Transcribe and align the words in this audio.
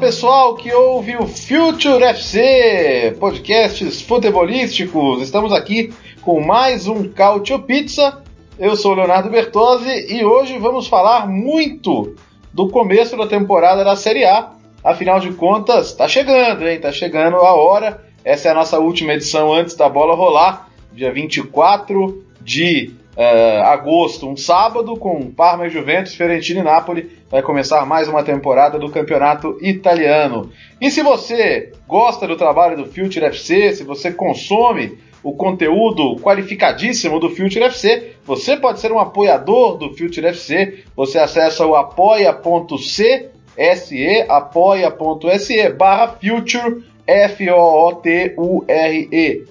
Pessoal 0.00 0.54
que 0.54 0.72
ouve 0.72 1.14
o 1.18 1.26
Future 1.26 2.02
FC, 2.02 3.14
podcasts 3.20 4.00
futebolísticos. 4.00 5.20
Estamos 5.20 5.52
aqui 5.52 5.92
com 6.22 6.40
mais 6.40 6.88
um 6.88 7.06
Cautio 7.10 7.58
Pizza. 7.58 8.22
Eu 8.58 8.76
sou 8.76 8.92
o 8.92 8.94
Leonardo 8.94 9.28
Bertozzi 9.28 10.06
e 10.10 10.24
hoje 10.24 10.58
vamos 10.58 10.86
falar 10.86 11.28
muito 11.28 12.16
do 12.50 12.70
começo 12.70 13.14
da 13.14 13.26
temporada 13.26 13.84
da 13.84 13.94
Série 13.94 14.24
A. 14.24 14.52
Afinal 14.82 15.20
de 15.20 15.34
contas, 15.34 15.92
tá 15.92 16.08
chegando, 16.08 16.66
hein? 16.66 16.80
Tá 16.80 16.90
chegando 16.90 17.36
a 17.36 17.52
hora. 17.52 18.02
Essa 18.24 18.48
é 18.48 18.52
a 18.52 18.54
nossa 18.54 18.78
última 18.78 19.12
edição 19.12 19.52
antes 19.52 19.74
da 19.74 19.86
bola 19.86 20.14
rolar, 20.14 20.70
dia 20.94 21.12
24 21.12 22.24
de 22.40 22.94
uh, 23.16 23.62
agosto, 23.64 24.28
um 24.28 24.36
sábado, 24.36 24.96
com 24.96 25.30
Parma 25.30 25.66
e 25.66 25.70
Juventus, 25.70 26.14
Fiorentina 26.14 26.60
e 26.60 26.64
Napoli. 26.64 27.18
Vai 27.30 27.42
começar 27.42 27.84
mais 27.86 28.08
uma 28.08 28.22
temporada 28.22 28.78
do 28.78 28.90
campeonato 28.90 29.58
italiano. 29.60 30.50
E 30.80 30.90
se 30.90 31.02
você 31.02 31.72
gosta 31.86 32.26
do 32.26 32.36
trabalho 32.36 32.76
do 32.76 32.86
Future 32.86 33.24
FC, 33.26 33.72
se 33.72 33.84
você 33.84 34.12
consome 34.12 34.98
o 35.22 35.34
conteúdo 35.34 36.16
qualificadíssimo 36.16 37.20
do 37.20 37.30
Future 37.30 37.64
FC, 37.64 38.12
você 38.24 38.56
pode 38.56 38.80
ser 38.80 38.90
um 38.90 38.98
apoiador 38.98 39.76
do 39.76 39.94
Future 39.96 40.26
FC. 40.26 40.84
Você 40.96 41.18
acessa 41.18 41.66
o 41.66 41.74
apoia.c 41.74 43.30
se 43.76 44.24
apoia.se 44.28 45.70
barra 45.70 46.08
future 46.08 46.84
F-O-O-T-U-R-E 47.06 48.24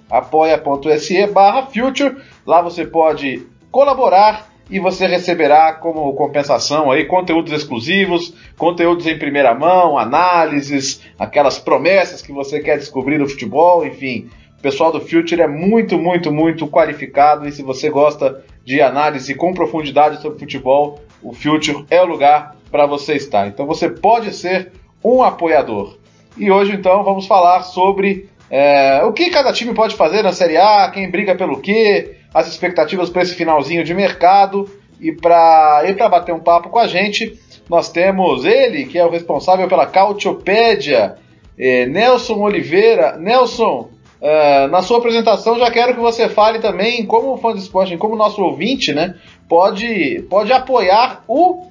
apoia.se 0.10 1.28
barra 1.28 1.68
future 1.68 2.16
lá 2.46 2.62
você 2.62 2.86
pode 2.86 3.46
colaborar 3.72 4.50
e 4.70 4.80
você 4.80 5.08
receberá 5.08 5.74
como 5.74 6.14
compensação 6.14 6.92
aí 6.92 7.06
conteúdos 7.06 7.52
exclusivos, 7.52 8.34
conteúdos 8.58 9.08
em 9.08 9.18
primeira 9.18 9.54
mão, 9.56 9.98
análises, 9.98 11.02
aquelas 11.18 11.58
promessas 11.58 12.22
que 12.22 12.32
você 12.32 12.60
quer 12.60 12.78
descobrir 12.78 13.18
do 13.18 13.28
futebol, 13.28 13.86
enfim. 13.86 14.30
O 14.60 14.62
pessoal 14.62 14.92
do 14.92 15.02
Future 15.02 15.42
é 15.42 15.48
muito, 15.48 15.98
muito, 15.98 16.32
muito 16.32 16.68
qualificado 16.68 17.48
e 17.48 17.52
se 17.52 17.64
você 17.64 17.90
gosta 17.90 18.44
de 18.64 18.82
análise 18.82 19.34
com 19.34 19.54
profundidade 19.54 20.22
sobre 20.22 20.38
futebol, 20.38 21.00
o 21.24 21.34
Future 21.34 21.86
é 21.90 22.02
o 22.02 22.06
lugar 22.06 22.56
para 22.70 22.86
você 22.86 23.16
estar. 23.16 23.48
Então 23.48 23.66
você 23.66 23.90
pode 23.90 24.34
ser 24.36 24.72
um 25.04 25.24
apoiador. 25.24 25.98
E 26.38 26.52
hoje 26.52 26.74
então 26.74 27.04
vamos 27.04 27.26
falar 27.26 27.64
sobre 27.64 28.30
é, 28.50 29.02
o 29.04 29.14
que 29.14 29.30
cada 29.30 29.54
time 29.54 29.74
pode 29.74 29.96
fazer 29.96 30.22
na 30.22 30.34
Série 30.34 30.58
A, 30.58 30.92
quem 30.92 31.10
briga 31.10 31.36
pelo 31.36 31.60
quê, 31.62 32.19
as 32.34 32.48
expectativas 32.48 33.10
para 33.10 33.22
esse 33.22 33.36
finalzinho 33.36 33.84
de 33.84 33.94
mercado. 33.94 34.70
E 35.00 35.12
para 35.14 36.10
bater 36.10 36.34
um 36.34 36.40
papo 36.40 36.70
com 36.70 36.80
a 36.80 36.88
gente, 36.88 37.40
nós 37.70 37.90
temos 37.90 38.44
ele, 38.44 38.86
que 38.86 38.98
é 38.98 39.06
o 39.06 39.10
responsável 39.10 39.68
pela 39.68 39.86
Cautiopédia, 39.86 41.16
é, 41.58 41.86
Nelson 41.86 42.36
Oliveira. 42.36 43.16
Nelson, 43.18 43.90
uh, 44.22 44.68
na 44.70 44.82
sua 44.82 44.98
apresentação 44.98 45.58
já 45.58 45.72
quero 45.72 45.94
que 45.94 46.00
você 46.02 46.28
fale 46.28 46.60
também 46.60 47.06
como 47.06 47.38
fã 47.38 47.54
de 47.54 47.60
esporte, 47.60 47.96
como 47.96 48.16
nosso 48.16 48.42
ouvinte, 48.42 48.94
né? 48.94 49.16
Pode, 49.48 50.26
pode 50.30 50.52
apoiar 50.52 51.24
o 51.28 51.70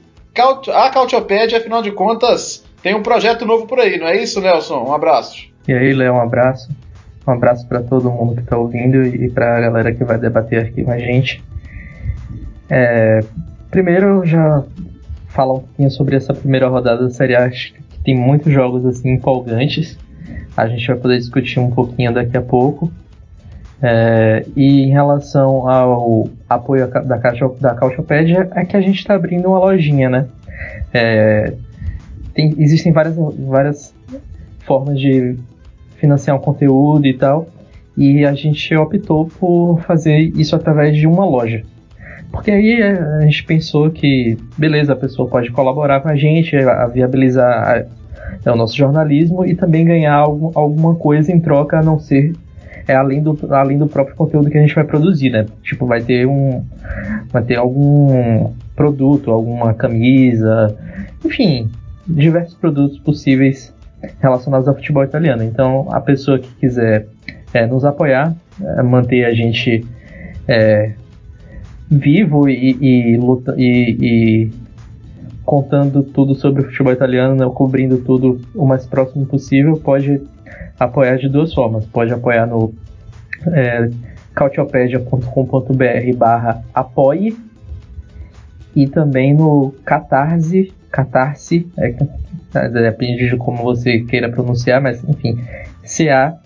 a 0.73 0.91
Cautiopédia, 0.91 1.59
afinal 1.59 1.83
de 1.83 1.91
contas, 1.91 2.65
tem 2.81 2.95
um 2.95 3.03
projeto 3.03 3.45
novo 3.45 3.67
por 3.67 3.81
aí, 3.81 3.99
não 3.99 4.07
é 4.07 4.23
isso, 4.23 4.41
Nelson? 4.41 4.85
Um 4.85 4.93
abraço. 4.93 5.49
E 5.67 5.73
aí, 5.73 5.93
Léo, 5.93 6.15
um 6.15 6.21
abraço. 6.21 6.69
Um 7.29 7.33
abraço 7.33 7.67
para 7.67 7.83
todo 7.83 8.11
mundo 8.11 8.37
que 8.37 8.41
está 8.41 8.57
ouvindo 8.57 9.05
e 9.05 9.29
para 9.29 9.59
a 9.59 9.61
galera 9.61 9.93
que 9.93 10.03
vai 10.03 10.19
debater 10.19 10.65
aqui 10.65 10.83
com 10.83 10.91
a 10.91 10.99
gente. 10.99 11.45
É, 12.71 13.21
primeiro, 13.71 14.25
já 14.25 14.65
falar 15.27 15.57
um 15.57 15.61
pouquinho 15.61 15.91
sobre 15.91 16.17
essa 16.17 16.33
primeira 16.33 16.69
rodada 16.69 17.03
da 17.03 17.11
Série 17.11 17.37
A, 17.37 17.51
que 17.51 17.75
tem 18.03 18.17
muitos 18.17 18.51
jogos 18.51 18.87
assim 18.87 19.11
empolgantes. 19.11 19.99
A 20.57 20.69
gente 20.69 20.87
vai 20.87 20.97
poder 20.97 21.19
discutir 21.19 21.61
um 21.61 21.71
pouquinho 21.71 22.15
daqui 22.15 22.35
a 22.35 22.41
pouco. 22.41 22.91
É, 23.83 24.47
e 24.57 24.85
em 24.85 24.91
relação 24.91 25.69
ao 25.69 26.31
apoio 26.49 26.89
da, 26.89 27.19
Caixa, 27.19 27.47
da 27.61 27.75
Caixopédia, 27.75 28.49
é 28.55 28.65
que 28.65 28.75
a 28.75 28.81
gente 28.81 29.01
está 29.01 29.15
abrindo 29.15 29.49
uma 29.49 29.59
lojinha, 29.59 30.09
né? 30.09 30.27
É, 30.95 31.53
tem, 32.33 32.55
existem 32.57 32.91
várias, 32.91 33.17
várias 33.17 33.95
formas 34.61 34.99
de 34.99 35.37
financiar 35.99 36.37
um 36.37 36.41
conteúdo 36.41 37.07
e 37.07 37.15
tal. 37.15 37.49
E 37.97 38.25
a 38.25 38.33
gente 38.33 38.75
optou 38.77 39.27
por 39.27 39.81
fazer 39.83 40.19
isso 40.19 40.55
através 40.55 40.97
de 40.97 41.07
uma 41.07 41.25
loja. 41.25 41.63
Porque 42.31 42.51
aí 42.51 42.81
é, 42.81 42.93
a 42.93 43.21
gente 43.23 43.45
pensou 43.45 43.91
que, 43.91 44.37
beleza, 44.57 44.93
a 44.93 44.97
pessoa 44.97 45.29
pode 45.29 45.51
colaborar 45.51 46.01
com 46.01 46.09
a 46.09 46.17
gente, 46.17 46.57
a 46.57 46.87
viabilizar 46.87 47.69
a, 47.69 47.85
é, 48.45 48.51
o 48.51 48.57
nosso 48.57 48.77
jornalismo 48.77 49.45
e 49.45 49.55
também 49.55 49.85
ganhar 49.85 50.15
algum, 50.15 50.51
alguma 50.55 50.95
coisa 50.95 51.33
em 51.33 51.41
troca 51.41 51.79
a 51.79 51.83
não 51.83 51.99
ser 51.99 52.35
é 52.89 52.95
além 52.95 53.23
do, 53.23 53.39
além 53.51 53.77
do 53.77 53.87
próprio 53.87 54.17
conteúdo 54.17 54.51
que 54.51 54.57
a 54.57 54.61
gente 54.63 54.75
vai 54.75 54.85
produzir, 54.85 55.29
né? 55.29 55.45
Tipo, 55.63 55.87
vai 55.87 56.01
ter 56.01 56.27
um. 56.27 56.65
Vai 57.31 57.43
ter 57.43 57.57
algum 57.57 58.51
produto, 58.75 59.31
alguma 59.31 59.75
camisa, 59.75 60.75
enfim, 61.23 61.69
diversos 62.07 62.55
produtos 62.55 62.99
possíveis 62.99 63.75
relacionados 64.21 64.69
ao 64.69 64.75
futebol 64.75 65.05
italiano. 65.05 65.43
Então, 65.43 65.89
a 65.91 66.01
pessoa 66.01 66.39
que 66.39 66.49
quiser 66.55 67.09
é, 67.53 67.67
nos 67.67 67.85
apoiar, 67.85 68.35
é, 68.61 68.83
manter 68.83 69.25
a 69.25 69.33
gente 69.33 69.87
é, 70.47 70.93
vivo 71.91 72.49
e, 72.49 72.77
e, 72.81 73.17
luta, 73.17 73.55
e, 73.57 73.97
e, 74.01 74.51
contando 75.45 76.03
tudo 76.03 76.35
sobre 76.35 76.63
o 76.63 76.65
futebol 76.67 76.93
italiano, 76.93 77.35
né, 77.35 77.51
cobrindo 77.53 77.99
tudo 77.99 78.41
o 78.55 78.67
mais 78.67 78.87
próximo 78.87 79.25
possível, 79.27 79.77
pode 79.77 80.21
apoiar 80.79 81.17
de 81.17 81.29
duas 81.29 81.53
formas. 81.55 81.87
Pode 81.87 82.13
apoiar 82.13 82.47
no 82.47 82.75
é, 83.53 83.91
cautiopedia.com.br 84.35 86.17
barra 86.17 86.63
apoie 86.75 87.37
e 88.77 88.87
também 88.87 89.35
no 89.35 89.75
catarse, 89.85 90.73
catarse, 90.91 91.67
é, 91.77 91.95
depende 92.53 93.29
de 93.29 93.37
como 93.37 93.63
você 93.63 94.01
queira 94.01 94.31
pronunciar, 94.31 94.81
mas 94.81 95.03
enfim, 95.05 95.39
c-a-t-a-r-s-e.me 95.85 96.39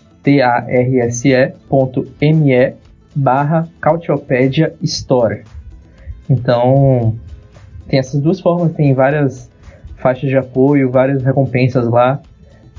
barra 3.15 3.67
Cautiopedia 3.79 4.75
Store. 4.81 5.43
Então, 6.29 7.15
tem 7.87 7.99
essas 7.99 8.19
duas 8.21 8.39
formas, 8.39 8.73
tem 8.73 8.93
várias 8.93 9.51
faixas 9.97 10.29
de 10.29 10.37
apoio, 10.37 10.91
várias 10.91 11.23
recompensas 11.23 11.87
lá. 11.87 12.21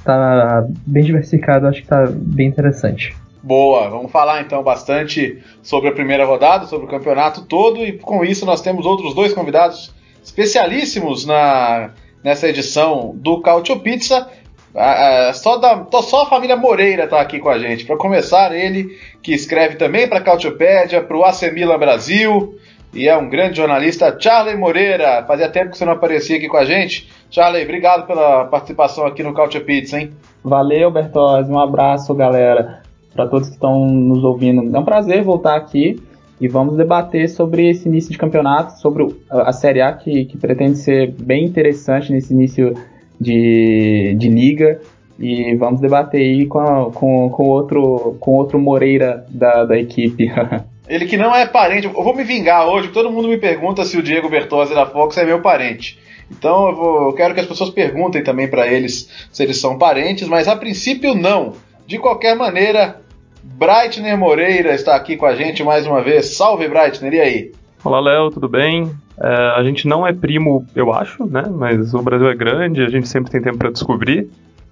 Tá 0.05 0.67
bem 0.87 1.03
diversificado, 1.03 1.67
acho 1.67 1.81
que 1.83 1.89
tá 1.89 2.07
bem 2.11 2.49
interessante. 2.49 3.17
Boa, 3.43 3.89
vamos 3.89 4.11
falar 4.11 4.43
então 4.43 4.63
bastante 4.63 5.43
sobre 5.63 5.89
a 5.89 5.93
primeira 5.93 6.25
rodada, 6.25 6.67
sobre 6.67 6.87
o 6.87 6.89
campeonato 6.89 7.43
todo, 7.43 7.81
e 7.81 7.93
com 7.93 8.25
isso 8.25 8.45
nós 8.47 8.61
temos 8.61 8.87
outros 8.87 9.15
dois 9.15 9.33
convidados 9.33 9.95
especialíssimos 10.23 11.27
na 11.27 11.91
nessa 12.25 12.49
edição 12.49 13.13
do 13.15 13.43
Cautio 13.43 13.79
Pizza. 13.81 14.27
Ah, 14.75 15.29
ah, 15.29 15.35
só, 15.35 15.59
da, 15.59 15.87
só 16.03 16.23
a 16.23 16.27
família 16.27 16.57
Moreira 16.57 17.05
está 17.05 17.21
aqui 17.21 17.39
com 17.39 17.51
a 17.51 17.59
gente. 17.59 17.85
Para 17.85 17.97
começar, 17.97 18.53
ele 18.53 18.99
que 19.23 19.33
escreve 19.33 19.77
também 19.77 20.09
para 20.09 20.19
a 20.19 20.23
Cautiopédia, 20.23 21.03
para 21.03 21.17
o 21.17 21.25
AC 21.25 21.53
Milan 21.53 21.79
Brasil 21.79 22.59
e 22.95 23.09
é 23.09 23.17
um 23.17 23.29
grande 23.29 23.57
jornalista, 23.57 24.17
Charlie 24.19 24.57
Moreira. 24.57 25.25
Fazia 25.27 25.49
tempo 25.49 25.73
que 25.73 25.79
você 25.79 25.85
não 25.85 25.93
aparecia 25.93 26.37
aqui 26.37 26.49
com 26.49 26.57
a 26.57 26.65
gente. 26.65 27.11
Charlie, 27.29 27.65
obrigado 27.65 28.07
pela 28.07 28.45
participação 28.45 29.05
aqui 29.05 29.23
no 29.23 29.35
Cautio 29.35 29.65
Pizza, 29.65 29.99
hein? 29.99 30.13
Valeu, 30.45 30.91
Bertozzi. 30.91 31.51
Um 31.51 31.59
abraço, 31.59 32.15
galera. 32.15 32.83
Para 33.13 33.27
todos 33.27 33.49
que 33.49 33.55
estão 33.55 33.87
nos 33.87 34.23
ouvindo. 34.23 34.75
É 34.75 34.79
um 34.79 34.85
prazer 34.85 35.23
voltar 35.23 35.57
aqui 35.57 36.01
e 36.41 36.49
vamos 36.49 36.77
debater 36.77 37.29
sobre 37.29 37.71
esse 37.71 37.89
início 37.89 38.11
de 38.11 38.19
campeonato, 38.19 38.79
sobre 38.81 39.07
a 39.31 39.53
Série 39.53 39.81
A 39.81 39.93
que, 39.93 40.25
que 40.25 40.37
pretende 40.37 40.79
ser 40.79 41.13
bem 41.13 41.45
interessante 41.45 42.13
nesse 42.13 42.33
início 42.33 42.75
de, 43.21 44.15
de 44.19 44.29
liga 44.29 44.81
e 45.19 45.55
vamos 45.55 45.81
debater 45.81 46.21
aí 46.21 46.47
com, 46.47 46.59
a, 46.59 46.91
com, 46.91 47.31
com, 47.31 47.45
outro, 47.45 48.17
com 48.19 48.33
outro 48.33 48.59
Moreira 48.59 49.25
da, 49.29 49.65
da 49.65 49.79
equipe. 49.79 50.31
Ele 50.89 51.07
que 51.07 51.17
não 51.17 51.35
é 51.35 51.47
parente. 51.47 51.87
Eu 51.87 52.03
vou 52.03 52.15
me 52.15 52.25
vingar 52.25 52.69
hoje, 52.69 52.89
todo 52.89 53.11
mundo 53.11 53.29
me 53.29 53.39
pergunta 53.39 53.85
se 53.85 53.97
o 53.97 54.03
Diego 54.03 54.29
Bertozzi 54.29 54.75
da 54.75 54.85
Fox 54.85 55.17
é 55.17 55.25
meu 55.25 55.41
parente. 55.41 55.99
Então 56.31 56.69
eu, 56.69 56.75
vou, 56.75 57.09
eu 57.09 57.13
quero 57.13 57.35
que 57.35 57.41
as 57.41 57.47
pessoas 57.47 57.71
perguntem 57.71 58.23
também 58.23 58.49
para 58.49 58.67
eles 58.67 59.09
se 59.31 59.43
eles 59.43 59.59
são 59.59 59.79
parentes, 59.79 60.29
mas 60.29 60.49
a 60.49 60.57
princípio 60.57 61.15
não. 61.15 61.55
De 61.87 61.99
qualquer 61.99 62.35
maneira, 62.35 63.01
Breitner 63.45 64.17
Moreira 64.17 64.75
está 64.75 64.97
aqui 64.97 65.17
com 65.17 65.27
a 65.27 65.37
gente 65.37 65.63
mais 65.63 65.87
uma 65.87 66.03
vez. 66.03 66.35
Salve, 66.35 66.67
Breitner, 66.67 67.13
e 67.13 67.21
aí? 67.21 67.53
Olá, 67.85 68.01
Léo, 68.01 68.31
tudo 68.31 68.49
bem? 68.49 68.91
É, 69.21 69.29
a 69.57 69.63
gente 69.63 69.87
não 69.87 70.07
é 70.07 70.13
primo, 70.13 70.67
eu 70.75 70.93
acho, 70.93 71.27
né? 71.27 71.45
Mas 71.51 71.93
o 71.93 72.01
Brasil 72.01 72.29
é 72.29 72.35
grande, 72.35 72.83
a 72.83 72.89
gente 72.89 73.07
sempre 73.07 73.31
tem 73.31 73.43
tempo 73.43 73.59
para 73.59 73.71
descobrir. 73.71 74.29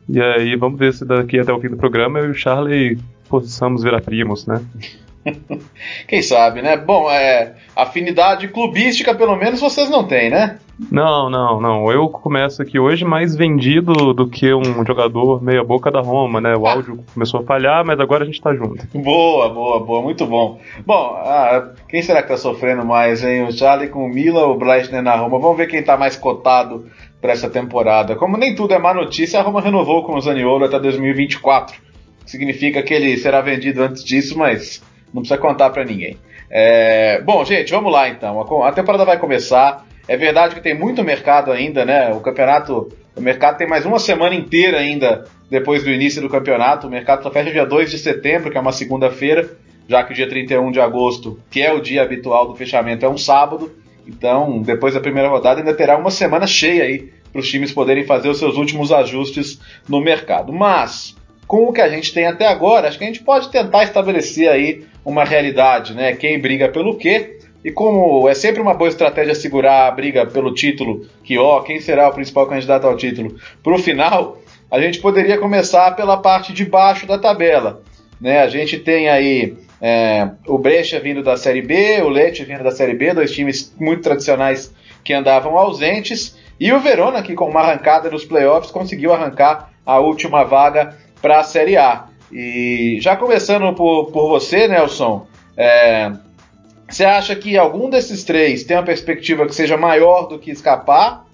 E 0.08 0.20
aí, 0.20 0.56
vamos 0.56 0.78
ver 0.78 0.94
se 0.94 1.04
daqui 1.04 1.38
até 1.38 1.52
o 1.52 1.60
fim 1.60 1.68
do 1.68 1.76
programa 1.76 2.18
eu 2.18 2.28
e 2.28 2.30
o 2.30 2.34
Charlie 2.34 2.98
possamos 3.28 3.82
virar 3.82 4.00
primos, 4.00 4.46
né? 4.46 4.60
Quem 6.08 6.22
sabe, 6.22 6.62
né? 6.62 6.76
Bom, 6.76 7.10
é, 7.10 7.54
afinidade 7.76 8.48
clubística 8.48 9.14
pelo 9.14 9.36
menos 9.36 9.60
vocês 9.60 9.88
não 9.88 10.04
têm, 10.04 10.30
né? 10.30 10.58
Não, 10.90 11.30
não, 11.30 11.60
não. 11.60 11.92
Eu 11.92 12.08
começo 12.08 12.60
aqui 12.60 12.78
hoje 12.78 13.04
mais 13.04 13.36
vendido 13.36 14.12
do 14.12 14.26
que 14.26 14.52
um 14.52 14.84
jogador 14.84 15.42
meia 15.42 15.62
boca 15.62 15.90
da 15.90 16.00
Roma, 16.00 16.40
né? 16.40 16.56
O 16.56 16.66
áudio 16.66 17.04
começou 17.12 17.40
a 17.40 17.44
falhar, 17.44 17.84
mas 17.84 18.00
agora 18.00 18.24
a 18.24 18.26
gente 18.26 18.40
tá 18.40 18.54
junto. 18.54 18.86
Boa, 18.98 19.48
boa, 19.48 19.80
boa, 19.80 20.02
muito 20.02 20.26
bom. 20.26 20.58
Bom, 20.84 21.14
ah, 21.18 21.72
quem 21.88 22.02
será 22.02 22.22
que 22.22 22.28
tá 22.28 22.36
sofrendo 22.36 22.84
mais, 22.84 23.22
hein? 23.22 23.44
O 23.44 23.52
Charlie 23.52 23.88
com 23.88 24.04
o 24.04 24.08
Mila 24.08 24.46
ou 24.46 24.54
o 24.54 24.58
Breitner 24.58 25.02
na 25.02 25.14
Roma? 25.14 25.38
Vamos 25.38 25.56
ver 25.56 25.68
quem 25.68 25.82
tá 25.82 25.96
mais 25.96 26.16
cotado 26.16 26.86
para 27.20 27.32
essa 27.32 27.48
temporada. 27.48 28.16
Como 28.16 28.36
nem 28.36 28.54
tudo 28.54 28.74
é 28.74 28.78
má 28.78 28.92
notícia, 28.92 29.38
a 29.38 29.42
Roma 29.42 29.60
renovou 29.60 30.02
com 30.02 30.16
o 30.16 30.20
Zaniolo 30.20 30.64
até 30.64 30.80
2024. 30.80 31.80
Significa 32.26 32.82
que 32.82 32.92
ele 32.92 33.16
será 33.16 33.40
vendido 33.40 33.82
antes 33.82 34.02
disso, 34.02 34.36
mas 34.36 34.82
não 35.12 35.22
precisa 35.22 35.38
contar 35.38 35.70
para 35.70 35.84
ninguém. 35.84 36.18
É, 36.50 37.20
bom, 37.22 37.44
gente, 37.44 37.70
vamos 37.70 37.92
lá 37.92 38.08
então. 38.08 38.40
A 38.62 38.72
temporada 38.72 39.04
vai 39.04 39.18
começar. 39.18 39.86
É 40.06 40.16
verdade 40.16 40.54
que 40.54 40.60
tem 40.60 40.78
muito 40.78 41.02
mercado 41.02 41.50
ainda, 41.50 41.84
né? 41.84 42.12
O 42.12 42.20
campeonato, 42.20 42.92
o 43.16 43.20
mercado 43.20 43.56
tem 43.56 43.66
mais 43.66 43.86
uma 43.86 43.98
semana 43.98 44.34
inteira 44.34 44.78
ainda 44.78 45.24
depois 45.48 45.82
do 45.84 45.90
início 45.90 46.20
do 46.20 46.28
campeonato. 46.28 46.86
O 46.86 46.90
mercado 46.90 47.22
só 47.22 47.30
fecha 47.30 47.50
dia 47.50 47.64
2 47.64 47.90
de 47.90 47.98
setembro, 47.98 48.50
que 48.50 48.58
é 48.58 48.60
uma 48.60 48.72
segunda-feira, 48.72 49.56
já 49.88 50.02
que 50.02 50.12
o 50.12 50.14
dia 50.14 50.28
31 50.28 50.70
de 50.70 50.80
agosto, 50.80 51.38
que 51.50 51.62
é 51.62 51.72
o 51.72 51.80
dia 51.80 52.02
habitual 52.02 52.48
do 52.48 52.54
fechamento, 52.54 53.04
é 53.04 53.08
um 53.08 53.18
sábado. 53.18 53.72
Então, 54.06 54.60
depois 54.60 54.94
da 54.94 55.00
primeira 55.00 55.28
rodada, 55.28 55.60
ainda 55.60 55.74
terá 55.74 55.96
uma 55.96 56.10
semana 56.10 56.46
cheia 56.46 56.84
aí 56.84 57.12
para 57.32 57.40
os 57.40 57.48
times 57.48 57.72
poderem 57.72 58.04
fazer 58.04 58.28
os 58.28 58.38
seus 58.38 58.56
últimos 58.56 58.92
ajustes 58.92 59.58
no 59.88 60.00
mercado. 60.00 60.52
Mas, 60.52 61.16
com 61.52 61.68
o 61.68 61.72
que 61.74 61.82
a 61.82 61.88
gente 61.90 62.14
tem 62.14 62.24
até 62.24 62.46
agora, 62.46 62.88
acho 62.88 62.96
que 62.96 63.04
a 63.04 63.06
gente 63.06 63.22
pode 63.22 63.50
tentar 63.50 63.84
estabelecer 63.84 64.48
aí 64.48 64.86
uma 65.04 65.22
realidade, 65.22 65.92
né? 65.92 66.14
Quem 66.14 66.40
briga 66.40 66.66
pelo 66.70 66.96
quê? 66.96 67.40
E 67.62 67.70
como 67.70 68.26
é 68.26 68.32
sempre 68.32 68.62
uma 68.62 68.72
boa 68.72 68.88
estratégia 68.88 69.34
segurar 69.34 69.86
a 69.86 69.90
briga 69.90 70.24
pelo 70.24 70.54
título, 70.54 71.06
que 71.22 71.36
ó, 71.36 71.60
quem 71.60 71.78
será 71.78 72.08
o 72.08 72.14
principal 72.14 72.46
candidato 72.46 72.86
ao 72.86 72.96
título, 72.96 73.36
para 73.62 73.74
o 73.74 73.78
final, 73.78 74.38
a 74.70 74.80
gente 74.80 74.98
poderia 74.98 75.36
começar 75.36 75.94
pela 75.94 76.16
parte 76.16 76.54
de 76.54 76.64
baixo 76.64 77.06
da 77.06 77.18
tabela. 77.18 77.82
Né? 78.18 78.40
A 78.40 78.48
gente 78.48 78.78
tem 78.78 79.10
aí 79.10 79.54
é, 79.78 80.30
o 80.46 80.56
Brecha 80.56 80.98
vindo 81.00 81.22
da 81.22 81.36
Série 81.36 81.60
B, 81.60 82.00
o 82.00 82.08
Lecce 82.08 82.44
vindo 82.44 82.64
da 82.64 82.70
Série 82.70 82.94
B, 82.94 83.12
dois 83.12 83.30
times 83.30 83.76
muito 83.78 84.02
tradicionais 84.02 84.74
que 85.04 85.12
andavam 85.12 85.58
ausentes, 85.58 86.34
e 86.58 86.72
o 86.72 86.80
Verona, 86.80 87.22
que 87.22 87.34
com 87.34 87.50
uma 87.50 87.60
arrancada 87.60 88.10
nos 88.10 88.24
playoffs 88.24 88.70
conseguiu 88.70 89.12
arrancar 89.12 89.70
a 89.84 89.98
última 89.98 90.44
vaga 90.44 90.96
para 91.22 91.40
a 91.40 91.44
Série 91.44 91.76
A. 91.76 92.06
E 92.32 92.98
já 93.00 93.16
começando 93.16 93.72
por, 93.74 94.10
por 94.10 94.28
você, 94.28 94.66
Nelson, 94.66 95.26
é, 95.56 96.10
você 96.88 97.04
acha 97.04 97.36
que 97.36 97.56
algum 97.56 97.88
desses 97.88 98.24
três 98.24 98.64
tem 98.64 98.76
uma 98.76 98.82
perspectiva 98.82 99.46
que 99.46 99.54
seja 99.54 99.76
maior 99.76 100.26
do 100.26 100.38
que 100.38 100.50
escapar? 100.50 101.24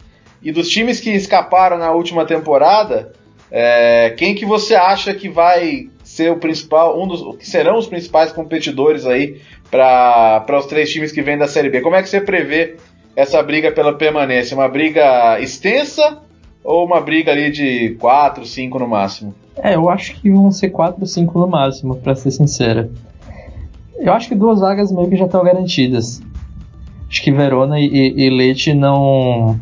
E 0.42 0.52
dos 0.52 0.68
times 0.68 1.00
que 1.00 1.10
escaparam 1.10 1.78
na 1.78 1.90
última 1.90 2.24
temporada, 2.24 3.12
é, 3.50 4.14
quem 4.16 4.34
que 4.34 4.44
você 4.44 4.74
acha 4.74 5.14
que 5.14 5.28
vai 5.28 5.88
ser 6.04 6.30
o 6.30 6.36
principal, 6.36 7.00
um 7.00 7.08
dos 7.08 7.36
que 7.38 7.46
serão 7.46 7.78
os 7.78 7.86
principais 7.86 8.30
competidores 8.30 9.06
aí 9.06 9.40
para 9.70 10.58
os 10.58 10.66
três 10.66 10.90
times 10.90 11.10
que 11.10 11.22
vêm 11.22 11.38
da 11.38 11.48
Série 11.48 11.70
B? 11.70 11.80
Como 11.80 11.96
é 11.96 12.02
que 12.02 12.08
você 12.08 12.20
prevê 12.20 12.76
essa 13.16 13.42
briga 13.42 13.72
pela 13.72 13.94
permanência? 13.94 14.56
Uma 14.56 14.68
briga 14.68 15.40
extensa 15.40 16.22
ou 16.62 16.84
uma 16.84 17.00
briga 17.00 17.32
ali 17.32 17.50
de 17.50 17.96
4, 17.98 18.44
5 18.44 18.78
no 18.78 18.88
máximo? 18.88 19.34
É, 19.62 19.74
eu 19.74 19.88
acho 19.88 20.20
que 20.20 20.30
vão 20.30 20.50
ser 20.50 20.70
4 20.70 21.00
ou 21.00 21.06
5 21.06 21.38
no 21.38 21.46
máximo, 21.48 21.96
para 21.96 22.14
ser 22.14 22.30
sincera. 22.30 22.90
Eu 23.98 24.12
acho 24.12 24.28
que 24.28 24.34
duas 24.34 24.60
vagas 24.60 24.92
meio 24.92 25.08
que 25.08 25.16
já 25.16 25.24
estão 25.24 25.42
garantidas. 25.42 26.22
Acho 27.08 27.22
que 27.22 27.32
Verona 27.32 27.80
e, 27.80 27.86
e 27.86 28.30
Leite 28.30 28.74
não 28.74 29.58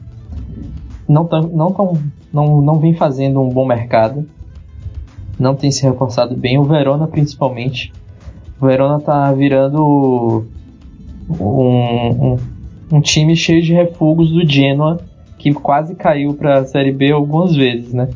não 1.09 1.25
tão, 1.25 1.43
não, 1.43 1.73
tão, 1.73 2.03
não 2.33 2.61
não 2.61 2.79
vem 2.79 2.95
fazendo 2.95 3.41
um 3.41 3.49
bom 3.49 3.65
mercado. 3.65 4.29
Não 5.39 5.55
tem 5.55 5.71
se 5.71 5.83
reforçado 5.83 6.37
bem. 6.37 6.59
O 6.59 6.65
Verona 6.65 7.07
principalmente. 7.07 7.93
O 8.61 8.67
Verona 8.67 9.01
tá 9.01 9.33
virando 9.33 10.45
um, 11.31 12.35
um, 12.35 12.37
um 12.93 13.01
time 13.01 13.37
cheio 13.37 13.63
de 13.63 13.73
refugos 13.73 14.31
do 14.31 14.47
Genoa 14.47 14.99
que 15.39 15.53
quase 15.53 15.95
caiu 15.95 16.35
para 16.35 16.61
a 16.61 16.65
Série 16.67 16.93
B 16.93 17.13
algumas 17.13 17.55
vezes, 17.55 17.93
né? 17.93 18.09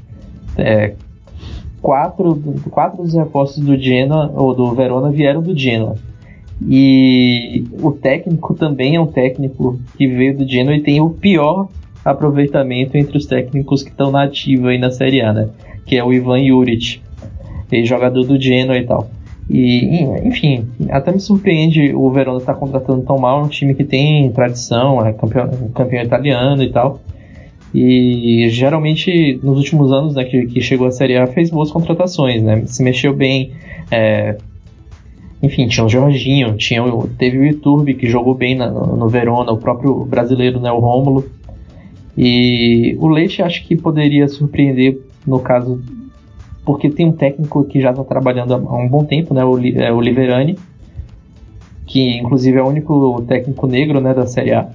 É, 0.56 0.94
quatro, 1.80 2.42
quatro 2.70 3.02
dos 3.02 3.14
reforços 3.14 3.64
do 3.64 3.76
Genoa 3.76 4.32
ou 4.34 4.54
do 4.54 4.74
Verona 4.74 5.10
vieram 5.10 5.42
do 5.42 5.56
Genoa. 5.56 5.96
E 6.62 7.64
o 7.82 7.92
técnico 7.92 8.54
também 8.54 8.96
é 8.96 9.00
um 9.00 9.06
técnico 9.06 9.80
que 9.96 10.06
veio 10.06 10.36
do 10.36 10.48
Genoa 10.48 10.76
e 10.76 10.82
tem 10.82 11.00
o 11.00 11.10
pior 11.10 11.68
aproveitamento 12.04 12.96
entre 12.96 13.16
os 13.16 13.26
técnicos 13.26 13.82
que 13.82 13.90
estão 13.90 14.10
na 14.10 14.24
ativa 14.24 14.68
aí 14.68 14.78
na 14.78 14.90
Série 14.90 15.22
A, 15.22 15.32
né? 15.32 15.48
Que 15.86 15.96
é 15.96 16.04
o 16.04 16.12
Ivan 16.12 16.44
Juric, 16.44 17.00
jogador 17.84 18.24
do 18.24 18.40
Genoa 18.40 18.76
e 18.76 18.84
tal. 18.84 19.10
E, 19.48 20.04
enfim, 20.24 20.68
até 20.90 21.10
me 21.10 21.18
surpreende 21.18 21.92
o 21.94 22.08
Verona 22.10 22.38
estar 22.38 22.54
tá 22.54 22.58
contratando 22.58 23.02
tão 23.02 23.18
mal 23.18 23.42
um 23.42 23.48
time 23.48 23.74
que 23.74 23.82
tem 23.82 24.30
tradição, 24.30 25.04
é 25.04 25.12
campeão, 25.12 25.50
campeão 25.74 26.04
italiano 26.04 26.62
e 26.62 26.70
tal. 26.70 27.00
E 27.72 28.48
geralmente 28.50 29.38
nos 29.42 29.58
últimos 29.58 29.92
anos 29.92 30.14
né, 30.14 30.24
que, 30.24 30.46
que 30.46 30.60
chegou 30.60 30.88
a 30.88 30.90
Série 30.90 31.16
A 31.16 31.26
fez 31.26 31.50
boas 31.50 31.70
contratações, 31.70 32.42
né? 32.42 32.64
Se 32.66 32.82
mexeu 32.82 33.14
bem. 33.14 33.52
É, 33.90 34.36
enfim, 35.42 35.66
tinha 35.68 35.86
o 35.86 35.88
Jorginho, 35.88 36.56
tinha 36.56 36.84
o, 36.84 37.08
teve 37.08 37.38
o 37.38 37.46
Iturbe 37.46 37.94
que 37.94 38.06
jogou 38.06 38.34
bem 38.34 38.54
na, 38.54 38.70
no 38.70 39.08
Verona, 39.08 39.52
o 39.52 39.56
próprio 39.56 40.04
brasileiro, 40.04 40.60
né, 40.60 40.70
o 40.70 40.78
Rômulo. 40.78 41.24
E 42.16 42.96
o 43.00 43.08
Leite 43.08 43.42
acho 43.42 43.66
que 43.66 43.74
poderia 43.74 44.28
surpreender 44.28 45.00
no 45.26 45.38
caso, 45.38 45.80
porque 46.64 46.90
tem 46.90 47.06
um 47.06 47.12
técnico 47.12 47.64
que 47.64 47.80
já 47.80 47.90
está 47.90 48.04
trabalhando 48.04 48.52
há 48.52 48.76
um 48.76 48.88
bom 48.88 49.04
tempo, 49.04 49.32
né, 49.32 49.42
o, 49.42 49.58
é, 49.58 49.90
o 49.90 50.00
Liverani, 50.00 50.58
que 51.86 52.18
inclusive 52.18 52.58
é 52.58 52.62
o 52.62 52.68
único 52.68 53.22
técnico 53.26 53.66
negro 53.66 54.00
né, 54.00 54.12
da 54.12 54.26
Série 54.26 54.52
A. 54.52 54.68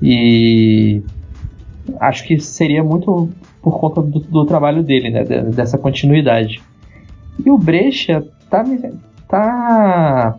E 0.00 1.02
acho 2.00 2.26
que 2.26 2.38
seria 2.40 2.82
muito 2.82 3.28
por 3.60 3.78
conta 3.78 4.02
do, 4.02 4.20
do 4.20 4.44
trabalho 4.44 4.82
dele, 4.82 5.10
né? 5.10 5.24
Dessa 5.24 5.78
continuidade. 5.78 6.60
E 7.44 7.50
o 7.50 7.58
Brecha 7.58 8.24
tá, 8.50 8.64
tá. 9.28 10.36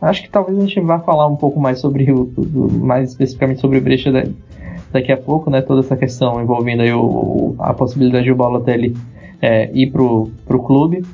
Acho 0.00 0.22
que 0.22 0.30
talvez 0.30 0.58
a 0.58 0.60
gente 0.60 0.80
vá 0.80 0.98
falar 1.00 1.26
um 1.26 1.36
pouco 1.36 1.60
mais 1.60 1.78
sobre 1.78 2.10
o. 2.12 2.28
mais 2.80 3.10
especificamente 3.10 3.60
sobre 3.60 3.78
o 3.78 3.82
Brecha 3.82 4.12
daqui 4.92 5.10
a 5.10 5.16
pouco, 5.16 5.50
né? 5.50 5.60
Toda 5.60 5.80
essa 5.80 5.96
questão 5.96 6.40
envolvendo 6.40 6.82
aí 6.82 6.92
o, 6.92 7.54
a 7.58 7.72
possibilidade 7.72 8.24
de 8.24 8.32
o 8.32 8.36
Balotelli 8.36 8.94
é, 9.40 9.70
ir 9.72 9.90
pro, 9.90 10.30
pro 10.46 10.62
clube. 10.62 11.04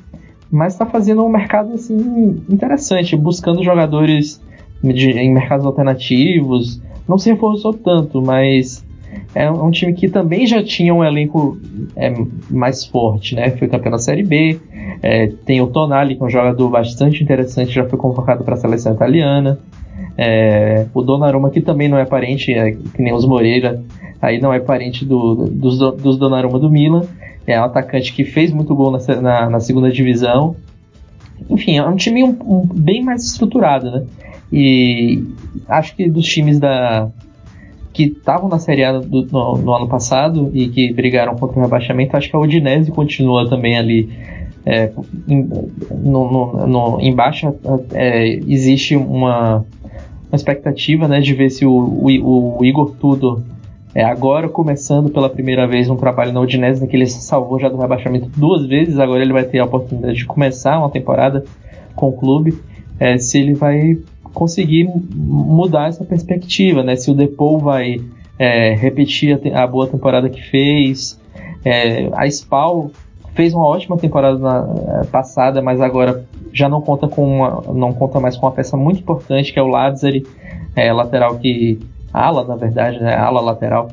Mas 0.51 0.73
está 0.73 0.85
fazendo 0.85 1.25
um 1.25 1.29
mercado 1.29 1.73
assim 1.75 2.43
interessante, 2.49 3.17
buscando 3.17 3.63
jogadores 3.63 4.43
de, 4.83 5.11
em 5.13 5.33
mercados 5.33 5.65
alternativos. 5.65 6.83
Não 7.09 7.17
se 7.19 7.31
reforçou 7.31 7.73
tanto, 7.73 8.21
mas 8.21 8.85
é 9.35 9.51
um 9.51 9.71
time 9.71 9.93
que 9.93 10.09
também 10.09 10.47
já 10.47 10.63
tinha 10.63 10.93
um 10.93 11.05
elenco 11.05 11.57
é, 11.95 12.13
mais 12.51 12.85
forte, 12.85 13.37
né? 13.37 13.51
Foi 13.51 13.69
campeão 13.69 13.93
da 13.93 13.99
Série 13.99 14.25
B. 14.25 14.59
É, 15.03 15.29
tem 15.47 15.61
o 15.61 15.69
Tonali, 15.69 16.17
que 16.17 16.23
é 16.23 16.27
um 16.27 16.31
jogador 16.31 16.69
bastante 16.69 17.23
interessante, 17.23 17.73
já 17.73 17.89
foi 17.89 17.99
convocado 17.99 18.43
para 18.43 18.55
a 18.55 18.57
seleção 18.57 18.93
italiana. 18.93 19.59
É, 20.19 20.87
o 20.93 21.03
Donnarumma, 21.03 21.51
que 21.51 21.61
também 21.61 21.89
não 21.89 21.99
é 21.99 22.05
parente, 22.05 22.53
é, 22.53 22.73
que 22.73 23.01
nem 23.01 23.13
os 23.13 23.25
Moreira, 23.25 23.83
aí 24.21 24.41
não 24.41 24.53
é 24.53 24.59
parente 24.59 25.05
do, 25.05 25.47
dos, 25.47 25.79
dos 25.79 26.19
Donnarumma 26.19 26.59
do 26.59 26.69
Milan. 26.69 27.05
É 27.47 27.61
um 27.61 27.65
atacante 27.65 28.13
que 28.13 28.25
fez 28.25 28.53
muito 28.53 28.75
gol 28.75 28.91
na, 28.91 28.99
na, 29.21 29.51
na 29.51 29.61
segunda 29.61 29.91
divisão. 29.91 30.57
Enfim, 31.49 31.79
é 31.79 31.87
um 31.87 31.97
time 31.97 32.25
um, 32.25 32.37
um, 32.41 32.67
bem 32.67 33.03
mais 33.03 33.25
estruturado, 33.25 33.91
né? 33.91 34.05
E 34.53 35.25
acho 35.69 35.95
que 35.95 36.09
dos 36.11 36.27
times 36.27 36.59
da, 36.59 37.09
que 37.93 38.05
estavam 38.05 38.49
na 38.49 38.59
Série 38.59 38.85
A 38.85 38.99
do, 38.99 39.27
no, 39.27 39.59
no, 39.59 39.75
ano 39.75 39.89
passado 39.89 40.51
e 40.55 40.69
que 40.69 40.93
brigaram 40.93 41.35
contra 41.37 41.59
o 41.59 41.63
rebaixamento, 41.63 42.17
acho 42.17 42.31
que 42.31 42.37
a 42.37 42.39
Udinese 42.39 42.91
continua 42.91 43.49
também 43.49 43.77
ali 43.77 44.09
é, 44.65 44.93
em, 45.29 45.49
no, 45.91 46.31
no, 46.31 46.67
no, 46.67 47.01
embaixo 47.01 47.55
é, 47.93 48.35
existe 48.47 48.95
uma, 48.95 49.65
uma 50.29 50.37
expectativa 50.37 51.09
né, 51.09 51.21
de 51.21 51.35
ver 51.35 51.51
se 51.51 51.67
o, 51.67 51.73
o, 51.73 52.59
o 52.61 52.65
Igor 52.65 52.95
Tudo 53.01 53.43
é, 53.95 54.05
agora 54.05 54.49
começando 54.49 55.11
pela 55.11 55.29
primeira 55.29 55.67
vez 55.67 55.91
um 55.91 55.97
trabalho 55.97 56.33
na 56.33 56.41
Udinese, 56.41 56.81
né, 56.81 56.87
que 56.87 56.97
ele 56.97 57.07
salvou 57.07 57.59
já 57.59 57.69
do 57.69 57.77
rebaixamento 57.77 58.29
duas 58.37 58.65
vezes, 58.67 58.99
agora 58.99 59.23
ele 59.23 59.33
vai 59.33 59.45
ter 59.45 59.59
a 59.59 59.65
oportunidade 59.65 60.19
de 60.19 60.27
começar 60.27 60.79
uma 60.79 60.91
temporada 60.91 61.45
com 61.97 62.09
o 62.09 62.13
clube, 62.13 62.57
é, 63.01 63.19
se 63.19 63.39
ele 63.39 63.55
vai 63.55 63.99
conseguir 64.33 64.89
mudar 65.15 65.89
essa 65.89 66.05
perspectiva, 66.05 66.83
né? 66.83 66.97
Se 66.97 67.11
o 67.11 67.15
Depou 67.15 67.59
vai 67.59 68.01
é, 68.39 68.75
repetir 68.75 69.39
a, 69.55 69.63
a, 69.63 69.67
boa 69.67 69.87
temporada 69.87 70.29
que 70.29 70.43
fez, 70.43 71.21
é, 71.65 72.09
a 72.13 72.27
Spal 72.27 72.91
fez 73.35 73.55
uma 73.55 73.67
ótima 73.67 73.97
temporada 73.97 74.39
na, 74.39 75.01
é, 75.03 75.05
passada, 75.07 75.63
mas 75.63 75.81
agora 75.81 76.25
já 76.53 76.69
não 76.69 76.81
conta 76.81 77.07
com 77.09 77.25
uma, 77.25 77.63
não 77.73 77.93
conta 77.93 78.19
mais 78.19 78.37
com 78.37 78.47
uma 78.47 78.53
peça 78.53 78.77
muito 78.77 79.01
importante 79.01 79.53
que 79.53 79.59
é 79.59 79.63
o 79.63 79.69
Lazzari, 79.69 80.27
é, 80.75 80.93
lateral 80.93 81.37
que 81.39 81.79
ala 82.13 82.45
na 82.45 82.57
verdade, 82.57 83.01
né, 83.01 83.15
ala 83.15 83.41
lateral 83.41 83.89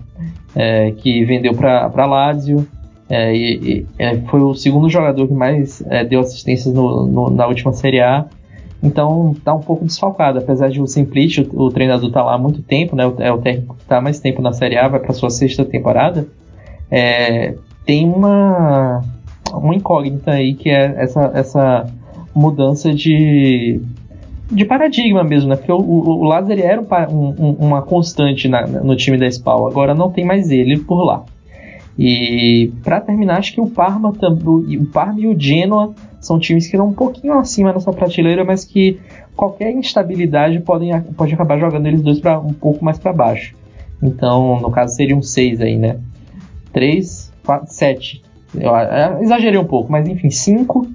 é, 0.56 0.92
que 0.92 1.24
vendeu 1.24 1.54
para 1.54 2.06
Lazio. 2.06 2.68
É, 3.10 3.34
e, 3.34 3.56
e 3.56 3.88
é, 3.98 4.18
foi 4.22 4.42
o 4.42 4.54
segundo 4.54 4.90
jogador 4.90 5.28
que 5.28 5.34
mais 5.34 5.82
é, 5.88 6.04
deu 6.04 6.20
assistências 6.20 6.74
no, 6.74 7.08
no, 7.08 7.30
na 7.30 7.48
última 7.48 7.72
Série 7.72 8.02
A. 8.02 8.26
Então 8.82 9.36
tá 9.44 9.54
um 9.54 9.60
pouco 9.60 9.86
desfalcado, 9.86 10.38
apesar 10.40 10.70
de 10.70 10.80
o 10.80 10.88
Simplit, 10.88 11.40
o, 11.40 11.64
o 11.64 11.70
treinador 11.72 12.12
tá 12.12 12.24
lá 12.24 12.36
há 12.36 12.38
muito 12.38 12.62
tempo, 12.62 12.96
né? 12.96 13.12
É 13.20 13.32
o 13.32 13.40
técnico 13.40 13.76
que 13.76 13.86
tá 13.86 14.00
mais 14.00 14.20
tempo 14.20 14.42
na 14.42 14.54
Série 14.54 14.78
A, 14.78 14.88
vai 14.88 15.00
para 15.00 15.14
sua 15.14 15.30
sexta 15.30 15.66
temporada. 15.66 16.28
É, 16.90 17.56
tem 17.86 18.08
uma 18.08 19.02
uma 19.54 19.76
incógnita 19.76 20.32
aí 20.32 20.54
que 20.54 20.70
é 20.70 20.96
essa, 20.98 21.32
essa 21.34 21.88
mudança 22.36 22.94
de, 22.94 23.82
de 24.52 24.66
paradigma 24.66 25.24
mesmo, 25.24 25.50
né? 25.50 25.56
Porque 25.56 25.72
o, 25.72 25.78
o, 25.78 26.20
o 26.20 26.24
Lázaro 26.24 26.60
era 26.60 26.82
um, 26.82 27.34
um, 27.38 27.52
uma 27.60 27.82
constante 27.82 28.48
na, 28.48 28.66
no 28.68 28.96
time 28.96 29.18
da 29.18 29.28
Spal, 29.28 29.68
agora 29.68 29.96
não 29.96 30.12
tem 30.12 30.26
mais 30.26 30.52
ele 30.52 30.78
por 30.78 31.04
lá. 31.04 31.24
E 31.98 32.72
para 32.84 33.02
terminar, 33.02 33.40
acho 33.40 33.54
que 33.54 33.62
o 33.62 33.68
Parma, 33.68 34.10
o 34.10 34.86
Parma 34.86 35.20
e 35.20 35.28
o 35.28 35.40
Genoa 35.40 35.96
são 36.28 36.40
times 36.40 36.68
que 36.68 36.76
estão 36.76 36.88
um 36.88 36.94
pouquinho 36.94 37.34
acima 37.38 37.74
nessa 37.74 37.92
prateleira, 37.92 38.44
mas 38.44 38.64
que 38.64 39.00
qualquer 39.36 39.72
instabilidade 39.72 40.60
podem, 40.60 41.00
pode 41.16 41.34
acabar 41.34 41.58
jogando 41.58 41.88
eles 41.88 42.02
dois 42.02 42.20
para 42.20 42.40
um 42.40 42.54
pouco 42.54 42.84
mais 42.84 43.00
para 43.00 43.14
baixo. 43.14 43.56
Então, 44.02 44.60
no 44.60 44.70
caso, 44.70 44.96
seriam 44.96 45.22
seis 45.22 45.60
aí, 45.62 45.78
né? 45.78 45.98
Três, 46.72 47.32
quatro, 47.44 47.74
sete 47.74 48.22
eu, 48.56 48.72
eu 48.72 49.24
exagerei 49.24 49.60
um 49.60 49.66
pouco, 49.66 49.92
mas 49.92 50.08
enfim, 50.08 50.30
cinco, 50.30 50.88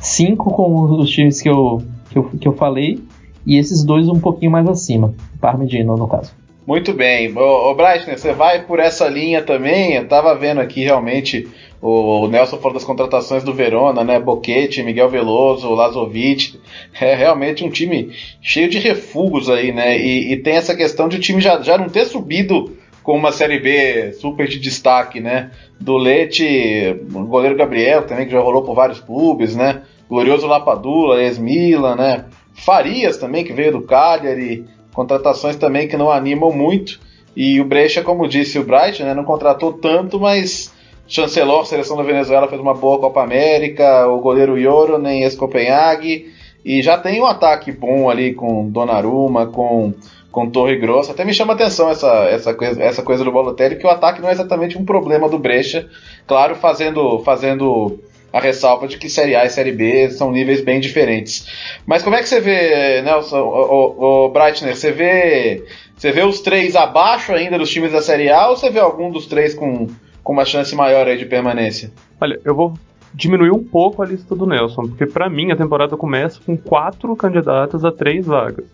cinco 0.00 0.50
com 0.50 0.82
os 0.98 1.10
times 1.10 1.40
que 1.40 1.48
eu, 1.48 1.82
que 2.10 2.18
eu, 2.18 2.24
que 2.24 2.48
eu 2.48 2.52
falei, 2.52 3.00
e 3.46 3.58
esses 3.58 3.84
dois 3.84 4.08
um 4.08 4.20
pouquinho 4.20 4.50
mais 4.50 4.66
acima, 4.68 5.14
Parmidino 5.40 5.96
no 5.96 6.08
caso. 6.08 6.32
Muito 6.66 6.92
bem. 6.92 7.36
Ô, 7.36 7.70
ô 7.70 7.74
Breitner, 7.74 8.18
você 8.18 8.32
vai 8.32 8.62
por 8.62 8.78
essa 8.78 9.08
linha 9.08 9.42
também? 9.42 9.94
Eu 9.94 10.06
tava 10.06 10.34
vendo 10.36 10.60
aqui 10.60 10.84
realmente 10.84 11.48
o 11.84 12.28
Nelson 12.28 12.58
falou 12.58 12.74
das 12.74 12.84
contratações 12.84 13.42
do 13.42 13.52
Verona, 13.52 14.04
né? 14.04 14.20
Boquete, 14.20 14.84
Miguel 14.84 15.08
Veloso, 15.08 15.74
Lazovic. 15.74 16.60
É 17.00 17.12
realmente 17.16 17.64
um 17.64 17.70
time 17.70 18.12
cheio 18.40 18.70
de 18.70 18.78
refugos 18.78 19.50
aí, 19.50 19.72
né? 19.72 19.98
E, 19.98 20.32
e 20.32 20.36
tem 20.36 20.54
essa 20.54 20.76
questão 20.76 21.08
de 21.08 21.16
o 21.16 21.20
time 21.20 21.40
já, 21.40 21.60
já 21.60 21.76
não 21.76 21.88
ter 21.88 22.04
subido 22.04 22.76
com 23.02 23.16
uma 23.16 23.32
Série 23.32 23.58
B 23.58 24.12
super 24.12 24.46
de 24.46 24.60
destaque, 24.60 25.18
né? 25.18 25.50
Do 25.80 25.96
Leite, 25.96 26.96
o 27.12 27.24
goleiro 27.24 27.56
Gabriel, 27.56 28.06
também 28.06 28.26
que 28.26 28.32
já 28.32 28.38
rolou 28.38 28.62
por 28.62 28.76
vários 28.76 29.00
clubes, 29.00 29.56
né? 29.56 29.82
Glorioso 30.08 30.46
Lapadula, 30.46 31.20
ex-Milan, 31.20 31.96
né? 31.96 32.26
Farias 32.54 33.16
também, 33.16 33.42
que 33.42 33.52
veio 33.52 33.72
do 33.72 33.82
Cagliari, 33.82 34.66
contratações 34.94 35.56
também 35.56 35.88
que 35.88 35.96
não 35.96 36.12
animam 36.12 36.52
muito. 36.52 37.00
E 37.34 37.60
o 37.60 37.64
Brecha, 37.64 38.02
como 38.02 38.28
disse 38.28 38.58
o 38.58 38.64
Bright, 38.64 39.02
né, 39.02 39.14
não 39.14 39.24
contratou 39.24 39.72
tanto, 39.72 40.20
mas 40.20 40.71
Chancelor, 41.06 41.66
seleção 41.66 41.96
da 41.96 42.02
Venezuela, 42.02 42.48
fez 42.48 42.60
uma 42.60 42.74
boa 42.74 42.98
Copa 42.98 43.22
América, 43.22 44.06
o 44.08 44.20
goleiro 44.20 44.58
Yoro, 44.58 44.98
nem 44.98 45.22
ex-Copenhague, 45.22 46.32
e 46.64 46.82
já 46.82 46.96
tem 46.96 47.20
um 47.20 47.26
ataque 47.26 47.72
bom 47.72 48.08
ali 48.08 48.34
com 48.34 48.68
Donnarumma, 48.70 49.46
com 49.46 49.92
com 50.32 50.50
Torre 50.50 50.76
Grossa. 50.76 51.12
Até 51.12 51.24
me 51.24 51.34
chama 51.34 51.52
atenção 51.52 51.90
essa, 51.90 52.24
essa, 52.24 52.54
coisa, 52.54 52.82
essa 52.82 53.02
coisa 53.02 53.22
do 53.22 53.30
Balotelli, 53.30 53.76
que 53.76 53.86
o 53.86 53.90
ataque 53.90 54.20
não 54.20 54.30
é 54.30 54.32
exatamente 54.32 54.78
um 54.78 54.84
problema 54.84 55.28
do 55.28 55.38
Brecha. 55.38 55.88
Claro, 56.26 56.56
fazendo, 56.56 57.20
fazendo 57.20 58.00
a 58.32 58.40
ressalva 58.40 58.88
de 58.88 58.96
que 58.96 59.10
Série 59.10 59.36
A 59.36 59.44
e 59.44 59.50
Série 59.50 59.72
B 59.72 60.10
são 60.10 60.32
níveis 60.32 60.62
bem 60.62 60.80
diferentes. 60.80 61.46
Mas 61.86 62.02
como 62.02 62.16
é 62.16 62.22
que 62.22 62.28
você 62.28 62.40
vê, 62.40 63.02
Nelson, 63.02 63.40
o, 63.40 63.44
o, 63.44 64.24
o 64.24 64.28
Breitner, 64.30 64.74
você 64.74 64.90
vê, 64.90 65.62
você 65.94 66.10
vê 66.10 66.22
os 66.22 66.40
três 66.40 66.74
abaixo 66.74 67.32
ainda 67.32 67.58
dos 67.58 67.70
times 67.70 67.92
da 67.92 68.00
Série 68.00 68.30
A 68.30 68.48
ou 68.48 68.56
você 68.56 68.70
vê 68.70 68.80
algum 68.80 69.10
dos 69.10 69.26
três 69.26 69.54
com, 69.54 69.86
com 70.22 70.32
uma 70.32 70.44
chance 70.44 70.74
maior 70.74 71.06
aí 71.06 71.16
de 71.16 71.26
permanência? 71.26 71.90
Olha, 72.20 72.38
eu 72.44 72.54
vou 72.54 72.74
diminuir 73.14 73.50
um 73.50 73.62
pouco 73.62 74.02
a 74.02 74.06
lista 74.06 74.34
do 74.34 74.46
Nelson, 74.46 74.82
porque 74.82 75.06
para 75.06 75.28
mim 75.28 75.52
a 75.52 75.56
temporada 75.56 75.96
começa 75.96 76.40
com 76.44 76.56
quatro 76.56 77.14
candidatos 77.14 77.84
a 77.84 77.92
três 77.92 78.26
vagas. 78.26 78.64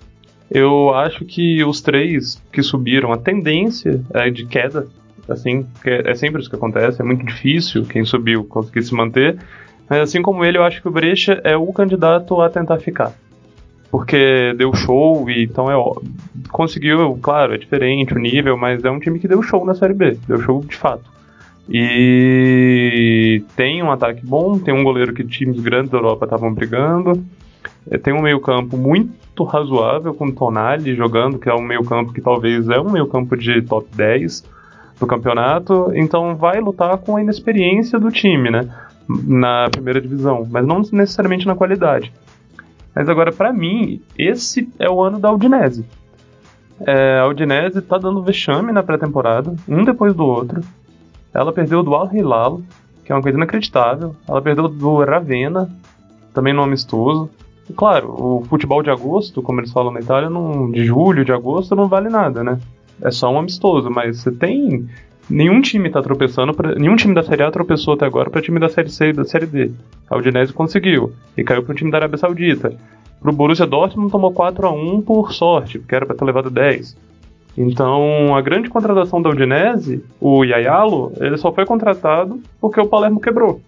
Eu 0.50 0.94
acho 0.94 1.24
que 1.24 1.62
os 1.64 1.80
três 1.80 2.42
que 2.52 2.62
subiram, 2.62 3.12
a 3.12 3.18
tendência 3.18 4.00
é 4.14 4.30
de 4.30 4.46
queda, 4.46 4.86
assim, 5.28 5.66
é 5.84 6.14
sempre 6.14 6.40
isso 6.40 6.48
que 6.48 6.56
acontece, 6.56 7.02
é 7.02 7.04
muito 7.04 7.24
difícil 7.24 7.84
quem 7.84 8.04
subiu 8.04 8.44
conseguir 8.44 8.82
se 8.82 8.94
manter. 8.94 9.38
Mas 9.88 10.00
assim 10.00 10.22
como 10.22 10.44
ele, 10.44 10.58
eu 10.58 10.64
acho 10.64 10.80
que 10.80 10.88
o 10.88 10.90
Brecha 10.90 11.40
é 11.44 11.56
o 11.56 11.72
candidato 11.72 12.40
a 12.40 12.48
tentar 12.48 12.78
ficar. 12.78 13.12
Porque 13.90 14.54
deu 14.56 14.74
show 14.74 15.28
e 15.30 15.44
então 15.44 15.70
é 15.70 16.48
conseguiu, 16.50 17.18
claro, 17.22 17.54
é 17.54 17.58
diferente 17.58 18.14
o 18.14 18.18
nível, 18.18 18.56
mas 18.56 18.84
é 18.84 18.90
um 18.90 19.00
time 19.00 19.18
que 19.18 19.28
deu 19.28 19.42
show 19.42 19.64
na 19.64 19.74
Série 19.74 19.94
B, 19.94 20.18
deu 20.26 20.40
show 20.40 20.62
de 20.62 20.76
fato. 20.76 21.17
E 21.68 23.44
tem 23.54 23.82
um 23.82 23.90
ataque 23.90 24.24
bom, 24.24 24.58
tem 24.58 24.72
um 24.72 24.82
goleiro 24.82 25.12
que 25.12 25.22
times 25.22 25.60
grandes 25.60 25.90
da 25.90 25.98
Europa 25.98 26.24
estavam 26.24 26.52
brigando. 26.52 27.22
É, 27.90 27.98
tem 27.98 28.14
um 28.14 28.22
meio-campo 28.22 28.76
muito 28.76 29.44
razoável 29.44 30.14
com 30.14 30.30
Tonali 30.30 30.94
jogando, 30.94 31.38
que 31.38 31.48
é 31.48 31.54
um 31.54 31.62
meio-campo 31.62 32.12
que 32.12 32.20
talvez 32.20 32.68
é 32.68 32.80
um 32.80 32.90
meio-campo 32.90 33.36
de 33.36 33.62
top 33.62 33.86
10 33.94 34.44
do 34.98 35.06
campeonato, 35.06 35.92
então 35.94 36.34
vai 36.34 36.60
lutar 36.60 36.98
com 36.98 37.16
a 37.16 37.22
inexperiência 37.22 37.98
do 37.98 38.10
time, 38.10 38.50
né? 38.50 38.68
Na 39.08 39.68
primeira 39.70 40.00
divisão, 40.00 40.46
mas 40.50 40.66
não 40.66 40.82
necessariamente 40.92 41.46
na 41.46 41.54
qualidade. 41.54 42.12
Mas 42.94 43.08
agora, 43.08 43.30
para 43.30 43.52
mim, 43.52 44.02
esse 44.18 44.68
é 44.78 44.90
o 44.90 45.00
ano 45.00 45.18
da 45.18 45.30
Udinese. 45.30 45.84
É, 46.80 47.20
a 47.20 47.26
Udinese 47.26 47.80
tá 47.80 47.96
dando 47.96 48.22
vexame 48.22 48.72
na 48.72 48.82
pré-temporada, 48.82 49.54
um 49.68 49.84
depois 49.84 50.14
do 50.14 50.24
outro. 50.24 50.60
Ela 51.38 51.52
perdeu 51.52 51.84
do 51.84 51.94
Al 51.94 52.12
Hilal, 52.12 52.60
que 53.04 53.12
é 53.12 53.14
uma 53.14 53.22
coisa 53.22 53.38
inacreditável. 53.38 54.16
Ela 54.28 54.42
perdeu 54.42 54.66
do 54.66 55.04
Ravenna, 55.04 55.70
também 56.34 56.52
no 56.52 56.62
amistoso. 56.62 57.30
Claro, 57.76 58.08
o 58.08 58.44
futebol 58.48 58.82
de 58.82 58.90
agosto, 58.90 59.40
como 59.40 59.60
eles 59.60 59.70
falam 59.70 59.92
na 59.92 60.00
Itália, 60.00 60.28
não, 60.28 60.68
de 60.68 60.84
julho, 60.84 61.24
de 61.24 61.32
agosto, 61.32 61.76
não 61.76 61.86
vale 61.86 62.08
nada, 62.08 62.42
né? 62.42 62.58
É 63.00 63.12
só 63.12 63.32
um 63.32 63.38
amistoso, 63.38 63.88
mas 63.88 64.18
você 64.18 64.32
tem. 64.32 64.88
Nenhum 65.30 65.60
time 65.60 65.88
tá 65.90 66.02
tropeçando, 66.02 66.52
pra, 66.52 66.74
nenhum 66.74 66.96
time 66.96 67.14
da 67.14 67.22
Série 67.22 67.44
A 67.44 67.50
tropeçou 67.52 67.94
até 67.94 68.04
agora 68.04 68.30
para 68.30 68.42
time 68.42 68.58
da 68.58 68.68
Série 68.68 68.90
C 68.90 69.10
e 69.10 69.12
da 69.12 69.24
Série 69.24 69.46
D. 69.46 69.70
A 70.10 70.16
Udinese 70.16 70.52
conseguiu, 70.52 71.12
e 71.36 71.44
caiu 71.44 71.62
pro 71.62 71.74
time 71.74 71.90
da 71.90 71.98
Arábia 71.98 72.18
Saudita. 72.18 72.72
Pro 73.20 73.32
Borussia 73.32 73.66
Dortmund 73.66 74.10
tomou 74.10 74.32
4 74.32 74.66
a 74.66 74.72
1 74.72 75.02
por 75.02 75.32
sorte, 75.32 75.78
porque 75.78 75.94
era 75.94 76.04
para 76.04 76.16
ter 76.16 76.24
levado 76.24 76.50
10. 76.50 76.96
Então, 77.60 78.36
a 78.36 78.40
grande 78.40 78.70
contratação 78.70 79.20
da 79.20 79.30
Udinese, 79.30 80.04
o 80.20 80.44
Yayalo, 80.44 81.12
ele 81.20 81.36
só 81.36 81.52
foi 81.52 81.66
contratado 81.66 82.40
porque 82.60 82.80
o 82.80 82.86
Palermo 82.86 83.20
quebrou. 83.20 83.60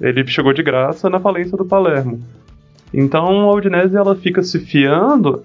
Ele 0.00 0.26
chegou 0.26 0.54
de 0.54 0.62
graça 0.62 1.10
na 1.10 1.20
falência 1.20 1.54
do 1.54 1.64
Palermo. 1.66 2.22
Então 2.92 3.42
a 3.42 3.52
Udinese 3.52 3.98
ela 3.98 4.16
fica 4.16 4.42
se 4.42 4.58
fiando. 4.60 5.44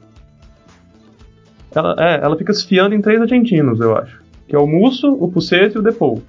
Ela, 1.76 1.96
é, 2.00 2.24
ela 2.24 2.38
fica 2.38 2.54
se 2.54 2.66
fiando 2.66 2.96
em 2.96 3.02
três 3.02 3.20
argentinos, 3.20 3.82
eu 3.82 3.98
acho. 3.98 4.22
Que 4.48 4.56
é 4.56 4.60
o 4.60 4.66
Musso, 4.66 5.12
o 5.12 5.30
Pucete 5.30 5.76
e 5.76 5.80
o 5.80 5.82
Depou. 5.82 6.24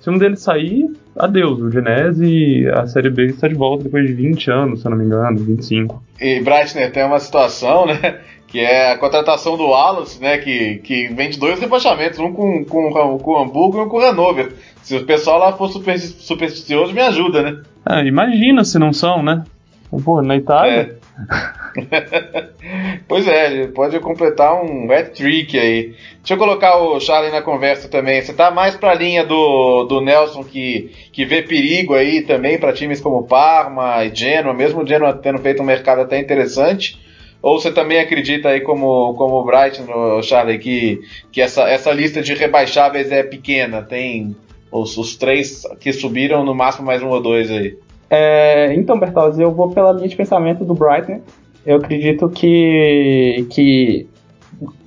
Se 0.00 0.08
um 0.08 0.16
deles 0.16 0.40
sair, 0.40 0.90
adeus. 1.14 1.60
O 1.60 1.66
Udinese, 1.66 2.66
a 2.72 2.86
Série 2.86 3.10
B 3.10 3.26
está 3.26 3.46
de 3.46 3.54
volta 3.54 3.84
depois 3.84 4.06
de 4.06 4.14
20 4.14 4.50
anos, 4.50 4.80
se 4.80 4.86
eu 4.86 4.90
não 4.90 4.96
me 4.96 5.04
engano, 5.04 5.36
25. 5.36 6.02
E 6.18 6.40
Breitner 6.40 6.90
tem 6.90 7.04
uma 7.04 7.20
situação, 7.20 7.84
né? 7.84 8.20
Que 8.50 8.60
é 8.60 8.92
a 8.92 8.98
contratação 8.98 9.56
do 9.56 9.68
Wallace, 9.68 10.20
né? 10.20 10.38
Que, 10.38 10.76
que 10.78 11.08
vem 11.08 11.30
de 11.30 11.38
dois 11.38 11.60
rebaixamentos, 11.60 12.18
um 12.18 12.32
com, 12.32 12.64
com, 12.64 13.18
com 13.18 13.32
o 13.32 13.38
Hamburgo 13.38 13.78
e 13.78 13.80
um 13.82 13.88
com 13.88 13.98
o 13.98 14.00
Hannover. 14.00 14.52
Se 14.82 14.96
o 14.96 15.06
pessoal 15.06 15.38
lá 15.38 15.52
for 15.52 15.68
super, 15.68 15.98
supersticioso, 15.98 16.92
me 16.92 17.00
ajuda, 17.00 17.42
né? 17.42 17.62
Ah, 17.84 18.02
imagina 18.02 18.64
se 18.64 18.78
não 18.78 18.92
são, 18.92 19.22
né? 19.22 19.44
Pô, 20.04 20.20
na 20.22 20.36
Itália? 20.36 20.96
É. 20.96 21.00
Pois 23.08 23.26
é, 23.26 23.66
pode 23.68 23.98
completar 23.98 24.54
um 24.54 24.90
hat-trick 24.92 25.58
aí. 25.58 25.94
Deixa 26.18 26.34
eu 26.34 26.38
colocar 26.38 26.76
o 26.76 27.00
Charlie 27.00 27.32
na 27.32 27.42
conversa 27.42 27.88
também. 27.88 28.22
Você 28.22 28.32
tá 28.32 28.50
mais 28.50 28.76
pra 28.76 28.94
linha 28.94 29.24
do, 29.24 29.84
do 29.84 30.00
Nelson 30.00 30.44
que, 30.44 30.92
que 31.12 31.24
vê 31.24 31.42
perigo 31.42 31.94
aí 31.94 32.22
também 32.22 32.58
para 32.58 32.72
times 32.72 33.00
como 33.00 33.26
Parma 33.26 34.04
e 34.04 34.14
Genoa, 34.14 34.54
mesmo 34.54 34.82
o 34.82 34.86
Genoa 34.86 35.12
tendo 35.12 35.38
feito 35.38 35.62
um 35.62 35.66
mercado 35.66 36.02
até 36.02 36.18
interessante. 36.18 37.00
Ou 37.42 37.58
você 37.58 37.72
também 37.72 37.98
acredita 37.98 38.50
aí 38.50 38.60
como, 38.60 39.14
como 39.14 39.36
o 39.36 39.44
Brighton, 39.44 40.22
Charlie, 40.22 40.58
que, 40.58 41.00
que 41.32 41.40
essa, 41.40 41.62
essa 41.62 41.90
lista 41.90 42.20
de 42.20 42.34
rebaixáveis 42.34 43.10
é 43.10 43.22
pequena? 43.22 43.82
Tem 43.82 44.36
os, 44.70 44.96
os 44.98 45.16
três 45.16 45.62
que 45.80 45.92
subiram, 45.92 46.44
no 46.44 46.54
máximo 46.54 46.86
mais 46.86 47.02
um 47.02 47.08
ou 47.08 47.20
dois 47.20 47.50
aí. 47.50 47.78
É, 48.10 48.74
então, 48.74 48.98
Bertozzi, 48.98 49.40
eu 49.40 49.52
vou 49.52 49.70
pela 49.70 49.92
linha 49.92 50.08
de 50.08 50.16
pensamento 50.16 50.64
do 50.64 50.74
Brighton. 50.74 51.20
Eu 51.64 51.76
acredito 51.76 52.28
que, 52.28 53.46
que 53.50 54.06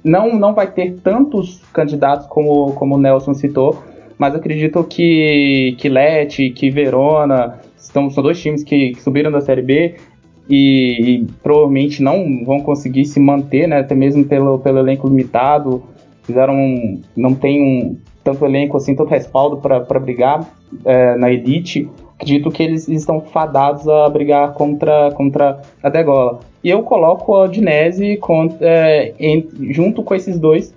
não, 0.04 0.38
não 0.38 0.54
vai 0.54 0.68
ter 0.68 0.96
tantos 1.04 1.62
candidatos 1.74 2.28
como, 2.28 2.74
como 2.74 2.96
o 2.96 2.98
Nelson 3.00 3.34
citou, 3.34 3.82
mas 4.18 4.36
acredito 4.36 4.84
que, 4.84 5.76
que 5.80 5.90
Leti, 5.90 6.50
que 6.52 6.70
Verona, 6.70 7.60
são, 7.76 8.10
são 8.10 8.24
dois 8.24 8.40
times 8.40 8.64
que, 8.64 8.92
que 8.92 9.02
subiram 9.02 9.32
da 9.32 9.42
Série 9.42 9.62
B 9.62 9.96
e, 10.50 11.22
e, 11.22 11.28
provavelmente 11.42 12.02
não 12.02 12.44
vão 12.44 12.60
conseguir 12.60 13.06
se 13.06 13.20
manter, 13.20 13.68
né, 13.68 13.80
até 13.80 13.96
mesmo 13.96 14.26
pelo, 14.26 14.60
pelo 14.60 14.80
elenco 14.80 15.08
limitado. 15.08 15.84
Fizeram 16.24 17.00
não 17.16 17.34
tem 17.34 17.62
um, 17.62 17.98
tanto 18.24 18.46
elenco 18.46 18.78
assim, 18.78 18.96
tanto 18.96 19.10
respaldo 19.10 19.58
para 19.58 20.00
brigar 20.00 20.50
é, 20.86 21.16
na 21.18 21.32
elite, 21.32 21.90
acredito 22.16 22.50
que 22.50 22.64
eles 22.64 22.88
estão 22.88 23.20
fadados 23.20 23.88
a 23.88 24.10
brigar 24.10 24.54
contra, 24.54 25.12
contra 25.12 25.62
a 25.82 25.90
degola. 25.90 26.40
E 26.64 26.70
eu 26.70 26.82
coloco 26.84 27.36
a 27.36 27.44
Odinese 27.44 28.18
é, 28.62 29.14
junto 29.70 30.02
com 30.04 30.16
esses 30.16 30.40
dois 30.40 30.74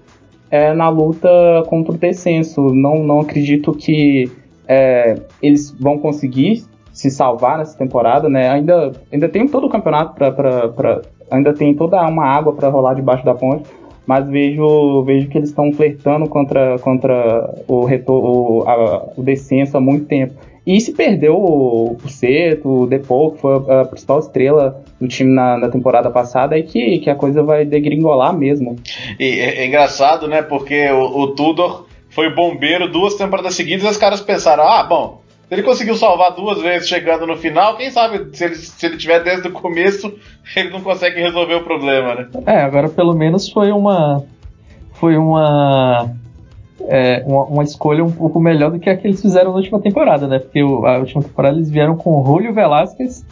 é, 0.50 0.74
na 0.74 0.88
luta 0.88 1.28
contra 1.68 1.94
o 1.94 1.98
descenso. 1.98 2.74
Não, 2.74 3.02
não 3.04 3.20
acredito 3.20 3.72
que 3.72 4.30
é, 4.66 5.16
eles 5.40 5.70
vão 5.78 5.98
conseguir 5.98 6.64
se 6.96 7.10
salvar 7.10 7.58
nessa 7.58 7.76
temporada, 7.76 8.26
né? 8.26 8.48
Ainda, 8.48 8.92
ainda 9.12 9.28
tem 9.28 9.46
todo 9.46 9.66
o 9.66 9.70
campeonato 9.70 10.14
para 10.14 11.02
ainda 11.30 11.52
tem 11.52 11.74
toda 11.74 12.00
uma 12.06 12.24
água 12.24 12.54
para 12.54 12.68
rolar 12.68 12.94
debaixo 12.94 13.24
da 13.24 13.34
ponte 13.34 13.68
mas 14.06 14.28
vejo, 14.28 15.02
vejo 15.02 15.28
que 15.28 15.36
eles 15.36 15.48
estão 15.48 15.72
flertando 15.72 16.28
contra, 16.28 16.78
contra 16.78 17.52
o, 17.66 17.84
retor, 17.84 18.24
o, 18.24 18.64
a, 18.64 19.08
descenso 19.18 19.76
há 19.76 19.80
muito 19.80 20.06
tempo. 20.06 20.34
E 20.64 20.80
se 20.80 20.92
perdeu 20.92 21.34
o 21.36 21.96
Ceto, 22.06 22.82
o 22.82 22.86
Depou, 22.86 23.32
que 23.32 23.40
foi 23.40 23.56
a 23.68 23.84
principal 23.84 24.20
estrela 24.20 24.80
do 25.00 25.08
time 25.08 25.34
na, 25.34 25.58
na 25.58 25.68
temporada 25.68 26.08
passada, 26.08 26.56
é 26.56 26.62
que, 26.62 26.98
que 26.98 27.10
a 27.10 27.16
coisa 27.16 27.42
vai 27.42 27.64
degringolar 27.64 28.36
mesmo. 28.36 28.76
E 29.18 29.40
é, 29.40 29.62
é 29.62 29.66
engraçado, 29.66 30.28
né? 30.28 30.40
Porque 30.40 30.88
o, 30.90 31.22
o 31.22 31.26
Tudor 31.34 31.86
foi 32.10 32.32
bombeiro 32.32 32.90
duas 32.90 33.14
temporadas 33.14 33.54
seguidas 33.54 33.84
e 33.84 33.88
os 33.88 33.96
caras 33.96 34.20
pensaram: 34.20 34.64
ah, 34.64 34.82
bom, 34.82 35.20
se 35.48 35.54
ele 35.54 35.62
conseguiu 35.62 35.94
salvar 35.94 36.34
duas 36.34 36.60
vezes 36.60 36.88
chegando 36.88 37.26
no 37.26 37.36
final, 37.36 37.76
quem 37.76 37.90
sabe 37.90 38.36
se 38.36 38.44
ele, 38.44 38.54
se 38.56 38.84
ele 38.84 38.96
tiver 38.96 39.22
desde 39.22 39.46
o 39.46 39.52
começo, 39.52 40.12
ele 40.56 40.70
não 40.70 40.80
consegue 40.80 41.20
resolver 41.20 41.54
o 41.54 41.64
problema, 41.64 42.14
né? 42.14 42.28
É, 42.46 42.62
agora 42.62 42.88
pelo 42.88 43.14
menos 43.14 43.48
foi 43.48 43.70
uma. 43.70 44.24
Foi 44.94 45.16
uma. 45.16 46.10
É, 46.88 47.22
uma, 47.26 47.44
uma, 47.44 47.64
escolha 47.64 48.04
um 48.04 48.12
pouco 48.12 48.38
melhor 48.38 48.70
do 48.70 48.78
que 48.78 48.88
a 48.88 48.96
que 48.96 49.06
eles 49.06 49.20
fizeram 49.20 49.50
na 49.50 49.56
última 49.56 49.80
temporada, 49.80 50.28
né? 50.28 50.38
Porque 50.38 50.62
o, 50.62 50.86
a 50.86 50.98
última 50.98 51.22
temporada 51.22 51.56
eles 51.56 51.70
vieram 51.70 51.96
com 51.96 52.20
o 52.20 52.24
Julio 52.24 52.52
Velasquez 52.52 53.24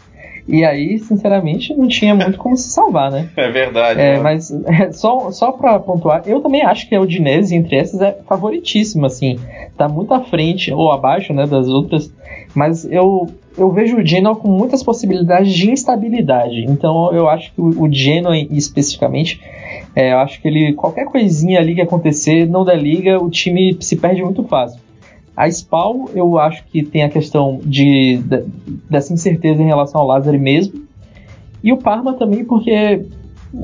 e 0.46 0.62
aí, 0.64 0.98
sinceramente, 0.98 1.74
não 1.74 1.88
tinha 1.88 2.14
muito 2.14 2.38
como 2.38 2.56
se 2.56 2.68
salvar, 2.68 3.10
né? 3.10 3.30
É 3.34 3.50
verdade. 3.50 4.00
É, 4.00 4.18
mas 4.18 4.50
é, 4.66 4.92
só, 4.92 5.30
só 5.30 5.52
pra 5.52 5.78
pontuar, 5.78 6.22
eu 6.26 6.40
também 6.40 6.62
acho 6.62 6.86
que 6.88 6.94
a 6.94 7.00
Udinese, 7.00 7.54
entre 7.54 7.76
essas, 7.76 8.00
é 8.02 8.12
favoritíssima, 8.28 9.06
assim. 9.06 9.38
Tá 9.76 9.88
muito 9.88 10.12
à 10.12 10.20
frente, 10.20 10.72
ou 10.72 10.92
abaixo, 10.92 11.32
né, 11.32 11.46
das 11.46 11.66
outras. 11.68 12.12
Mas 12.54 12.84
eu, 12.84 13.26
eu 13.56 13.70
vejo 13.70 13.96
o 13.96 14.06
Genoa 14.06 14.36
com 14.36 14.48
muitas 14.48 14.82
possibilidades 14.82 15.52
de 15.52 15.70
instabilidade. 15.70 16.64
Então 16.68 17.12
eu 17.12 17.26
acho 17.28 17.52
que 17.52 17.60
o, 17.60 17.84
o 17.84 17.92
Genoa, 17.92 18.36
especificamente, 18.36 19.40
é, 19.96 20.12
eu 20.12 20.18
acho 20.18 20.42
que 20.42 20.48
ele, 20.48 20.74
qualquer 20.74 21.06
coisinha 21.06 21.58
ali 21.58 21.74
que 21.74 21.80
acontecer, 21.80 22.46
não 22.46 22.64
da 22.64 22.74
liga, 22.74 23.18
o 23.18 23.30
time 23.30 23.76
se 23.80 23.96
perde 23.96 24.22
muito 24.22 24.44
fácil. 24.44 24.83
A 25.36 25.50
Spawn, 25.50 26.06
eu 26.14 26.38
acho 26.38 26.64
que 26.66 26.82
tem 26.82 27.02
a 27.02 27.08
questão 27.08 27.60
de, 27.64 28.18
de 28.18 28.44
dessa 28.88 29.12
incerteza 29.12 29.62
em 29.62 29.66
relação 29.66 30.00
ao 30.00 30.06
Lázaro 30.06 30.38
mesmo. 30.38 30.84
E 31.62 31.72
o 31.72 31.76
Parma 31.76 32.14
também, 32.14 32.44
porque 32.44 33.06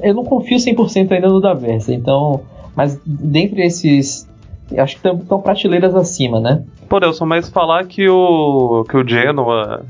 eu 0.02 0.14
não 0.14 0.24
confio 0.24 0.56
100% 0.56 1.12
ainda 1.12 1.28
no 1.28 1.40
Daversa. 1.40 1.92
Então, 1.94 2.40
mas 2.74 3.00
dentre 3.04 3.62
esses, 3.62 4.28
acho 4.76 5.00
que 5.00 5.08
estão 5.08 5.40
prateleiras 5.40 5.94
acima, 5.94 6.40
né? 6.40 6.64
Pô, 6.88 6.98
Nelson, 6.98 7.26
mas 7.26 7.48
falar 7.48 7.86
que 7.86 8.08
o, 8.08 8.84
que 8.88 8.96
o 8.96 9.06
Genoa 9.06 9.84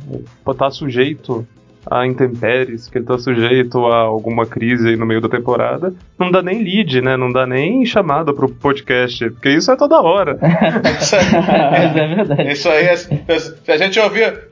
tá 0.58 0.70
sujeito 0.70 1.46
a 1.86 2.06
intempéries, 2.06 2.88
que 2.88 2.98
ele 2.98 3.06
tá 3.06 3.18
sujeito 3.18 3.86
a 3.86 3.96
alguma 3.96 4.46
crise 4.46 4.88
aí 4.88 4.96
no 4.96 5.06
meio 5.06 5.20
da 5.20 5.28
temporada, 5.28 5.92
não 6.18 6.30
dá 6.30 6.42
nem 6.42 6.62
lead, 6.62 7.00
né? 7.00 7.16
Não 7.16 7.32
dá 7.32 7.46
nem 7.46 7.84
chamada 7.86 8.32
pro 8.32 8.48
podcast, 8.48 9.30
porque 9.30 9.50
isso 9.50 9.70
é 9.70 9.76
toda 9.76 10.00
hora. 10.00 10.38
isso, 11.00 11.16
é, 11.16 11.20
é 12.04 12.14
verdade. 12.14 12.52
Isso 12.52 12.68
aí, 12.68 12.86
é, 12.86 12.96
se 12.96 13.72
a 13.72 13.76
gente 13.76 13.98
ouvir. 13.98 14.44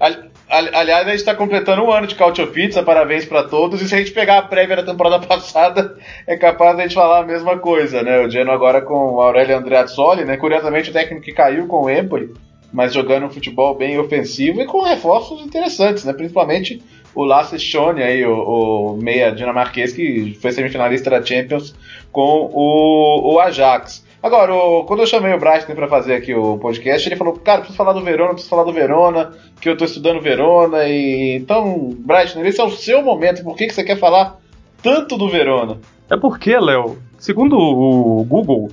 Aliás, 0.50 1.06
a 1.06 1.10
gente 1.10 1.20
está 1.20 1.34
completando 1.34 1.82
um 1.82 1.92
ano 1.92 2.06
de 2.06 2.14
Cautio 2.14 2.46
Pizza, 2.46 2.82
parabéns 2.82 3.26
para 3.26 3.44
todos. 3.44 3.82
E 3.82 3.88
se 3.88 3.94
a 3.94 3.98
gente 3.98 4.12
pegar 4.12 4.38
a 4.38 4.42
prévia 4.42 4.76
da 4.76 4.82
temporada 4.82 5.18
passada, 5.26 5.96
é 6.26 6.36
capaz 6.36 6.74
de 6.74 6.80
a 6.80 6.84
gente 6.84 6.94
falar 6.94 7.20
a 7.20 7.26
mesma 7.26 7.58
coisa, 7.58 8.02
né? 8.02 8.20
O 8.20 8.30
Geno 8.30 8.50
agora 8.50 8.80
com 8.80 9.16
o 9.16 9.20
Aurélio 9.20 9.58
Andreazzoli, 9.58 10.24
né? 10.24 10.38
Curiosamente, 10.38 10.88
o 10.88 10.92
técnico 10.92 11.22
que 11.22 11.32
caiu 11.32 11.66
com 11.66 11.84
o 11.84 11.90
Empoli, 11.90 12.32
mas 12.72 12.92
jogando 12.92 13.26
um 13.26 13.31
futebol 13.31 13.74
bem 13.74 13.98
ofensivo 13.98 14.61
e 14.61 14.66
com 14.66 14.83
reforços 14.83 15.40
interessantes, 15.40 16.04
né? 16.04 16.12
Principalmente 16.12 16.83
o 17.14 17.24
Lasse 17.24 17.59
Schone, 17.59 18.02
aí, 18.02 18.24
o, 18.24 18.33
o, 18.33 18.96
meia 18.96 19.31
dinamarquês 19.31 19.92
que 19.92 20.37
foi 20.40 20.52
semifinalista 20.52 21.11
da 21.11 21.24
Champions 21.24 21.74
com 22.12 22.50
o, 22.52 23.35
o 23.35 23.40
Ajax. 23.40 24.07
Agora, 24.22 24.54
o, 24.54 24.85
quando 24.85 25.00
eu 25.00 25.07
chamei 25.07 25.33
o 25.33 25.38
Brighton 25.38 25.74
para 25.74 25.88
fazer 25.88 26.14
aqui 26.14 26.35
o 26.35 26.59
podcast, 26.59 27.09
ele 27.09 27.16
falou: 27.16 27.35
Cara, 27.35 27.61
preciso 27.61 27.76
falar 27.76 27.92
do 27.92 28.02
Verona, 28.02 28.31
preciso 28.31 28.50
falar 28.50 28.64
do 28.64 28.72
Verona, 28.72 29.33
que 29.61 29.68
eu 29.68 29.72
estou 29.72 29.87
estudando 29.87 30.20
Verona. 30.20 30.87
e 30.87 31.37
Então, 31.37 31.96
Brighton, 31.98 32.44
esse 32.44 32.61
é 32.61 32.64
o 32.64 32.70
seu 32.70 33.02
momento. 33.02 33.42
Por 33.42 33.57
que, 33.57 33.66
que 33.66 33.74
você 33.74 33.85
quer 33.85 33.98
falar 33.98 34.38
tanto 34.83 35.16
do 35.16 35.28
Verona? 35.28 35.78
É 36.11 36.16
porque, 36.16 36.59
Léo, 36.59 36.98
segundo 37.18 37.57
o 37.59 38.24
Google, 38.24 38.70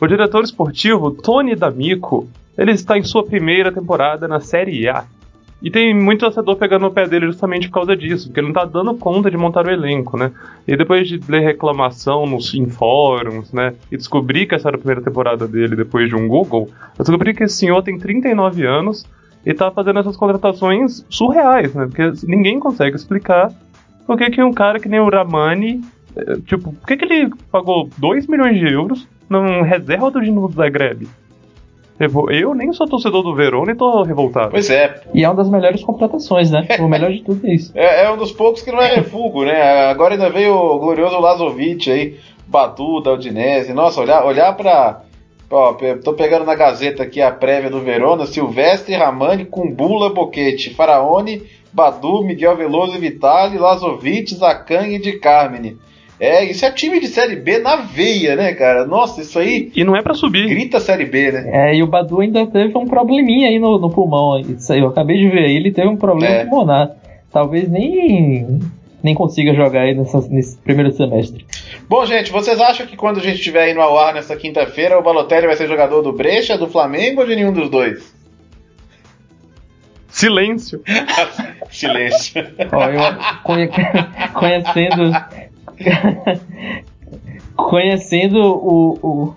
o 0.00 0.06
diretor 0.06 0.42
esportivo 0.42 1.10
Tony 1.10 1.54
D'Amico 1.54 2.28
ele 2.56 2.72
está 2.72 2.96
em 2.96 3.02
sua 3.02 3.24
primeira 3.24 3.72
temporada 3.72 4.26
na 4.26 4.40
Série 4.40 4.88
A. 4.88 5.04
E 5.62 5.70
tem 5.70 5.94
muito 5.94 6.20
torcedor 6.20 6.56
pegando 6.56 6.82
no 6.82 6.90
pé 6.90 7.08
dele 7.08 7.26
justamente 7.26 7.68
por 7.68 7.74
causa 7.74 7.96
disso, 7.96 8.28
porque 8.28 8.40
ele 8.40 8.48
não 8.48 8.54
tá 8.54 8.64
dando 8.64 8.94
conta 8.94 9.30
de 9.30 9.38
montar 9.38 9.66
o 9.66 9.70
elenco, 9.70 10.16
né? 10.16 10.30
E 10.68 10.76
depois 10.76 11.08
de 11.08 11.18
ler 11.28 11.40
reclamação 11.40 12.26
nos, 12.26 12.52
em 12.54 12.66
fóruns, 12.66 13.52
né? 13.52 13.74
E 13.90 13.96
descobrir 13.96 14.46
que 14.46 14.54
essa 14.54 14.68
era 14.68 14.76
a 14.76 14.78
primeira 14.78 15.00
temporada 15.00 15.48
dele 15.48 15.74
depois 15.74 16.08
de 16.08 16.14
um 16.14 16.28
Google, 16.28 16.68
eu 16.98 17.04
descobri 17.04 17.34
que 17.34 17.44
esse 17.44 17.56
senhor 17.56 17.82
tem 17.82 17.98
39 17.98 18.66
anos 18.66 19.06
e 19.46 19.54
tá 19.54 19.70
fazendo 19.70 19.98
essas 19.98 20.16
contratações 20.16 21.06
surreais, 21.08 21.74
né? 21.74 21.86
Porque 21.86 22.26
ninguém 22.26 22.60
consegue 22.60 22.94
explicar 22.94 23.50
por 24.06 24.18
que, 24.18 24.30
que 24.30 24.42
um 24.42 24.52
cara 24.52 24.78
que 24.78 24.88
nem 24.88 25.00
o 25.00 25.08
Ramani, 25.08 25.80
eh, 26.16 26.36
tipo, 26.46 26.72
por 26.72 26.86
que, 26.86 26.96
que 26.96 27.04
ele 27.04 27.30
pagou 27.50 27.88
2 27.96 28.26
milhões 28.26 28.58
de 28.58 28.72
euros 28.72 29.08
num 29.28 29.62
reserva 29.62 30.10
do 30.10 30.20
Dino 30.20 30.48
Zagreb? 30.48 31.08
Eu 31.98 32.54
nem 32.54 32.72
sou 32.72 32.86
torcedor 32.86 33.22
do 33.22 33.34
Verona 33.34 33.72
e 33.72 33.74
tô 33.74 34.02
revoltado. 34.02 34.50
Pois 34.50 34.68
é. 34.68 35.00
E 35.14 35.24
é 35.24 35.28
uma 35.28 35.34
das 35.34 35.48
melhores 35.48 35.82
contratações, 35.82 36.50
né? 36.50 36.66
o 36.78 36.88
melhor 36.88 37.10
de 37.10 37.22
tudo 37.22 37.46
é 37.46 37.54
isso. 37.54 37.72
É, 37.74 38.04
é, 38.04 38.10
um 38.10 38.16
dos 38.16 38.32
poucos 38.32 38.62
que 38.62 38.70
não 38.70 38.80
é 38.80 38.94
refugo, 38.94 39.44
né? 39.44 39.88
Agora 39.88 40.14
ainda 40.14 40.28
veio 40.28 40.54
o 40.54 40.78
glorioso 40.78 41.18
Lazovic 41.18 41.90
aí, 41.90 42.18
Batu, 42.46 43.00
da 43.00 43.14
Udinese. 43.14 43.72
Nossa, 43.72 44.00
olhar, 44.00 44.24
olhar 44.24 44.52
pra. 44.54 45.02
Ó, 45.50 45.76
tô 46.02 46.12
pegando 46.12 46.44
na 46.44 46.54
Gazeta 46.54 47.04
aqui 47.04 47.22
a 47.22 47.30
prévia 47.30 47.70
do 47.70 47.80
Verona: 47.80 48.26
Silvestre, 48.26 48.94
Ramani, 48.94 49.46
Cumbula, 49.46 50.10
Boquete, 50.10 50.74
Faraone, 50.74 51.44
Badu, 51.72 52.22
Miguel 52.22 52.56
Veloso 52.56 52.96
e 52.96 52.98
Vitali, 52.98 53.56
Lazovic, 53.56 54.34
Zacan 54.34 54.86
e 54.88 54.98
de 54.98 55.12
Carmine. 55.18 55.78
É, 56.18 56.44
isso 56.44 56.64
é 56.64 56.70
time 56.70 56.98
de 56.98 57.08
Série 57.08 57.36
B 57.36 57.58
na 57.58 57.76
veia, 57.76 58.36
né, 58.36 58.54
cara? 58.54 58.86
Nossa, 58.86 59.20
isso 59.20 59.38
aí. 59.38 59.70
E 59.74 59.84
não 59.84 59.94
é 59.94 60.02
para 60.02 60.14
subir. 60.14 60.48
Grita 60.48 60.80
Série 60.80 61.04
B, 61.04 61.30
né? 61.30 61.50
É, 61.52 61.76
e 61.76 61.82
o 61.82 61.86
Badu 61.86 62.20
ainda 62.20 62.46
teve 62.46 62.76
um 62.76 62.86
probleminha 62.86 63.48
aí 63.48 63.58
no, 63.58 63.78
no 63.78 63.90
pulmão. 63.90 64.40
Isso 64.40 64.72
aí, 64.72 64.80
eu 64.80 64.88
acabei 64.88 65.18
de 65.18 65.28
ver. 65.28 65.50
Ele 65.50 65.70
teve 65.70 65.88
um 65.88 65.96
problema 65.96 66.36
é. 66.36 66.44
pulmonar. 66.46 66.90
Talvez 67.30 67.68
nem, 67.68 68.60
nem 69.02 69.14
consiga 69.14 69.52
jogar 69.52 69.82
aí 69.82 69.94
nessa, 69.94 70.26
nesse 70.28 70.56
primeiro 70.56 70.90
semestre. 70.92 71.44
Bom, 71.86 72.06
gente, 72.06 72.32
vocês 72.32 72.58
acham 72.60 72.86
que 72.86 72.96
quando 72.96 73.18
a 73.18 73.22
gente 73.22 73.36
estiver 73.36 73.70
indo 73.70 73.82
ao 73.82 73.98
ar 73.98 74.14
nessa 74.14 74.34
quinta-feira, 74.36 74.98
o 74.98 75.02
Balotelli 75.02 75.46
vai 75.46 75.56
ser 75.56 75.68
jogador 75.68 76.00
do 76.00 76.14
Brecha, 76.14 76.56
do 76.56 76.66
Flamengo 76.66 77.20
ou 77.20 77.26
de 77.26 77.36
nenhum 77.36 77.52
dos 77.52 77.68
dois? 77.68 78.16
Silêncio. 80.08 80.80
Silêncio. 81.68 82.42
Ó, 82.72 82.88
eu 82.88 83.02
conhe... 83.44 83.68
conhecendo 84.32 85.12
conhecendo 87.56 88.38
o, 88.38 89.34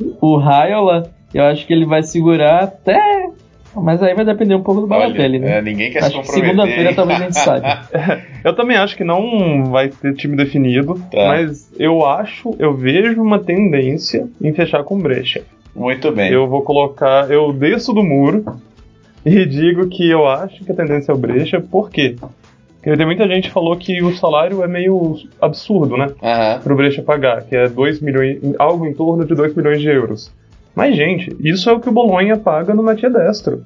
o, 0.00 0.16
o 0.20 0.36
Raiola, 0.36 1.10
eu 1.32 1.44
acho 1.44 1.66
que 1.66 1.72
ele 1.72 1.86
vai 1.86 2.02
segurar 2.02 2.64
até. 2.64 3.26
Mas 3.74 4.02
aí 4.02 4.14
vai 4.14 4.24
depender 4.24 4.54
um 4.54 4.62
pouco 4.62 4.80
do 4.80 4.86
Balotelli, 4.86 5.38
né? 5.38 5.58
É, 5.58 5.62
ninguém 5.62 5.90
quer 5.90 5.98
acho 5.98 6.08
se 6.08 6.14
comprometer. 6.16 6.48
Segunda-feira 6.48 6.94
talvez 6.94 7.20
a 7.20 7.24
gente 7.24 7.38
saiba. 7.38 7.82
eu 8.42 8.56
também 8.56 8.74
acho 8.78 8.96
que 8.96 9.04
não 9.04 9.66
vai 9.66 9.90
ter 9.90 10.14
time 10.14 10.34
definido, 10.34 10.94
Tá. 11.10 11.26
mas 11.28 11.70
eu 11.78 12.06
acho, 12.06 12.56
eu 12.58 12.74
vejo 12.74 13.20
uma 13.20 13.38
tendência 13.38 14.26
em 14.40 14.50
fechar 14.54 14.82
com 14.82 14.98
brecha. 14.98 15.42
Muito 15.74 16.10
bem. 16.10 16.32
Eu 16.32 16.48
vou 16.48 16.62
colocar, 16.62 17.30
eu 17.30 17.52
desço 17.52 17.92
do 17.92 18.02
muro 18.02 18.46
e 19.26 19.44
digo 19.44 19.88
que 19.88 20.08
eu 20.08 20.26
acho 20.26 20.64
que 20.64 20.72
a 20.72 20.74
tendência 20.74 21.12
é 21.12 21.14
o 21.14 21.18
brecha, 21.18 21.60
por 21.60 21.90
quê? 21.90 22.16
Porque 22.86 22.98
tem 22.98 23.06
muita 23.06 23.26
gente 23.26 23.48
que 23.48 23.52
falou 23.52 23.76
que 23.76 24.00
o 24.00 24.14
salário 24.16 24.62
é 24.62 24.68
meio 24.68 25.16
absurdo, 25.42 25.96
né? 25.96 26.06
Aham. 26.22 26.60
Pro 26.60 26.76
Brecha 26.76 27.02
pagar, 27.02 27.42
que 27.42 27.56
é 27.56 27.68
2 27.68 28.00
milhões, 28.00 28.38
algo 28.60 28.86
em 28.86 28.94
torno 28.94 29.24
de 29.24 29.34
2 29.34 29.56
milhões 29.56 29.80
de 29.80 29.88
euros. 29.88 30.32
Mas, 30.72 30.94
gente, 30.94 31.36
isso 31.40 31.68
é 31.68 31.72
o 31.72 31.80
que 31.80 31.88
o 31.88 31.92
Bolonha 31.92 32.36
paga 32.36 32.72
no 32.72 32.84
Matia 32.84 33.10
Destro. 33.10 33.64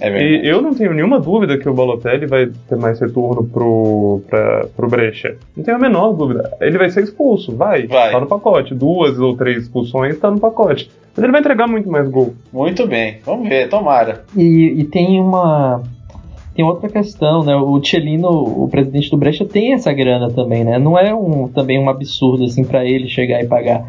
É 0.00 0.08
verdade. 0.08 0.46
E 0.46 0.48
eu 0.48 0.62
não 0.62 0.72
tenho 0.74 0.94
nenhuma 0.94 1.18
dúvida 1.18 1.58
que 1.58 1.68
o 1.68 1.74
Balotelli 1.74 2.26
vai 2.26 2.52
ter 2.68 2.76
mais 2.76 3.00
retorno 3.00 3.42
pro, 3.42 4.22
pra, 4.30 4.66
pro 4.76 4.88
Brecha. 4.88 5.36
Não 5.56 5.64
tenho 5.64 5.76
a 5.76 5.80
menor 5.80 6.12
dúvida. 6.12 6.48
Ele 6.60 6.78
vai 6.78 6.88
ser 6.88 7.02
expulso, 7.02 7.56
vai. 7.56 7.88
Vai. 7.88 8.12
Tá 8.12 8.20
no 8.20 8.28
pacote. 8.28 8.76
Duas 8.76 9.18
ou 9.18 9.36
três 9.36 9.64
expulsões 9.64 10.16
tá 10.20 10.30
no 10.30 10.38
pacote. 10.38 10.88
Mas 11.16 11.22
ele 11.24 11.32
vai 11.32 11.40
entregar 11.40 11.66
muito 11.66 11.90
mais 11.90 12.08
gol. 12.08 12.34
Muito 12.52 12.86
bem. 12.86 13.18
Vamos 13.24 13.48
ver, 13.48 13.68
tomara. 13.68 14.22
E, 14.36 14.74
e 14.78 14.84
tem 14.84 15.20
uma. 15.20 15.82
Tem 16.54 16.64
outra 16.64 16.88
questão, 16.88 17.42
né? 17.42 17.56
O 17.56 17.80
Tchelino, 17.80 18.28
o 18.28 18.68
presidente 18.68 19.10
do 19.10 19.16
Brecha, 19.16 19.44
tem 19.44 19.72
essa 19.72 19.92
grana 19.92 20.30
também, 20.30 20.64
né? 20.64 20.78
Não 20.78 20.98
é 20.98 21.14
um, 21.14 21.48
também 21.48 21.78
um 21.78 21.88
absurdo 21.88 22.44
assim 22.44 22.62
para 22.62 22.84
ele 22.84 23.08
chegar 23.08 23.42
e 23.42 23.46
pagar. 23.46 23.84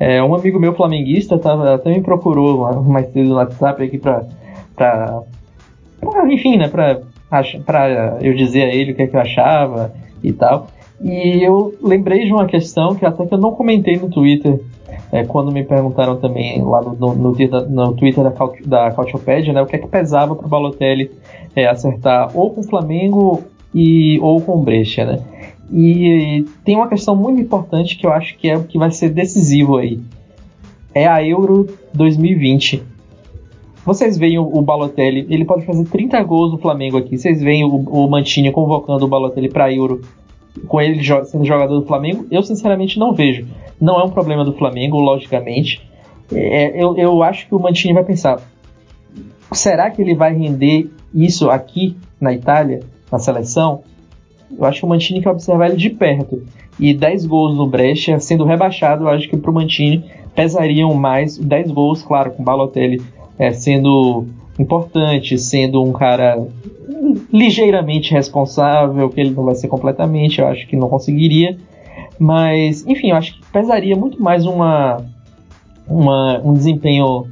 É, 0.00 0.22
um 0.22 0.34
amigo 0.34 0.58
meu 0.58 0.74
flamenguista 0.74 1.38
tava, 1.38 1.74
até 1.74 1.90
me 1.90 2.00
procurou 2.00 2.72
mais 2.82 3.12
cedo 3.12 3.28
no 3.28 3.34
WhatsApp 3.36 3.82
aqui 3.82 3.98
pra, 3.98 4.24
pra, 4.74 5.22
pra 6.00 6.32
enfim, 6.32 6.56
né? 6.56 6.68
Pra, 6.68 7.00
pra 7.64 8.18
eu 8.20 8.34
dizer 8.34 8.62
a 8.62 8.74
ele 8.74 8.92
o 8.92 8.94
que, 8.96 9.02
é 9.02 9.06
que 9.06 9.16
eu 9.16 9.20
achava 9.20 9.92
e 10.22 10.32
tal. 10.32 10.66
E 11.00 11.42
eu 11.42 11.74
lembrei 11.80 12.24
de 12.24 12.32
uma 12.32 12.46
questão 12.46 12.96
que 12.96 13.06
até 13.06 13.26
que 13.26 13.34
eu 13.34 13.38
não 13.38 13.52
comentei 13.52 13.96
no 13.96 14.10
Twitter, 14.10 14.60
é, 15.12 15.24
quando 15.24 15.52
me 15.52 15.62
perguntaram 15.62 16.16
também 16.16 16.62
lá 16.62 16.82
no, 16.82 16.94
no, 16.94 17.14
no 17.14 17.36
no 17.68 17.94
Twitter 17.94 18.24
da, 18.24 18.32
da 18.66 18.90
Cautiopédia, 18.90 19.52
né, 19.52 19.62
o 19.62 19.66
que 19.66 19.76
é 19.76 19.78
que 19.78 19.86
pesava 19.86 20.34
pro 20.34 20.48
Balotelli 20.48 21.10
é, 21.58 21.66
acertar 21.66 22.30
ou 22.36 22.50
com 22.50 22.60
o 22.60 22.64
Flamengo 22.64 23.42
e, 23.74 24.18
ou 24.20 24.40
com 24.40 24.52
o 24.52 24.62
Brecha, 24.62 25.04
né? 25.04 25.20
E, 25.72 26.44
tem 26.64 26.76
uma 26.76 26.88
questão 26.88 27.16
muito 27.16 27.40
importante 27.40 27.96
que 27.96 28.06
eu 28.06 28.12
acho 28.12 28.36
que 28.38 28.48
é 28.48 28.56
o 28.56 28.64
que 28.64 28.78
vai 28.78 28.90
ser 28.90 29.10
decisivo 29.10 29.76
aí. 29.76 30.00
É 30.94 31.06
a 31.06 31.22
Euro 31.26 31.66
2020. 31.92 32.82
Vocês 33.84 34.16
veem 34.16 34.38
o, 34.38 34.62
Balotelli, 34.62 35.26
ele 35.30 35.44
pode 35.44 35.64
fazer 35.64 35.84
30 35.84 36.22
gols 36.22 36.52
no 36.52 36.58
Flamengo 36.58 36.98
aqui. 36.98 37.18
Vocês 37.18 37.40
veem 37.42 37.64
o, 37.64 37.68
o 37.68 38.52
convocando 38.52 39.04
o 39.04 39.08
Balotelli 39.08 39.48
para 39.48 39.72
Euro 39.72 40.00
com 40.66 40.80
ele 40.80 41.02
sendo 41.24 41.44
jogador 41.44 41.80
do 41.80 41.86
Flamengo? 41.86 42.26
Eu 42.30 42.42
sinceramente 42.42 42.98
não 42.98 43.12
vejo. 43.12 43.46
Não 43.80 43.98
é 44.00 44.04
um 44.04 44.10
problema 44.10 44.44
do 44.44 44.52
Flamengo, 44.52 44.98
logicamente. 44.98 45.80
É, 46.32 46.82
eu, 46.82 46.96
eu 46.96 47.22
acho 47.22 47.46
que 47.46 47.54
o 47.54 47.58
Mantini 47.58 47.94
vai 47.94 48.04
pensar: 48.04 48.40
será 49.52 49.90
que 49.90 50.02
ele 50.02 50.14
vai 50.14 50.34
render 50.34 50.90
isso 51.14 51.50
aqui 51.50 51.96
na 52.20 52.32
Itália, 52.32 52.80
na 53.10 53.18
seleção? 53.18 53.82
Eu 54.56 54.64
acho 54.64 54.80
que 54.80 54.86
o 54.86 54.88
Mantini 54.88 55.22
quer 55.22 55.30
observar 55.30 55.68
ele 55.68 55.76
de 55.76 55.90
perto. 55.90 56.42
E 56.78 56.94
10 56.94 57.26
gols 57.26 57.56
no 57.56 57.66
Brecha, 57.66 58.18
sendo 58.20 58.44
rebaixado, 58.44 59.04
eu 59.04 59.08
acho 59.08 59.28
que 59.28 59.36
pro 59.36 59.52
Mantini 59.52 60.04
pesariam 60.34 60.94
mais 60.94 61.36
10 61.36 61.72
gols, 61.72 62.02
claro, 62.02 62.30
com 62.30 62.42
o 62.42 62.44
Balotelli 62.44 63.02
é, 63.38 63.52
sendo 63.52 64.26
importante, 64.58 65.38
sendo 65.38 65.82
um 65.82 65.92
cara 65.92 66.46
ligeiramente 67.32 68.12
responsável, 68.12 69.08
que 69.08 69.20
ele 69.20 69.30
não 69.30 69.44
vai 69.44 69.54
ser 69.54 69.68
completamente, 69.68 70.40
eu 70.40 70.46
acho 70.46 70.66
que 70.66 70.76
não 70.76 70.88
conseguiria. 70.88 71.56
Mas, 72.18 72.86
enfim, 72.86 73.10
eu 73.10 73.16
acho 73.16 73.34
que 73.34 73.46
pesaria 73.52 73.96
muito 73.96 74.20
mais 74.20 74.44
uma, 74.44 75.04
uma, 75.86 76.40
um 76.44 76.52
desempenho 76.52 77.26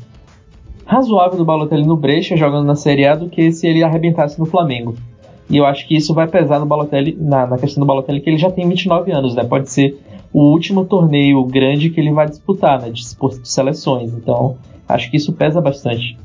razoável 0.86 1.36
do 1.36 1.44
Balotelli 1.44 1.84
no 1.84 1.96
Brecha 1.96 2.36
jogando 2.36 2.64
na 2.64 2.76
Série 2.76 3.06
A 3.06 3.14
do 3.14 3.28
que 3.28 3.52
se 3.52 3.66
ele 3.66 3.82
arrebentasse 3.82 4.38
no 4.38 4.46
Flamengo. 4.46 4.94
E 5.50 5.56
eu 5.56 5.66
acho 5.66 5.86
que 5.86 5.96
isso 5.96 6.14
vai 6.14 6.26
pesar 6.26 6.58
no 6.58 6.66
Balotelli, 6.66 7.16
na, 7.20 7.46
na 7.46 7.58
questão 7.58 7.80
do 7.80 7.86
Balotelli, 7.86 8.20
que 8.20 8.30
ele 8.30 8.38
já 8.38 8.50
tem 8.50 8.68
29 8.68 9.12
anos, 9.12 9.34
né? 9.34 9.44
Pode 9.44 9.70
ser 9.70 10.00
o 10.32 10.50
último 10.50 10.84
torneio 10.84 11.44
grande 11.44 11.90
que 11.90 12.00
ele 12.00 12.12
vai 12.12 12.26
disputar, 12.26 12.80
né? 12.80 12.90
De, 12.90 13.02
de 13.02 13.48
seleções. 13.48 14.12
Então, 14.12 14.56
acho 14.88 15.10
que 15.10 15.16
isso 15.16 15.32
pesa 15.32 15.60
bastante. 15.60 16.18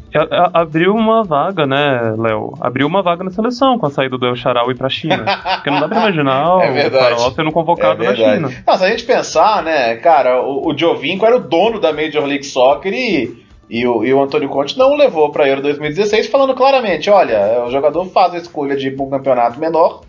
Abriu 0.53 0.93
uma 0.93 1.23
vaga, 1.23 1.65
né, 1.65 2.15
Léo? 2.17 2.53
Abriu 2.59 2.85
uma 2.85 3.01
vaga 3.01 3.23
na 3.23 3.31
seleção 3.31 3.77
com 3.79 3.85
a 3.85 3.89
saída 3.89 4.17
do 4.17 4.25
El 4.25 4.35
Charal 4.35 4.69
ir 4.69 4.77
pra 4.77 4.89
China. 4.89 5.23
Porque 5.55 5.69
não 5.69 5.79
dá 5.79 5.87
pra 5.87 5.99
imaginar 5.99 6.59
É 6.65 6.69
o 6.69 6.73
verdade. 6.73 7.15
Farol 7.15 7.31
sendo 7.31 7.51
convocado 7.51 8.03
É 8.03 8.07
na. 8.07 8.15
China. 8.15 8.49
Não, 8.67 8.77
se 8.77 8.83
a 8.83 8.89
gente 8.89 9.05
pensar, 9.05 9.63
né, 9.63 9.95
cara, 9.97 10.41
o, 10.41 10.67
o 10.69 10.77
Giovinco 10.77 11.25
era 11.25 11.37
o 11.37 11.39
dono 11.39 11.79
da 11.79 11.93
Major 11.93 12.25
League 12.25 12.43
Soccer 12.43 12.91
e, 12.91 13.41
e, 13.71 13.87
o, 13.87 14.03
e 14.03 14.13
o 14.13 14.21
Antônio 14.21 14.49
Conte 14.49 14.77
não 14.77 14.91
o 14.91 14.95
levou 14.97 15.31
para 15.31 15.47
Euro 15.47 15.61
2016, 15.61 16.27
falando 16.27 16.53
claramente: 16.53 17.09
olha, 17.09 17.63
o 17.65 17.71
jogador 17.71 18.05
faz 18.07 18.33
a 18.33 18.37
escolha 18.37 18.75
de 18.75 18.89
ir 18.89 18.95
para 18.95 19.05
um 19.05 19.09
campeonato 19.09 19.59
menor. 19.59 20.01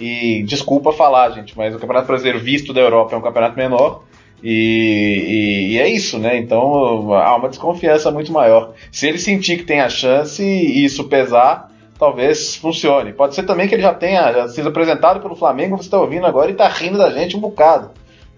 E 0.00 0.42
desculpa 0.44 0.90
falar, 0.92 1.30
gente, 1.30 1.56
mas 1.56 1.74
o 1.74 1.78
Campeonato 1.78 2.06
Brasileiro 2.06 2.40
visto 2.40 2.72
da 2.72 2.80
Europa 2.80 3.14
é 3.14 3.18
um 3.18 3.22
campeonato 3.22 3.56
menor. 3.56 4.02
E, 4.42 5.68
e- 5.70 5.72
e 5.74 5.78
é 5.78 5.86
isso, 5.88 6.18
né? 6.18 6.36
Então 6.38 7.12
há 7.14 7.36
uma 7.36 7.48
desconfiança 7.50 8.10
muito 8.10 8.32
maior. 8.32 8.72
Se 8.90 9.06
ele 9.06 9.18
sentir 9.18 9.58
que 9.58 9.64
tem 9.64 9.80
a 9.80 9.88
chance 9.90 10.42
e 10.42 10.82
isso 10.84 11.04
pesar, 11.04 11.70
talvez 11.98 12.56
funcione. 12.56 13.12
Pode 13.12 13.34
ser 13.34 13.44
também 13.44 13.68
que 13.68 13.74
ele 13.74 13.82
já 13.82 13.94
tenha 13.94 14.32
já 14.32 14.48
sido 14.48 14.70
apresentado 14.70 15.20
pelo 15.20 15.36
Flamengo, 15.36 15.76
você 15.76 15.84
está 15.84 16.00
ouvindo 16.00 16.26
agora 16.26 16.48
e 16.48 16.52
está 16.52 16.66
rindo 16.68 16.98
da 16.98 17.10
gente 17.10 17.36
um 17.36 17.40
bocado. 17.40 17.90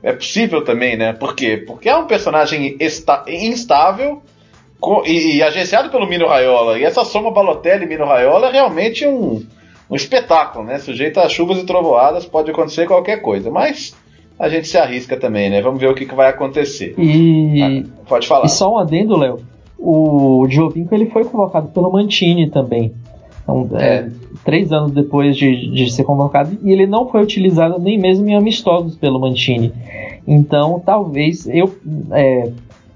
É 0.02 0.12
possível 0.12 0.62
também, 0.64 0.96
né? 0.98 1.12
Por 1.14 1.34
quê? 1.34 1.56
Porque 1.66 1.88
é 1.88 1.96
um 1.96 2.06
personagem 2.06 2.76
instável 3.26 4.20
e, 5.06 5.36
e 5.36 5.42
agenciado 5.42 5.90
pelo 5.90 6.06
Mino 6.08 6.26
Raiola. 6.26 6.78
E 6.78 6.84
essa 6.84 7.04
soma 7.04 7.30
Balotelli 7.30 7.84
e 7.84 7.88
Mino 7.88 8.04
Raiola 8.04 8.48
é 8.48 8.52
realmente 8.52 9.06
um, 9.06 9.42
um 9.90 9.96
espetáculo, 9.96 10.64
né? 10.64 10.78
Sujeito 10.78 11.18
a 11.20 11.28
chuvas 11.28 11.58
e 11.58 11.66
trovoadas, 11.66 12.24
pode 12.26 12.50
acontecer 12.50 12.86
qualquer 12.86 13.18
coisa. 13.22 13.50
Mas 13.50 13.94
a 14.38 14.48
gente 14.48 14.66
se 14.68 14.76
arrisca 14.78 15.16
também, 15.16 15.48
né? 15.50 15.60
Vamos 15.62 15.80
ver 15.80 15.88
o 15.88 15.94
que, 15.94 16.06
que 16.06 16.14
vai 16.14 16.28
acontecer. 16.28 16.94
E, 16.98 17.86
Pode 18.08 18.26
falar. 18.26 18.46
e 18.46 18.48
só 18.48 18.72
um 18.74 18.78
adendo, 18.78 19.16
Léo. 19.16 19.40
O 19.78 20.46
Giovinco 20.48 20.94
ele 20.94 21.06
foi 21.06 21.24
convocado 21.24 21.68
pelo 21.68 21.90
Mantini 21.92 22.48
também. 22.50 22.92
Então, 23.42 23.68
é, 23.74 23.84
É. 23.86 24.08
três 24.44 24.72
anos 24.72 24.90
depois 24.92 25.36
de, 25.36 25.70
de 25.70 25.92
ser 25.92 26.04
convocado, 26.04 26.56
e 26.62 26.72
ele 26.72 26.86
não 26.86 27.08
foi 27.08 27.22
utilizado 27.22 27.78
nem 27.78 27.98
mesmo 27.98 28.26
em 28.28 28.34
amistosos 28.34 28.96
pelo 28.96 29.20
Mantini. 29.20 29.72
Então, 30.26 30.82
talvez 30.84 31.46
eu 31.46 31.70
é, 32.12 32.50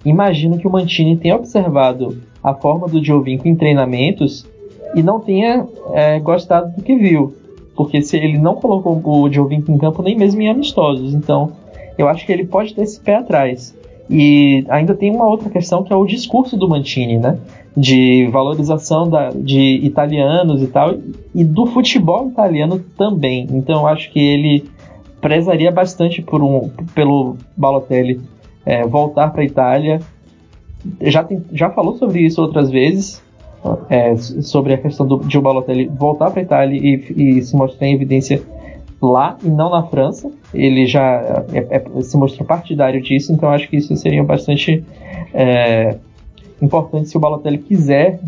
imagino 0.09 0.59
que 0.59 0.67
o 0.67 0.71
Mantini 0.71 1.17
tenha 1.17 1.37
observado 1.37 2.19
a 2.43 2.55
forma 2.55 2.87
do 2.89 3.03
Giovinco 3.03 3.49
em 3.49 3.57
treinamentos 3.57 4.47
e 4.95 5.03
não 5.03 5.21
tenha 5.21 5.67
é, 5.93 6.19
gostado 6.21 6.75
do 6.77 6.83
que 6.83 6.97
viu. 6.97 7.35
Porque 7.75 8.03
se 8.03 8.17
ele 8.17 8.39
não 8.39 8.57
colocou 8.57 9.23
o 9.23 9.31
Giovinco 9.31 9.71
em 9.71 9.79
campo 9.79 10.03
nem 10.03 10.17
mesmo 10.17 10.41
em 10.41 10.49
amistosos. 10.49 11.15
Então, 11.15 11.53
eu 11.97 12.09
acho 12.09 12.25
que 12.25 12.33
ele 12.33 12.45
pode 12.45 12.75
ter 12.75 12.83
esse 12.83 12.99
pé 13.01 13.17
atrás. 13.17 13.77
E 14.11 14.65
ainda 14.69 14.95
tem 14.95 15.15
uma 15.15 15.27
outra 15.27 15.51
questão 15.51 15.83
que 15.83 15.93
é 15.93 15.97
o 15.97 16.07
discurso 16.07 16.57
do 16.57 16.69
Mantini, 16.69 17.19
né? 17.19 17.39
De 17.77 18.27
valorização 18.33 19.09
da, 19.09 19.31
de 19.31 19.81
italianos 19.85 20.63
e 20.63 20.67
tal, 20.67 20.95
e 21.35 21.45
do 21.45 21.67
futebol 21.67 22.29
italiano 22.29 22.83
também. 22.97 23.47
Então 23.51 23.83
eu 23.83 23.87
acho 23.87 24.11
que 24.11 24.19
ele 24.19 24.65
prezaria 25.21 25.71
bastante 25.71 26.23
por 26.23 26.43
um, 26.43 26.71
pelo 26.95 27.37
Balotelli 27.57 28.21
é, 28.69 28.87
voltar 28.87 29.31
para 29.31 29.41
a 29.41 29.45
Itália. 29.47 29.99
Já, 31.01 31.25
tem, 31.25 31.43
já 31.53 31.71
falou 31.71 31.97
sobre 31.97 32.21
isso 32.21 32.43
outras 32.43 32.71
vezes, 32.71 33.23
é, 33.89 34.15
sobre 34.17 34.75
a 34.75 34.79
questão 34.79 35.07
do, 35.07 35.21
de 35.21 35.39
o 35.39 35.41
Balotelli 35.41 35.87
voltar 35.87 36.31
para 36.31 36.41
a 36.41 36.43
Itália 36.43 36.79
e, 36.79 37.39
e 37.39 37.43
se 37.43 37.57
mostrar 37.57 37.87
em 37.87 37.95
evidência 37.95 38.43
lá 39.01 39.39
e 39.43 39.49
não 39.49 39.71
na 39.71 39.85
França. 39.85 40.31
Ele 40.53 40.87
já 40.87 41.45
é, 41.53 41.67
é, 41.71 42.03
se 42.03 42.17
mostrou 42.19 42.47
partidário 42.47 43.01
disso, 43.01 43.33
então 43.33 43.49
acho 43.49 43.69
que 43.71 43.79
isso 43.79 43.97
seria 43.97 44.23
bastante 44.23 44.85
é, 45.33 45.97
importante 46.61 47.09
se 47.09 47.17
o 47.17 47.21
Balotelli 47.21 47.59
quiser 47.59 48.21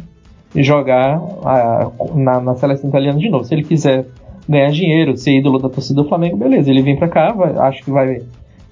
jogar 0.56 1.20
a, 1.44 1.90
na, 2.14 2.40
na, 2.40 2.56
seleção 2.56 2.88
italiana 2.88 3.18
de 3.18 3.28
novo. 3.28 3.44
Se 3.44 3.54
ele 3.54 3.62
quiser 3.62 4.06
ganhar 4.48 4.70
dinheiro, 4.70 5.16
ser 5.18 5.38
ídolo 5.38 5.58
da 5.58 5.68
torcida 5.68 6.02
do 6.02 6.08
Flamengo, 6.08 6.38
beleza, 6.38 6.70
ele 6.70 6.82
vem 6.82 6.96
para 6.96 7.08
cá, 7.08 7.32
vai, 7.32 7.56
acho 7.58 7.84
que 7.84 7.90
vai, 7.90 8.22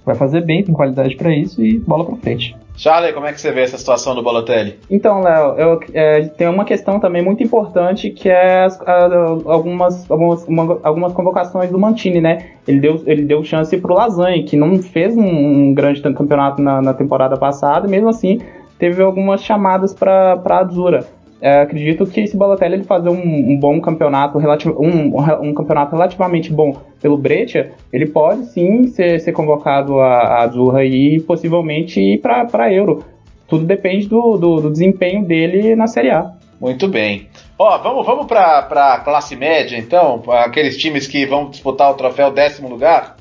vai 0.08 0.16
fazer 0.16 0.40
bem, 0.40 0.64
tem 0.64 0.74
qualidade 0.74 1.14
para 1.16 1.34
isso 1.34 1.62
e 1.62 1.78
bola 1.78 2.04
para 2.04 2.16
frente. 2.16 2.56
Charlie, 2.76 3.12
como 3.12 3.26
é 3.26 3.32
que 3.32 3.40
você 3.40 3.50
vê 3.50 3.62
essa 3.62 3.76
situação 3.76 4.14
do 4.14 4.22
Balotelli? 4.22 4.78
Então, 4.88 5.20
Léo, 5.20 5.54
eu, 5.58 5.80
é, 5.92 6.20
tem 6.28 6.48
uma 6.48 6.64
questão 6.64 7.00
também 7.00 7.22
muito 7.22 7.42
importante 7.42 8.08
que 8.10 8.28
é 8.28 8.64
as, 8.64 8.80
a, 8.82 9.08
algumas, 9.46 10.08
algumas, 10.08 10.46
uma, 10.46 10.78
algumas 10.84 11.12
convocações 11.12 11.70
do 11.70 11.78
Mantini, 11.78 12.20
né? 12.20 12.50
Ele 12.66 12.78
deu, 12.78 13.02
ele 13.04 13.22
deu 13.24 13.42
chance 13.42 13.76
pro 13.78 13.94
Lasanha, 13.94 14.44
que 14.44 14.56
não 14.56 14.80
fez 14.80 15.16
um, 15.16 15.26
um 15.26 15.74
grande 15.74 16.00
campeonato 16.00 16.62
na, 16.62 16.80
na, 16.80 16.94
temporada 16.94 17.36
passada, 17.36 17.86
e 17.86 17.90
mesmo 17.90 18.08
assim 18.08 18.40
teve 18.78 19.02
algumas 19.02 19.42
chamadas 19.42 19.92
para 19.92 20.40
a 20.42 20.58
Azura. 20.58 21.04
É, 21.40 21.60
acredito 21.60 22.04
que 22.06 22.20
esse 22.20 22.36
Balotelli 22.36 22.74
ele 22.74 22.84
fazer 22.84 23.08
um, 23.10 23.52
um 23.52 23.58
bom 23.58 23.80
campeonato, 23.80 24.38
um, 24.38 25.16
um, 25.48 25.54
campeonato 25.54 25.94
relativamente 25.94 26.52
bom 26.52 26.76
pelo 27.00 27.16
Breccia, 27.16 27.72
ele 27.92 28.06
pode 28.06 28.46
sim 28.46 28.88
ser, 28.88 29.20
ser 29.20 29.32
convocado 29.32 30.00
a, 30.00 30.18
a 30.18 30.42
Azurra 30.42 30.84
e 30.84 31.20
possivelmente 31.20 32.00
ir 32.00 32.18
para 32.18 32.72
Euro. 32.72 33.04
Tudo 33.46 33.64
depende 33.64 34.08
do, 34.08 34.36
do, 34.36 34.60
do, 34.60 34.70
desempenho 34.70 35.24
dele 35.24 35.76
na 35.76 35.86
Série 35.86 36.10
A. 36.10 36.32
Muito 36.60 36.88
bem. 36.88 37.28
Ó, 37.56 37.78
vamos, 37.78 38.04
vamos 38.04 38.26
para 38.26 38.94
a 38.94 38.98
classe 38.98 39.36
média, 39.36 39.78
então, 39.78 40.22
aqueles 40.28 40.76
times 40.76 41.06
que 41.06 41.24
vão 41.24 41.48
disputar 41.48 41.90
o 41.90 41.94
troféu 41.94 42.32
décimo 42.32 42.68
lugar, 42.68 43.16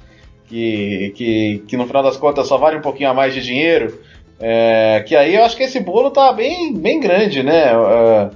que, 0.48 1.14
que, 1.16 1.64
que 1.68 1.78
no 1.78 1.86
final 1.86 2.02
das 2.02 2.18
contas 2.18 2.48
só 2.48 2.58
vale 2.58 2.78
um 2.78 2.82
pouquinho 2.82 3.10
a 3.10 3.14
mais 3.14 3.34
de 3.34 3.44
dinheiro. 3.44 4.00
É, 4.40 5.04
que 5.08 5.16
aí 5.16 5.36
eu 5.36 5.44
acho 5.44 5.58
que 5.58 5.64
esse 5.64 5.80
bolo 5.80 6.12
tá 6.12 6.32
bem, 6.32 6.74
bem 6.74 7.00
grande, 7.00 7.42
né? 7.42 7.76
Uh, 7.76 8.30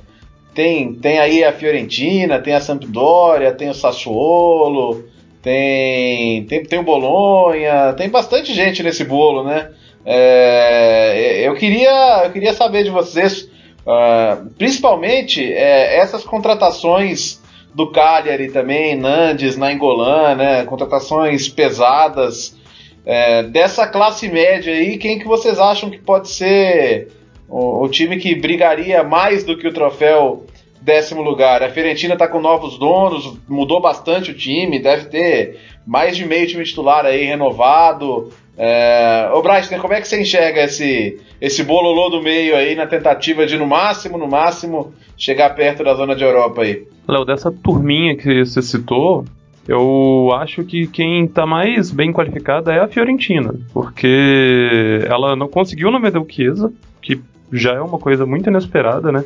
tem, 0.54 0.94
tem 0.96 1.20
aí 1.20 1.44
a 1.44 1.54
Fiorentina, 1.54 2.40
tem 2.40 2.54
a 2.54 2.60
Sampdoria, 2.60 3.54
tem 3.54 3.70
o 3.70 3.74
Sassuolo, 3.74 5.06
tem, 5.42 6.44
tem, 6.46 6.64
tem 6.64 6.80
o 6.80 6.84
Bolonha, 6.84 7.94
tem 7.94 8.10
bastante 8.10 8.54
gente 8.54 8.84
nesse 8.84 9.04
bolo, 9.04 9.44
né? 9.44 9.70
É, 10.06 11.42
eu, 11.48 11.54
queria, 11.56 12.24
eu 12.26 12.32
queria 12.32 12.54
saber 12.54 12.84
de 12.84 12.90
vocês, 12.90 13.44
uh, 13.86 14.50
principalmente 14.58 15.42
é, 15.42 15.98
essas 15.98 16.24
contratações 16.24 17.40
do 17.74 17.92
Cagliari 17.92 18.52
também, 18.52 18.96
Nandes, 18.96 19.56
Nainggolan, 19.56 20.36
né? 20.36 20.66
Contratações 20.66 21.48
pesadas. 21.48 22.60
É, 23.06 23.44
dessa 23.44 23.88
classe 23.88 24.30
média 24.30 24.74
aí, 24.74 24.98
quem 24.98 25.18
que 25.18 25.26
vocês 25.26 25.60
acham 25.60 25.90
que 25.90 25.98
pode 25.98 26.30
ser 26.30 27.10
o, 27.50 27.84
o, 27.84 27.90
time 27.90 28.18
que 28.18 28.36
brigaria 28.36 29.04
mais 29.04 29.44
do 29.44 29.58
que 29.58 29.68
o 29.68 29.74
troféu 29.74 30.46
décimo 30.80 31.22
lugar? 31.22 31.64
A 31.64 31.70
Fiorentina 31.70 32.14
está 32.14 32.28
com 32.28 32.40
novos 32.40 32.78
donos, 32.78 33.38
mudou 33.50 33.82
bastante 33.82 34.32
o 34.32 34.38
time, 34.38 34.80
deve 34.80 35.06
ter 35.06 35.60
mais 35.86 36.16
de 36.16 36.26
meio 36.26 36.48
time 36.48 36.64
titular 36.64 37.06
aí 37.06 37.26
renovado. 37.26 38.32
É, 38.56 39.32
ô 39.34 39.42
Bryce, 39.42 39.76
como 39.80 39.94
é 39.94 40.02
que 40.02 40.08
você 40.08 40.22
enxerga 40.22 40.62
esse, 40.62 41.20
esse 41.40 41.64
bololô 41.64 42.10
do 42.10 42.22
meio 42.22 42.56
aí 42.56 42.76
na 42.76 42.86
tentativa 42.86 43.48
de 43.48 43.58
no 43.58 43.66
máximo, 43.66 44.18
no 44.18 44.28
máximo, 44.28 44.94
chegar 45.18 45.56
perto 45.56 45.84
da 45.84 45.96
zona 45.96 46.16
de 46.16 46.24
Europa 46.24 46.62
aí? 46.62 46.86
Léo, 47.08 47.26
dessa 47.26 47.52
turminha 47.52 48.16
que 48.16 48.46
você 48.46 48.62
citou, 48.62 49.26
eu 49.68 50.32
acho 50.34 50.64
que 50.64 50.88
quem 50.88 51.26
está 51.26 51.46
mais 51.46 51.92
bem 51.92 52.12
qualificada 52.12 52.74
é 52.74 52.80
a 52.80 52.88
Fiorentina, 52.88 53.54
porque 53.74 55.02
ela 55.06 55.36
não 55.36 55.48
conseguiu 55.48 55.92
no 55.92 56.00
vender 56.00 56.24
Chiesa, 56.28 56.74
que 57.02 57.22
já 57.52 57.74
é 57.74 57.82
uma 57.82 58.00
coisa 58.00 58.26
muito 58.26 58.50
inesperada, 58.50 59.12
né? 59.12 59.24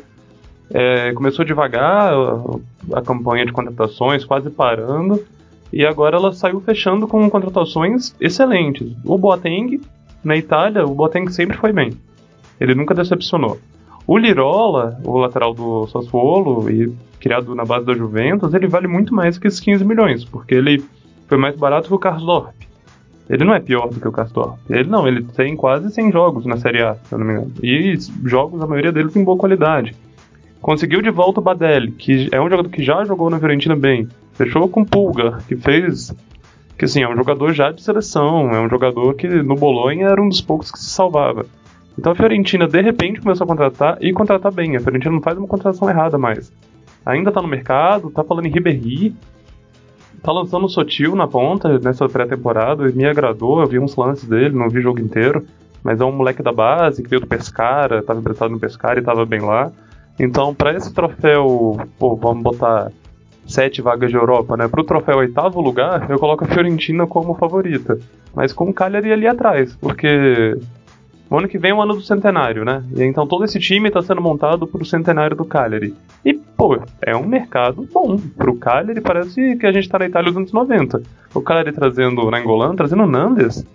É, 0.73 1.13
começou 1.13 1.45
devagar 1.45 2.11
a, 2.11 2.97
a 2.97 3.01
campanha 3.01 3.45
de 3.45 3.51
contratações, 3.51 4.25
quase 4.25 4.49
parando, 4.49 5.23
e 5.71 5.85
agora 5.85 6.17
ela 6.17 6.33
saiu 6.33 6.59
fechando 6.59 7.07
com 7.07 7.29
contratações 7.29 8.15
excelentes. 8.19 8.91
O 9.05 9.17
Boateng, 9.17 9.79
na 10.23 10.35
Itália, 10.35 10.85
o 10.85 10.95
Boateng 10.95 11.29
sempre 11.31 11.57
foi 11.57 11.71
bem. 11.71 11.91
Ele 12.59 12.73
nunca 12.73 12.93
decepcionou. 12.93 13.59
O 14.07 14.17
Lirola, 14.17 14.99
o 15.03 15.17
lateral 15.17 15.53
do 15.53 15.87
Sassuolo, 15.87 16.69
e 16.69 16.93
criado 17.19 17.55
na 17.55 17.65
base 17.65 17.85
da 17.85 17.93
Juventus, 17.93 18.53
ele 18.53 18.67
vale 18.67 18.87
muito 18.87 19.13
mais 19.13 19.37
que 19.37 19.47
esses 19.47 19.59
15 19.59 19.83
milhões, 19.83 20.23
porque 20.23 20.53
ele 20.53 20.83
foi 21.27 21.37
mais 21.37 21.55
barato 21.55 21.87
que 21.87 21.93
o 21.95 21.99
Karsdorp. 21.99 22.53
Ele 23.27 23.43
não 23.43 23.55
é 23.55 23.59
pior 23.59 23.89
do 23.89 23.99
que 23.99 24.07
o 24.07 24.11
Karsdorp. 24.11 24.59
Ele 24.69 24.87
não, 24.87 25.07
ele 25.07 25.23
tem 25.23 25.55
quase 25.55 25.91
100 25.91 26.11
jogos 26.11 26.45
na 26.45 26.57
Série 26.57 26.83
A, 26.83 26.93
se 26.95 27.13
eu 27.13 27.17
não 27.17 27.25
me 27.25 27.33
engano. 27.33 27.51
E 27.63 27.97
jogos, 28.23 28.61
a 28.61 28.67
maioria 28.67 28.91
deles, 28.91 29.15
em 29.15 29.23
boa 29.23 29.37
qualidade. 29.37 29.95
Conseguiu 30.61 31.01
de 31.01 31.09
volta 31.09 31.39
o 31.39 31.43
Badelli, 31.43 31.91
que 31.91 32.29
é 32.31 32.39
um 32.39 32.49
jogador 32.49 32.69
que 32.69 32.83
já 32.83 33.03
jogou 33.05 33.29
na 33.29 33.39
Fiorentina 33.39 33.75
bem. 33.75 34.07
Fechou 34.33 34.67
com 34.67 34.81
o 34.81 34.85
Pulga, 34.85 35.39
que 35.47 35.55
fez. 35.55 36.13
Que 36.77 36.85
assim, 36.85 37.01
é 37.01 37.09
um 37.09 37.15
jogador 37.15 37.53
já 37.53 37.71
de 37.71 37.81
seleção, 37.81 38.51
é 38.51 38.59
um 38.59 38.69
jogador 38.69 39.15
que 39.15 39.27
no 39.27 39.55
Bolonha 39.55 40.07
era 40.07 40.21
um 40.21 40.29
dos 40.29 40.41
poucos 40.41 40.71
que 40.71 40.77
se 40.77 40.89
salvava. 40.89 41.45
Então 41.97 42.11
a 42.11 42.15
Fiorentina 42.15 42.67
de 42.67 42.81
repente 42.81 43.21
começou 43.21 43.45
a 43.45 43.47
contratar 43.47 43.97
e 44.01 44.11
contratar 44.13 44.51
bem. 44.51 44.75
A 44.75 44.79
Fiorentina 44.79 45.13
não 45.13 45.21
faz 45.21 45.37
uma 45.37 45.47
contratação 45.47 45.89
errada 45.89 46.17
mais 46.17 46.51
ainda 47.05 47.31
tá 47.31 47.41
no 47.41 47.47
mercado, 47.47 48.09
tá 48.09 48.23
falando 48.23 48.47
em 48.47 48.51
Ribéry, 48.51 49.15
tá 50.23 50.31
lançando 50.31 50.65
o 50.65 50.69
Sotil 50.69 51.15
na 51.15 51.27
ponta 51.27 51.77
nessa 51.79 52.09
pré-temporada, 52.09 52.89
me 52.89 53.05
agradou, 53.05 53.61
eu 53.61 53.67
vi 53.67 53.77
uns 53.77 53.95
lances 53.95 54.27
dele, 54.27 54.57
não 54.57 54.69
vi 54.69 54.79
o 54.79 54.81
jogo 54.81 54.99
inteiro, 54.99 55.45
mas 55.83 56.01
é 56.01 56.05
um 56.05 56.11
moleque 56.11 56.41
da 56.41 56.51
base, 56.51 57.03
que 57.03 57.09
veio 57.09 57.21
do 57.21 57.27
Pescara, 57.27 58.01
tava 58.01 58.19
emprestado 58.19 58.49
no 58.49 58.59
Pescara 58.59 58.99
e 58.99 59.03
tava 59.03 59.23
bem 59.25 59.41
lá. 59.41 59.71
Então, 60.19 60.55
para 60.55 60.73
esse 60.75 60.91
troféu, 60.91 61.77
pô, 61.99 62.15
vamos 62.15 62.41
botar 62.41 62.91
sete 63.45 63.83
vagas 63.83 64.09
de 64.09 64.17
Europa, 64.17 64.57
né? 64.57 64.67
Pro 64.67 64.83
troféu 64.83 65.17
oitavo 65.17 65.61
lugar, 65.61 66.09
eu 66.09 66.17
coloco 66.17 66.43
a 66.43 66.47
Fiorentina 66.47 67.05
como 67.05 67.35
favorita. 67.35 67.99
Mas 68.33 68.51
com 68.51 68.69
o 68.69 68.73
Cagliari 68.73 69.11
ali 69.11 69.27
atrás, 69.27 69.75
porque 69.75 70.57
o 71.29 71.37
ano 71.37 71.47
que 71.47 71.57
vem 71.57 71.71
é 71.71 71.73
o 71.73 71.81
ano 71.81 71.95
do 71.95 72.01
centenário, 72.01 72.63
né? 72.63 72.83
E 72.95 73.03
então 73.03 73.25
todo 73.25 73.43
esse 73.43 73.59
time 73.59 73.87
está 73.87 74.01
sendo 74.01 74.21
montado 74.21 74.67
para 74.67 74.81
o 74.81 74.85
centenário 74.85 75.35
do 75.35 75.45
Cagliari. 75.45 75.93
E, 76.23 76.33
pô, 76.33 76.79
é 77.01 77.15
um 77.15 77.25
mercado 77.25 77.87
bom. 77.91 78.17
Pro 78.37 78.55
Cagliari 78.55 79.01
parece 79.01 79.55
que 79.57 79.65
a 79.65 79.71
gente 79.71 79.85
está 79.85 79.97
na 79.97 80.05
Itália 80.05 80.29
dos 80.29 80.37
anos 80.37 80.53
90. 80.53 81.01
O 81.33 81.41
Cagliari 81.41 81.73
trazendo 81.73 82.21
o 82.21 82.29
Nangolan, 82.29 82.75
trazendo 82.75 83.03
o 83.03 83.07
Nandes. 83.07 83.65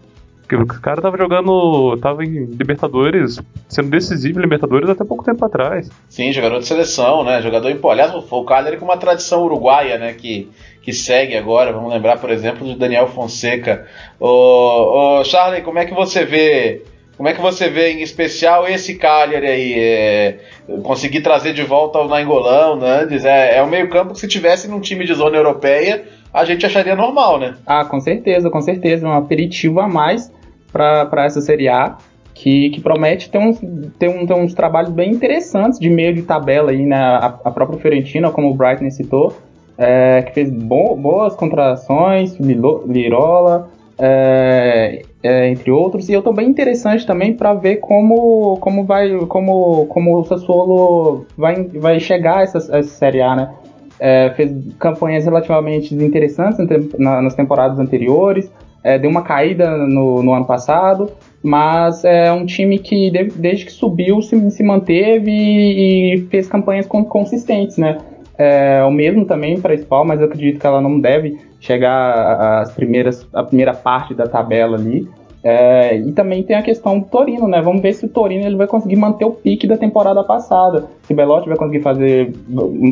Que 0.48 0.56
o 0.56 0.66
cara 0.66 1.00
tava 1.00 1.16
jogando. 1.16 1.96
tava 1.98 2.24
em 2.24 2.44
Libertadores, 2.46 3.40
sendo 3.68 3.90
decisivo 3.90 4.40
em 4.40 4.42
Libertadores 4.42 4.88
até 4.88 5.04
pouco 5.04 5.24
tempo 5.24 5.44
atrás. 5.44 5.88
Sim, 6.08 6.32
jogador 6.32 6.58
de 6.58 6.66
seleção, 6.66 7.22
né? 7.22 7.40
Jogador 7.40 7.70
em 7.70 7.78
Aliás, 7.88 8.12
o 8.14 8.44
Cagliari 8.44 8.76
com 8.76 8.84
uma 8.84 8.96
tradição 8.96 9.44
uruguaia, 9.44 9.96
né? 9.96 10.12
Que, 10.12 10.48
que 10.82 10.92
segue 10.92 11.36
agora. 11.36 11.72
Vamos 11.72 11.92
lembrar, 11.92 12.18
por 12.18 12.30
exemplo, 12.30 12.66
de 12.66 12.76
Daniel 12.76 13.06
Fonseca. 13.06 13.86
Ô, 14.18 15.20
ô 15.20 15.24
Charlie, 15.24 15.62
como 15.62 15.78
é 15.78 15.84
que 15.84 15.94
você 15.94 16.24
vê 16.24 16.82
como 17.20 17.28
é 17.28 17.34
que 17.34 17.40
você 17.42 17.68
vê, 17.68 17.92
em 17.92 18.00
especial, 18.00 18.66
esse 18.66 18.94
Cagliari 18.94 19.46
aí? 19.46 19.74
É, 19.76 20.38
conseguir 20.82 21.20
trazer 21.20 21.52
de 21.52 21.62
volta 21.62 21.98
o 21.98 22.08
Nainggolan, 22.08 22.72
o 22.72 22.76
Nandes? 22.76 23.26
É, 23.26 23.58
é 23.58 23.62
um 23.62 23.66
meio 23.66 23.90
campo 23.90 24.14
que 24.14 24.20
se 24.20 24.26
tivesse 24.26 24.66
num 24.66 24.80
time 24.80 25.04
de 25.04 25.12
zona 25.12 25.36
europeia, 25.36 26.02
a 26.32 26.46
gente 26.46 26.64
acharia 26.64 26.96
normal, 26.96 27.38
né? 27.38 27.56
Ah, 27.66 27.84
com 27.84 28.00
certeza, 28.00 28.48
com 28.48 28.62
certeza. 28.62 29.06
Um 29.06 29.12
aperitivo 29.12 29.80
a 29.80 29.86
mais 29.86 30.32
para 30.72 31.26
essa 31.26 31.42
Série 31.42 31.68
A. 31.68 31.98
Que, 32.32 32.70
que, 32.70 32.80
promete 32.80 33.28
ter 33.28 33.36
uns, 33.36 33.60
ter, 33.98 34.08
um, 34.08 34.24
ter 34.24 34.32
uns 34.32 34.54
trabalhos 34.54 34.90
bem 34.90 35.10
interessantes 35.10 35.78
de 35.78 35.90
meio 35.90 36.14
de 36.14 36.22
tabela 36.22 36.70
aí, 36.70 36.86
né? 36.86 36.96
A, 36.96 37.38
a 37.44 37.50
própria 37.50 37.78
Fiorentina, 37.78 38.30
como 38.30 38.50
o 38.50 38.54
Brighton 38.54 38.90
citou, 38.90 39.36
é, 39.76 40.22
que 40.22 40.32
fez 40.32 40.48
bo, 40.48 40.96
boas 40.96 41.36
contratações, 41.36 42.34
Lirola, 42.38 43.68
é, 43.98 45.02
é, 45.22 45.48
entre 45.48 45.70
outros. 45.70 46.08
E 46.08 46.12
eu 46.12 46.22
tô 46.22 46.32
bem 46.32 46.48
interessante 46.48 47.06
também 47.06 47.34
para 47.34 47.54
ver 47.54 47.76
como, 47.76 48.56
como 48.58 48.84
vai 48.84 49.16
como, 49.26 49.86
como 49.86 50.18
o 50.18 50.24
Sassuolo 50.24 51.26
vai, 51.36 51.64
vai 51.64 52.00
chegar 52.00 52.38
a 52.38 52.42
essa, 52.42 52.58
essa 52.58 52.82
Série 52.82 53.20
A, 53.20 53.36
né? 53.36 53.54
É, 53.98 54.32
fez 54.34 54.50
campanhas 54.78 55.26
relativamente 55.26 55.94
interessantes 55.94 56.58
na, 56.98 57.20
nas 57.20 57.34
temporadas 57.34 57.78
anteriores, 57.78 58.50
é, 58.82 58.98
deu 58.98 59.10
uma 59.10 59.20
caída 59.20 59.76
no, 59.76 60.22
no, 60.22 60.32
ano 60.32 60.46
passado, 60.46 61.10
mas 61.42 62.02
é 62.02 62.32
um 62.32 62.46
time 62.46 62.78
que 62.78 63.10
desde 63.10 63.66
que 63.66 63.72
subiu 63.72 64.22
se, 64.22 64.50
se 64.50 64.62
manteve 64.62 65.30
e, 65.30 66.14
e, 66.14 66.20
fez 66.28 66.48
campanhas 66.48 66.86
consistentes, 66.86 67.76
né? 67.76 67.98
É, 68.38 68.82
o 68.84 68.90
mesmo 68.90 69.26
também 69.26 69.60
para 69.60 69.74
a 69.74 69.76
Spal, 69.76 70.02
mas 70.02 70.18
eu 70.18 70.26
acredito 70.26 70.58
que 70.58 70.66
ela 70.66 70.80
não 70.80 70.98
deve 70.98 71.38
chegar 71.60 72.60
às 72.60 72.72
primeiras, 72.72 73.28
a 73.32 73.44
primeira 73.44 73.74
parte 73.74 74.14
da 74.14 74.26
tabela 74.26 74.76
ali. 74.76 75.08
É, 75.42 75.96
e 75.96 76.12
também 76.12 76.42
tem 76.42 76.56
a 76.56 76.62
questão 76.62 76.98
do 76.98 77.06
Torino, 77.06 77.48
né? 77.48 77.62
Vamos 77.62 77.80
ver 77.80 77.94
se 77.94 78.04
o 78.04 78.08
Torino 78.08 78.44
ele 78.44 78.56
vai 78.56 78.66
conseguir 78.66 78.96
manter 78.96 79.24
o 79.24 79.30
pique 79.30 79.66
da 79.66 79.76
temporada 79.76 80.22
passada. 80.22 80.84
Se 81.02 81.12
o 81.12 81.16
Belotti 81.16 81.48
vai 81.48 81.56
conseguir 81.56 81.80
fazer, 81.80 82.32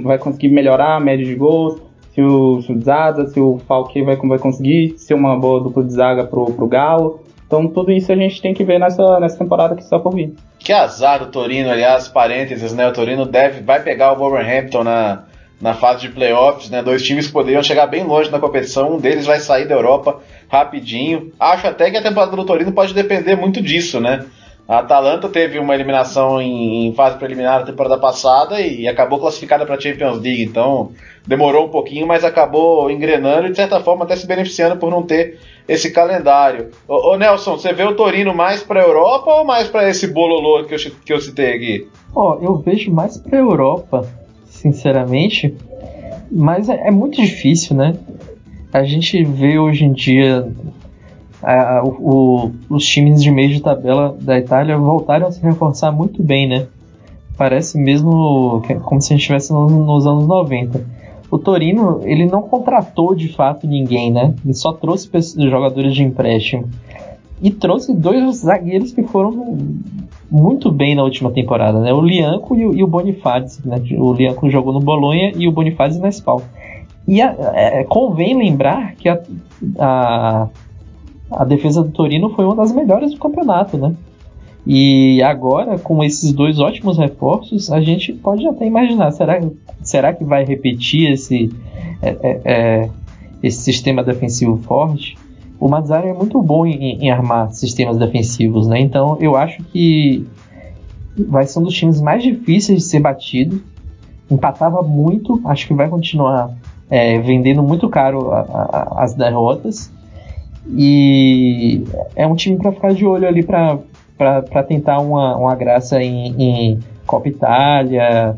vai 0.02 0.18
conseguir 0.18 0.48
melhorar 0.48 0.96
a 0.96 1.00
média 1.00 1.26
de 1.26 1.35
gols, 1.35 1.78
se 2.14 2.22
o, 2.22 2.62
se 2.62 2.72
o 2.72 2.81
Zaza, 2.81 3.26
se 3.26 3.38
o 3.38 3.59
Falque 3.66 4.02
vai, 4.02 4.16
vai 4.16 4.38
conseguir 4.38 4.94
ser 4.96 5.14
uma 5.14 5.38
boa 5.38 5.61
dupla 5.61 5.85
de 5.85 5.92
zaga 5.92 6.24
pro, 6.24 6.46
pro 6.46 6.66
Galo. 6.66 7.20
Então 7.46 7.66
tudo 7.66 7.92
isso 7.92 8.12
a 8.12 8.16
gente 8.16 8.40
tem 8.42 8.52
que 8.52 8.64
ver 8.64 8.78
nessa, 8.78 9.20
nessa 9.20 9.38
temporada 9.38 9.74
que 9.74 9.83
está 9.83 9.98
por 9.98 10.14
vir. 10.14 10.35
Que 10.59 10.72
azar 10.72 11.18
do 11.18 11.26
Torino, 11.26 11.70
aliás, 11.70 12.09
parênteses, 12.09 12.74
né? 12.74 12.88
O 12.88 12.92
Torino 12.92 13.24
deve, 13.24 13.62
vai 13.62 13.83
pegar 13.83 14.12
o 14.12 14.16
Wolverhampton 14.16 14.85
na, 14.85 15.24
na 15.61 15.75
fase 15.75 16.03
de 16.03 16.09
playoffs, 16.11 16.71
né? 16.71 16.83
Dois 16.83 17.03
times 17.03 17.29
poderiam 17.29 17.62
chegar 17.62 17.87
bem 17.87 18.05
longe 18.05 18.31
na 18.31 18.38
competição, 18.38 18.94
um 18.94 19.01
deles 19.01 19.27
vai 19.27 19.40
sair 19.40 19.66
da 19.66 19.75
Europa 19.75 20.21
rapidinho. 20.49 21.33
Acho 21.38 21.66
até 21.66 21.90
que 21.90 21.97
a 21.97 22.03
temporada 22.03 22.35
do 22.35 22.44
Torino 22.44 22.73
pode 22.73 22.94
depender 22.94 23.37
muito 23.37 23.61
disso, 23.61 24.01
né? 24.01 24.25
A 24.68 24.81
Atalanta 24.81 25.31
teve 25.31 25.59
uma 25.59 25.75
eliminação 25.75 26.42
em 26.42 26.92
fase 26.94 27.16
preliminar 27.16 27.61
na 27.61 27.64
temporada 27.64 27.97
passada 27.97 28.61
e 28.61 28.87
acabou 28.87 29.18
classificada 29.18 29.64
para 29.64 29.77
a 29.77 29.81
Champions 29.81 30.21
League, 30.21 30.42
então 30.42 30.92
demorou 31.27 31.64
um 31.64 31.71
pouquinho, 31.71 32.07
mas 32.07 32.23
acabou 32.23 32.90
engrenando 32.90 33.47
e 33.47 33.51
de 33.51 33.57
certa 33.57 33.81
forma 33.81 34.05
até 34.05 34.14
se 34.14 34.27
beneficiando 34.27 34.77
por 34.77 34.90
não 34.90 35.03
ter 35.03 35.38
esse 35.66 35.90
calendário. 35.90 36.68
Ô, 36.87 37.12
ô 37.12 37.16
Nelson, 37.16 37.57
você 37.57 37.73
vê 37.73 37.85
o 37.85 37.97
Torino 37.97 38.35
mais 38.35 38.62
para 38.62 38.83
a 38.83 38.85
Europa 38.85 39.31
ou 39.31 39.44
mais 39.44 39.68
para 39.68 39.88
esse 39.88 40.07
bololô 40.07 40.62
que 40.64 40.75
eu, 40.75 40.79
que 41.03 41.12
eu 41.14 41.21
citei 41.21 41.55
aqui? 41.55 41.88
Ó, 42.14 42.37
oh, 42.37 42.44
eu 42.44 42.57
vejo 42.59 42.90
mais 42.90 43.16
para 43.16 43.38
a 43.38 43.40
Europa, 43.40 44.07
sinceramente, 44.72 45.54
mas 46.31 46.68
é, 46.68 46.88
é 46.88 46.90
muito 46.90 47.20
difícil, 47.20 47.76
né? 47.76 47.96
A 48.72 48.85
gente 48.85 49.22
vê 49.24 49.59
hoje 49.59 49.85
em 49.85 49.92
dia 49.92 50.46
a, 51.42 51.83
o, 51.85 52.50
os 52.68 52.85
times 52.85 53.22
de 53.22 53.31
meio 53.31 53.50
de 53.50 53.61
tabela 53.61 54.16
da 54.20 54.38
Itália 54.38 54.76
voltaram 54.76 55.26
a 55.26 55.31
se 55.31 55.40
reforçar 55.40 55.92
muito 55.92 56.22
bem, 56.22 56.48
né? 56.48 56.66
Parece 57.37 57.78
mesmo 57.78 58.61
que, 58.66 58.74
como 58.74 59.00
se 59.00 59.12
a 59.12 59.16
gente 59.16 59.22
estivesse 59.22 59.52
nos, 59.52 59.70
nos, 59.70 60.07
anos 60.07 60.26
90. 60.26 60.85
O 61.31 61.38
Torino, 61.38 62.00
ele 62.04 62.26
não 62.26 62.42
contratou 62.42 63.14
de 63.14 63.28
fato 63.28 63.66
ninguém, 63.66 64.11
né? 64.11 64.35
Ele 64.44 64.54
só 64.54 64.72
trouxe 64.72 65.09
jogadores 65.48 65.94
de 65.94 66.02
empréstimo. 66.02 66.68
E 67.40 67.50
trouxe 67.50 67.94
dois 67.94 68.38
zagueiros 68.38 68.92
que 68.92 69.04
foram 69.04 69.57
muito 70.31 70.71
bem 70.71 70.95
na 70.95 71.03
última 71.03 71.31
temporada, 71.31 71.81
né? 71.81 71.93
O 71.93 72.01
Lianco 72.01 72.57
e 72.57 72.67
o, 72.67 72.75
e 72.75 72.83
o 72.83 72.87
Bonifazzi, 72.87 73.67
né? 73.67 73.77
O 73.97 74.12
Lianco 74.12 74.51
jogou 74.51 74.73
no 74.73 74.81
Bolonha 74.81 75.33
e 75.37 75.49
o 75.49 75.53
Bonifazzi 75.53 76.01
na 76.01 76.09
Spal. 76.09 76.43
E 77.07 77.23
a, 77.23 77.35
é, 77.55 77.85
convém 77.85 78.37
lembrar 78.37 78.95
que 78.97 79.09
a, 79.09 79.21
a 79.79 80.49
a 81.31 81.45
defesa 81.45 81.83
do 81.83 81.91
Torino 81.91 82.31
foi 82.31 82.45
uma 82.45 82.57
das 82.57 82.73
melhores 82.73 83.12
do 83.12 83.19
campeonato, 83.19 83.77
né? 83.77 83.95
E 84.67 85.23
agora, 85.23 85.79
com 85.79 86.03
esses 86.03 86.33
dois 86.33 86.59
ótimos 86.59 86.99
reforços, 86.99 87.71
a 87.71 87.81
gente 87.81 88.12
pode 88.12 88.47
até 88.47 88.67
imaginar: 88.67 89.11
será, 89.12 89.41
será 89.83 90.12
que 90.12 90.25
vai 90.25 90.45
repetir 90.45 91.12
esse, 91.12 91.51
é, 92.03 92.09
é, 92.23 92.41
é 92.45 92.91
esse 93.43 93.62
sistema 93.62 94.03
defensivo 94.03 94.59
forte? 94.59 95.17
O 95.61 95.68
Mazzari 95.68 96.09
é 96.09 96.12
muito 96.12 96.40
bom 96.40 96.64
em, 96.66 97.05
em, 97.05 97.11
armar 97.11 97.51
sistemas 97.53 97.97
defensivos, 97.97 98.68
né? 98.68 98.81
Então 98.81 99.16
eu 99.21 99.37
acho 99.37 99.62
que 99.64 100.27
vai 101.16 101.47
ser 101.47 101.59
um 101.59 101.62
dos 101.62 101.75
times 101.75 102.01
mais 102.01 102.23
difíceis 102.23 102.83
de 102.83 102.85
ser 102.85 103.01
batido. 103.01 103.61
Empatava 104.31 104.83
muito, 104.83 105.40
acho 105.44 105.66
que 105.66 105.75
vai 105.75 105.88
continuar 105.88 106.55
é, 106.90 107.18
vendendo 107.18 107.62
muito 107.62 107.88
caro 107.88 108.31
a, 108.31 108.40
a, 108.40 109.05
as 109.05 109.14
derrotas. 109.14 109.90
E 110.71 111.83
é 112.14 112.27
um 112.27 112.35
time 112.35 112.57
para 112.57 112.73
ficar 112.73 112.92
de 112.92 113.05
olho 113.05 113.27
ali 113.27 113.42
para 113.42 114.62
tentar 114.66 115.01
uma, 115.01 115.37
uma 115.37 115.55
graça 115.55 116.03
em, 116.03 116.35
em 116.40 116.81
Copa 117.07 117.29
Itália 117.29 118.37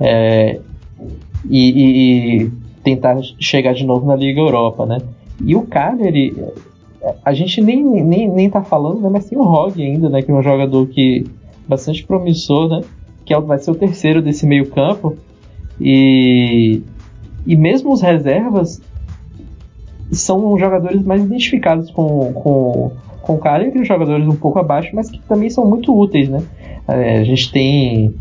é, 0.00 0.60
e, 1.50 2.44
e, 2.44 2.52
tentar 2.84 3.20
chegar 3.38 3.74
de 3.74 3.84
novo 3.84 4.06
na 4.06 4.16
Liga 4.16 4.40
Europa, 4.40 4.86
né? 4.86 4.98
E 5.44 5.54
o 5.56 5.62
Cagliari, 5.62 6.34
a 7.24 7.32
gente 7.32 7.60
nem, 7.60 7.82
nem, 7.82 8.28
nem 8.28 8.50
tá 8.50 8.62
falando, 8.62 9.00
né? 9.00 9.08
Mas 9.10 9.26
tem 9.26 9.38
o 9.38 9.42
Rog 9.42 9.80
ainda, 9.82 10.08
né? 10.08 10.22
Que 10.22 10.30
é 10.30 10.34
um 10.34 10.42
jogador 10.42 10.86
que 10.86 11.24
bastante 11.66 12.04
promissor, 12.04 12.68
né? 12.68 12.80
Que 13.24 13.34
é 13.34 13.40
vai 13.40 13.58
ser 13.58 13.70
o 13.70 13.74
terceiro 13.74 14.22
desse 14.22 14.46
meio 14.46 14.70
campo. 14.70 15.16
E, 15.80 16.82
e 17.46 17.56
mesmo 17.56 17.92
os 17.92 18.00
reservas 18.00 18.80
são 20.12 20.56
jogadores 20.58 21.02
mais 21.02 21.24
identificados 21.24 21.90
com, 21.90 22.32
com, 22.32 22.92
com 23.22 23.34
o 23.34 23.38
cara 23.38 23.66
e 23.66 23.84
jogadores 23.84 24.26
um 24.26 24.36
pouco 24.36 24.58
abaixo, 24.58 24.90
mas 24.94 25.10
que 25.10 25.18
também 25.20 25.50
são 25.50 25.64
muito 25.66 25.96
úteis, 25.96 26.28
né? 26.28 26.42
É, 26.86 27.18
a 27.18 27.24
gente 27.24 27.50
tem 27.50 28.14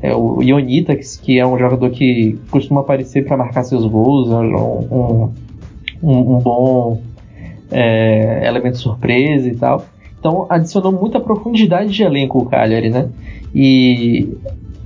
é 0.00 0.14
o 0.14 0.40
Ionita, 0.42 0.94
que, 0.94 1.38
é 1.38 1.46
um 1.46 1.58
jogador 1.58 1.90
que 1.90 2.38
costuma 2.50 2.82
aparecer 2.82 3.24
para 3.24 3.36
marcar 3.36 3.64
seus 3.64 3.84
gols, 3.84 4.30
é 4.30 4.34
um, 4.36 5.32
um, 6.02 6.36
um 6.36 6.38
bom 6.38 7.00
é, 7.70 8.46
elemento 8.46 8.78
surpresa 8.78 9.48
e 9.48 9.54
tal. 9.54 9.84
Então 10.18 10.46
adicionou 10.48 10.92
muita 10.92 11.18
profundidade 11.18 11.90
de 11.90 12.02
elenco 12.02 12.38
o 12.38 12.46
Cagliari, 12.46 12.90
né? 12.90 13.08
E 13.54 14.28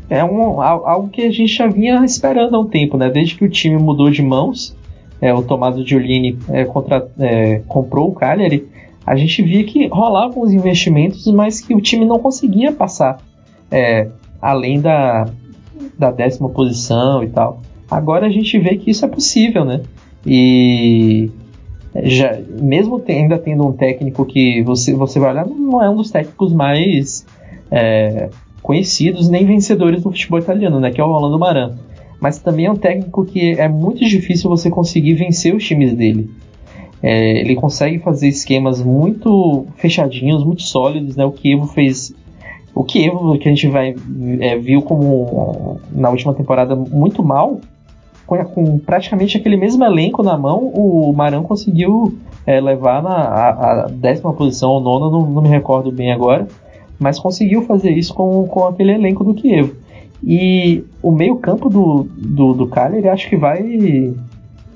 é 0.09 0.25
um, 0.25 0.61
algo 0.61 1.09
que 1.09 1.23
a 1.23 1.31
gente 1.31 1.53
já 1.53 1.67
vinha 1.67 2.05
esperando 2.05 2.55
há 2.55 2.61
um 2.61 2.67
tempo, 2.67 2.97
né? 2.97 3.11
Desde 3.11 3.35
que 3.35 3.45
o 3.45 3.51
time 3.51 3.77
mudou 3.77 4.11
de 4.11 4.23
mãos, 4.23 4.77
é, 5.21 5.33
o 5.35 5.43
Tommaso 5.43 5.87
Giulini 5.87 6.39
é, 6.51 6.65
contra, 6.65 7.09
é, 7.19 7.63
comprou 7.67 8.11
o 8.11 8.13
Cagliari, 8.13 8.69
a 9.07 9.17
gente 9.17 9.43
via 9.43 9.65
que 9.65 9.87
rolavam 9.89 10.43
os 10.43 10.53
investimentos, 10.53 11.27
mas 11.33 11.61
que 11.61 11.75
o 11.75 11.81
time 11.81 12.07
não 12.07 12.19
conseguia 12.19 12.73
passar 12.73 13.19
é, 13.71 14.09
além 14.41 14.81
da, 14.81 15.29
da 15.99 16.11
décima 16.11 16.49
posição 16.49 17.23
e 17.23 17.29
tal. 17.29 17.61
Agora 17.91 18.27
a 18.27 18.31
gente 18.31 18.59
vê 18.59 18.77
que 18.77 18.91
isso 18.91 19.05
é 19.05 19.09
possível, 19.09 19.65
né? 19.65 19.83
E 20.27 21.31
já, 22.03 22.39
mesmo 22.61 23.03
ainda 23.07 23.39
tendo 23.39 23.67
um 23.67 23.73
técnico 23.73 24.25
que 24.25 24.63
você, 24.63 24.95
você 24.95 25.19
vai 25.19 25.31
olhar, 25.31 25.47
não 25.47 25.83
é 25.83 25.89
um 25.89 25.97
dos 25.97 26.11
técnicos 26.11 26.53
mais 26.53 27.27
é, 27.71 28.31
conhecidos 28.63 29.29
nem 29.29 29.45
vencedores 29.45 30.03
do 30.03 30.11
futebol 30.11 30.39
italiano, 30.39 30.81
né? 30.81 30.91
Que 30.91 31.01
é 31.01 31.05
o 31.05 31.09
Rolando 31.09 31.39
Maran 31.39 31.75
mas 32.25 32.39
também 32.39 32.65
é 32.65 32.71
um 32.71 32.77
técnico 32.77 33.23
que 33.27 33.51
é 33.53 33.69
muito 33.69 34.03
difícil 34.03 34.49
você 34.49 34.71
conseguir 34.71 35.13
vencer 35.13 35.55
os 35.55 35.63
times 35.63 35.93
dele. 35.93 36.31
É, 37.03 37.39
ele 37.39 37.55
consegue 37.55 37.99
fazer 37.99 38.29
esquemas 38.29 38.83
muito 38.83 39.67
fechadinhos, 39.77 40.43
muito 40.43 40.63
sólidos, 40.63 41.17
né? 41.17 41.25
O 41.27 41.33
Kievo 41.33 41.67
fez. 41.67 42.15
O 42.75 42.83
Kievo, 42.83 43.39
que 43.39 43.47
a 43.47 43.51
gente 43.51 43.69
vai, 43.69 43.95
é, 44.41 44.57
viu 44.57 44.81
como 44.81 45.79
na 45.93 46.09
última 46.09 46.33
temporada 46.33 46.75
muito 46.75 47.23
mal, 47.23 47.61
com, 48.27 48.45
com, 48.45 48.79
praticamente 48.79 49.37
aquele 49.37 49.57
mesmo 49.57 49.85
elenco 49.85 50.23
na 50.23 50.37
mão, 50.37 50.71
o 50.75 51.13
Marão 51.13 51.43
conseguiu 51.43 52.19
é, 52.47 52.61
levar 52.61 53.03
na 53.03 53.11
a, 53.11 53.49
a, 53.49 53.87
décima 53.89 54.33
posição 54.33 54.71
ou 54.71 54.81
nona, 54.81 55.11
não, 55.11 55.27
não 55.31 55.43
me 55.43 55.49
recordo 55.49 55.91
bem 55.93 56.13
agora, 56.13 56.47
mas 56.99 57.19
conseguiu 57.19 57.63
fazer 57.63 57.91
isso 57.91 58.15
com, 58.15 58.47
com 58.47 58.67
aquele 58.67 58.93
elenco 58.93 59.25
do 59.25 59.35
Kievo. 59.35 59.75
E 60.27 60.85
o 61.03 61.11
meio-campo 61.11 61.69
do, 61.69 62.07
do, 62.17 62.55
do 62.55 62.67
Cagliari 62.67 63.09
acho 63.09 63.29
que 63.29 63.37
vai. 63.37 63.63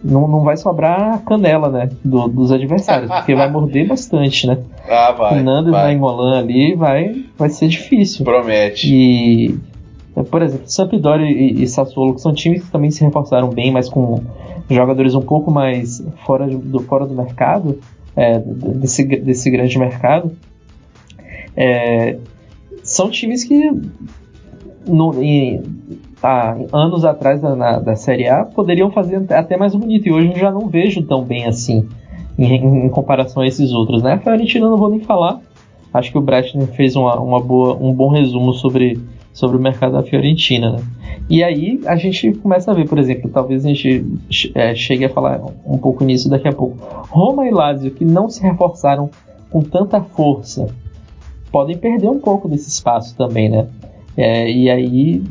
Não, 0.05 0.29
não 0.29 0.41
vai 0.41 0.57
sobrar 0.57 1.21
canela, 1.25 1.71
né? 1.71 1.91
Do, 2.05 2.29
dos 2.29 2.53
adversários, 2.53 3.11
porque 3.11 3.35
vai 3.35 3.51
morder 3.51 3.87
bastante, 3.89 4.47
né? 4.47 4.59
Ah, 4.89 5.13
vai. 5.13 5.43
Nando 5.43 5.71
vai. 5.71 5.85
Nainggolan 5.85 6.39
ali 6.39 6.75
vai, 6.75 7.25
vai 7.37 7.49
ser 7.49 7.69
difícil. 7.69 8.25
Promete. 8.25 8.95
E, 8.95 9.59
por 10.25 10.43
exemplo, 10.43 10.69
Sampdoria 10.69 11.31
e, 11.31 11.63
e 11.63 11.67
Sassuolo, 11.67 12.15
que 12.15 12.21
são 12.21 12.33
times 12.33 12.65
que 12.65 12.71
também 12.71 12.91
se 12.91 13.05
reforçaram 13.05 13.51
bem, 13.51 13.71
mas 13.71 13.89
com 13.89 14.23
jogadores 14.71 15.15
um 15.15 15.23
pouco 15.23 15.51
mais 15.51 16.05
fora 16.25 16.47
do, 16.47 16.81
fora 16.81 17.07
do 17.07 17.15
mercado, 17.15 17.79
é, 18.17 18.39
desse, 18.39 19.05
desse 19.05 19.51
grande 19.51 19.79
mercado, 19.79 20.33
é, 21.57 22.19
são 22.83 23.11
times 23.11 23.45
que 23.45 23.71
no, 24.87 25.13
tá, 26.21 26.57
anos 26.73 27.05
atrás 27.05 27.41
da, 27.41 27.55
na, 27.55 27.79
da 27.79 27.97
Série 27.97 28.29
A 28.29 28.45
poderiam 28.45 28.91
fazer 28.91 29.25
até 29.33 29.57
mais 29.57 29.75
bonito. 29.75 30.09
E 30.09 30.13
hoje 30.13 30.33
eu 30.33 30.39
já 30.39 30.51
não 30.51 30.69
vejo 30.69 31.03
tão 31.03 31.25
bem 31.25 31.47
assim 31.47 31.87
em, 32.39 32.87
em 32.87 32.89
comparação 32.89 33.43
a 33.43 33.47
esses 33.47 33.73
outros. 33.73 34.03
Né? 34.03 34.15
A 34.15 34.19
Fiorentina 34.19 34.69
não 34.69 34.77
vou 34.77 34.91
nem 34.91 35.01
falar. 35.01 35.41
Acho 35.93 36.13
que 36.13 36.19
o 36.19 36.21
Breitner 36.21 36.69
fez 36.69 36.97
uma, 36.97 37.19
uma 37.19 37.41
boa, 37.41 37.77
um 37.81 37.93
bom 37.93 38.11
resumo 38.11 38.53
sobre, 38.53 39.01
sobre 39.38 39.57
o 39.57 39.61
mercado 39.61 39.92
da 39.92 40.03
Fiorentina. 40.03 40.72
Né? 40.72 40.83
E 41.31 41.44
aí 41.44 41.81
a 41.87 41.94
gente 41.94 42.33
começa 42.33 42.72
a 42.72 42.74
ver, 42.74 42.88
por 42.88 42.98
exemplo, 42.98 43.31
talvez 43.31 43.64
a 43.64 43.68
gente 43.68 44.05
é, 44.53 44.74
chegue 44.74 45.05
a 45.05 45.09
falar 45.09 45.40
um 45.64 45.79
pouco 45.79 46.05
nisso 46.05 46.29
daqui 46.29 46.48
a 46.48 46.53
pouco. 46.53 46.77
Roma 47.09 47.46
e 47.46 47.51
Lazio, 47.53 47.92
que 47.92 48.05
não 48.05 48.29
se 48.29 48.42
reforçaram 48.42 49.09
com 49.48 49.62
tanta 49.62 50.01
força, 50.01 50.66
podem 51.53 51.79
perder 51.79 52.09
um 52.09 52.18
pouco 52.18 52.48
desse 52.48 52.68
espaço 52.68 53.16
também, 53.16 53.48
né? 53.48 53.68
É, 54.16 54.51
e 54.51 54.68
aí 54.68 55.22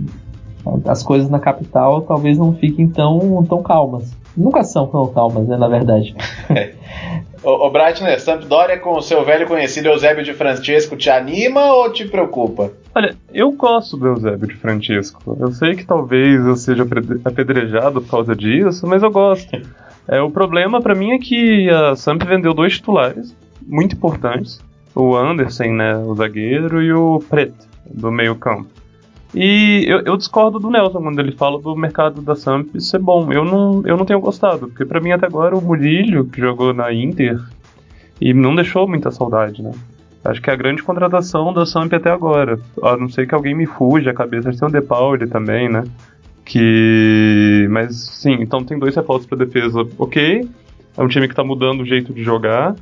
as 0.86 1.04
coisas 1.04 1.30
na 1.30 1.40
capital 1.40 2.02
talvez 2.02 2.38
não 2.38 2.54
fiquem 2.54 2.88
tão, 2.88 3.44
tão 3.44 3.62
calmas. 3.62 4.16
Nunca 4.36 4.64
são 4.64 4.88
tão 4.88 5.08
calmas, 5.08 5.48
né, 5.48 5.58
na 5.58 5.68
verdade. 5.68 6.16
É. 7.48 7.50
Ô, 7.50 7.68
ô 7.68 7.70
Breitner, 7.70 8.20
Sampdoria 8.20 8.78
com 8.78 8.98
o 8.98 9.02
seu 9.02 9.24
velho 9.24 9.48
conhecido 9.48 9.88
Eusébio 9.88 10.24
de 10.24 10.34
Francesco 10.34 10.98
te 10.98 11.10
anima 11.10 11.74
ou 11.74 11.92
te 11.92 12.06
preocupa? 12.06 12.72
Olha, 12.94 13.16
eu 13.34 13.52
gosto 13.54 13.96
do 13.96 14.08
Eusébio 14.08 14.48
de 14.50 14.56
Francesco. 14.56 15.38
Eu 15.40 15.52
sei 15.54 15.76
que 15.76 15.86
talvez 15.86 16.46
eu 16.46 16.58
seja 16.58 16.86
apedrejado 17.24 18.02
por 18.02 18.10
causa 18.10 18.36
disso, 18.36 18.86
mas 18.86 19.02
eu 19.02 19.10
gosto. 19.10 19.50
É, 20.08 20.22
o 20.22 20.30
problema 20.30 20.82
para 20.82 20.94
mim 20.94 21.12
é 21.12 21.18
que 21.18 21.70
a 21.70 21.96
Samp 21.96 22.24
vendeu 22.24 22.54
dois 22.54 22.74
titulares 22.74 23.36
muito 23.66 23.96
importantes. 23.96 24.60
O 24.94 25.16
Anderson, 25.16 25.74
né, 25.74 25.96
o 25.98 26.16
zagueiro, 26.16 26.82
e 26.82 26.92
o 26.92 27.20
Preto, 27.30 27.68
do 27.86 28.12
meio 28.12 28.36
campo. 28.36 28.68
E 29.36 29.86
eu, 29.88 30.02
eu, 30.06 30.18
discordo 30.18 30.58
do 30.58 30.70
Nelson 30.70 31.02
quando 31.02 31.20
ele 31.20 31.34
fala 31.34 31.60
do 31.60 31.76
mercado 31.76 32.22
da 32.22 32.36
Samp 32.36 32.76
ser 32.80 33.00
bom. 33.00 33.32
Eu 33.32 33.44
não, 33.44 33.84
eu 33.86 33.98
não 33.98 34.06
tenho 34.06 34.20
gostado, 34.20 34.68
porque 34.68 34.86
para 34.86 35.02
mim 35.02 35.12
até 35.12 35.26
agora 35.26 35.56
o 35.56 35.62
Murilho, 35.62 36.26
que 36.26 36.40
jogou 36.40 36.74
na 36.74 36.94
Inter, 36.94 37.40
e 38.22 38.34
não 38.34 38.56
deixou 38.56 38.88
muita 38.88 39.12
saudade, 39.12 39.62
né? 39.62 39.72
Acho 40.24 40.42
que 40.42 40.50
é 40.50 40.54
a 40.54 40.58
grande 40.58 40.84
contratação 40.84 41.54
da 41.54 41.66
Samp 41.66 41.94
até 41.94 42.10
agora. 42.10 42.60
A 42.84 42.98
não 42.98 43.08
ser 43.08 43.28
que 43.28 43.36
alguém 43.36 43.56
me 43.56 43.66
fuja 43.66 44.12
a 44.12 44.14
cabeça. 44.14 44.52
ter 44.52 44.66
um 44.66 44.70
De 44.70 44.82
Pauli 44.82 45.28
também, 45.28 45.70
né? 45.70 45.84
Que. 46.44 47.68
Mas 47.70 47.96
sim, 47.96 48.38
então 48.40 48.64
tem 48.64 48.78
dois 48.78 48.96
reforços 48.96 49.26
para 49.26 49.38
defesa, 49.38 49.88
ok. 49.98 50.48
É 50.98 51.04
um 51.04 51.08
time 51.08 51.28
que 51.28 51.36
tá 51.36 51.44
mudando 51.44 51.82
o 51.82 51.86
jeito 51.86 52.14
de 52.14 52.24
jogar. 52.24 52.76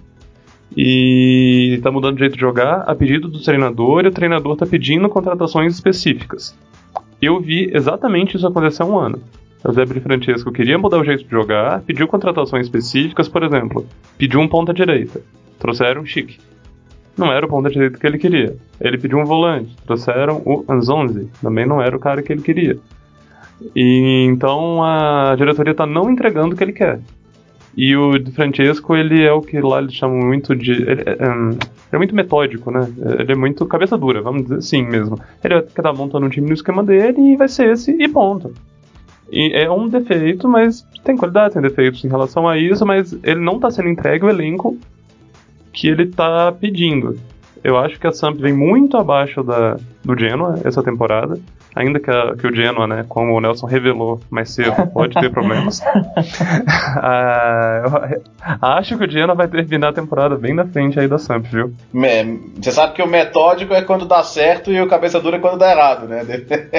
E 0.76 1.80
tá 1.84 1.92
mudando 1.92 2.16
o 2.16 2.20
jeito 2.20 2.36
de 2.36 2.42
jogar 2.42 2.82
a 2.82 2.96
pedido 2.96 3.28
do 3.28 3.42
treinador, 3.42 4.06
e 4.06 4.08
o 4.08 4.12
treinador 4.12 4.56
tá 4.56 4.66
pedindo 4.66 5.10
contratações 5.10 5.74
específicas. 5.74 6.58
Eu 7.22 7.40
vi 7.40 7.70
exatamente 7.74 8.38
isso 8.38 8.48
acontecer 8.48 8.84
há 8.84 8.86
um 8.86 8.98
ano. 8.98 9.22
O 9.64 9.72
Zé 9.72 9.86
Francesco 9.86 10.52
queria 10.52 10.78
mudar 10.78 11.00
o 11.00 11.04
jeito 11.04 11.24
de 11.24 11.32
jogar, 11.32 11.82
pediu 11.82 12.08
contratações 12.08 12.68
específicas, 12.68 13.28
por 13.28 13.44
exemplo, 13.44 13.86
pediu 14.18 14.40
um 14.40 14.48
ponta 14.48 14.74
direita, 14.74 15.22
trouxeram 15.58 16.02
o 16.02 16.06
Chique. 16.06 16.38
Não 17.18 17.32
era 17.32 17.46
o 17.46 17.50
ponta 17.50 17.70
direita 17.70 17.98
que 17.98 18.06
ele 18.06 18.18
queria. 18.18 18.56
Ele 18.80 18.98
pediu 18.98 19.18
um 19.18 19.26
volante, 19.26 19.76
trouxeram 19.86 20.42
o 20.46 20.64
Anzonzi, 20.70 21.30
também 21.42 21.66
não 21.66 21.82
era 21.82 21.96
o 21.96 22.00
cara 22.00 22.22
que 22.22 22.32
ele 22.32 22.42
queria. 22.42 22.78
E 23.76 24.28
então 24.30 24.84
a 24.84 25.34
diretoria 25.36 25.72
está 25.72 25.86
não 25.86 26.12
entregando 26.12 26.54
o 26.54 26.58
que 26.58 26.64
ele 26.64 26.74
quer. 26.74 27.00
E 27.78 27.96
o 27.96 28.18
de 28.18 28.32
Francesco, 28.32 28.96
ele 28.96 29.24
é 29.24 29.32
o 29.34 29.42
que 29.42 29.60
lá 29.60 29.80
eles 29.80 29.94
chamam 29.94 30.20
muito 30.20 30.56
de. 30.56 30.72
Ele 30.72 31.04
é, 31.06 31.30
um, 31.30 31.50
ele 31.50 31.60
é, 31.92 31.98
muito 31.98 32.16
metódico, 32.16 32.72
né? 32.72 32.88
Ele 33.20 33.34
é 33.34 33.36
muito 33.36 33.66
cabeça 33.66 33.98
dura, 33.98 34.22
vamos 34.22 34.44
dizer 34.44 34.56
assim 34.56 34.84
mesmo. 34.84 35.20
Ele 35.44 35.62
quer 35.62 35.82
dar 35.82 35.94
montando 35.94 36.26
um 36.26 36.30
time 36.30 36.48
no 36.48 36.54
esquema 36.54 36.84
dele 36.84 37.34
e 37.34 37.36
vai 37.36 37.50
ser 37.50 37.74
esse 37.74 37.92
e 37.92 38.08
ponto. 38.08 38.54
E 39.32 39.52
é 39.54 39.70
um 39.70 39.90
defeito, 39.90 40.48
mas 40.48 40.82
tem 41.04 41.18
qualidade, 41.18 41.54
tem 41.54 41.62
defeitos 41.62 42.04
em 42.06 42.08
relação 42.08 42.48
a 42.48 42.58
isso, 42.58 42.86
mas 42.86 43.12
ele 43.24 43.42
não 43.42 43.56
está 43.56 43.70
sendo 43.70 43.90
entregue 43.90 44.26
o 44.26 44.30
elenco 44.30 44.78
que 45.74 45.90
ele 45.90 46.04
está 46.04 46.52
pedindo. 46.52 47.18
Eu 47.62 47.78
acho 47.78 48.00
que 48.00 48.08
a 48.08 48.12
Samp 48.12 48.38
vem 48.38 48.54
muito 48.54 48.96
abaixo 48.96 49.44
da, 49.44 49.78
do 50.04 50.18
Genoa 50.18 50.60
essa 50.64 50.84
temporada. 50.84 51.38
Ainda 51.76 52.00
que, 52.00 52.10
a, 52.10 52.36
que 52.36 52.48
o 52.48 52.56
Genoa, 52.56 52.88
né, 52.88 53.06
como 53.08 53.34
o 53.34 53.42
Nelson 53.42 53.68
revelou 53.68 54.22
mais 54.30 54.50
cedo, 54.52 54.74
pode 54.94 55.14
ter 55.20 55.30
problemas. 55.30 55.82
ah, 56.98 58.78
acho 58.78 58.98
que 58.98 59.04
o 59.04 59.12
Genoa 59.12 59.36
vai 59.36 59.48
terminar 59.48 59.90
a 59.90 59.94
temporada 59.94 60.36
bem 60.36 60.54
na 60.54 60.66
frente 60.66 61.00
aí 61.00 61.08
da 61.08 61.18
Samp, 61.18 61.46
viu? 61.48 61.74
Você 62.62 62.72
sabe 62.72 62.94
que 62.94 63.02
o 63.02 63.08
metódico 63.08 63.74
é 63.74 63.82
quando 63.82 64.06
dá 64.06 64.24
certo 64.24 64.72
e 64.72 64.80
o 64.82 64.88
cabeça 64.88 65.20
dura 65.20 65.38
é 65.38 65.40
quando 65.40 65.58
dá 65.58 65.72
errado, 65.72 66.08
né? 66.08 66.24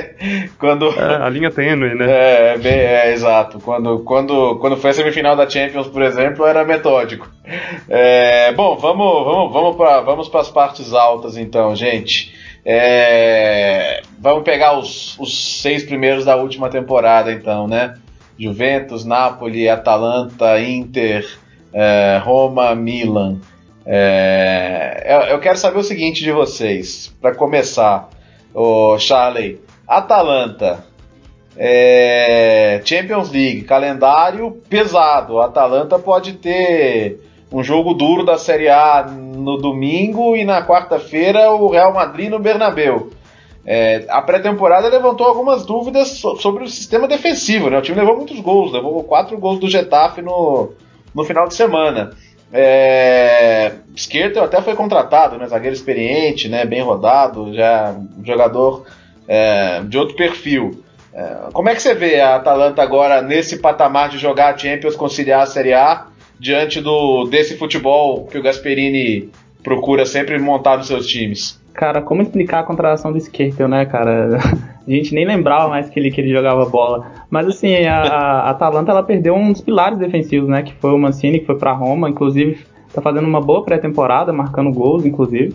quando... 0.59 0.88
É, 0.99 1.22
a 1.22 1.28
linha 1.28 1.51
tênue, 1.51 1.94
né? 1.94 2.07
É, 2.09 2.55
é, 2.55 2.59
bem, 2.59 2.72
é, 2.72 3.12
exato. 3.12 3.61
Quando, 3.61 3.99
quando, 4.01 4.57
quando 4.57 4.76
foi 4.76 4.90
a 4.90 4.94
semifinal 4.94 5.36
da 5.36 5.49
Champions, 5.49 5.88
por 5.88 6.03
exemplo, 6.03 6.47
era 6.47 6.64
metódico. 6.64 7.28
É, 7.88 8.53
bom, 8.53 8.76
vamos, 8.76 9.24
vamos, 9.24 9.53
vamos 9.53 9.76
para 9.76 10.01
vamos 10.01 10.34
as 10.34 10.51
partes 10.51 10.92
altas 10.92 11.36
então, 11.36 11.74
gente. 11.74 12.45
É, 12.69 14.03
vamos 14.19 14.43
pegar 14.43 14.77
os, 14.77 15.17
os 15.21 15.62
seis 15.62 15.85
primeiros 15.85 16.25
da 16.25 16.35
última 16.35 16.69
temporada, 16.69 17.33
então, 17.33 17.69
né? 17.69 17.95
Juventus, 18.37 19.05
Napoli, 19.05 19.69
Atalanta, 19.69 20.61
Inter, 20.61 21.25
é, 21.73 22.21
Roma, 22.25 22.75
Milan. 22.75 23.39
É, 23.87 25.29
eu, 25.31 25.39
quero 25.39 25.57
saber 25.57 25.79
o 25.79 25.85
seguinte 25.85 26.25
de 26.25 26.33
vocês, 26.33 27.14
para 27.21 27.37
começar, 27.37 28.09
o 28.53 28.99
Charlie. 28.99 29.61
Atalanta, 29.87 30.85
é, 31.57 32.83
Champions 32.85 33.31
League, 33.31 33.62
calendário 33.62 34.61
pesado. 34.69 35.41
A 35.41 35.47
Atalanta 35.47 36.01
pode 36.01 36.33
ter 36.33 37.21
um 37.53 37.62
jogo 37.62 37.95
duro 37.95 38.25
da 38.25 38.37
Série 38.37 38.69
A 38.69 39.07
no 39.37 39.57
domingo 39.57 40.37
e 40.37 40.45
na 40.45 40.66
quarta-feira 40.66 41.51
o 41.51 41.68
Real 41.68 41.93
Madrid 41.93 42.30
no 42.30 42.39
Bernabeu. 42.39 43.11
É, 43.64 44.05
a 44.09 44.22
pré-temporada 44.22 44.89
levantou 44.89 45.26
algumas 45.26 45.66
dúvidas 45.66 46.09
sobre 46.09 46.62
o 46.62 46.68
sistema 46.68 47.09
defensivo. 47.09 47.68
Né? 47.68 47.78
O 47.78 47.82
time 47.82 47.99
levou 47.99 48.16
muitos 48.16 48.39
gols, 48.41 48.72
levou 48.72 49.03
quatro 49.03 49.37
gols 49.39 49.59
do 49.59 49.68
Getafe 49.68 50.22
no, 50.22 50.72
no 51.12 51.24
final 51.24 51.49
de 51.49 51.55
semana. 51.55 52.12
É, 52.53 53.72
Esquerdo 53.95 54.41
até 54.41 54.62
foi 54.62 54.76
contratado, 54.76 55.37
né? 55.37 55.49
zagueiro 55.49 55.74
experiente, 55.74 56.49
né? 56.49 56.64
bem 56.64 56.80
rodado, 56.80 57.53
já 57.53 57.93
um 57.93 58.24
jogador 58.24 58.87
é, 59.26 59.80
de 59.82 59.99
outro 59.99 60.14
perfil. 60.14 60.84
É, 61.12 61.49
como 61.53 61.68
é 61.68 61.74
que 61.74 61.82
você 61.82 61.93
vê 61.93 62.20
a 62.20 62.37
Atalanta 62.37 62.82
agora 62.82 63.20
nesse 63.20 63.59
patamar 63.59 64.11
de 64.11 64.18
jogar 64.18 64.55
a 64.55 64.59
Champions, 64.59 64.95
conciliar 64.95 65.43
a 65.43 65.47
Série 65.47 65.74
A 65.74 66.07
diante 66.39 66.80
do 66.80 67.24
desse 67.24 67.57
futebol 67.57 68.26
que 68.26 68.39
o 68.39 68.43
Gasperini 68.43 69.30
procura 69.62 70.07
sempre 70.07 70.39
montar 70.39 70.76
nos 70.76 70.87
seus 70.87 71.07
times? 71.07 71.61
Cara, 71.74 72.01
como 72.01 72.22
explicar 72.22 72.61
a 72.61 72.62
contratação 72.62 73.12
do 73.12 73.18
Skrtel, 73.18 73.68
né, 73.68 73.84
cara? 73.84 74.39
A 74.87 74.91
gente 74.91 75.12
nem 75.12 75.26
lembrava 75.26 75.68
mais 75.68 75.91
que 75.91 75.99
ele, 75.99 76.12
que 76.12 76.20
ele 76.20 76.32
jogava 76.32 76.64
bola. 76.66 77.11
Mas 77.28 77.49
assim, 77.49 77.74
a, 77.87 78.03
a 78.03 78.51
Atalanta 78.51 78.93
ela 78.93 79.03
perdeu 79.03 79.34
um 79.34 79.51
dos 79.51 79.61
pilares 79.61 79.99
defensivos, 79.99 80.49
né? 80.49 80.62
Que 80.62 80.72
foi 80.74 80.93
o 80.93 80.99
Mancini, 80.99 81.41
que 81.41 81.45
foi 81.47 81.59
para 81.59 81.72
Roma, 81.72 82.09
inclusive 82.09 82.64
tá 82.95 83.03
fazendo 83.03 83.26
uma 83.26 83.41
boa 83.41 83.64
pré-temporada, 83.64 84.32
marcando 84.32 84.72
gols, 84.72 85.05
inclusive. 85.05 85.55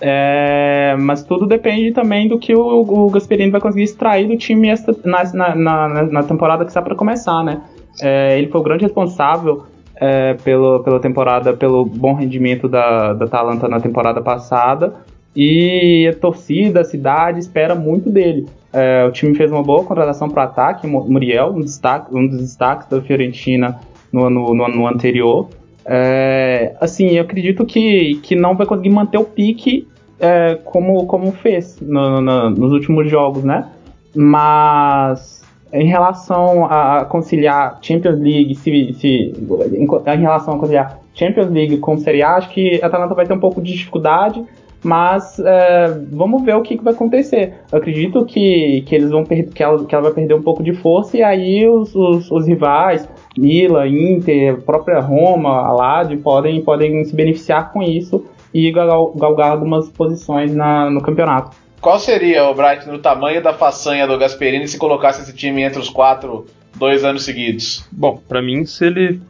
É, 0.00 0.96
mas 0.98 1.24
tudo 1.24 1.44
depende 1.44 1.90
também 1.92 2.28
do 2.28 2.38
que 2.38 2.54
o, 2.54 2.80
o 2.80 3.10
Gasperini 3.10 3.50
vai 3.50 3.60
conseguir 3.60 3.84
extrair 3.84 4.28
do 4.28 4.36
time 4.36 4.68
esta, 4.68 4.94
na, 5.04 5.24
na, 5.24 5.54
na, 5.54 6.02
na 6.04 6.22
temporada 6.22 6.64
que 6.64 6.70
está 6.70 6.80
para 6.80 6.94
começar, 6.94 7.42
né? 7.42 7.60
É, 8.00 8.38
ele 8.38 8.48
foi 8.48 8.60
o 8.60 8.64
grande 8.64 8.84
responsável 8.84 9.64
é, 10.00 10.34
pelo, 10.34 10.80
pela 10.80 11.00
temporada, 11.00 11.52
pelo 11.52 11.84
bom 11.84 12.14
rendimento 12.14 12.68
da, 12.68 13.12
da 13.12 13.24
Atalanta 13.24 13.68
na 13.68 13.80
temporada 13.80 14.20
passada. 14.20 14.94
E 15.34 16.08
a 16.08 16.14
torcida, 16.14 16.80
a 16.80 16.84
cidade 16.84 17.38
espera 17.38 17.74
muito 17.74 18.10
dele. 18.10 18.46
É, 18.72 19.04
o 19.06 19.12
time 19.12 19.34
fez 19.34 19.50
uma 19.50 19.62
boa 19.62 19.84
contratação 19.84 20.28
para 20.28 20.44
ataque, 20.44 20.86
Muriel, 20.86 21.52
um, 21.54 21.60
destaque, 21.60 22.14
um 22.14 22.26
dos 22.26 22.38
destaques 22.38 22.88
da 22.88 23.00
Fiorentina 23.00 23.78
no, 24.12 24.28
no, 24.28 24.54
no 24.54 24.64
ano 24.64 24.86
anterior. 24.86 25.48
É, 25.84 26.74
assim, 26.80 27.10
eu 27.10 27.22
acredito 27.22 27.64
que, 27.64 28.16
que 28.22 28.34
não 28.34 28.56
vai 28.56 28.66
conseguir 28.66 28.90
manter 28.90 29.18
o 29.18 29.24
pique 29.24 29.86
é, 30.20 30.58
como, 30.64 31.06
como 31.06 31.32
fez 31.32 31.80
no, 31.80 32.20
no, 32.20 32.50
nos 32.50 32.72
últimos 32.72 33.08
jogos, 33.10 33.44
né? 33.44 33.68
Mas 34.14 35.37
em 35.72 35.86
relação 35.86 36.64
a 36.64 37.04
conciliar 37.04 37.78
Champions 37.82 38.18
League, 38.18 38.54
se, 38.54 38.92
se, 38.94 39.32
em 39.76 40.20
relação 40.20 40.54
a 40.54 40.58
conciliar 40.58 41.00
Champions 41.14 41.50
League 41.50 41.78
com 41.78 41.98
Série 41.98 42.22
A, 42.22 42.36
acho 42.36 42.50
que 42.50 42.80
a 42.82 42.86
Atalanta 42.86 43.14
vai 43.14 43.26
ter 43.26 43.34
um 43.34 43.40
pouco 43.40 43.60
de 43.60 43.72
dificuldade, 43.72 44.42
mas 44.82 45.38
é, 45.40 45.98
vamos 46.10 46.42
ver 46.42 46.54
o 46.54 46.62
que, 46.62 46.78
que, 46.78 46.84
vai 46.84 46.94
acontecer. 46.94 47.54
Eu 47.70 47.78
acredito 47.78 48.24
que, 48.24 48.82
que 48.86 48.94
eles 48.94 49.10
vão 49.10 49.24
que 49.24 49.62
ela, 49.62 49.84
que 49.84 49.94
ela 49.94 50.04
vai 50.04 50.12
perder 50.12 50.34
um 50.34 50.42
pouco 50.42 50.62
de 50.62 50.72
força 50.72 51.16
e 51.16 51.22
aí 51.22 51.68
os, 51.68 51.94
os, 51.94 52.30
os 52.30 52.46
rivais, 52.46 53.08
Milan, 53.36 53.88
Inter, 53.88 54.62
própria 54.62 55.00
Roma, 55.00 55.66
Alad, 55.66 56.16
podem, 56.18 56.62
podem 56.62 57.04
se 57.04 57.14
beneficiar 57.14 57.72
com 57.72 57.82
isso 57.82 58.24
e 58.54 58.70
galgar 58.70 59.50
algumas 59.50 59.90
posições 59.90 60.54
na, 60.54 60.88
no 60.88 61.02
campeonato. 61.02 61.67
Qual 61.80 61.98
seria, 61.98 62.44
o 62.44 62.54
Bright, 62.54 62.88
o 62.90 62.98
tamanho 62.98 63.42
da 63.42 63.52
façanha 63.52 64.06
do 64.06 64.18
Gasperini 64.18 64.66
se 64.66 64.78
colocasse 64.78 65.22
esse 65.22 65.32
time 65.32 65.62
entre 65.62 65.78
os 65.78 65.88
quatro, 65.88 66.46
dois 66.76 67.04
anos 67.04 67.24
seguidos? 67.24 67.86
Bom, 67.92 68.20
para 68.28 68.42
mim, 68.42 68.64
se 68.64 68.84
ele 68.84 69.20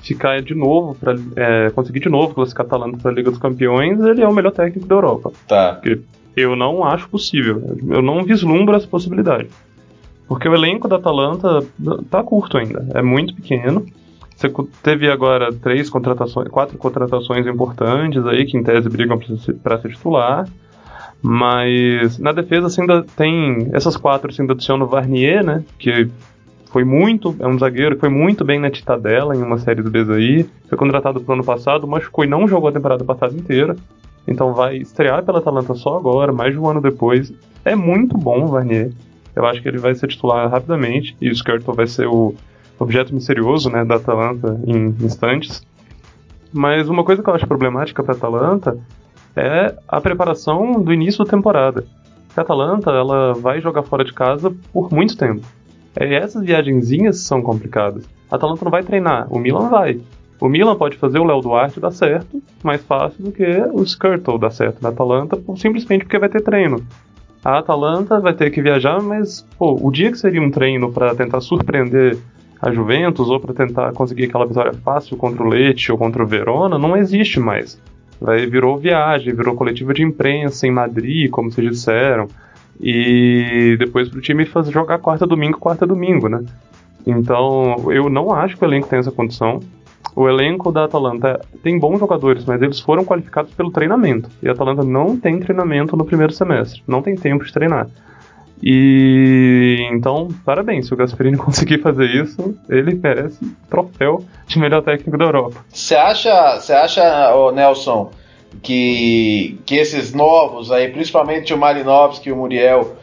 ficar 0.00 0.42
de 0.42 0.54
novo, 0.54 0.94
para 0.94 1.14
é, 1.36 1.70
conseguir 1.70 2.00
de 2.00 2.08
novo 2.08 2.34
classificar 2.34 2.66
Atalanta 2.66 2.98
para 2.98 3.10
a 3.10 3.14
Liga 3.14 3.30
dos 3.30 3.40
Campeões, 3.40 3.98
ele 4.00 4.22
é 4.22 4.28
o 4.28 4.34
melhor 4.34 4.52
técnico 4.52 4.86
da 4.86 4.94
Europa. 4.94 5.32
Tá. 5.48 5.74
Porque 5.74 6.00
eu 6.36 6.54
não 6.54 6.84
acho 6.84 7.08
possível. 7.08 7.78
Eu 7.88 8.02
não 8.02 8.22
vislumbro 8.22 8.76
essa 8.76 8.86
possibilidade. 8.86 9.48
Porque 10.28 10.48
o 10.48 10.54
elenco 10.54 10.88
da 10.88 10.96
Atalanta 10.96 11.60
tá 12.10 12.22
curto 12.22 12.58
ainda, 12.58 12.86
é 12.94 13.02
muito 13.02 13.34
pequeno. 13.34 13.86
Você 14.34 14.50
teve 14.82 15.10
agora 15.10 15.52
três 15.52 15.88
contratações, 15.88 16.48
quatro 16.48 16.76
contratações 16.76 17.46
importantes 17.46 18.26
aí 18.26 18.44
que 18.44 18.56
em 18.56 18.62
tese 18.62 18.88
brigam 18.88 19.18
para 19.62 19.80
ser 19.80 19.90
titular. 19.90 20.48
Mas 21.26 22.18
na 22.18 22.32
defesa 22.32 22.66
assim, 22.66 22.82
ainda 22.82 23.02
tem 23.16 23.70
essas 23.72 23.96
quatro 23.96 24.30
assim, 24.30 24.42
adicionam 24.42 24.84
o 24.84 24.88
Varnier, 24.90 25.42
né? 25.42 25.64
Que 25.78 26.10
foi 26.66 26.84
muito, 26.84 27.34
é 27.38 27.48
um 27.48 27.58
zagueiro 27.58 27.94
que 27.94 28.02
foi 28.02 28.10
muito 28.10 28.44
bem 28.44 28.60
na 28.60 28.70
Titadela 28.70 29.34
em 29.34 29.40
uma 29.40 29.56
série 29.56 29.80
do 29.80 30.12
aí. 30.12 30.46
Foi 30.68 30.76
contratado 30.76 31.22
pro 31.22 31.32
ano 31.32 31.42
passado, 31.42 31.88
machucou 31.88 32.26
e 32.26 32.28
não 32.28 32.46
jogou 32.46 32.68
a 32.68 32.72
temporada 32.72 33.02
passada 33.04 33.32
inteira. 33.32 33.74
Então 34.28 34.52
vai 34.52 34.76
estrear 34.76 35.24
pela 35.24 35.38
Atalanta 35.38 35.72
só 35.74 35.96
agora, 35.96 36.30
mais 36.30 36.52
de 36.52 36.58
um 36.58 36.68
ano 36.68 36.82
depois. 36.82 37.32
É 37.64 37.74
muito 37.74 38.18
bom 38.18 38.44
o 38.44 38.48
Varnier. 38.48 38.92
Eu 39.34 39.46
acho 39.46 39.62
que 39.62 39.68
ele 39.68 39.78
vai 39.78 39.94
ser 39.94 40.08
titular 40.08 40.50
rapidamente. 40.50 41.16
E 41.22 41.30
o 41.30 41.32
Skirtle 41.32 41.74
vai 41.74 41.86
ser 41.86 42.06
o 42.06 42.34
objeto 42.78 43.14
misterioso 43.14 43.70
né, 43.70 43.82
da 43.82 43.94
Atalanta 43.94 44.60
em 44.66 44.94
instantes. 45.00 45.66
Mas 46.52 46.86
uma 46.86 47.02
coisa 47.02 47.22
que 47.22 47.30
eu 47.30 47.34
acho 47.34 47.46
problemática 47.46 48.02
para 48.02 48.12
a 48.12 48.16
Atalanta 48.16 48.78
é 49.36 49.74
a 49.88 50.00
preparação 50.00 50.80
do 50.80 50.92
início 50.92 51.24
da 51.24 51.30
temporada. 51.30 51.84
a 52.36 52.40
Atalanta 52.40 52.90
ela 52.90 53.34
vai 53.34 53.60
jogar 53.60 53.82
fora 53.82 54.04
de 54.04 54.12
casa 54.12 54.54
por 54.72 54.92
muito 54.92 55.16
tempo. 55.16 55.46
E 56.00 56.14
essas 56.14 56.42
viagenzinhas 56.44 57.18
são 57.20 57.42
complicadas. 57.42 58.04
A 58.30 58.36
Atalanta 58.36 58.64
não 58.64 58.70
vai 58.70 58.82
treinar, 58.82 59.26
o 59.32 59.38
Milan 59.38 59.68
vai. 59.68 60.00
O 60.40 60.48
Milan 60.48 60.76
pode 60.76 60.96
fazer 60.96 61.18
o 61.20 61.24
Léo 61.24 61.40
Duarte 61.40 61.78
dar 61.78 61.92
certo 61.92 62.42
mais 62.62 62.82
fácil 62.82 63.24
do 63.24 63.32
que 63.32 63.46
o 63.72 63.82
Skirtle 63.82 64.38
dar 64.38 64.50
certo 64.50 64.82
na 64.82 64.88
Atalanta, 64.88 65.38
simplesmente 65.56 66.04
porque 66.04 66.18
vai 66.18 66.28
ter 66.28 66.42
treino. 66.42 66.84
A 67.44 67.58
Atalanta 67.58 68.18
vai 68.20 68.34
ter 68.34 68.50
que 68.50 68.62
viajar, 68.62 69.00
mas 69.00 69.46
pô, 69.58 69.78
o 69.80 69.90
dia 69.90 70.10
que 70.10 70.18
seria 70.18 70.42
um 70.42 70.50
treino 70.50 70.90
para 70.92 71.14
tentar 71.14 71.40
surpreender 71.40 72.18
a 72.60 72.72
Juventus 72.72 73.28
ou 73.28 73.38
para 73.38 73.52
tentar 73.52 73.92
conseguir 73.92 74.24
aquela 74.24 74.46
vitória 74.46 74.72
fácil 74.72 75.16
contra 75.16 75.42
o 75.42 75.48
Leite 75.48 75.92
ou 75.92 75.98
contra 75.98 76.22
o 76.22 76.26
Verona 76.26 76.78
não 76.78 76.96
existe 76.96 77.38
mais. 77.38 77.80
Vai, 78.24 78.46
virou 78.46 78.78
viagem, 78.78 79.34
virou 79.34 79.54
coletiva 79.54 79.92
de 79.92 80.02
imprensa 80.02 80.66
em 80.66 80.70
Madrid, 80.70 81.30
como 81.30 81.52
vocês 81.52 81.68
disseram, 81.68 82.26
e 82.80 83.76
depois 83.78 84.08
para 84.08 84.18
o 84.18 84.22
time 84.22 84.46
fazer, 84.46 84.72
jogar 84.72 84.98
quarta 84.98 85.26
domingo, 85.26 85.58
quarta 85.58 85.86
domingo, 85.86 86.26
né? 86.26 86.42
Então 87.06 87.76
eu 87.92 88.08
não 88.08 88.32
acho 88.32 88.56
que 88.56 88.64
o 88.64 88.66
elenco 88.66 88.88
tem 88.88 88.98
essa 88.98 89.12
condição. 89.12 89.60
O 90.16 90.26
elenco 90.26 90.72
da 90.72 90.84
Atalanta 90.84 91.38
tem 91.62 91.78
bons 91.78 91.98
jogadores, 91.98 92.46
mas 92.46 92.62
eles 92.62 92.80
foram 92.80 93.04
qualificados 93.04 93.52
pelo 93.52 93.70
treinamento. 93.70 94.30
E 94.42 94.48
a 94.48 94.52
Atalanta 94.52 94.82
não 94.82 95.18
tem 95.18 95.38
treinamento 95.38 95.94
no 95.94 96.06
primeiro 96.06 96.32
semestre, 96.32 96.82
não 96.88 97.02
tem 97.02 97.14
tempo 97.16 97.44
de 97.44 97.52
treinar. 97.52 97.88
E 98.62 99.88
então, 99.92 100.28
parabéns, 100.44 100.86
se 100.86 100.94
o 100.94 100.96
Gasperini 100.96 101.36
conseguir 101.38 101.80
fazer 101.80 102.06
isso, 102.06 102.56
ele 102.68 102.94
merece 102.94 103.38
troféu 103.68 104.24
de 104.46 104.58
melhor 104.58 104.82
técnico 104.82 105.18
da 105.18 105.24
Europa. 105.24 105.64
Você 105.68 105.94
acha, 105.94 106.58
você 106.58 106.72
acha, 106.72 107.52
Nelson, 107.54 108.10
que, 108.62 109.58
que 109.66 109.76
esses 109.76 110.14
novos 110.14 110.70
aí, 110.70 110.88
principalmente 110.88 111.52
o 111.52 111.58
Marinovski 111.58 112.28
e 112.28 112.32
o 112.32 112.36
Muriel, 112.36 112.96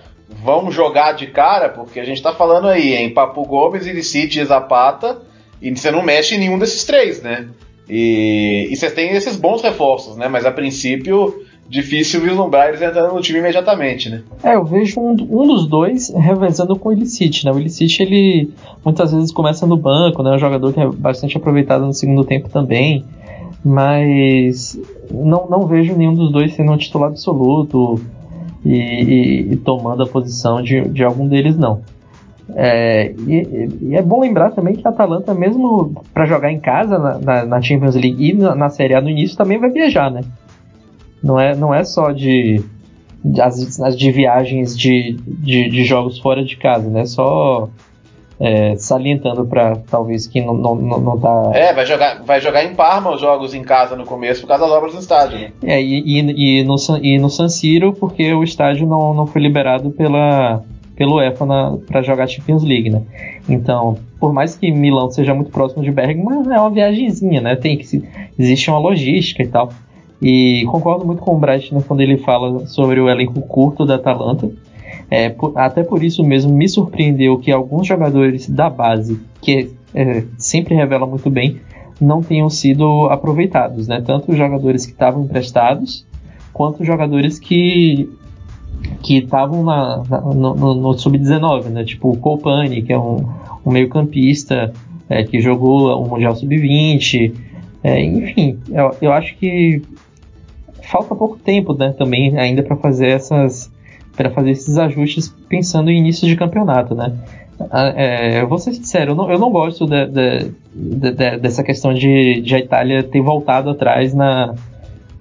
vão 0.44 0.72
jogar 0.72 1.14
de 1.14 1.28
cara? 1.28 1.70
Porque 1.70 2.00
a 2.00 2.06
gente 2.06 2.18
está 2.18 2.34
falando 2.34 2.68
aí 2.68 2.96
em 2.96 3.14
Papu 3.14 3.46
Gomes, 3.46 3.86
Illicite 3.86 4.40
e 4.40 4.46
Zapata, 4.46 5.22
e 5.62 5.70
você 5.70 5.92
não 5.92 6.02
mexe 6.02 6.36
em 6.36 6.40
nenhum 6.40 6.58
desses 6.58 6.84
três, 6.84 7.22
né? 7.22 7.50
E, 7.90 8.70
e 8.72 8.76
você 8.76 8.90
tem 8.90 9.12
esses 9.12 9.36
bons 9.36 9.62
reforços, 9.62 10.16
né? 10.16 10.28
Mas 10.28 10.46
a 10.46 10.52
princípio 10.52 11.46
difícil 11.72 12.20
vislumbrar 12.20 12.68
eles 12.68 12.82
entrando 12.82 13.14
no 13.14 13.22
time 13.22 13.40
imediatamente, 13.40 14.10
né? 14.10 14.22
É, 14.44 14.56
eu 14.56 14.66
vejo 14.66 15.00
um, 15.00 15.12
um 15.12 15.48
dos 15.48 15.66
dois 15.66 16.10
revezando 16.14 16.76
com 16.76 16.90
o 16.90 16.92
Illicite, 16.92 17.46
né? 17.46 17.52
O 17.52 17.58
Illicite, 17.58 18.04
ele 18.04 18.52
muitas 18.84 19.14
vezes 19.14 19.32
começa 19.32 19.66
no 19.66 19.78
banco, 19.78 20.22
né? 20.22 20.32
É 20.32 20.36
um 20.36 20.40
jogador 20.40 20.74
que 20.74 20.82
é 20.82 20.88
bastante 20.90 21.38
aproveitado 21.38 21.86
no 21.86 21.94
segundo 21.94 22.26
tempo 22.26 22.50
também, 22.50 23.06
mas 23.64 24.78
não, 25.10 25.48
não 25.50 25.66
vejo 25.66 25.96
nenhum 25.96 26.14
dos 26.14 26.30
dois 26.30 26.54
sendo 26.54 26.74
um 26.74 26.78
titular 26.78 27.10
absoluto 27.10 28.02
e, 28.66 28.76
e, 28.76 29.54
e 29.54 29.56
tomando 29.56 30.04
a 30.04 30.08
posição 30.08 30.62
de, 30.62 30.82
de 30.90 31.06
algum 31.06 31.26
deles, 31.26 31.58
não. 31.58 31.82
É, 32.54 33.14
e, 33.28 33.70
e, 33.82 33.96
é 33.96 34.02
bom 34.02 34.20
lembrar 34.20 34.52
também 34.52 34.76
que 34.76 34.86
a 34.86 34.90
Atalanta, 34.90 35.34
mesmo 35.34 36.04
para 36.14 36.26
jogar 36.26 36.52
em 36.52 36.60
casa 36.60 37.00
na, 37.00 37.18
na, 37.18 37.46
na, 37.46 37.62
Champions 37.62 37.96
League 37.96 38.30
e 38.30 38.34
na, 38.34 38.54
na 38.56 38.70
Série 38.70 38.94
A 38.94 39.00
no 39.00 39.10
início, 39.10 39.38
também 39.38 39.58
vai 39.58 39.70
viajar, 39.70 40.12
né? 40.12 40.22
Não 41.24 41.40
é, 41.40 41.56
não 41.56 41.74
é 41.74 41.84
só 41.84 42.12
de, 42.12 42.64
as, 43.40 43.80
as, 43.80 43.98
de 43.98 44.12
viagens 44.12 44.78
de, 44.78 45.14
de, 45.28 45.70
de, 45.70 45.84
jogos 45.84 46.20
fora 46.20 46.44
de 46.44 46.58
casa, 46.58 46.90
né? 46.90 47.06
Só 47.06 47.70
é, 48.40 48.76
salientando 48.76 49.46
para 49.46 49.76
talvez 49.90 50.26
quem 50.26 50.44
não, 50.44 50.56
não, 50.56 50.76
não, 50.76 51.00
não 51.00 51.20
tá. 51.20 51.52
É, 51.54 51.74
vai 51.74 51.86
jogar, 51.86 52.24
vai 52.24 52.42
jogar 52.42 52.64
em 52.64 52.74
Parma 52.74 53.14
os 53.14 53.22
jogos 53.22 53.54
em 53.54 53.62
casa 53.62 53.96
no 53.96 54.04
começo 54.04 54.42
por 54.42 54.48
causa 54.48 54.66
das 54.66 54.74
obras 54.74 54.94
do 54.94 55.00
estádio. 55.00 55.40
Né? 55.40 55.52
É, 55.64 55.82
e, 55.82 56.00
e, 56.00 56.60
e, 56.60 56.64
no, 56.64 56.76
e 57.02 57.20
no 57.20 57.30
San 57.30 57.50
Siro 57.50 57.94
porque 57.94 58.34
o 58.34 58.44
estádio 58.44 58.88
não, 58.88 59.14
não 59.14 59.28
foi 59.28 59.42
liberado 59.42 59.92
pela, 59.92 60.64
pelo 60.96 61.18
UEFA 61.18 61.46
para 61.86 62.02
jogar 62.02 62.28
Champions 62.28 62.64
League, 62.64 62.90
né? 62.90 63.04
Então, 63.48 63.98
por 64.20 64.34
mais 64.34 64.56
que 64.56 64.72
Milão 64.72 65.12
seja 65.12 65.34
muito 65.34 65.52
próximo 65.52 65.84
de 65.84 65.92
Bergamo, 65.92 66.52
é 66.52 66.60
uma 66.60 66.70
viagemzinha, 66.70 67.42
né? 67.42 67.56
Tem 67.56 67.78
que 67.78 68.04
existe 68.40 68.70
uma 68.72 68.80
logística 68.80 69.44
e 69.44 69.48
tal. 69.48 69.72
E 70.22 70.64
concordo 70.66 71.06
muito 71.06 71.22
com 71.22 71.36
o 71.36 71.40
Bright 71.40 71.74
né, 71.74 71.84
quando 71.88 72.02
ele 72.02 72.18
fala 72.18 72.68
sobre 72.68 73.00
o 73.00 73.10
elenco 73.10 73.42
curto 73.42 73.86
da 73.86 73.96
Atalanta. 73.96 74.52
É, 75.10 75.30
por, 75.30 75.58
até 75.58 75.84
por 75.84 76.04
isso 76.04 76.24
mesmo 76.24 76.54
me 76.54 76.70
surpreendeu 76.70 77.38
que 77.40 77.52
alguns 77.52 77.88
jogadores 77.88 78.48
da 78.48 78.70
base, 78.70 79.20
que 79.42 79.72
é, 79.94 80.24
sempre 80.38 80.76
revela 80.76 81.06
muito 81.06 81.30
bem, 81.30 81.60
não 82.00 82.22
tenham 82.22 82.50
sido 82.50 83.08
aproveitados. 83.10 83.88
Né? 83.88 84.02
Tanto 84.06 84.32
os 84.32 84.38
jogadores 84.38 84.86
que 84.86 84.92
estavam 84.92 85.24
emprestados, 85.24 86.06
quanto 86.54 86.82
os 86.82 86.88
jogadores 86.88 87.40
que 87.40 88.10
que 89.04 89.20
estavam 89.20 89.64
no, 89.64 90.34
no, 90.34 90.74
no 90.74 90.94
sub-19, 90.94 91.66
né? 91.66 91.84
tipo 91.84 92.12
o 92.12 92.18
Colpani, 92.18 92.82
que 92.82 92.92
é 92.92 92.98
um, 92.98 93.28
um 93.66 93.72
meio-campista 93.72 94.74
é, 95.10 95.24
que 95.24 95.40
jogou 95.40 95.96
o 96.02 96.08
Mundial 96.08 96.36
Sub-20. 96.36 97.34
É, 97.84 98.04
enfim, 98.04 98.58
eu, 98.70 98.96
eu 99.02 99.12
acho 99.12 99.36
que 99.38 99.82
falta 100.92 101.16
pouco 101.16 101.38
tempo 101.38 101.74
né, 101.74 101.94
também 101.98 102.38
ainda 102.38 102.62
para 102.62 102.76
fazer 102.76 103.08
essas 103.08 103.72
para 104.16 104.30
fazer 104.30 104.52
esses 104.52 104.78
ajustes 104.78 105.34
pensando 105.48 105.90
em 105.90 105.98
início 105.98 106.28
de 106.28 106.36
campeonato, 106.36 106.94
né? 106.94 107.18
Ah, 107.72 107.94
é, 107.96 108.42
eu 108.42 108.48
vou 108.48 108.58
ser 108.58 108.74
sincero, 108.74 109.12
eu 109.12 109.16
não, 109.16 109.32
eu 109.32 109.40
não 109.40 109.50
gosto 109.52 109.86
de, 109.86 110.06
de, 110.08 110.52
de, 110.74 111.38
dessa 111.38 111.64
questão 111.64 111.94
de, 111.94 112.42
de, 112.42 112.56
a 112.56 112.60
Itália 112.60 113.04
ter 113.04 113.22
voltado 113.22 113.70
atrás 113.70 114.14
na, 114.14 114.54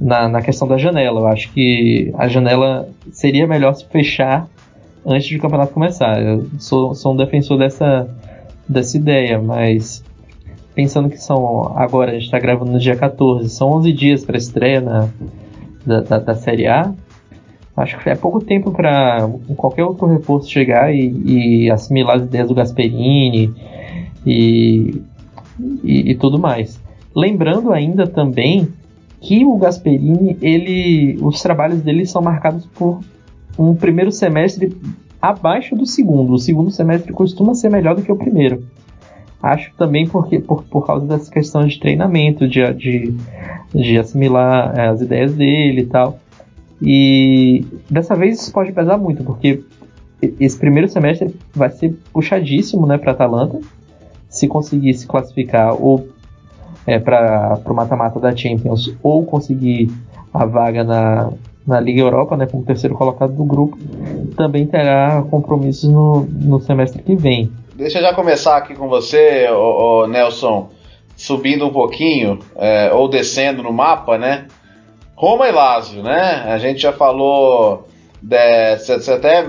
na, 0.00 0.28
na, 0.28 0.42
questão 0.42 0.66
da 0.66 0.76
janela. 0.76 1.20
Eu 1.20 1.26
acho 1.28 1.52
que 1.52 2.12
a 2.18 2.26
janela 2.26 2.88
seria 3.12 3.46
melhor 3.46 3.74
se 3.74 3.84
fechar 3.86 4.48
antes 5.06 5.28
de 5.28 5.36
o 5.36 5.40
campeonato 5.40 5.72
começar. 5.72 6.20
Eu 6.20 6.46
sou, 6.58 6.94
sou 6.94 7.12
um 7.12 7.16
defensor 7.16 7.58
dessa, 7.58 8.08
dessa 8.66 8.96
ideia, 8.96 9.38
mas 9.38 10.02
pensando 10.74 11.10
que 11.10 11.18
são 11.18 11.76
agora, 11.76 12.10
a 12.10 12.14
gente 12.14 12.24
está 12.24 12.38
gravando 12.38 12.72
no 12.72 12.78
dia 12.78 12.96
14, 12.96 13.50
são 13.50 13.68
11 13.72 13.92
dias 13.92 14.24
para 14.24 14.38
estreia 14.38 14.80
na, 14.80 15.08
da, 15.84 16.00
da, 16.00 16.18
da 16.18 16.34
Série 16.34 16.66
A, 16.66 16.92
acho 17.76 17.98
que 17.98 18.10
é 18.10 18.14
pouco 18.14 18.40
tempo 18.40 18.70
para 18.70 19.28
qualquer 19.56 19.84
outro 19.84 20.06
reforço 20.06 20.50
chegar 20.50 20.94
e, 20.94 21.64
e, 21.64 21.70
assimilar 21.70 22.16
as 22.16 22.22
ideias 22.22 22.48
do 22.48 22.54
Gasperini 22.54 23.54
e, 24.26 25.02
e, 25.82 26.10
e, 26.10 26.14
tudo 26.14 26.38
mais. 26.38 26.80
Lembrando 27.14 27.72
ainda 27.72 28.06
também 28.06 28.68
que 29.20 29.44
o 29.44 29.56
Gasperini, 29.56 30.36
ele, 30.40 31.18
os 31.20 31.42
trabalhos 31.42 31.80
dele 31.80 32.06
são 32.06 32.22
marcados 32.22 32.66
por 32.66 33.00
um 33.58 33.74
primeiro 33.74 34.10
semestre 34.10 34.74
abaixo 35.20 35.76
do 35.76 35.86
segundo. 35.86 36.32
O 36.32 36.38
segundo 36.38 36.70
semestre 36.70 37.12
costuma 37.12 37.54
ser 37.54 37.70
melhor 37.70 37.94
do 37.94 38.02
que 38.02 38.12
o 38.12 38.16
primeiro. 38.16 38.64
Acho 39.42 39.72
também 39.76 40.06
porque, 40.06 40.38
por, 40.38 40.64
por 40.64 40.86
causa 40.86 41.06
dessa 41.06 41.30
questão 41.30 41.66
de 41.66 41.78
treinamento, 41.80 42.46
de, 42.46 42.60
de, 42.74 43.14
de 43.74 43.98
assimilar 43.98 44.78
é, 44.78 44.88
as 44.88 45.00
ideias 45.00 45.34
dele 45.34 45.82
e 45.82 45.86
tal. 45.86 46.18
E 46.82 47.64
dessa 47.88 48.14
vez 48.14 48.40
isso 48.40 48.52
pode 48.52 48.72
pesar 48.72 48.98
muito, 48.98 49.24
porque 49.24 49.62
esse 50.38 50.58
primeiro 50.58 50.88
semestre 50.88 51.34
vai 51.54 51.70
ser 51.70 51.94
puxadíssimo 52.12 52.86
né, 52.86 52.98
para 52.98 53.12
Atalanta, 53.12 53.58
se 54.28 54.46
conseguir 54.46 54.94
se 54.94 55.06
classificar 55.06 55.74
ou 55.74 56.08
é, 56.86 56.98
para 56.98 57.60
o 57.66 57.74
mata-mata 57.74 58.20
da 58.20 58.34
Champions, 58.34 58.94
ou 59.02 59.24
conseguir 59.24 59.90
a 60.32 60.44
vaga 60.44 60.84
na, 60.84 61.32
na 61.66 61.80
Liga 61.80 62.00
Europa, 62.00 62.36
né, 62.36 62.46
como 62.46 62.62
terceiro 62.62 62.94
colocado 62.94 63.32
do 63.32 63.44
grupo, 63.44 63.78
também 64.36 64.66
terá 64.66 65.22
compromissos 65.30 65.88
no, 65.90 66.24
no 66.24 66.60
semestre 66.60 67.02
que 67.02 67.16
vem. 67.16 67.50
Deixa 67.80 67.96
eu 67.96 68.02
já 68.02 68.12
começar 68.12 68.58
aqui 68.58 68.74
com 68.74 68.88
você, 68.90 69.48
ô, 69.48 70.02
ô 70.02 70.06
Nelson, 70.06 70.68
subindo 71.16 71.66
um 71.66 71.72
pouquinho, 71.72 72.38
é, 72.56 72.92
ou 72.92 73.08
descendo 73.08 73.62
no 73.62 73.72
mapa, 73.72 74.18
né? 74.18 74.48
Roma 75.16 75.48
e 75.48 75.50
Lazio, 75.50 76.02
né? 76.02 76.44
A 76.46 76.58
gente 76.58 76.78
já 76.78 76.92
falou. 76.92 77.88
Vocês 78.22 79.08
até, 79.08 79.46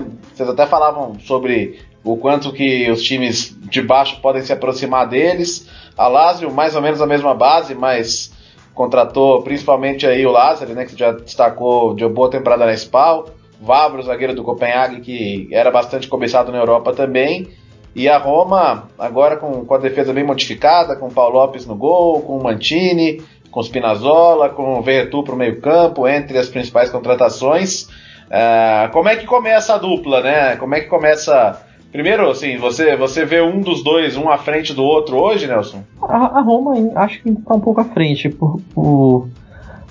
até 0.48 0.66
falavam 0.66 1.18
sobre 1.20 1.78
o 2.02 2.16
quanto 2.16 2.54
que 2.54 2.90
os 2.90 3.02
times 3.02 3.54
de 3.68 3.82
baixo 3.82 4.18
podem 4.22 4.40
se 4.40 4.50
aproximar 4.50 5.06
deles. 5.06 5.68
A 5.94 6.08
Lazio, 6.08 6.50
mais 6.50 6.74
ou 6.74 6.80
menos 6.80 7.02
a 7.02 7.06
mesma 7.06 7.34
base, 7.34 7.74
mas 7.74 8.32
contratou 8.72 9.42
principalmente 9.42 10.06
aí 10.06 10.24
o 10.24 10.32
Lázaro, 10.32 10.72
né? 10.72 10.86
Que 10.86 10.98
já 10.98 11.12
destacou 11.12 11.94
de 11.94 12.08
boa 12.08 12.30
temporada 12.30 12.64
na 12.64 12.74
SPAL. 12.74 13.26
Vavro, 13.60 14.02
zagueiro 14.02 14.34
do 14.34 14.42
Copenhague, 14.42 15.02
que 15.02 15.48
era 15.52 15.70
bastante 15.70 16.08
cobiçado 16.08 16.50
na 16.50 16.56
Europa 16.56 16.94
também. 16.94 17.60
E 17.94 18.08
a 18.08 18.16
Roma, 18.16 18.84
agora 18.98 19.36
com, 19.36 19.64
com 19.64 19.74
a 19.74 19.78
defesa 19.78 20.12
bem 20.12 20.24
modificada, 20.24 20.96
com 20.96 21.08
o 21.08 21.12
Paulo 21.12 21.36
Lopes 21.36 21.66
no 21.66 21.74
gol, 21.74 22.22
com 22.22 22.38
o 22.38 22.42
Mantini, 22.42 23.22
com 23.50 23.60
o 23.60 23.62
Spinazzola, 23.62 24.48
com 24.48 24.78
o 24.78 24.82
Vertu 24.82 25.22
para 25.22 25.34
o 25.34 25.38
meio-campo, 25.38 26.08
entre 26.08 26.38
as 26.38 26.48
principais 26.48 26.90
contratações. 26.90 27.82
Uh, 28.28 28.90
como 28.92 29.10
é 29.10 29.16
que 29.16 29.26
começa 29.26 29.74
a 29.74 29.78
dupla, 29.78 30.22
né? 30.22 30.56
Como 30.56 30.74
é 30.74 30.80
que 30.80 30.88
começa. 30.88 31.60
Primeiro, 31.90 32.30
assim, 32.30 32.56
você, 32.56 32.96
você 32.96 33.26
vê 33.26 33.42
um 33.42 33.60
dos 33.60 33.84
dois, 33.84 34.16
um 34.16 34.30
à 34.30 34.38
frente 34.38 34.72
do 34.72 34.82
outro 34.82 35.18
hoje, 35.18 35.46
Nelson? 35.46 35.82
A, 36.00 36.38
a 36.38 36.40
Roma 36.40 36.72
acho 36.96 37.22
que 37.22 37.28
está 37.28 37.54
um 37.54 37.60
pouco 37.60 37.82
à 37.82 37.84
frente, 37.84 38.30
por, 38.30 38.58
por, 38.74 39.28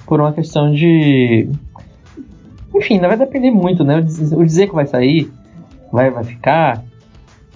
por 0.08 0.20
uma 0.20 0.34
questão 0.34 0.72
de 0.72 1.48
enfim, 2.74 3.00
vai 3.00 3.18
depender 3.18 3.52
muito, 3.52 3.84
né? 3.84 3.98
O 3.98 4.44
dizer 4.44 4.68
que 4.68 4.74
vai 4.74 4.86
sair, 4.86 5.32
vai, 5.92 6.10
vai 6.10 6.24
ficar, 6.24 6.84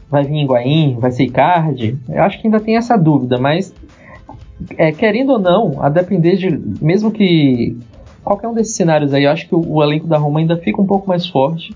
vai 0.09 0.23
vir 0.23 0.43
Higuaín, 0.43 0.97
vai 0.99 1.11
ser 1.11 1.23
Icardi. 1.23 1.97
Eu 2.07 2.23
acho 2.23 2.39
que 2.39 2.47
ainda 2.47 2.59
tem 2.59 2.77
essa 2.77 2.97
dúvida, 2.97 3.37
mas 3.37 3.73
é, 4.77 4.91
querendo 4.91 5.33
ou 5.33 5.39
não, 5.39 5.81
a 5.81 5.89
depender 5.89 6.35
de. 6.37 6.49
Mesmo 6.81 7.11
que 7.11 7.77
qualquer 8.23 8.47
um 8.47 8.53
desses 8.53 8.75
cenários 8.75 9.13
aí, 9.13 9.23
eu 9.23 9.31
acho 9.31 9.47
que 9.47 9.55
o, 9.55 9.63
o, 9.65 9.83
elenco 9.83 10.07
da 10.07 10.17
Roma 10.17 10.39
ainda 10.39 10.57
fica 10.57 10.81
um 10.81 10.85
pouco 10.85 11.07
mais 11.07 11.27
forte 11.27 11.75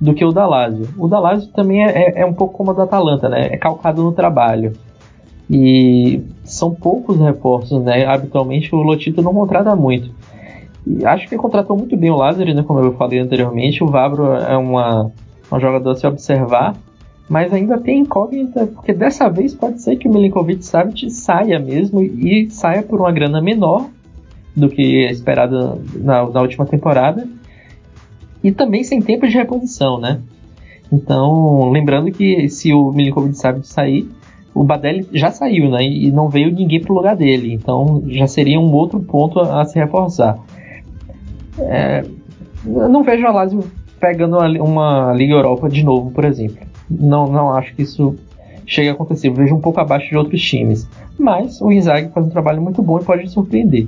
do 0.00 0.14
que 0.14 0.24
o 0.24 0.32
da 0.32 0.46
Lazio. 0.46 0.88
O 0.98 1.08
da 1.08 1.18
Lazio 1.18 1.48
também 1.52 1.84
é, 1.84 1.90
é, 1.90 2.20
é 2.22 2.26
um 2.26 2.34
pouco 2.34 2.56
como 2.56 2.70
o 2.70 2.74
da 2.74 2.84
Atalanta, 2.84 3.28
né? 3.28 3.48
É 3.52 3.56
calcado 3.56 4.02
no 4.02 4.12
trabalho. 4.12 4.72
E 5.48 6.22
são 6.44 6.72
poucos 6.72 7.18
reforços, 7.18 7.82
né? 7.82 8.04
Habitualmente 8.06 8.74
o 8.74 8.78
Lotito 8.78 9.20
não 9.22 9.34
contrata 9.34 9.74
muito. 9.74 10.10
E 10.86 11.04
acho 11.04 11.28
que 11.28 11.36
contratou 11.36 11.76
muito 11.76 11.96
bem 11.96 12.10
o 12.10 12.16
Lázaro, 12.16 12.54
né? 12.54 12.62
Como 12.62 12.80
eu 12.80 12.94
falei 12.94 13.18
anteriormente. 13.18 13.82
O 13.82 13.88
Vabro 13.88 14.32
é 14.32 14.56
uma, 14.56 15.10
um 15.52 15.60
jogador 15.60 15.90
a 15.90 15.96
se 15.96 16.06
observar. 16.06 16.74
Mas 17.30 17.52
ainda 17.52 17.78
tem 17.78 18.00
incógnita, 18.00 18.66
porque 18.66 18.92
dessa 18.92 19.28
vez 19.28 19.54
pode 19.54 19.80
ser 19.80 19.94
que 19.94 20.08
o 20.08 20.12
Milinkovic 20.12 20.64
Savic 20.64 21.08
saia 21.10 21.60
mesmo 21.60 22.02
e 22.02 22.50
saia 22.50 22.82
por 22.82 22.98
uma 22.98 23.12
grana 23.12 23.40
menor 23.40 23.88
do 24.56 24.68
que 24.68 25.06
esperado 25.06 25.80
na, 25.94 26.28
na 26.28 26.40
última 26.40 26.66
temporada. 26.66 27.28
E 28.42 28.50
também 28.50 28.82
sem 28.82 29.00
tempo 29.00 29.28
de 29.28 29.34
reposição, 29.34 30.00
né? 30.00 30.20
Então, 30.90 31.70
lembrando 31.70 32.10
que 32.10 32.48
se 32.48 32.72
o 32.74 32.90
Milinkovic 32.90 33.36
Savic 33.36 33.68
sair, 33.68 34.10
o 34.52 34.64
Badelli 34.64 35.06
já 35.12 35.30
saiu, 35.30 35.70
né? 35.70 35.84
E 35.84 36.10
não 36.10 36.28
veio 36.28 36.50
ninguém 36.50 36.80
para 36.80 36.92
o 36.92 36.96
lugar 36.96 37.14
dele. 37.14 37.54
Então 37.54 38.02
já 38.08 38.26
seria 38.26 38.58
um 38.58 38.72
outro 38.72 38.98
ponto 38.98 39.38
a, 39.38 39.60
a 39.60 39.64
se 39.64 39.78
reforçar. 39.78 40.36
É, 41.60 42.04
não 42.64 43.04
vejo 43.04 43.24
a 43.24 43.30
Lazio 43.30 43.62
pegando 44.00 44.36
uma 44.36 45.12
Liga 45.12 45.34
Europa 45.34 45.68
de 45.68 45.84
novo, 45.84 46.10
por 46.10 46.24
exemplo. 46.24 46.69
Não, 46.90 47.26
não 47.30 47.52
acho 47.52 47.74
que 47.74 47.82
isso 47.82 48.16
chegue 48.66 48.88
a 48.88 48.92
acontecer. 48.92 49.28
Eu 49.28 49.34
vejo 49.34 49.54
um 49.54 49.60
pouco 49.60 49.80
abaixo 49.80 50.08
de 50.08 50.16
outros 50.16 50.42
times. 50.42 50.88
Mas 51.18 51.60
o 51.60 51.70
Inzaghi 51.70 52.08
faz 52.08 52.26
um 52.26 52.30
trabalho 52.30 52.60
muito 52.60 52.82
bom 52.82 52.98
e 52.98 53.04
pode 53.04 53.28
surpreender. 53.28 53.86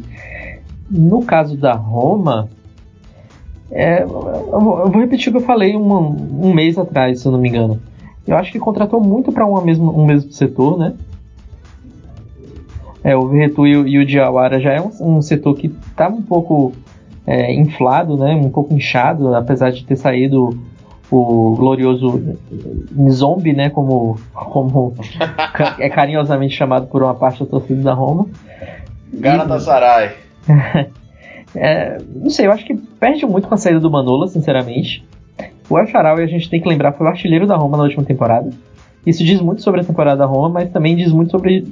No 0.90 1.24
caso 1.24 1.56
da 1.56 1.72
Roma, 1.72 2.48
é, 3.70 4.02
eu 4.02 4.60
vou 4.60 5.00
repetir 5.00 5.28
o 5.28 5.32
que 5.32 5.38
eu 5.38 5.46
falei 5.46 5.74
um, 5.74 6.52
mês 6.52 6.78
atrás, 6.78 7.20
se 7.20 7.26
eu 7.26 7.32
não 7.32 7.38
me 7.38 7.48
engano. 7.48 7.80
Eu 8.26 8.36
acho 8.36 8.52
que 8.52 8.58
contratou 8.58 9.00
muito 9.00 9.32
para 9.32 9.46
um 9.46 9.64
mesmo 9.64 10.30
setor, 10.30 10.78
né? 10.78 10.94
É, 13.02 13.16
o 13.16 13.26
Verretu 13.26 13.66
e, 13.66 13.72
e, 13.72 13.98
o 13.98 14.06
Diawara 14.06 14.60
já 14.60 14.72
é 14.72 14.80
um, 14.80 15.16
um 15.16 15.22
setor 15.22 15.56
que 15.56 15.66
estava 15.66 16.14
um 16.14 16.22
pouco 16.22 16.72
é, 17.26 17.52
inflado, 17.52 18.16
né? 18.16 18.34
Um 18.34 18.50
pouco 18.50 18.74
inchado, 18.74 19.34
apesar 19.34 19.70
de 19.70 19.84
ter 19.84 19.96
saído 19.96 20.50
o 21.12 21.54
glorioso 21.54 22.38
Zombie, 23.10 23.52
né? 23.52 23.68
Como, 23.68 24.18
como 24.32 24.94
é 25.78 25.90
carinhosamente 25.90 26.56
chamado 26.56 26.86
por 26.86 27.02
uma 27.02 27.14
parte 27.14 27.40
da 27.40 27.46
torcida 27.46 27.82
da 27.82 27.92
Roma. 27.92 28.26
Galatasaray. 29.12 30.12
é, 31.54 31.98
não 32.14 32.30
sei, 32.30 32.46
eu 32.46 32.52
acho 32.52 32.64
que 32.64 32.74
perde 32.74 33.26
muito 33.26 33.46
com 33.46 33.54
a 33.54 33.58
saída 33.58 33.78
do 33.78 33.90
Manola, 33.90 34.26
sinceramente. 34.26 35.06
O 35.68 35.78
El 35.78 35.86
Shaarawy, 35.86 36.22
a 36.22 36.26
gente 36.26 36.48
tem 36.48 36.62
que 36.62 36.68
lembrar, 36.68 36.92
foi 36.92 37.06
o 37.06 37.10
artilheiro 37.10 37.46
da 37.46 37.56
Roma 37.56 37.76
na 37.76 37.84
última 37.84 38.04
temporada. 38.04 38.48
Isso 39.06 39.22
diz 39.22 39.40
muito 39.40 39.62
sobre 39.62 39.82
a 39.82 39.84
temporada 39.84 40.16
da 40.16 40.26
Roma, 40.26 40.48
mas 40.48 40.70
também 40.70 40.96
diz 40.96 41.12
muito 41.12 41.30
sobre 41.30 41.66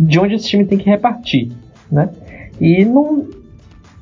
de 0.00 0.18
onde 0.18 0.34
esse 0.34 0.48
time 0.48 0.64
tem 0.64 0.78
que 0.78 0.88
repartir, 0.88 1.52
né? 1.92 2.08
E 2.58 2.86
não, 2.86 3.26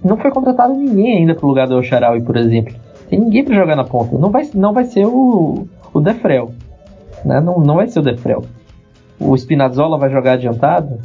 não 0.04 0.16
foi 0.16 0.30
contratado 0.30 0.74
ninguém 0.74 1.18
ainda 1.18 1.34
pro 1.34 1.48
lugar 1.48 1.66
do 1.66 1.74
El 1.74 1.82
Shaarawy, 1.82 2.20
por 2.22 2.36
exemplo. 2.36 2.85
Tem 3.08 3.18
ninguém 3.18 3.44
para 3.44 3.54
jogar 3.54 3.76
na 3.76 3.84
ponta. 3.84 4.18
Não 4.18 4.30
vai, 4.30 4.48
não 4.54 4.72
vai 4.72 4.84
ser 4.84 5.06
o, 5.06 5.66
o 5.92 6.00
Defrel, 6.00 6.52
né? 7.24 7.40
Não, 7.40 7.58
não 7.58 7.76
vai 7.76 7.88
ser 7.88 8.00
o 8.00 8.02
Defrel. 8.02 8.44
O 9.18 9.36
Spinazzola 9.36 9.96
vai 9.96 10.10
jogar 10.10 10.32
adiantado, 10.32 10.98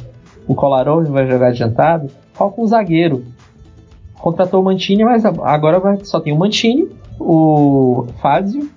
o 0.46 0.54
Kolarov 0.54 1.06
vai 1.06 1.26
jogar 1.26 1.48
adiantado, 1.48 2.08
falta 2.32 2.60
um 2.60 2.66
zagueiro. 2.66 3.24
Contratou 4.20 4.60
o 4.60 4.64
Mantini, 4.64 5.04
mas 5.04 5.24
agora 5.24 5.80
vai, 5.80 6.04
só 6.04 6.20
tem 6.20 6.32
o 6.32 6.38
Mantini 6.38 6.88
o 7.18 8.06
Fázio 8.20 8.68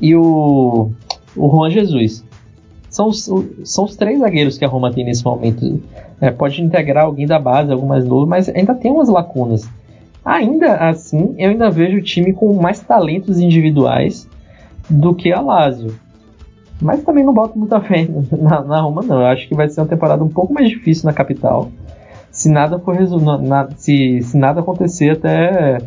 e 0.00 0.14
o, 0.14 0.90
o 1.36 1.50
Juan 1.50 1.70
Jesus. 1.70 2.24
São 2.88 3.08
os, 3.08 3.30
são 3.64 3.84
os 3.84 3.96
três 3.96 4.18
zagueiros 4.18 4.58
que 4.58 4.64
a 4.64 4.68
Roma 4.68 4.92
tem 4.92 5.04
nesse 5.04 5.24
momento. 5.24 5.80
É, 6.20 6.30
pode 6.30 6.62
integrar 6.62 7.04
alguém 7.04 7.26
da 7.26 7.38
base, 7.38 7.72
algum 7.72 7.86
mais 7.86 8.04
novo, 8.04 8.26
mas 8.26 8.48
ainda 8.48 8.74
tem 8.74 8.90
umas 8.90 9.08
lacunas. 9.08 9.68
Ainda 10.24 10.76
assim, 10.76 11.34
eu 11.38 11.50
ainda 11.50 11.70
vejo 11.70 11.98
o 11.98 12.02
time 12.02 12.32
com 12.32 12.52
mais 12.54 12.80
talentos 12.80 13.38
individuais 13.38 14.28
do 14.88 15.14
que 15.14 15.32
a 15.32 15.40
Lazio. 15.40 15.94
Mas 16.80 17.02
também 17.02 17.24
não 17.24 17.34
boto 17.34 17.58
muita 17.58 17.80
fé 17.80 18.06
na, 18.32 18.62
na, 18.62 18.80
Roma, 18.80 19.02
não. 19.02 19.20
Eu 19.20 19.26
acho 19.26 19.48
que 19.48 19.54
vai 19.54 19.68
ser 19.68 19.80
uma 19.80 19.86
temporada 19.86 20.22
um 20.22 20.28
pouco 20.28 20.52
mais 20.52 20.68
difícil 20.68 21.06
na 21.06 21.12
capital. 21.12 21.70
Se 22.30 22.48
nada 22.48 22.78
for 22.78 22.96
se, 23.76 24.22
se 24.22 24.36
nada 24.36 24.60
acontecer 24.60 25.10
até 25.10 25.78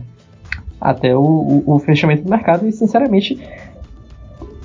até 0.84 1.16
o, 1.16 1.22
o, 1.22 1.64
o 1.66 1.80
fechamento 1.80 2.24
do 2.24 2.30
mercado. 2.30 2.68
E, 2.68 2.72
sinceramente, 2.72 3.40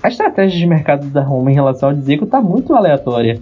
a 0.02 0.08
estratégia 0.08 0.58
de 0.58 0.66
mercado 0.66 1.06
da 1.08 1.22
Roma 1.22 1.50
em 1.50 1.54
relação 1.54 1.90
ao 1.90 1.94
Dzeko 1.94 2.24
está 2.24 2.40
muito 2.40 2.74
aleatória. 2.74 3.40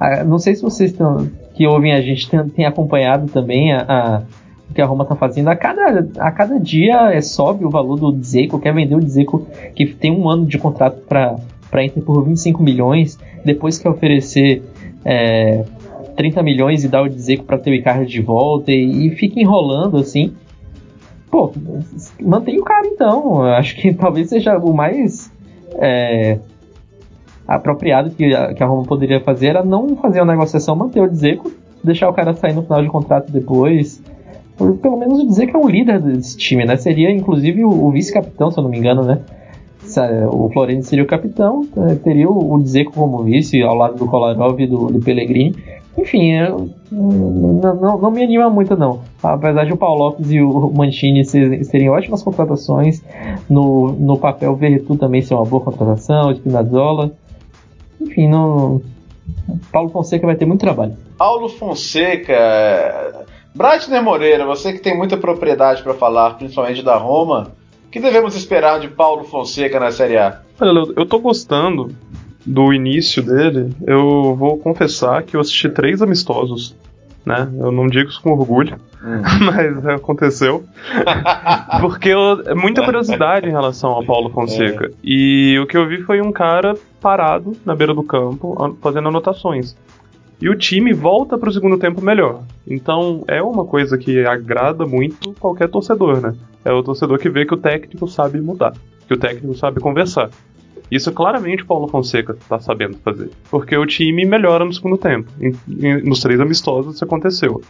Ah, 0.00 0.24
não 0.24 0.38
sei 0.38 0.54
se 0.56 0.62
vocês 0.62 0.92
tão, 0.92 1.30
que 1.54 1.66
ouvem 1.66 1.92
a 1.92 2.00
gente 2.00 2.28
têm 2.50 2.66
acompanhado 2.66 3.30
também 3.30 3.72
a, 3.72 3.84
a, 3.88 4.22
que 4.74 4.80
a 4.80 4.86
Roma 4.86 5.02
está 5.04 5.16
fazendo. 5.16 5.48
A 5.48 5.56
cada, 5.56 6.08
a 6.18 6.30
cada 6.30 6.58
dia 6.58 7.12
é, 7.12 7.20
sobe 7.20 7.64
o 7.64 7.70
valor 7.70 7.96
do 7.96 8.12
Dzeko, 8.12 8.58
quer 8.58 8.74
vender 8.74 8.94
o 8.94 9.00
Dzeko 9.00 9.46
que 9.74 9.86
tem 9.86 10.12
um 10.12 10.28
ano 10.28 10.46
de 10.46 10.58
contrato 10.58 11.00
para 11.08 11.84
Inter 11.84 12.02
por 12.02 12.24
25 12.24 12.62
milhões, 12.62 13.18
depois 13.44 13.78
quer 13.78 13.88
oferecer 13.88 14.62
é, 15.04 15.64
30 16.16 16.42
milhões 16.42 16.84
e 16.84 16.88
dar 16.88 17.02
o 17.02 17.08
Dzeko 17.08 17.44
para 17.44 17.58
ter 17.58 17.70
o 17.70 17.74
Icardi 17.74 18.10
de 18.10 18.20
volta 18.20 18.70
e, 18.70 19.06
e 19.06 19.10
fica 19.10 19.40
enrolando 19.40 19.96
assim 19.96 20.34
pô, 21.30 21.52
mantém 22.20 22.58
o 22.58 22.64
cara 22.64 22.86
então. 22.86 23.42
Acho 23.42 23.76
que 23.76 23.92
talvez 23.94 24.28
seja 24.28 24.56
o 24.58 24.72
mais 24.72 25.32
é, 25.74 26.38
apropriado 27.46 28.10
que 28.10 28.34
a, 28.34 28.54
que 28.54 28.62
a 28.62 28.66
Roma 28.66 28.84
poderia 28.84 29.20
fazer 29.20 29.48
era 29.48 29.64
não 29.64 29.96
fazer 29.96 30.20
uma 30.20 30.32
negociação, 30.32 30.74
manter 30.74 31.00
o 31.00 31.08
Dzeko, 31.08 31.50
deixar 31.82 32.08
o 32.08 32.12
cara 32.12 32.34
sair 32.34 32.54
no 32.54 32.62
final 32.62 32.82
de 32.82 32.88
contrato 32.88 33.30
depois. 33.30 34.02
Por, 34.58 34.76
pelo 34.76 34.98
menos 34.98 35.24
dizer 35.26 35.46
que 35.46 35.56
é 35.56 35.58
um 35.58 35.68
líder 35.68 36.00
desse 36.00 36.36
time, 36.36 36.66
né? 36.66 36.76
Seria 36.76 37.10
inclusive 37.10 37.64
o, 37.64 37.70
o 37.70 37.90
vice-capitão, 37.92 38.50
se 38.50 38.58
eu 38.58 38.64
não 38.64 38.70
me 38.70 38.78
engano, 38.78 39.04
né? 39.04 39.20
O 40.30 40.50
Florenzi 40.50 40.88
seria 40.88 41.04
o 41.04 41.06
capitão, 41.06 41.66
é, 41.76 41.94
teria 41.94 42.28
o, 42.28 42.54
o 42.54 42.62
Dzeko 42.62 42.92
como 42.92 43.22
vice 43.22 43.62
ao 43.62 43.74
lado 43.74 43.96
do 43.96 44.06
Kolarov 44.06 44.60
e 44.60 44.66
do, 44.66 44.88
do 44.88 45.00
Pellegrini. 45.00 45.56
Enfim, 45.96 46.32
eu, 46.32 46.68
não, 46.92 47.74
não, 47.74 47.98
não, 47.98 48.10
me 48.10 48.22
anima 48.22 48.50
muito 48.50 48.76
não. 48.76 49.00
Apesar 49.22 49.64
de 49.64 49.72
o 49.72 49.76
Paulo 49.76 50.04
Lopes 50.04 50.30
e 50.30 50.40
o 50.40 50.70
Mancini 50.70 51.24
serem 51.24 51.88
ótimas 51.88 52.22
contratações, 52.22 53.02
no, 53.48 53.92
no 53.92 54.16
papel 54.18 54.54
Verretu 54.54 54.96
também 54.96 55.22
ser 55.22 55.34
uma 55.34 55.44
boa 55.44 55.62
contratação, 55.62 56.32
Spinazzola. 56.32 57.12
Enfim, 58.00 58.28
não, 58.28 58.80
Paulo 59.72 59.88
Fonseca 59.88 60.26
vai 60.26 60.36
ter 60.36 60.46
muito 60.46 60.60
trabalho. 60.60 60.94
Paulo 61.16 61.48
Fonseca, 61.48 63.26
Bratner 63.58 64.00
Moreira, 64.00 64.46
você 64.46 64.72
que 64.72 64.78
tem 64.78 64.96
muita 64.96 65.16
propriedade 65.16 65.82
para 65.82 65.92
falar, 65.92 66.34
principalmente 66.34 66.80
da 66.80 66.96
Roma, 66.96 67.50
o 67.88 67.90
que 67.90 67.98
devemos 67.98 68.36
esperar 68.36 68.78
de 68.78 68.86
Paulo 68.86 69.24
Fonseca 69.24 69.80
na 69.80 69.90
Série 69.90 70.16
A? 70.16 70.42
Olha, 70.60 70.92
eu 70.94 71.04
tô 71.04 71.18
gostando 71.18 71.92
do 72.46 72.72
início 72.72 73.20
dele, 73.20 73.74
eu 73.84 74.36
vou 74.36 74.58
confessar 74.58 75.24
que 75.24 75.34
eu 75.34 75.40
assisti 75.40 75.68
três 75.68 76.00
amistosos. 76.00 76.76
Né? 77.26 77.48
Eu 77.58 77.72
não 77.72 77.88
digo 77.88 78.08
isso 78.08 78.22
com 78.22 78.30
orgulho, 78.30 78.76
hum. 79.02 79.22
mas 79.44 79.84
aconteceu. 79.86 80.62
Porque 81.82 82.10
eu, 82.10 82.40
é 82.46 82.54
muita 82.54 82.84
curiosidade 82.84 83.48
em 83.48 83.52
relação 83.52 83.90
ao 83.90 84.04
Paulo 84.04 84.30
Fonseca. 84.30 84.86
É. 84.86 84.90
E 85.02 85.58
o 85.58 85.66
que 85.66 85.76
eu 85.76 85.88
vi 85.88 86.00
foi 86.02 86.22
um 86.22 86.30
cara 86.30 86.76
parado 87.00 87.56
na 87.66 87.74
beira 87.74 87.92
do 87.92 88.04
campo, 88.04 88.78
fazendo 88.80 89.08
anotações. 89.08 89.76
E 90.40 90.48
o 90.48 90.56
time 90.56 90.92
volta 90.92 91.36
para 91.36 91.48
o 91.48 91.52
segundo 91.52 91.78
tempo 91.78 92.00
melhor. 92.00 92.42
Então 92.66 93.24
é 93.26 93.42
uma 93.42 93.64
coisa 93.64 93.98
que 93.98 94.24
agrada 94.24 94.86
muito 94.86 95.32
qualquer 95.34 95.68
torcedor, 95.68 96.20
né? 96.20 96.34
É 96.64 96.72
o 96.72 96.82
torcedor 96.82 97.18
que 97.18 97.28
vê 97.28 97.44
que 97.44 97.54
o 97.54 97.56
técnico 97.56 98.06
sabe 98.06 98.40
mudar, 98.40 98.72
que 99.06 99.14
o 99.14 99.16
técnico 99.16 99.54
sabe 99.54 99.80
conversar. 99.80 100.30
Isso 100.90 101.12
claramente 101.12 101.62
o 101.62 101.66
Paulo 101.66 101.88
Fonseca 101.88 102.32
está 102.32 102.58
sabendo 102.58 102.96
fazer. 102.98 103.30
Porque 103.50 103.76
o 103.76 103.84
time 103.84 104.24
melhora 104.24 104.64
no 104.64 104.72
segundo 104.72 104.96
tempo. 104.96 105.30
Em, 105.40 105.52
em, 105.68 106.02
nos 106.02 106.20
três 106.20 106.40
amistosos 106.40 106.94
isso 106.94 107.04
aconteceu. 107.04 107.60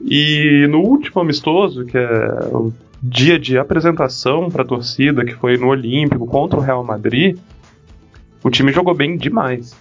E 0.00 0.66
no 0.68 0.80
último 0.80 1.20
amistoso, 1.20 1.84
que 1.84 1.96
é 1.96 2.48
o 2.52 2.72
dia 3.02 3.38
de 3.38 3.58
apresentação 3.58 4.50
para 4.50 4.62
a 4.62 4.66
torcida, 4.66 5.24
que 5.24 5.34
foi 5.34 5.56
no 5.56 5.68
Olímpico 5.68 6.26
contra 6.26 6.58
o 6.58 6.62
Real 6.62 6.84
Madrid, 6.84 7.36
o 8.42 8.50
time 8.50 8.72
jogou 8.72 8.94
bem 8.94 9.16
demais. 9.16 9.76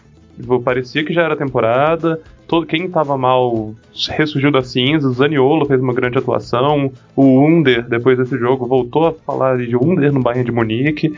Parecia 0.64 1.04
que 1.04 1.14
já 1.14 1.24
era 1.24 1.36
temporada, 1.36 2.20
todo 2.48 2.66
quem 2.66 2.86
estava 2.86 3.18
mal 3.18 3.74
ressurgiu 4.10 4.52
das 4.52 4.68
cinzas, 4.68 5.18
Zaniolo 5.18 5.66
fez 5.66 5.80
uma 5.82 5.94
grande 5.94 6.18
atuação, 6.18 6.92
o 7.16 7.46
Under, 7.46 7.88
depois 7.88 8.18
desse 8.18 8.38
jogo, 8.38 8.66
voltou 8.66 9.08
a 9.08 9.14
falar 9.14 9.58
de 9.58 9.76
Under 9.76 10.12
no 10.12 10.22
Bayern 10.22 10.46
de 10.46 10.52
Munique. 10.52 11.18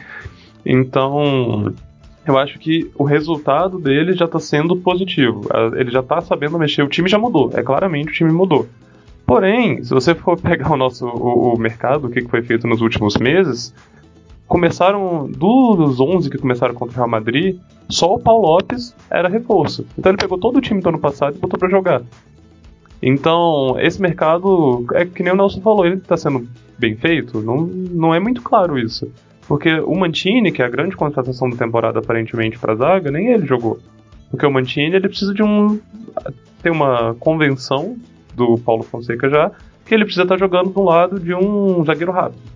Então, 0.66 1.74
eu 2.26 2.38
acho 2.38 2.58
que 2.58 2.92
o 2.96 3.04
resultado 3.04 3.80
dele 3.80 4.14
já 4.14 4.26
está 4.26 4.40
sendo 4.40 4.76
positivo. 4.76 5.42
Ele 5.76 5.92
já 5.92 6.00
está 6.00 6.20
sabendo 6.22 6.58
mexer, 6.58 6.82
o 6.82 6.90
time 6.90 7.08
já 7.08 7.18
mudou, 7.18 7.52
é 7.54 7.62
claramente 7.62 8.10
o 8.10 8.14
time 8.14 8.32
mudou. 8.32 8.68
Porém, 9.26 9.84
se 9.84 9.90
você 9.92 10.14
for 10.14 10.38
pegar 10.42 10.72
o 10.72 10.78
nosso 10.78 11.06
o, 11.06 11.54
o 11.54 11.60
mercado, 11.60 12.08
o 12.08 12.10
que 12.10 12.22
foi 12.24 12.42
feito 12.42 12.68
nos 12.68 12.82
últimos 12.82 13.16
meses, 13.18 13.74
começaram 14.48 15.30
dos 15.30 16.00
11 16.00 16.30
que 16.30 16.38
começaram 16.38 16.74
contra 16.74 16.94
o 16.94 16.98
Real 16.98 17.10
Madrid, 17.10 17.58
só 17.90 18.14
o 18.14 18.20
Paulo 18.20 18.48
Lopes 18.48 18.96
era 19.10 19.28
reforço. 19.28 19.86
Então 19.98 20.12
ele 20.12 20.18
pegou 20.18 20.38
todo 20.38 20.58
o 20.58 20.62
time 20.62 20.82
do 20.82 20.90
ano 20.90 21.00
passado 21.00 21.36
e 21.36 21.40
botou 21.40 21.60
para 21.60 21.70
jogar. 21.70 22.02
Então, 23.02 23.76
esse 23.80 24.02
mercado, 24.02 24.86
é 24.94 25.06
que 25.06 25.22
nem 25.22 25.34
o 25.34 25.36
Nelson 25.36 25.62
falou, 25.62 25.86
ele 25.86 25.96
está 25.96 26.18
sendo 26.18 26.48
bem 26.78 26.96
feito? 26.96 27.42
Não, 27.42 27.66
não 27.66 28.16
é 28.16 28.20
muito 28.20 28.42
claro 28.42 28.80
isso. 28.80 29.12
Porque 29.48 29.80
o 29.80 29.96
Mantini, 29.96 30.52
que 30.52 30.62
é 30.62 30.66
a 30.66 30.70
grande 30.70 30.96
contratação 30.96 31.50
da 31.50 31.58
temporada 31.58 32.00
aparentemente 32.00 32.58
para 32.58 32.76
zaga, 32.76 33.12
nem 33.12 33.28
ele 33.28 33.46
jogou. 33.46 33.80
Porque 34.32 34.46
o 34.46 34.52
Mantini 34.52 34.96
ele 34.96 35.08
precisa 35.08 35.34
de 35.34 35.44
um. 35.44 35.80
tem 36.64 36.72
uma 36.72 37.16
convenção 37.20 37.96
do 38.34 38.58
Paulo 38.58 38.82
Fonseca 38.82 39.30
já, 39.30 39.52
que 39.86 39.94
ele 39.94 40.04
precisa 40.04 40.24
estar 40.24 40.36
tá 40.36 40.40
jogando 40.40 40.72
do 40.72 40.82
lado 40.82 41.20
de 41.20 41.34
um 41.36 41.84
zagueiro 41.86 42.12
rápido 42.12 42.55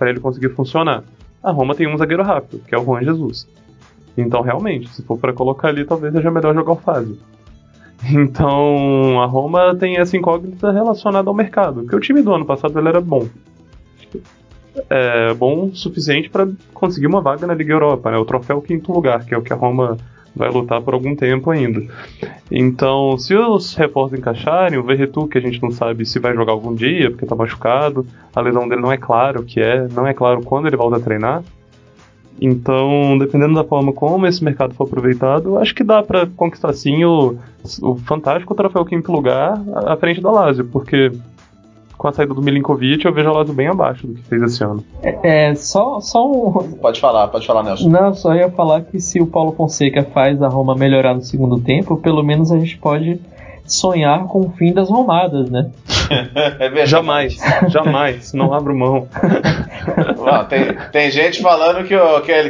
para 0.00 0.08
ele 0.08 0.18
conseguir 0.18 0.48
funcionar. 0.48 1.04
A 1.42 1.50
Roma 1.50 1.74
tem 1.74 1.86
um 1.86 1.96
zagueiro 1.98 2.22
rápido, 2.22 2.62
que 2.66 2.74
é 2.74 2.78
o 2.78 2.84
Juan 2.84 3.04
Jesus. 3.04 3.46
Então, 4.16 4.40
realmente, 4.40 4.88
se 4.88 5.02
for 5.02 5.18
para 5.18 5.34
colocar 5.34 5.68
ali, 5.68 5.84
talvez 5.84 6.14
seja 6.14 6.30
melhor 6.30 6.54
jogar 6.54 6.72
o 6.72 6.76
Fazio. 6.76 7.18
Então, 8.10 9.20
a 9.20 9.26
Roma 9.26 9.76
tem 9.78 9.98
essa 9.98 10.16
incógnita 10.16 10.72
relacionada 10.72 11.28
ao 11.28 11.34
mercado, 11.34 11.82
porque 11.82 11.94
o 11.94 12.00
time 12.00 12.22
do 12.22 12.32
ano 12.32 12.46
passado 12.46 12.78
ele 12.78 12.88
era 12.88 12.98
bom. 12.98 13.28
É 14.88 15.34
bom 15.34 15.66
o 15.66 15.76
suficiente 15.76 16.30
para 16.30 16.48
conseguir 16.72 17.06
uma 17.06 17.20
vaga 17.20 17.46
na 17.46 17.52
Liga 17.52 17.74
Europa, 17.74 18.10
né? 18.10 18.16
o 18.16 18.24
troféu 18.24 18.62
quinto 18.62 18.90
lugar, 18.90 19.26
que 19.26 19.34
é 19.34 19.36
o 19.36 19.42
que 19.42 19.52
a 19.52 19.56
Roma 19.56 19.98
vai 20.34 20.50
lutar 20.50 20.80
por 20.80 20.94
algum 20.94 21.14
tempo 21.14 21.50
ainda. 21.50 21.82
Então, 22.50 23.16
se 23.18 23.34
os 23.34 23.74
reforços 23.74 24.18
encaixarem, 24.18 24.78
o 24.78 24.82
Verretu, 24.82 25.26
que 25.26 25.38
a 25.38 25.40
gente 25.40 25.62
não 25.62 25.70
sabe 25.70 26.04
se 26.04 26.18
vai 26.18 26.34
jogar 26.34 26.52
algum 26.52 26.74
dia, 26.74 27.10
porque 27.10 27.26
tá 27.26 27.34
machucado, 27.34 28.06
a 28.34 28.40
lesão 28.40 28.68
dele 28.68 28.80
não 28.80 28.92
é 28.92 28.96
claro 28.96 29.40
o 29.40 29.44
que 29.44 29.60
é, 29.60 29.86
não 29.88 30.06
é 30.06 30.14
claro 30.14 30.42
quando 30.42 30.66
ele 30.66 30.76
volta 30.76 30.96
a 30.96 31.00
treinar. 31.00 31.42
Então, 32.40 33.18
dependendo 33.18 33.54
da 33.54 33.64
forma 33.64 33.92
como 33.92 34.26
esse 34.26 34.42
mercado 34.42 34.72
for 34.72 34.84
aproveitado, 34.84 35.58
acho 35.58 35.74
que 35.74 35.84
dá 35.84 36.02
para 36.02 36.26
conquistar 36.26 36.72
sim 36.72 37.04
o, 37.04 37.36
o 37.82 37.96
fantástico 37.96 38.54
troféu 38.54 38.82
quinto 38.84 39.12
lugar 39.12 39.60
à 39.74 39.94
frente 39.96 40.22
da 40.22 40.30
Lazio, 40.30 40.64
porque 40.64 41.12
com 42.00 42.08
a 42.08 42.12
saída 42.14 42.32
do 42.32 42.40
Milinkovic, 42.40 43.04
eu 43.04 43.12
vejo 43.12 43.28
a 43.28 43.32
Lazio 43.32 43.52
bem 43.52 43.68
abaixo 43.68 44.06
do 44.06 44.14
que 44.14 44.22
fez 44.22 44.42
esse 44.42 44.64
ano. 44.64 44.82
É, 45.02 45.50
é 45.50 45.54
só, 45.54 46.00
só 46.00 46.26
um... 46.26 46.72
Pode 46.80 46.98
falar, 46.98 47.28
pode 47.28 47.46
falar, 47.46 47.62
Nelson. 47.62 47.90
Não, 47.90 48.14
só 48.14 48.34
ia 48.34 48.50
falar 48.50 48.80
que 48.80 48.98
se 48.98 49.20
o 49.20 49.26
Paulo 49.26 49.52
Fonseca 49.52 50.02
faz 50.02 50.42
a 50.42 50.48
Roma 50.48 50.74
melhorar 50.74 51.12
no 51.12 51.20
segundo 51.20 51.60
tempo, 51.60 51.98
pelo 51.98 52.22
menos 52.22 52.50
a 52.50 52.58
gente 52.58 52.78
pode 52.78 53.20
sonhar 53.66 54.24
com 54.28 54.40
o 54.40 54.50
fim 54.50 54.72
das 54.72 54.88
romadas, 54.88 55.50
né? 55.50 55.70
é 56.58 56.86
jamais, 56.86 57.36
jamais, 57.68 58.32
não 58.32 58.54
abro 58.54 58.74
mão. 58.74 59.06
Não, 60.24 60.44
tem, 60.44 60.76
tem 60.92 61.10
gente 61.10 61.40
falando 61.40 61.86
que, 61.86 61.96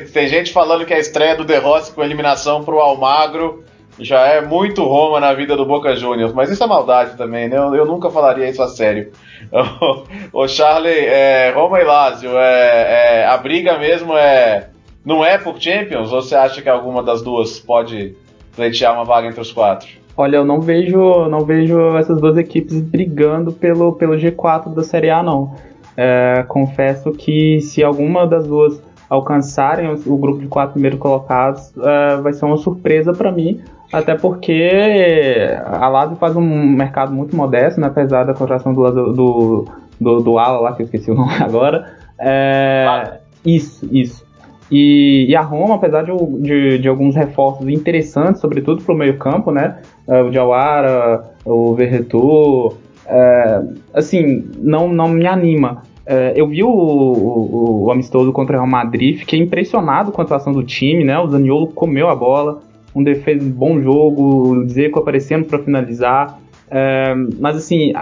que 0.00 0.12
tem 0.12 0.26
gente 0.28 0.52
falando 0.52 0.84
que 0.84 0.92
a 0.92 0.98
estreia 0.98 1.36
do 1.36 1.44
De 1.44 1.56
Rossi 1.58 1.92
com 1.92 2.02
eliminação 2.02 2.64
pro 2.64 2.80
Almagro 2.80 3.64
já 4.00 4.26
é 4.26 4.40
muito 4.40 4.82
Roma 4.82 5.20
na 5.20 5.32
vida 5.32 5.56
do 5.56 5.64
Boca 5.64 5.94
Juniors, 5.94 6.32
mas 6.32 6.50
isso 6.50 6.62
é 6.62 6.66
maldade 6.66 7.16
também, 7.16 7.48
né? 7.48 7.56
Eu, 7.56 7.74
eu 7.74 7.86
nunca 7.86 8.10
falaria 8.10 8.48
isso 8.48 8.62
a 8.62 8.68
sério. 8.68 9.12
o 10.32 10.48
Charlie, 10.48 10.92
é, 10.92 11.52
Roma 11.54 11.80
e 11.80 11.84
Lazio, 11.84 12.36
é, 12.36 13.20
é, 13.20 13.26
a 13.26 13.36
briga 13.36 13.78
mesmo 13.78 14.16
é 14.16 14.68
não 15.04 15.24
é 15.24 15.38
por 15.38 15.60
Champions? 15.60 16.12
Ou 16.12 16.22
você 16.22 16.34
acha 16.34 16.60
que 16.60 16.68
alguma 16.68 17.02
das 17.02 17.22
duas 17.22 17.58
pode 17.58 18.14
pleitear 18.54 18.94
uma 18.94 19.04
vaga 19.04 19.28
entre 19.28 19.40
os 19.40 19.52
quatro? 19.52 19.88
Olha, 20.16 20.36
eu 20.36 20.44
não 20.44 20.60
vejo, 20.60 21.28
não 21.28 21.40
vejo 21.40 21.96
essas 21.96 22.20
duas 22.20 22.36
equipes 22.36 22.80
brigando 22.80 23.52
pelo, 23.52 23.92
pelo 23.94 24.16
G4 24.16 24.74
da 24.74 24.82
Série 24.82 25.10
A, 25.10 25.22
não. 25.22 25.54
É, 25.96 26.44
confesso 26.46 27.12
que 27.12 27.60
se 27.60 27.82
alguma 27.82 28.26
das 28.26 28.46
duas 28.46 28.82
alcançarem 29.08 29.90
o, 30.06 30.16
grupo 30.16 30.40
de 30.40 30.46
quatro 30.46 30.74
primeiros 30.74 31.00
colocados, 31.00 31.72
é, 31.78 32.16
vai 32.18 32.32
ser 32.32 32.44
uma 32.44 32.56
surpresa 32.56 33.12
para 33.12 33.32
mim, 33.32 33.60
até 33.92 34.14
porque 34.16 35.50
a 35.64 35.88
Lazio 35.88 36.16
faz 36.16 36.36
um 36.36 36.66
mercado 36.70 37.12
muito 37.12 37.36
modesto, 37.36 37.80
né, 37.80 37.88
apesar 37.88 38.24
da 38.24 38.34
contratação 38.34 38.72
do, 38.72 39.12
do, 39.12 39.68
do, 40.00 40.20
do 40.20 40.38
Ala 40.38 40.60
lá, 40.60 40.72
que 40.72 40.82
eu 40.82 40.84
esqueci 40.84 41.10
o 41.10 41.14
nome 41.16 41.34
agora. 41.40 41.92
É, 42.18 43.18
isso, 43.44 43.88
isso. 43.90 44.24
E, 44.70 45.26
e, 45.28 45.34
a 45.34 45.40
Roma, 45.40 45.74
apesar 45.74 46.02
de, 46.02 46.12
de, 46.40 46.78
de, 46.78 46.88
alguns 46.88 47.16
reforços 47.16 47.68
interessantes, 47.68 48.40
sobretudo 48.40 48.82
para 48.82 48.94
o 48.94 48.98
meio 48.98 49.18
campo, 49.18 49.50
né? 49.50 49.78
É, 50.06 50.22
o 50.22 50.30
Jawara, 50.30 51.24
o 51.44 51.74
Verretu, 51.74 52.76
é, 53.04 53.62
assim, 53.92 54.48
não, 54.58 54.86
não 54.86 55.08
me 55.08 55.26
anima. 55.26 55.82
É, 56.06 56.32
eu 56.36 56.46
vi 56.46 56.62
o, 56.62 56.68
o, 56.68 57.84
o, 57.84 57.90
amistoso 57.90 58.32
contra 58.32 58.56
o 58.56 58.60
Real 58.60 58.70
Madrid, 58.70 59.18
fiquei 59.18 59.40
impressionado 59.40 60.12
com 60.12 60.20
a 60.20 60.24
atuação 60.24 60.52
do 60.52 60.62
time, 60.62 61.04
né? 61.04 61.18
O 61.18 61.28
Zaniolo 61.28 61.66
comeu 61.66 62.08
a 62.08 62.14
bola, 62.14 62.60
um 62.94 63.02
defesa 63.02 63.48
bom 63.48 63.80
jogo, 63.80 64.54
o 64.54 64.68
Zeco 64.68 64.98
aparecendo 64.98 65.46
para 65.46 65.58
finalizar. 65.58 66.38
É, 66.70 67.14
mas 67.38 67.56
assim, 67.56 67.92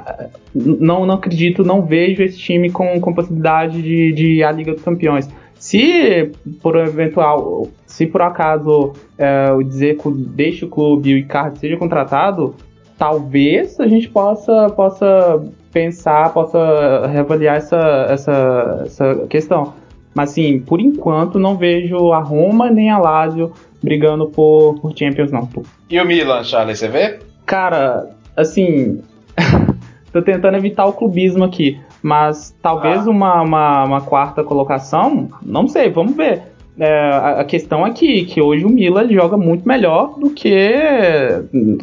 não, 0.54 1.06
não 1.06 1.14
acredito, 1.14 1.64
não 1.64 1.82
vejo 1.82 2.22
esse 2.22 2.38
time 2.38 2.70
com, 2.70 3.00
com 3.00 3.14
possibilidade 3.14 3.80
de, 3.80 4.12
de 4.12 4.44
à 4.44 4.52
Liga 4.52 4.74
dos 4.74 4.82
Campeões. 4.82 5.28
Se 5.54 6.30
por 6.62 6.76
eventual, 6.76 7.68
se 7.86 8.06
por 8.06 8.22
acaso 8.22 8.92
é, 9.16 9.52
o 9.52 9.62
Zeco 9.68 10.10
deixe 10.10 10.64
o 10.64 10.68
clube 10.68 11.10
e 11.10 11.14
o 11.14 11.18
Icardi 11.18 11.58
seja 11.58 11.76
contratado, 11.76 12.54
talvez 12.96 13.80
a 13.80 13.88
gente 13.88 14.08
possa, 14.08 14.68
possa 14.70 15.42
pensar, 15.72 16.32
possa 16.32 17.06
reavaliar 17.06 17.56
essa, 17.56 18.06
essa, 18.10 18.82
essa 18.84 19.26
questão. 19.28 19.72
Mas 20.14 20.30
assim, 20.30 20.60
por 20.60 20.80
enquanto 20.80 21.38
não 21.38 21.56
vejo 21.56 22.12
a 22.12 22.20
Roma 22.20 22.70
nem 22.70 22.90
a 22.90 22.98
Lazio 22.98 23.52
brigando 23.82 24.26
por, 24.26 24.78
por 24.80 24.96
Champions, 24.96 25.30
não. 25.30 25.48
E 25.88 26.00
o 26.00 26.06
Milan, 26.06 26.44
Charlie, 26.44 26.76
você 26.76 26.88
vê? 26.88 27.18
Cara, 27.46 28.10
assim. 28.36 29.00
tô 30.12 30.22
tentando 30.22 30.56
evitar 30.56 30.86
o 30.86 30.92
clubismo 30.92 31.44
aqui. 31.44 31.78
Mas 32.02 32.54
talvez 32.62 33.06
ah. 33.06 33.10
uma, 33.10 33.42
uma, 33.42 33.84
uma, 33.84 34.00
quarta 34.00 34.44
colocação, 34.44 35.28
não 35.44 35.66
sei, 35.66 35.90
vamos 35.90 36.14
ver. 36.14 36.42
É, 36.78 37.10
a, 37.10 37.40
a, 37.40 37.44
questão 37.44 37.84
é 37.84 37.90
que, 37.90 38.24
que 38.24 38.40
hoje 38.40 38.64
o 38.64 38.68
Milan 38.68 39.08
joga 39.10 39.36
muito 39.36 39.66
melhor 39.66 40.16
do 40.16 40.30
que 40.30 40.72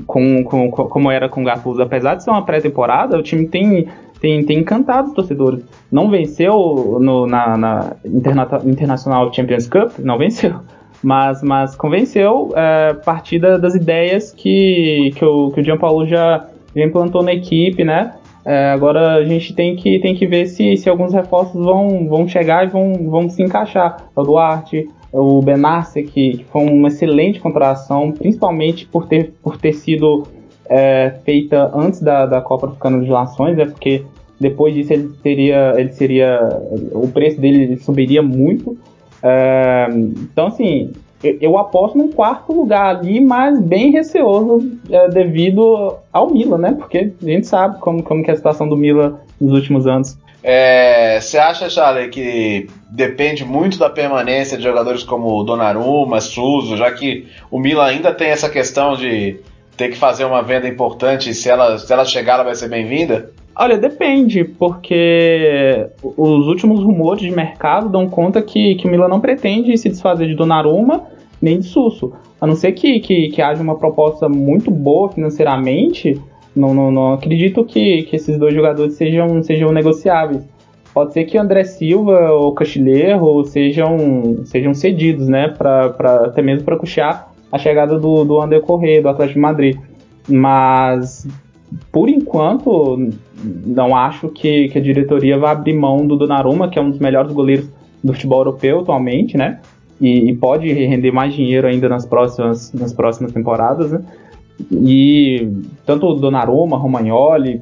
com, 0.08 0.42
com, 0.46 0.72
com 0.72 0.88
como 0.88 1.12
era 1.12 1.28
com 1.28 1.42
o 1.42 1.44
Gattuso. 1.44 1.82
Apesar 1.82 2.16
de 2.16 2.24
ser 2.24 2.30
uma 2.30 2.46
pré-temporada, 2.46 3.18
o 3.18 3.22
time 3.22 3.46
tem, 3.46 3.90
tem, 4.22 4.46
tem 4.46 4.60
encantado 4.60 5.10
os 5.10 5.14
torcedores. 5.14 5.66
Não 5.92 6.10
venceu 6.10 6.98
no, 7.02 7.28
na, 7.28 7.58
na 7.58 7.96
Interna 8.06 8.48
Internacional 8.64 9.34
Champions 9.34 9.68
Cup, 9.68 10.00
não 10.00 10.18
venceu 10.18 10.62
mas, 11.06 11.44
mas 11.44 11.76
convenceu 11.76 12.52
é, 12.56 12.90
a 12.90 12.96
partir 12.96 13.38
das 13.38 13.76
ideias 13.76 14.32
que, 14.32 15.14
que, 15.16 15.24
o, 15.24 15.52
que 15.52 15.62
o 15.62 15.64
Gianpaolo 15.64 16.08
já, 16.08 16.48
já 16.76 16.84
implantou 16.84 17.22
na 17.22 17.32
equipe, 17.32 17.84
né? 17.84 18.16
É, 18.44 18.72
agora 18.72 19.14
a 19.14 19.24
gente 19.24 19.54
tem 19.54 19.76
que, 19.76 20.00
tem 20.00 20.16
que 20.16 20.26
ver 20.26 20.48
se, 20.48 20.76
se 20.78 20.90
alguns 20.90 21.14
reforços 21.14 21.64
vão, 21.64 22.08
vão 22.08 22.28
chegar 22.28 22.66
e 22.66 22.70
vão, 22.70 22.94
vão 23.10 23.30
se 23.30 23.44
encaixar. 23.44 23.98
O 24.16 24.24
Duarte, 24.24 24.90
o 25.12 25.42
Benassi, 25.44 26.02
que, 26.02 26.38
que 26.38 26.44
foi 26.46 26.64
uma 26.64 26.88
excelente 26.88 27.40
contratação, 27.40 28.12
principalmente 28.12 28.88
por 28.88 29.08
ter, 29.08 29.32
por 29.44 29.58
ter 29.58 29.74
sido 29.74 30.24
é, 30.68 31.14
feita 31.24 31.72
antes 31.74 32.02
da, 32.02 32.26
da 32.26 32.42
Copa 32.42 32.66
Africana 32.68 33.00
de 33.00 33.10
Nações, 33.10 33.60
é 33.60 33.66
porque 33.66 34.04
depois 34.40 34.74
disso 34.74 34.92
ele 34.92 35.10
teria, 35.22 35.74
ele 35.78 35.94
seria, 35.94 36.40
o 36.94 37.08
preço 37.08 37.40
dele 37.40 37.78
subiria 37.78 38.24
muito. 38.24 38.76
É, 39.28 39.88
então, 39.90 40.48
assim, 40.48 40.94
eu, 41.24 41.38
eu, 41.42 41.58
aposto 41.58 41.98
num 41.98 42.12
quarto 42.12 42.54
lugar 42.54 42.96
ali, 42.96 43.20
mas 43.20 43.60
bem 43.60 43.92
receoso 43.92 44.78
é, 44.88 45.10
devido 45.10 45.96
ao 46.14 46.30
Milan, 46.30 46.60
né? 46.60 46.76
Porque 46.78 47.12
a 47.20 47.26
gente 47.26 47.48
sabe 47.48 47.80
como, 47.80 48.04
como 48.04 48.24
que 48.24 48.30
é 48.30 48.34
a 48.36 48.38
situação 48.38 48.70
do 48.70 48.78
Milan 48.78 49.16
nos 49.42 49.52
últimos 49.54 49.88
anos. 49.88 50.16
É, 50.44 51.20
você 51.20 51.40
acha, 51.40 51.68
Charlie, 51.72 52.10
que 52.10 52.70
depende 52.92 53.44
muito 53.44 53.80
da 53.80 53.90
permanência 53.90 54.58
de 54.58 54.64
jogadores 54.64 55.02
como 55.02 55.44
Donnarumma, 55.44 56.22
Suso, 56.22 56.78
já 56.78 56.92
que 56.92 57.26
o 57.50 57.58
Milan 57.58 57.86
ainda 57.86 58.14
tem 58.14 58.30
essa 58.30 58.48
questão 58.48 58.96
de 58.96 59.40
ter 59.76 59.90
que 59.90 59.98
fazer 59.98 60.24
uma 60.24 60.44
venda 60.44 60.68
importante 60.68 61.32
e 61.32 61.34
se 61.34 61.50
ela, 61.50 61.80
se 61.80 61.92
ela 61.92 62.06
chegar 62.06 62.36
ela 62.36 62.44
vai 62.44 62.54
ser 62.54 62.70
bem-vinda? 62.70 63.32
Olha, 63.58 63.78
depende, 63.78 64.44
porque 64.44 65.88
os 66.04 66.48
últimos 66.48 66.84
rumores 66.84 67.22
de 67.22 67.32
mercado 67.32 67.88
dão 67.88 68.10
conta 68.10 68.42
que, 68.42 68.76
que 68.76 68.86
o 68.86 68.92
Milan 68.92 69.08
não 69.08 69.22
pretende 69.22 69.78
se 69.78 69.88
desfazer 69.88 70.28
de 70.28 70.36
Donnarumma, 70.36 71.04
nem 71.42 71.60
de 71.60 71.66
Susso. 71.66 72.12
A 72.40 72.46
não 72.46 72.56
ser 72.56 72.74
que, 72.74 73.00
que, 73.00 73.30
que 73.30 73.42
haja 73.42 73.64
uma 73.64 73.78
proposta 73.78 74.28
muito 74.28 74.70
boa 74.70 75.10
financeiramente, 75.10 76.22
não, 76.54 76.74
não, 76.74 76.92
não 76.92 77.14
acredito 77.14 77.64
que, 77.64 78.04
que 78.04 78.18
esses 78.18 78.38
dois 78.38 78.54
jogadores 78.54 78.94
sejam, 78.96 79.42
sejam 79.42 79.72
negociáveis. 79.72 80.44
Pode 80.94 81.14
ser 81.14 81.26
que 81.26 81.38
André 81.38 81.64
Silva 81.64 82.32
ou 82.32 82.54
Castilheiro 82.54 83.44
sejam, 83.46 84.46
sejam 84.46 84.74
cedidos, 84.74 85.28
né? 85.28 85.50
Pra, 85.50 85.90
pra, 85.90 86.26
até 86.28 86.42
mesmo 86.42 86.64
para 86.64 86.78
custear 86.78 87.32
a 87.52 87.58
chegada 87.58 88.00
do, 88.00 88.24
do 88.24 88.40
André 88.42 88.60
Correia, 88.60 89.02
do 89.02 89.10
Atlético 89.10 89.36
de 89.36 89.42
Madrid. 89.42 89.78
Mas, 90.28 91.28
por 91.92 92.10
enquanto, 92.10 93.10
não 93.46 93.96
acho 93.96 94.30
que, 94.30 94.70
que 94.70 94.78
a 94.78 94.82
diretoria 94.82 95.38
vai 95.38 95.52
abrir 95.52 95.74
mão 95.74 96.06
do 96.06 96.16
Donnarumma, 96.16 96.70
que 96.70 96.80
é 96.80 96.82
um 96.82 96.90
dos 96.90 97.00
melhores 97.00 97.32
goleiros 97.32 97.70
do 98.04 98.14
futebol 98.14 98.40
europeu 98.40 98.80
atualmente, 98.80 99.38
né? 99.38 99.60
E, 100.00 100.30
e, 100.30 100.36
pode 100.36 100.72
render 100.72 101.12
mais 101.12 101.34
dinheiro 101.34 101.68
ainda 101.68 101.88
nas 101.88 102.06
próximas, 102.06 102.74
nas 102.74 102.92
próximas 102.92 103.32
temporadas, 103.32 103.92
né? 103.92 104.02
E 104.72 105.50
tanto 105.86 106.08
o 106.08 106.16
Donnarumma, 106.16 106.78
Romagnoli, 106.78 107.62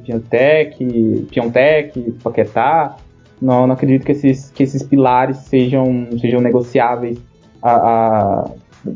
Piontek 1.30 2.12
Paquetá, 2.22 2.96
não, 3.40 3.66
não 3.66 3.74
acredito 3.74 4.04
que 4.04 4.12
esses, 4.12 4.50
que 4.50 4.62
esses 4.62 4.82
pilares 4.82 5.38
sejam, 5.38 6.06
sejam 6.20 6.40
negociáveis 6.40 7.18
a, 7.62 8.50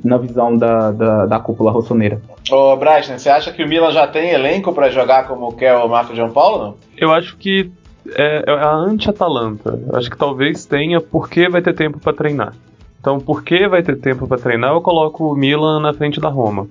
na 0.05 0.17
visão 0.19 0.57
da, 0.57 0.91
da, 0.91 1.27
da 1.27 1.39
cúpula 1.39 1.71
rossoneira. 1.71 2.21
Ô, 2.51 2.77
Bryson, 2.77 3.19
você 3.19 3.29
acha 3.29 3.53
que 3.53 3.63
o 3.63 3.69
Milan 3.69 3.93
já 3.93 4.07
tem 4.07 4.31
elenco 4.31 4.73
para 4.73 4.91
jogar 4.91 5.27
como 5.27 5.53
quer 5.55 5.77
o 5.77 5.89
Marco 5.89 6.15
Giampaolo, 6.15 6.63
não? 6.63 6.75
Eu 6.97 7.13
acho 7.13 7.37
que 7.37 7.71
é, 8.15 8.45
é 8.47 8.53
a 8.53 8.75
anti-Atalanta. 8.75 9.79
Acho 9.95 10.11
que 10.11 10.17
talvez 10.17 10.65
tenha 10.65 11.01
porque 11.01 11.49
vai 11.49 11.63
ter 11.63 11.75
tempo 11.75 11.99
para 11.99 12.13
treinar. 12.13 12.55
Então, 13.01 13.19
porque 13.19 13.69
vai 13.69 13.83
ter 13.83 13.97
tempo 13.97 14.27
para 14.27 14.39
treinar, 14.39 14.73
eu 14.73 14.81
coloco 14.81 15.33
o 15.33 15.37
Milan 15.37 15.81
na 15.81 15.93
frente 15.93 16.21
da 16.21 16.29
Roma. 16.29 16.67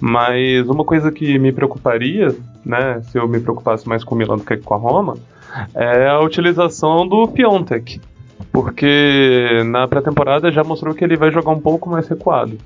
Mas 0.00 0.68
uma 0.68 0.84
coisa 0.84 1.10
que 1.10 1.38
me 1.38 1.52
preocuparia, 1.52 2.34
né, 2.64 3.00
se 3.02 3.18
eu 3.18 3.26
me 3.28 3.40
preocupasse 3.40 3.88
mais 3.88 4.04
com 4.04 4.14
o 4.14 4.18
Milan 4.18 4.36
do 4.36 4.44
que 4.44 4.56
com 4.56 4.74
a 4.74 4.78
Roma, 4.78 5.16
é 5.74 6.08
a 6.08 6.20
utilização 6.20 7.06
do 7.06 7.26
Piontek. 7.28 8.00
Porque 8.52 9.62
na 9.66 9.86
pré-temporada 9.86 10.50
já 10.50 10.64
mostrou 10.64 10.94
que 10.94 11.04
ele 11.04 11.16
vai 11.16 11.30
jogar 11.30 11.50
um 11.50 11.60
pouco 11.60 11.88
mais 11.88 12.08
recuado. 12.08 12.58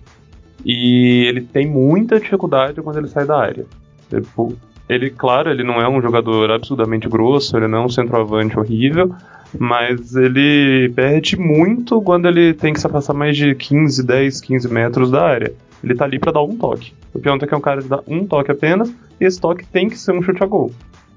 E 0.64 1.24
ele 1.28 1.40
tem 1.40 1.68
muita 1.68 2.20
dificuldade 2.20 2.80
quando 2.82 2.98
ele 2.98 3.08
sai 3.08 3.26
da 3.26 3.38
área. 3.38 3.66
Tipo, 4.08 4.54
ele, 4.88 5.10
claro, 5.10 5.50
ele 5.50 5.64
não 5.64 5.80
é 5.80 5.88
um 5.88 6.00
jogador 6.00 6.50
absurdamente 6.50 7.08
grosso, 7.08 7.56
ele 7.56 7.66
não 7.66 7.78
é 7.78 7.84
um 7.86 7.88
centroavante 7.88 8.58
horrível, 8.58 9.14
mas 9.58 10.14
ele 10.14 10.92
perde 10.94 11.38
muito 11.38 12.00
quando 12.02 12.26
ele 12.28 12.52
tem 12.54 12.72
que 12.72 12.80
se 12.80 12.86
afastar 12.86 13.14
mais 13.14 13.36
de 13.36 13.54
15, 13.54 14.04
10, 14.04 14.40
15 14.40 14.72
metros 14.72 15.10
da 15.10 15.24
área. 15.24 15.52
Ele 15.82 15.94
tá 15.94 16.04
ali 16.04 16.18
para 16.18 16.32
dar 16.32 16.42
um 16.42 16.56
toque. 16.56 16.92
O 17.12 17.18
Piontek 17.18 17.52
é 17.52 17.56
um 17.56 17.60
cara 17.60 17.82
que 17.82 17.88
dá 17.88 18.00
um 18.06 18.24
toque 18.24 18.52
apenas, 18.52 18.94
e 19.20 19.24
esse 19.24 19.40
toque 19.40 19.66
tem 19.66 19.88
que 19.88 19.98
ser 19.98 20.12
um 20.12 20.22
chute 20.22 20.42
a 20.42 20.46
gol. 20.46 20.70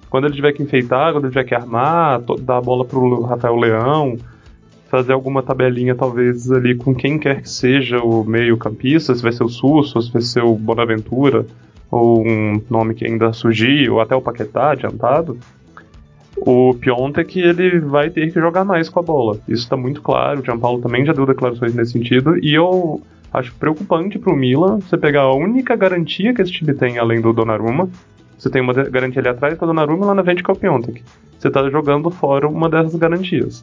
Quando 0.09 0.25
ele 0.25 0.35
tiver 0.35 0.53
que 0.53 0.63
enfeitar, 0.63 1.11
quando 1.11 1.25
ele 1.25 1.33
tiver 1.33 1.43
que 1.43 1.53
armar, 1.53 2.21
dar 2.39 2.57
a 2.57 2.61
bola 2.61 2.85
pro 2.85 3.21
Rafael 3.21 3.55
Leão, 3.55 4.17
fazer 4.95 5.11
alguma 5.11 5.43
tabelinha 5.43 5.93
talvez 5.93 6.49
ali 6.49 6.73
com 6.73 6.95
quem 6.95 7.19
quer 7.19 7.41
que 7.41 7.49
seja 7.49 7.99
o 7.99 8.23
meio 8.23 8.55
campista, 8.55 9.13
se 9.13 9.21
vai 9.21 9.33
ser 9.33 9.43
o 9.43 9.49
Susso, 9.49 10.01
se 10.01 10.09
vai 10.09 10.21
ser 10.21 10.41
o 10.41 10.55
Bonaventura, 10.55 11.45
ou 11.91 12.25
um 12.25 12.61
nome 12.69 12.93
que 12.93 13.05
ainda 13.05 13.33
surgiu, 13.33 13.95
ou 13.95 14.01
até 14.01 14.15
o 14.15 14.21
Paquetá 14.21 14.71
adiantado, 14.71 15.37
o 16.37 16.73
Piontek 16.75 17.37
ele 17.37 17.79
vai 17.79 18.09
ter 18.09 18.31
que 18.31 18.39
jogar 18.39 18.63
mais 18.63 18.87
com 18.87 19.01
a 19.01 19.03
bola. 19.03 19.37
Isso 19.49 19.63
está 19.63 19.75
muito 19.75 20.01
claro, 20.01 20.39
o 20.39 20.45
Gianpaolo 20.45 20.81
também 20.81 21.05
já 21.05 21.11
deu 21.11 21.25
declarações 21.25 21.75
nesse 21.75 21.91
sentido, 21.91 22.37
e 22.41 22.53
eu 22.53 23.01
acho 23.33 23.53
preocupante 23.55 24.17
para 24.17 24.31
o 24.31 24.35
Milan 24.35 24.79
você 24.79 24.97
pegar 24.97 25.23
a 25.23 25.35
única 25.35 25.75
garantia 25.75 26.33
que 26.33 26.41
esse 26.41 26.53
time 26.53 26.73
tem 26.73 26.97
além 26.97 27.19
do 27.19 27.33
Donnarumma, 27.33 27.89
você 28.37 28.49
tem 28.49 28.61
uma 28.61 28.71
garantia 28.71 29.21
ali 29.21 29.27
atrás, 29.27 29.57
tá 29.57 29.65
Donnarumma, 29.65 30.05
e 30.05 30.07
lá 30.07 30.15
na 30.15 30.23
frente 30.23 30.41
que 30.41 30.49
é 30.49 30.53
o 30.53 30.57
Piontek. 30.57 31.03
Você 31.37 31.49
está 31.49 31.69
jogando 31.69 32.09
fora 32.09 32.47
uma 32.47 32.69
dessas 32.69 32.95
garantias 32.95 33.61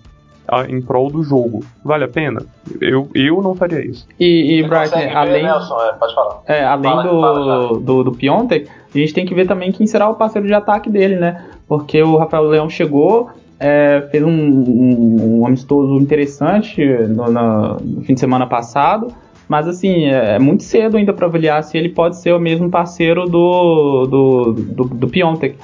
em 0.68 0.80
prol 0.80 1.10
do 1.10 1.22
jogo. 1.22 1.64
Vale 1.84 2.04
a 2.04 2.08
pena? 2.08 2.42
Eu, 2.80 3.08
eu 3.14 3.40
não 3.40 3.54
faria 3.54 3.84
isso. 3.84 4.06
E, 4.20 4.58
e 4.58 4.62
Bright, 4.62 4.94
além, 4.94 5.44
Nelson, 5.44 5.80
é, 5.80 5.92
pode 5.94 6.14
falar. 6.14 6.42
É, 6.46 6.64
além 6.64 6.90
fala, 6.90 7.02
do, 7.02 7.20
fala 7.20 7.80
do, 7.80 8.04
do 8.04 8.12
Piontek, 8.12 8.68
a 8.94 8.98
gente 8.98 9.14
tem 9.14 9.24
que 9.24 9.34
ver 9.34 9.46
também 9.46 9.72
quem 9.72 9.86
será 9.86 10.08
o 10.08 10.14
parceiro 10.14 10.46
de 10.46 10.54
ataque 10.54 10.90
dele, 10.90 11.16
né? 11.16 11.44
Porque 11.66 12.02
o 12.02 12.16
Rafael 12.16 12.44
Leão 12.44 12.68
chegou, 12.68 13.30
é, 13.58 14.06
fez 14.10 14.22
um, 14.22 14.30
um, 14.30 15.40
um, 15.40 15.46
amistoso 15.46 15.98
interessante 15.98 16.84
no, 16.84 17.30
no, 17.30 18.02
fim 18.02 18.14
de 18.14 18.20
semana 18.20 18.46
passado, 18.46 19.08
mas 19.48 19.66
assim, 19.66 20.06
é, 20.06 20.34
é 20.34 20.38
muito 20.38 20.62
cedo 20.62 20.96
ainda 20.96 21.12
para 21.12 21.26
avaliar 21.26 21.62
se 21.64 21.78
ele 21.78 21.88
pode 21.88 22.16
ser 22.18 22.32
o 22.32 22.40
mesmo 22.40 22.68
parceiro 22.68 23.24
do, 23.24 24.06
do, 24.06 24.52
do, 24.52 24.84
do 24.84 25.08
Piontek. 25.08 25.56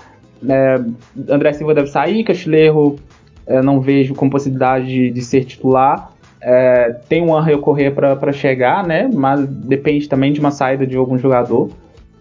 É, 0.48 0.80
André 1.28 1.52
Silva 1.52 1.74
deve 1.74 1.88
sair, 1.88 2.22
Castilheiro 2.22 2.96
é, 3.48 3.62
não 3.62 3.80
vejo 3.80 4.14
com 4.14 4.28
possibilidade 4.28 4.86
de, 4.86 5.10
de 5.10 5.22
ser 5.22 5.44
titular. 5.44 6.12
É, 6.40 6.94
tem 7.08 7.22
um 7.22 7.34
Angel 7.34 7.58
Corrêa 7.58 7.90
para 7.90 8.32
chegar, 8.32 8.86
né? 8.86 9.10
Mas 9.12 9.44
depende 9.46 10.08
também 10.08 10.32
de 10.32 10.38
uma 10.38 10.50
saída 10.50 10.86
de 10.86 10.96
algum 10.96 11.18
jogador. 11.18 11.70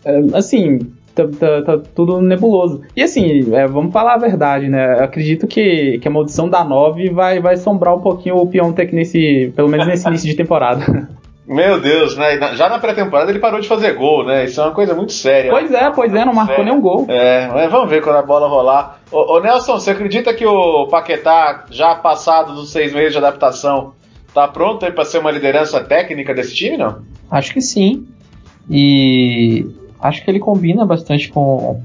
É, 0.04 0.18
assim, 0.34 0.80
tá, 1.14 1.28
tá, 1.28 1.62
tá, 1.62 1.78
tudo 1.94 2.22
nebuloso. 2.22 2.82
E 2.96 3.04
assim, 3.04 3.54
é, 3.54 3.68
vamos 3.68 3.92
falar 3.92 4.14
a 4.14 4.18
verdade, 4.18 4.70
né? 4.70 5.04
acredito 5.04 5.46
que, 5.46 6.00
que 6.00 6.08
a 6.08 6.12
maldição 6.12 6.50
da 6.50 6.64
9 6.64 7.10
vai, 7.10 7.40
vai 7.40 7.58
sombrar 7.58 7.96
um 7.96 8.02
pouquinho 8.02 8.38
o 8.38 8.48
Piontek 8.48 8.96
nesse. 8.96 9.52
Pelo 9.56 9.70
menos 9.70 9.86
nesse 9.86 10.08
início 10.08 10.28
de 10.30 10.36
temporada. 10.36 11.10
Meu 11.48 11.80
Deus, 11.80 12.18
né? 12.18 12.38
Já 12.56 12.68
na 12.68 12.78
pré-temporada 12.78 13.32
ele 13.32 13.40
parou 13.40 13.62
de 13.62 13.70
fazer 13.70 13.94
gol, 13.94 14.26
né? 14.26 14.44
Isso 14.44 14.60
é 14.60 14.66
uma 14.66 14.74
coisa 14.74 14.94
muito 14.94 15.14
séria. 15.14 15.50
Pois 15.50 15.72
é, 15.72 15.90
pois 15.92 16.14
é, 16.14 16.26
não 16.26 16.34
marcou 16.34 16.64
nenhum 16.64 16.82
gol. 16.82 17.06
É, 17.08 17.48
mas 17.48 17.72
vamos 17.72 17.90
ver 17.90 18.04
quando 18.04 18.18
a 18.18 18.22
bola 18.22 18.50
rolar. 18.50 19.00
Ô, 19.10 19.36
ô, 19.36 19.40
Nelson, 19.40 19.80
você 19.80 19.92
acredita 19.92 20.34
que 20.34 20.46
o 20.46 20.88
Paquetá, 20.88 21.64
já 21.72 21.96
passado 21.96 22.54
dos 22.54 22.70
seis 22.70 22.94
meses 22.94 23.14
de 23.14 23.20
adaptação, 23.20 23.94
tá 24.34 24.46
pronto 24.46 24.86
aí 24.86 24.92
para 24.92 25.06
ser 25.06 25.20
uma 25.20 25.32
liderança 25.32 25.82
técnica 25.82 26.34
desse 26.34 26.54
time, 26.54 26.76
não? 26.76 27.02
Acho 27.32 27.54
que 27.54 27.62
sim. 27.62 28.06
E 28.70 29.66
acho 30.02 30.26
que 30.26 30.30
ele 30.30 30.40
combina 30.40 30.86
bastante 30.86 31.30
com, 31.30 31.82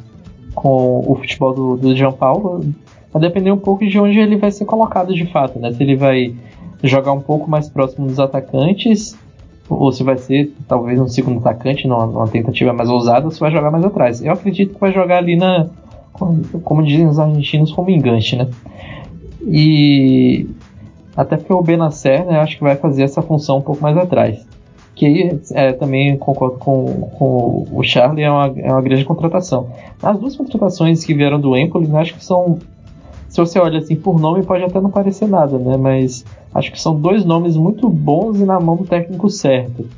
com 0.57 1.05
o 1.07 1.15
futebol 1.15 1.55
do, 1.55 1.77
do 1.77 1.97
João 1.97 2.13
Paulo. 2.13 2.65
Vai 3.13 3.23
depender 3.23 3.53
um 3.53 3.59
pouco 3.59 3.87
de 3.87 3.97
onde 3.97 4.19
ele 4.19 4.37
vai 4.37 4.51
ser 4.51 4.65
colocado 4.65 5.15
de 5.15 5.27
fato, 5.27 5.61
né? 5.61 5.71
Se 5.71 5.81
ele 5.81 5.95
vai 5.95 6.35
jogar 6.83 7.13
um 7.13 7.21
pouco 7.21 7.49
mais 7.49 7.69
próximo 7.69 8.09
dos 8.09 8.19
atacantes 8.19 9.17
ou 9.75 9.93
se 9.93 10.03
vai 10.03 10.17
ser 10.19 10.53
talvez 10.69 10.99
um 10.99 11.09
segundo 11.09 11.39
atacante, 11.39 11.87
numa, 11.87 12.07
numa 12.07 12.29
tentativa 12.29 12.73
mais 12.73 12.89
ousada, 12.89 13.27
ou 13.27 13.31
se 13.31 13.41
vai 13.41 13.51
jogar 13.51 13.71
mais 13.71 13.85
atrás. 13.85 14.25
Eu 14.25 14.33
acredito 14.33 14.75
que 14.75 14.81
vai 14.81 14.93
jogar 14.93 15.19
ali 15.19 15.37
na, 15.37 15.69
como, 16.63 16.83
dizem 16.83 17.07
os 17.07 17.19
argentinos, 17.19 17.73
como 17.73 17.91
engante, 17.91 18.37
né? 18.37 18.49
E 19.47 20.47
até 21.17 21.37
porque 21.37 21.53
o 21.53 21.63
Benacer, 21.63 22.25
né, 22.25 22.39
acho 22.39 22.57
que 22.57 22.63
vai 22.63 22.77
fazer 22.77 23.03
essa 23.03 23.23
função 23.23 23.59
um 23.59 23.63
pouco 23.63 23.83
mais 23.83 23.97
atrás. 23.97 24.47
Que 24.95 25.41
é, 25.53 25.73
também 25.73 26.17
concordo 26.19 26.59
com, 26.59 26.85
com 27.19 27.67
o 27.73 27.83
Charlie, 27.83 28.25
é 28.25 28.31
uma, 28.31 28.53
é 28.57 28.71
uma 28.71 28.83
grande 28.83 29.05
contratação. 29.05 29.69
As 30.03 30.19
duas 30.19 30.37
contratações 30.37 31.05
que 31.05 31.15
vieram 31.15 31.41
do 31.41 31.57
Empoli, 31.57 31.89
acho 31.97 32.15
que 32.15 32.25
são 32.25 32.59
se 33.33 33.41
você 33.41 33.59
olha 33.59 33.79
assim 33.79 33.97
por 33.97 34.21
nome, 34.21 34.43
pode 34.43 34.63
até 34.63 34.79
não 34.79 34.91
parecer 34.91 35.27
nada, 35.27 35.57
né? 35.57 35.79
Mas 35.79 36.23
acho 36.55 36.71
que 36.71 36.79
são 36.79 36.95
dois 36.95 37.25
nomes 37.25 37.57
muito 37.57 37.89
bons 37.89 38.39
e 38.39 38.45
na 38.45 38.61
mão 38.61 38.77
do 38.77 38.85
técnico 38.85 39.31
certo. 39.31 39.89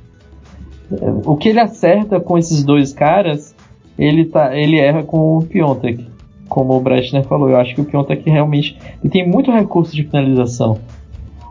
O 1.26 1.36
que 1.36 1.48
ele 1.48 1.58
acerta 1.58 2.20
com 2.20 2.38
esses 2.38 2.62
dois 2.62 2.92
caras, 2.92 3.52
ele, 3.98 4.26
tá, 4.26 4.56
ele 4.56 4.78
erra 4.78 5.02
com 5.02 5.36
o 5.36 5.42
Piontek. 5.42 6.06
Como 6.48 6.76
o 6.76 6.80
Brechtner 6.80 7.24
falou, 7.24 7.50
eu 7.50 7.56
acho 7.56 7.74
que 7.74 7.80
o 7.80 7.84
Piontek 7.84 8.30
realmente 8.30 8.78
ele 9.02 9.10
tem 9.10 9.28
muito 9.28 9.50
recurso 9.50 9.96
de 9.96 10.04
finalização. 10.04 10.78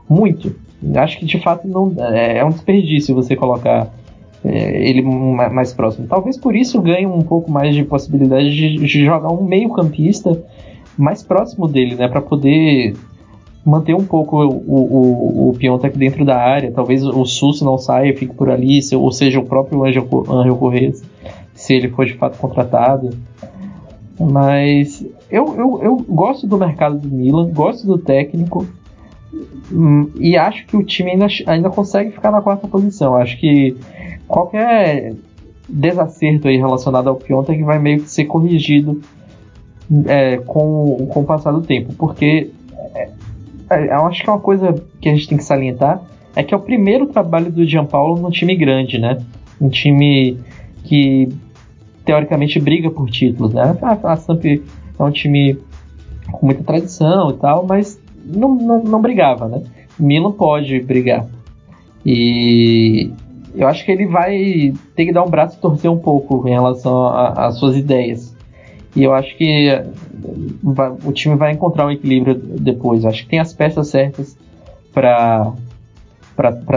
Muito. 0.07 0.55
Acho 0.95 1.19
que 1.19 1.25
de 1.25 1.38
fato 1.41 1.67
não 1.67 1.93
é, 1.99 2.38
é 2.38 2.45
um 2.45 2.49
desperdício 2.51 3.13
você 3.13 3.36
colocar 3.36 3.91
é, 4.41 4.89
ele 4.89 5.01
mais 5.01 5.73
próximo. 5.73 6.07
Talvez 6.07 6.38
por 6.38 6.55
isso 6.55 6.81
ganhe 6.81 7.05
um 7.05 7.23
pouco 7.23 7.51
mais 7.51 7.75
de 7.75 7.84
possibilidade 7.84 8.55
de, 8.55 8.77
de 8.77 9.03
jogar 9.03 9.34
um 9.34 9.43
meio-campista 9.43 10.41
mais 10.97 11.23
próximo 11.23 11.67
dele, 11.67 11.95
né? 11.95 12.07
Para 12.07 12.21
poder 12.21 12.95
manter 13.65 13.95
um 13.95 14.03
pouco 14.03 14.43
o, 14.43 14.49
o, 14.49 15.49
o 15.49 15.53
Piontek 15.53 15.97
dentro 15.97 16.25
da 16.25 16.37
área. 16.37 16.71
Talvez 16.71 17.03
o 17.03 17.25
Sus 17.25 17.61
não 17.61 17.77
saia 17.77 18.15
fique 18.15 18.33
por 18.33 18.49
ali, 18.49 18.79
ou 18.93 19.11
seja, 19.11 19.39
o 19.39 19.45
próprio 19.45 19.83
Angel, 19.85 20.07
Angel 20.29 20.55
Corrêa, 20.55 20.91
se 21.53 21.73
ele 21.73 21.89
for 21.89 22.05
de 22.05 22.13
fato 22.13 22.37
contratado. 22.37 23.11
Mas 24.19 25.05
eu, 25.29 25.55
eu, 25.57 25.79
eu 25.81 25.97
gosto 26.07 26.45
do 26.45 26.57
mercado 26.57 26.97
do 26.97 27.07
Milan, 27.07 27.49
gosto 27.51 27.87
do 27.87 27.97
técnico. 27.97 28.67
Hum, 29.71 30.11
e 30.19 30.37
acho 30.37 30.67
que 30.67 30.77
o 30.77 30.83
time 30.83 31.11
ainda, 31.11 31.27
ainda 31.47 31.69
consegue 31.69 32.11
ficar 32.11 32.31
na 32.31 32.41
quarta 32.41 32.67
posição. 32.67 33.15
Acho 33.15 33.39
que 33.39 33.75
qualquer 34.27 35.15
desacerto 35.67 36.47
aí 36.47 36.57
relacionado 36.57 37.07
ao 37.07 37.15
Piontek 37.15 37.63
vai 37.63 37.79
meio 37.79 38.01
que 38.01 38.09
ser 38.09 38.25
corrigido 38.25 39.01
é, 40.07 40.37
com, 40.37 41.07
com 41.09 41.21
o 41.21 41.23
passar 41.23 41.51
do 41.51 41.61
tempo, 41.61 41.93
porque 41.93 42.51
é, 42.95 43.09
é, 43.69 43.87
eu 43.93 44.05
acho 44.05 44.23
que 44.23 44.29
é 44.29 44.33
uma 44.33 44.39
coisa 44.39 44.73
que 44.99 45.09
a 45.09 45.13
gente 45.13 45.27
tem 45.27 45.37
que 45.37 45.43
salientar 45.43 46.01
é 46.35 46.43
que 46.43 46.53
é 46.53 46.57
o 46.57 46.59
primeiro 46.59 47.07
trabalho 47.07 47.51
do 47.51 47.65
Gianpaolo 47.65 48.19
num 48.19 48.31
time 48.31 48.55
grande, 48.55 48.97
né? 48.97 49.19
Um 49.61 49.69
time 49.69 50.39
que 50.83 51.29
teoricamente 52.03 52.59
briga 52.59 52.89
por 52.89 53.09
títulos, 53.09 53.53
né? 53.53 53.77
A, 53.81 54.13
a 54.13 54.15
Samp 54.15 54.43
é 54.45 55.03
um 55.03 55.11
time 55.11 55.57
com 56.31 56.45
muita 56.45 56.63
tradição 56.63 57.29
e 57.29 57.33
tal, 57.33 57.65
mas 57.65 58.01
não, 58.25 58.55
não, 58.55 58.83
não 58.83 59.01
brigava, 59.01 59.47
né? 59.47 59.63
Milan 59.99 60.31
pode 60.31 60.79
brigar. 60.81 61.27
E 62.05 63.11
eu 63.55 63.67
acho 63.67 63.85
que 63.85 63.91
ele 63.91 64.07
vai 64.07 64.73
ter 64.95 65.05
que 65.05 65.13
dar 65.13 65.23
um 65.23 65.29
braço 65.29 65.57
e 65.57 65.61
torcer 65.61 65.89
um 65.89 65.99
pouco 65.99 66.47
em 66.47 66.51
relação 66.51 67.07
às 67.07 67.57
suas 67.57 67.77
ideias. 67.77 68.32
E 68.95 69.03
eu 69.03 69.13
acho 69.13 69.35
que 69.35 69.69
vai, 70.61 70.91
o 71.03 71.11
time 71.11 71.35
vai 71.35 71.51
encontrar 71.51 71.87
um 71.87 71.91
equilíbrio 71.91 72.35
depois. 72.35 73.03
Eu 73.03 73.09
acho 73.09 73.23
que 73.23 73.29
tem 73.29 73.39
as 73.39 73.53
peças 73.53 73.87
certas 73.87 74.37
para 74.91 75.53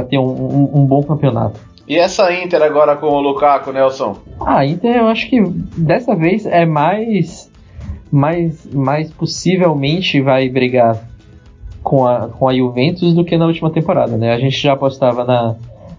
ter 0.09 0.19
um, 0.19 0.25
um, 0.25 0.71
um, 0.81 0.87
bom 0.87 1.03
campeonato. 1.03 1.61
E 1.87 1.97
essa 1.97 2.33
Inter 2.33 2.63
agora 2.63 2.97
com 2.97 3.07
o 3.07 3.21
Lukaku, 3.21 3.73
Nelson? 3.73 4.17
Ah, 4.41 4.61
a 4.61 4.67
Inter 4.67 4.97
eu 4.97 5.07
acho 5.07 5.29
que 5.29 5.41
dessa 5.77 6.17
vez 6.17 6.47
é 6.47 6.65
mais, 6.65 7.51
mais, 8.11 8.67
mais 8.73 9.11
possivelmente 9.11 10.21
vai 10.21 10.49
brigar 10.49 10.99
com 11.83 12.07
a, 12.07 12.29
com 12.29 12.49
a 12.49 12.55
Juventus 12.55 13.15
do 13.15 13.25
que 13.25 13.37
na 13.37 13.47
última 13.47 13.71
temporada, 13.71 14.17
né? 14.17 14.33
A 14.33 14.39
gente 14.39 14.59
já 14.59 14.73
apostava 14.73 15.23
na, 15.23 15.55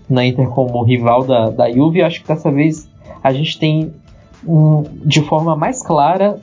na 0.10 0.26
Inter 0.26 0.50
como 0.50 0.84
rival 0.84 1.24
da, 1.24 1.50
da 1.50 1.72
Juve, 1.72 2.02
acho 2.02 2.22
que 2.22 2.28
dessa 2.28 2.52
vez 2.52 2.90
a 3.24 3.32
gente 3.32 3.58
tem 3.58 3.94
um, 4.46 4.84
de 5.06 5.22
forma 5.22 5.56
mais 5.56 5.82
clara 5.82 6.40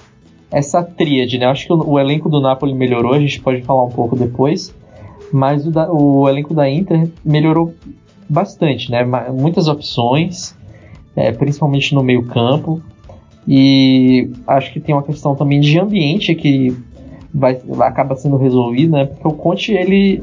essa 0.51 0.83
tríade, 0.83 1.39
né? 1.39 1.47
Acho 1.47 1.67
que 1.67 1.73
o, 1.73 1.91
o, 1.91 1.99
elenco 1.99 2.29
do 2.29 2.41
Napoli 2.41 2.73
melhorou, 2.75 3.13
a 3.13 3.19
gente 3.19 3.41
pode 3.41 3.63
falar 3.63 3.85
um 3.85 3.91
pouco 3.91 4.17
depois, 4.17 4.75
mas 5.33 5.67
o, 5.67 5.71
da, 5.71 5.93
o 5.93 6.29
elenco 6.29 6.55
da 6.55 6.69
Inter 6.69 7.09
melhorou 7.25 7.75
bastante, 8.29 8.91
né? 8.91 9.05
Muitas 9.33 9.69
opções, 9.69 10.57
é, 11.17 11.33
principalmente 11.33 11.95
no 11.95 12.03
meio 12.03 12.25
campo, 12.25 12.81
e 13.47 14.31
acho 14.47 14.73
que 14.73 14.81
tem 14.81 14.95
uma 14.95 15.03
questão 15.03 15.35
também 15.35 15.61
de 15.61 15.79
ambiente 15.79 16.35
que 16.35 16.75
vai, 17.33 17.61
acaba 17.81 18.17
sendo 18.17 18.37
resolvido, 18.37 18.93
né? 18.93 19.07
Porque 19.07 19.29
o 19.29 19.33
Conte 19.33 19.73
ele 19.73 20.23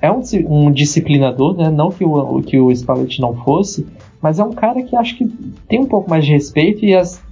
é 0.00 0.10
um, 0.10 0.22
um 0.46 0.70
disciplinador, 0.70 1.56
né? 1.56 1.70
Não 1.70 1.90
que 1.90 2.04
o, 2.04 2.40
que 2.42 2.58
o 2.58 2.70
Spalletti 2.74 3.20
não 3.20 3.34
fosse, 3.34 3.86
mas 4.20 4.38
é 4.38 4.44
um 4.44 4.52
cara 4.52 4.82
que 4.82 4.94
acho 4.96 5.16
que 5.16 5.26
tem 5.68 5.80
um 5.80 5.86
pouco 5.86 6.10
mais 6.10 6.24
de 6.24 6.32
respeito 6.32 6.84
e 6.84 6.94
as 6.94 7.22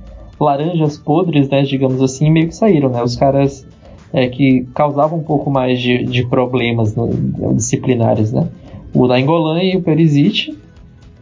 laranjas 0.41 0.97
podres, 0.97 1.49
né, 1.49 1.63
digamos 1.63 2.01
assim, 2.03 2.31
meio 2.31 2.49
que 2.49 2.55
saíram, 2.55 2.89
né? 2.89 3.03
Os 3.03 3.17
caras 3.17 3.67
é, 4.13 4.29
que 4.29 4.67
causavam 4.75 5.19
um 5.19 5.23
pouco 5.23 5.51
mais 5.51 5.81
de, 5.81 6.05
de 6.05 6.27
problemas 6.27 6.95
no, 6.95 7.09
disciplinares, 7.55 8.33
né? 8.33 8.49
O 8.95 9.07
Nainggolan 9.07 9.63
e 9.63 9.77
o 9.77 9.83
Perisic, 9.83 10.57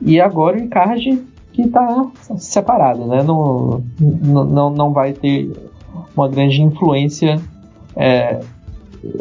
e 0.01 0.21
agora 0.21 0.57
o 0.57 0.61
Icardi 0.61 1.19
que 1.53 1.63
está 1.63 2.07
separado, 2.37 3.07
né? 3.07 3.23
Não, 3.23 3.83
não, 3.99 4.71
não 4.71 4.93
vai 4.93 5.15
ter 5.15 5.51
uma 6.15 6.29
grande 6.29 6.63
influência 6.63 7.41
é, 7.97 8.41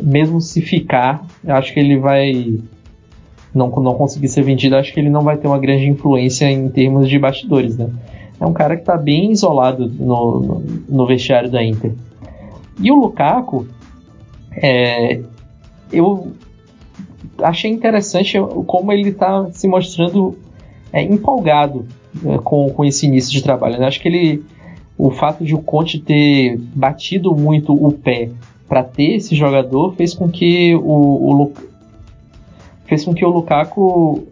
mesmo 0.03 0.41
se 0.41 0.61
ficar, 0.61 1.25
acho 1.47 1.73
que 1.73 1.79
ele 1.79 1.97
vai 1.97 2.59
não, 3.55 3.69
não 3.69 3.93
conseguir 3.95 4.27
ser 4.27 4.43
vendido, 4.43 4.75
acho 4.75 4.93
que 4.93 4.99
ele 4.99 5.09
não 5.09 5.21
vai 5.21 5.37
ter 5.37 5.47
uma 5.47 5.57
grande 5.57 5.87
influência 5.87 6.51
em 6.51 6.67
termos 6.67 7.09
de 7.09 7.17
bastidores, 7.17 7.77
né? 7.77 7.89
É 8.39 8.45
um 8.45 8.51
cara 8.51 8.75
que 8.75 8.81
está 8.81 8.97
bem 8.97 9.31
isolado 9.31 9.87
no, 9.87 10.39
no, 10.41 10.63
no, 10.89 11.07
vestiário 11.07 11.49
da 11.49 11.63
Inter. 11.63 11.93
E 12.81 12.91
o 12.91 12.95
Lukaku, 12.95 13.65
é, 14.51 15.21
eu 15.91 16.33
achei 17.41 17.71
interessante 17.71 18.37
como 18.67 18.91
ele 18.91 19.09
está 19.09 19.49
se 19.51 19.67
mostrando 19.69 20.37
é, 20.91 21.01
empolgado 21.01 21.85
é, 22.25 22.37
com, 22.39 22.69
com 22.71 22.83
esse 22.83 23.05
início 23.05 23.31
de 23.31 23.41
trabalho. 23.41 23.79
Né? 23.79 23.87
Acho 23.87 24.01
que 24.01 24.09
ele, 24.09 24.43
o 24.97 25.11
fato 25.11 25.45
de 25.45 25.55
o 25.55 25.59
Conte 25.59 25.97
ter 25.97 26.57
batido 26.75 27.33
muito 27.33 27.71
o 27.73 27.93
pé 27.93 28.31
para 28.67 28.83
ter 28.83 29.15
esse 29.15 29.33
jogador 29.33 29.93
fez 29.95 30.13
com 30.13 30.27
que 30.27 30.75
o, 30.75 30.81
o 30.81 31.53
fez 32.85 33.03
com 33.03 33.13
que 33.13 33.25
o 33.25 33.29
Lukaku 33.29 34.27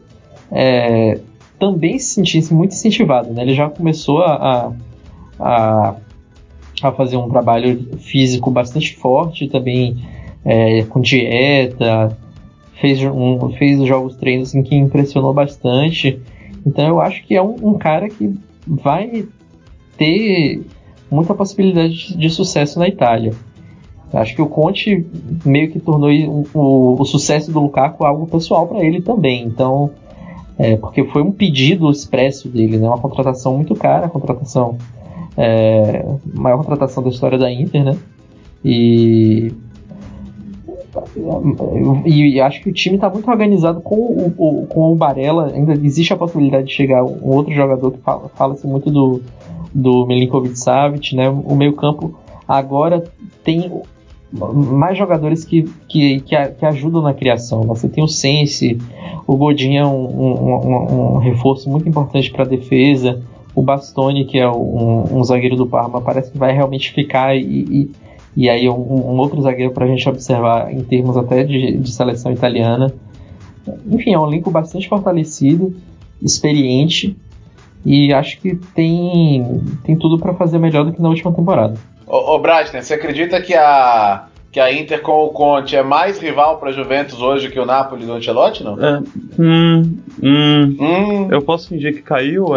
é, 0.51 1.19
também 1.59 1.97
se 1.97 2.15
sentisse 2.15 2.53
muito 2.53 2.71
incentivado. 2.71 3.31
Né? 3.31 3.41
Ele 3.41 3.53
já 3.53 3.69
começou 3.69 4.19
a, 4.19 4.73
a, 5.39 5.95
a 6.81 6.91
fazer 6.91 7.17
um 7.17 7.29
trabalho 7.29 7.97
físico 7.99 8.51
bastante 8.51 8.95
forte, 8.95 9.47
também 9.47 9.97
é, 10.45 10.83
com 10.83 10.99
dieta, 10.99 12.17
fez, 12.79 13.01
um, 13.03 13.49
fez 13.51 13.81
jogos 13.87 14.15
treinos 14.15 14.49
assim, 14.49 14.63
que 14.63 14.75
impressionou 14.75 15.33
bastante. 15.33 16.19
Então 16.65 16.87
eu 16.87 17.01
acho 17.01 17.23
que 17.23 17.35
é 17.35 17.41
um, 17.41 17.55
um 17.61 17.73
cara 17.75 18.09
que 18.09 18.33
vai 18.67 19.25
ter 19.97 20.61
muita 21.09 21.33
possibilidade 21.33 22.09
de, 22.09 22.17
de 22.17 22.29
sucesso 22.29 22.79
na 22.79 22.87
Itália. 22.87 23.33
Acho 24.13 24.35
que 24.35 24.41
o 24.41 24.47
Conte 24.47 25.05
meio 25.43 25.71
que 25.71 25.79
tornou 25.79 26.11
o, 26.53 27.01
o, 27.01 27.05
sucesso 27.05 27.51
do 27.51 27.59
Lukaku 27.59 28.05
algo 28.05 28.27
pessoal 28.27 28.67
para 28.67 28.85
ele 28.85 29.01
também. 29.01 29.43
Então, 29.43 29.89
é, 30.57 30.77
porque 30.77 31.03
foi 31.05 31.23
um 31.23 31.31
pedido 31.31 31.89
expresso 31.89 32.47
dele, 32.47 32.77
né? 32.77 32.87
Uma 32.87 32.99
contratação 32.99 33.55
muito 33.55 33.73
cara, 33.75 34.05
a 34.05 34.09
contratação 34.09 34.77
é, 35.35 36.05
maior 36.33 36.57
contratação 36.57 37.03
da 37.03 37.09
história 37.09 37.37
da 37.37 37.51
Inter, 37.51 37.83
né? 37.83 37.97
E 38.63 39.51
e, 42.05 42.35
e 42.35 42.41
acho 42.41 42.61
que 42.61 42.69
o 42.69 42.73
time 42.73 42.95
está 42.95 43.09
muito 43.09 43.29
organizado 43.29 43.81
com 43.81 43.95
o, 43.95 44.33
o, 44.37 44.67
com 44.67 44.93
o 44.93 44.95
Barella. 44.95 45.51
Ainda 45.53 45.73
existe 45.73 46.13
a 46.13 46.17
possibilidade 46.17 46.67
de 46.67 46.73
chegar 46.73 47.03
um 47.03 47.29
outro 47.29 47.51
jogador 47.51 47.91
que 47.91 47.97
fala-se 47.99 48.35
fala 48.35 48.55
muito 48.65 48.91
do, 48.91 49.21
do 49.73 50.05
Milinkovic 50.05 50.57
Savic, 50.57 51.15
né? 51.15 51.29
O 51.29 51.55
meio 51.55 51.73
campo 51.73 52.19
agora 52.47 53.03
tem 53.43 53.71
mais 54.33 54.97
jogadores 54.97 55.45
que, 55.45 55.63
que, 55.87 56.19
que, 56.21 56.35
que, 56.35 56.65
ajudam 56.65 57.01
na 57.01 57.13
criação. 57.13 57.61
Você 57.63 57.87
tem 57.87 58.03
o 58.03 58.07
Sense, 58.07 58.79
o 59.27 59.37
Godin 59.37 59.77
é 59.77 59.85
um, 59.85 60.05
um, 60.05 60.55
um, 60.55 61.13
um 61.13 61.17
reforço 61.17 61.69
muito 61.69 61.87
importante 61.87 62.31
para 62.31 62.43
a 62.43 62.47
defesa. 62.47 63.21
O 63.55 63.61
Bastoni, 63.61 64.25
que 64.25 64.39
é 64.39 64.49
um, 64.49 65.23
zagueiro 65.23 65.55
do 65.55 65.67
Parma, 65.67 66.01
parece 66.01 66.31
que 66.31 66.37
vai 66.37 66.51
realmente 66.51 66.91
ficar 66.91 67.37
e, 67.37 67.41
e, 67.43 67.91
e 68.35 68.49
aí 68.49 68.67
um, 68.67 69.17
outro 69.19 69.39
zagueiro 69.41 69.71
para 69.71 69.85
a 69.85 69.87
gente 69.87 70.09
observar 70.09 70.73
em 70.73 70.83
termos 70.83 71.15
até 71.15 71.43
de, 71.43 71.77
de 71.77 71.91
seleção 71.91 72.31
italiana. 72.31 72.91
Enfim, 73.85 74.13
é 74.13 74.19
um 74.19 74.27
elenco 74.27 74.49
bastante 74.49 74.89
fortalecido, 74.89 75.75
experiente 76.19 77.15
e 77.85 78.13
acho 78.13 78.39
que 78.39 78.55
tem, 78.55 79.61
tem 79.83 79.95
tudo 79.95 80.17
para 80.17 80.33
fazer 80.33 80.57
melhor 80.57 80.85
do 80.85 80.93
que 80.93 81.01
na 81.01 81.09
última 81.09 81.31
temporada. 81.31 81.75
Ô, 82.05 82.35
ô 82.35 82.39
Brasner, 82.39 82.83
você 82.83 82.93
acredita 82.93 83.41
que 83.41 83.53
a, 83.53 84.25
que 84.51 84.59
a 84.59 84.71
Inter 84.71 85.01
com 85.01 85.25
o 85.25 85.29
Conte 85.29 85.75
é 85.75 85.83
mais 85.83 86.19
rival 86.19 86.57
para 86.57 86.69
a 86.69 86.73
Juventus 86.73 87.19
hoje 87.19 87.49
que 87.49 87.59
o 87.59 87.65
Napoli 87.65 88.05
do 88.05 88.13
Ancelotti, 88.13 88.63
não? 88.63 88.77
É, 88.83 88.99
hum, 89.39 89.97
hum, 90.21 90.77
hum. 90.79 91.27
Eu 91.31 91.41
posso 91.41 91.69
fingir 91.69 91.93
que 91.93 92.01
caiu 92.01 92.47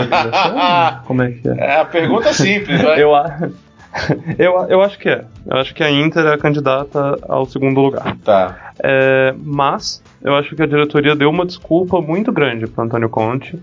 Como 1.06 1.22
é 1.22 1.30
que 1.30 1.48
é? 1.48 1.56
É 1.58 1.80
a 1.80 1.84
pergunta 1.84 2.32
simples, 2.32 2.82
vai. 2.82 3.02
eu, 3.02 3.12
eu, 4.38 4.66
eu 4.68 4.82
acho 4.82 4.98
que 4.98 5.08
é. 5.08 5.24
Eu 5.46 5.56
acho 5.56 5.74
que 5.74 5.82
a 5.82 5.90
Inter 5.90 6.26
é 6.26 6.34
a 6.34 6.38
candidata 6.38 7.18
ao 7.28 7.46
segundo 7.46 7.80
lugar. 7.80 8.16
Tá. 8.24 8.72
É, 8.82 9.34
mas 9.38 10.02
eu 10.22 10.34
acho 10.34 10.54
que 10.54 10.62
a 10.62 10.66
diretoria 10.66 11.16
deu 11.16 11.30
uma 11.30 11.46
desculpa 11.46 12.00
muito 12.00 12.30
grande 12.30 12.66
para 12.66 12.84
Antônio 12.84 13.08
Conte 13.08 13.58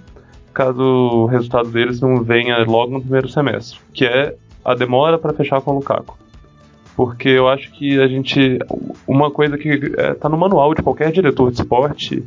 caso 0.54 0.82
o 0.82 1.26
resultado 1.26 1.70
deles 1.70 2.00
não 2.00 2.24
venha 2.24 2.58
logo 2.64 2.94
no 2.94 3.02
primeiro 3.02 3.28
semestre, 3.28 3.80
que 3.92 4.06
é 4.06 4.36
a 4.64 4.74
demora 4.74 5.18
para 5.18 5.34
fechar 5.34 5.62
com 5.62 5.72
o 5.72 5.76
Lukaku. 5.76 6.18
Porque 6.96 7.30
eu 7.30 7.48
acho 7.48 7.72
que 7.72 8.00
a 8.00 8.08
gente. 8.08 8.60
Uma 9.08 9.32
coisa 9.32 9.58
que 9.58 9.94
é, 9.98 10.14
tá 10.14 10.30
no 10.30 10.38
manual 10.38 10.74
de 10.74 10.82
qualquer 10.84 11.12
diretor 11.12 11.52
de 11.52 11.60
esporte 11.60 12.24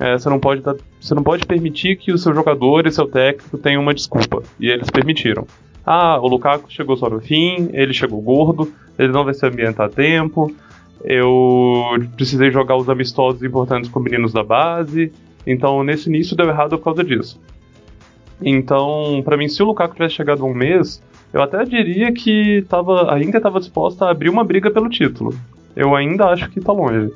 é, 0.00 0.16
você, 0.16 0.30
não 0.30 0.38
pode 0.38 0.60
dar, 0.60 0.76
você 1.00 1.14
não 1.14 1.22
pode 1.22 1.44
permitir 1.44 1.96
que 1.96 2.12
o 2.12 2.18
seu 2.18 2.32
jogador 2.32 2.86
e 2.86 2.92
seu 2.92 3.06
técnico 3.06 3.58
tenham 3.58 3.82
uma 3.82 3.92
desculpa. 3.92 4.42
E 4.58 4.68
eles 4.68 4.88
permitiram. 4.90 5.46
Ah, 5.84 6.18
o 6.20 6.28
Lukaku 6.28 6.70
chegou 6.70 6.96
só 6.96 7.08
no 7.10 7.20
fim, 7.20 7.70
ele 7.72 7.92
chegou 7.92 8.20
gordo, 8.20 8.72
ele 8.98 9.12
não 9.12 9.24
vai 9.24 9.34
se 9.34 9.44
ambientar 9.44 9.86
a 9.86 9.88
tempo, 9.88 10.54
eu 11.02 11.82
precisei 12.14 12.50
jogar 12.50 12.76
os 12.76 12.88
amistosos 12.88 13.42
importantes 13.42 13.90
com 13.90 13.98
meninos 13.98 14.32
da 14.32 14.44
base, 14.44 15.10
então 15.46 15.82
nesse 15.82 16.08
início 16.08 16.36
deu 16.36 16.48
errado 16.48 16.76
por 16.76 16.84
causa 16.84 17.02
disso. 17.02 17.40
Então, 18.40 19.22
para 19.24 19.36
mim, 19.36 19.48
se 19.48 19.62
o 19.62 19.66
Lukaku 19.66 19.94
tivesse 19.94 20.14
chegado 20.14 20.44
um 20.44 20.54
mês, 20.54 21.02
eu 21.32 21.42
até 21.42 21.64
diria 21.64 22.12
que 22.12 22.64
tava, 22.68 23.12
a 23.12 23.18
Inter 23.20 23.36
estava 23.36 23.60
disposta 23.60 24.06
a 24.06 24.10
abrir 24.10 24.30
uma 24.30 24.44
briga 24.44 24.70
pelo 24.70 24.88
título. 24.88 25.34
Eu 25.76 25.94
ainda 25.94 26.26
acho 26.26 26.48
que 26.50 26.58
está 26.58 26.72
longe. 26.72 27.12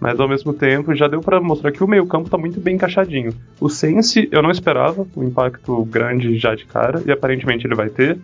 Mas 0.00 0.18
ao 0.18 0.28
mesmo 0.28 0.52
tempo 0.52 0.94
já 0.94 1.08
deu 1.08 1.20
para 1.20 1.40
mostrar 1.40 1.72
que 1.72 1.82
o 1.82 1.88
meio-campo 1.88 2.26
está 2.26 2.36
muito 2.36 2.60
bem 2.60 2.74
encaixadinho. 2.74 3.32
O 3.60 3.68
Sense 3.68 4.28
eu 4.30 4.42
não 4.42 4.50
esperava 4.50 5.06
um 5.16 5.24
impacto 5.24 5.84
grande 5.84 6.36
já 6.36 6.54
de 6.54 6.66
cara, 6.66 7.02
e 7.06 7.12
aparentemente 7.12 7.66
ele 7.66 7.74
vai 7.74 7.88
ter. 7.88 8.18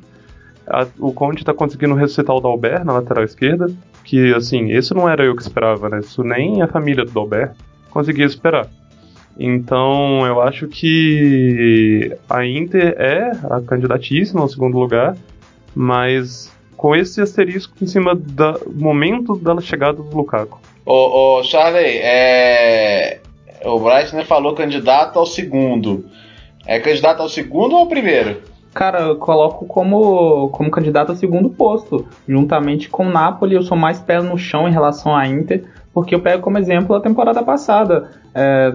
A, 0.67 0.87
o 0.99 1.13
Conte 1.13 1.39
está 1.39 1.55
conseguindo 1.55 1.95
ressuscitar 1.95 2.37
o 2.37 2.41
Dalbert 2.41 2.85
na 2.85 2.93
lateral 2.93 3.25
esquerda, 3.25 3.67
que 4.05 4.35
assim, 4.35 4.73
esse 4.73 4.93
não 4.93 5.09
era 5.09 5.25
eu 5.25 5.35
que 5.35 5.43
esperava, 5.43 5.89
né? 5.89 6.01
Isso 6.01 6.23
nem 6.23 6.61
a 6.61 6.67
família 6.67 7.05
do 7.05 7.13
Dalbert 7.13 7.53
conseguia 7.91 8.27
esperar. 8.27 8.69
Então 9.39 10.27
eu 10.27 10.41
acho 10.43 10.69
que 10.69 12.17
a 12.29 12.45
Inter 12.45 12.95
é 12.99 13.31
a 13.51 13.61
candidatíssima 13.61 14.41
ao 14.41 14.49
segundo 14.49 14.79
lugar, 14.79 15.17
mas 15.75 16.53
com 16.77 16.97
esse 16.97 17.21
asterisco 17.21 17.75
em 17.83 17.87
cima 17.87 18.15
do 18.15 18.73
momento 18.75 19.37
da 19.37 19.61
chegada 19.61 20.03
do 20.03 20.17
Lukaku. 20.17 20.59
Ô, 20.85 21.39
ô 21.39 21.43
Charley, 21.45 21.99
é... 21.99 23.21
o 23.65 23.79
Breitner 23.79 24.25
falou 24.25 24.55
candidato 24.55 25.19
ao 25.19 25.27
segundo. 25.27 26.07
É 26.67 26.79
candidato 26.79 27.21
ao 27.21 27.29
segundo 27.29 27.73
ou 27.75 27.81
ao 27.81 27.87
primeiro? 27.87 28.41
Cara, 28.73 29.01
eu 29.01 29.17
coloco 29.17 29.67
como, 29.67 30.49
como 30.51 30.71
candidato 30.71 31.11
ao 31.11 31.17
segundo 31.17 31.51
posto. 31.51 32.07
Juntamente 32.29 32.89
com 32.89 33.07
o 33.07 33.11
Napoli, 33.11 33.55
eu 33.55 33.63
sou 33.63 33.77
mais 33.77 33.99
pé 33.99 34.21
no 34.21 34.39
chão 34.39 34.69
em 34.69 34.73
relação 34.73 35.15
à 35.15 35.27
Inter, 35.27 35.65
porque 35.93 36.15
eu 36.15 36.21
pego 36.21 36.43
como 36.43 36.59
exemplo 36.59 36.95
a 36.95 37.01
temporada 37.01 37.43
passada. 37.43 38.11
É, 38.35 38.73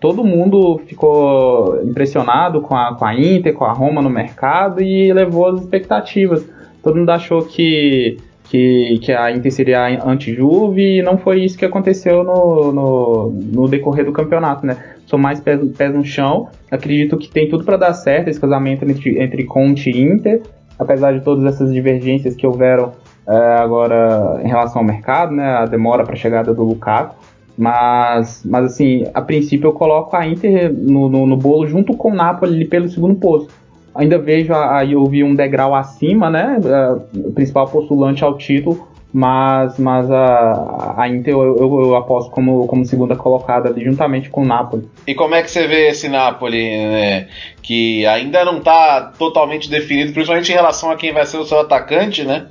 todo 0.00 0.24
mundo 0.24 0.80
ficou 0.86 1.80
impressionado 1.84 2.60
com 2.60 2.76
a, 2.76 2.94
com 2.94 3.04
a 3.04 3.14
Inter, 3.14 3.54
com 3.54 3.64
a 3.64 3.72
Roma 3.72 4.02
no 4.02 4.10
mercado 4.10 4.82
e 4.82 5.12
levou 5.12 5.46
as 5.46 5.60
expectativas 5.60 6.44
todo 6.82 6.96
mundo 6.96 7.10
achou 7.10 7.42
que, 7.42 8.18
que, 8.44 8.98
que 9.02 9.12
a 9.12 9.30
Inter 9.30 9.52
seria 9.52 10.04
anti-Juve 10.04 10.98
e 10.98 11.02
não 11.02 11.18
foi 11.18 11.44
isso 11.44 11.58
que 11.58 11.64
aconteceu 11.64 12.22
no, 12.24 12.72
no, 12.72 13.30
no 13.30 13.68
decorrer 13.68 14.04
do 14.04 14.12
campeonato, 14.12 14.66
né? 14.66 14.76
Sou 15.06 15.18
mais 15.18 15.40
pés, 15.40 15.60
pés 15.76 15.94
no 15.94 16.04
chão, 16.04 16.48
acredito 16.70 17.16
que 17.16 17.28
tem 17.28 17.48
tudo 17.48 17.64
para 17.64 17.76
dar 17.76 17.92
certo 17.92 18.28
esse 18.28 18.40
casamento 18.40 18.84
entre, 18.84 19.22
entre 19.22 19.44
Conte 19.44 19.90
e 19.90 20.00
Inter, 20.00 20.42
apesar 20.78 21.12
de 21.12 21.20
todas 21.20 21.44
essas 21.44 21.72
divergências 21.72 22.34
que 22.34 22.46
houveram 22.46 22.92
é, 23.28 23.56
agora 23.60 24.40
em 24.42 24.48
relação 24.48 24.80
ao 24.80 24.86
mercado, 24.86 25.32
né? 25.32 25.44
A 25.44 25.66
demora 25.66 26.04
para 26.04 26.14
a 26.14 26.18
chegada 26.18 26.54
do 26.54 26.64
Lukaku. 26.64 27.14
Mas, 27.56 28.42
mas 28.44 28.66
assim, 28.66 29.04
a 29.12 29.20
princípio 29.20 29.68
eu 29.68 29.72
coloco 29.72 30.16
a 30.16 30.26
Inter 30.26 30.72
no, 30.72 31.08
no, 31.08 31.26
no 31.26 31.36
bolo 31.36 31.66
junto 31.66 31.96
com 31.96 32.12
o 32.12 32.14
Napoli 32.14 32.64
pelo 32.64 32.88
segundo 32.88 33.16
posto 33.16 33.52
ainda 33.98 34.16
vejo 34.16 34.54
aí 34.54 34.92
eu 34.92 35.04
vi 35.06 35.24
um 35.24 35.34
degrau 35.34 35.74
acima, 35.74 36.30
né? 36.30 36.60
É, 36.64 37.18
o 37.18 37.32
principal 37.32 37.66
postulante 37.66 38.22
ao 38.22 38.38
título, 38.38 38.88
mas, 39.12 39.76
mas 39.76 40.08
a, 40.08 40.94
a 40.96 41.08
Inter 41.08 41.34
eu, 41.34 41.56
eu, 41.56 41.80
eu, 41.80 41.96
aposto 41.96 42.30
como, 42.30 42.66
como 42.68 42.84
segunda 42.84 43.16
colocada 43.16 43.68
ali, 43.68 43.84
juntamente 43.84 44.30
com 44.30 44.42
o 44.42 44.46
Napoli. 44.46 44.88
E 45.04 45.14
como 45.14 45.34
é 45.34 45.42
que 45.42 45.50
você 45.50 45.66
vê 45.66 45.88
esse 45.88 46.08
Napoli, 46.08 46.62
né? 46.62 47.28
Que 47.60 48.06
ainda 48.06 48.44
não 48.44 48.58
está 48.58 49.12
totalmente 49.18 49.68
definido, 49.68 50.12
principalmente 50.12 50.52
em 50.52 50.54
relação 50.54 50.90
a 50.92 50.96
quem 50.96 51.12
vai 51.12 51.26
ser 51.26 51.38
o 51.38 51.44
seu 51.44 51.58
atacante, 51.58 52.22
né? 52.22 52.46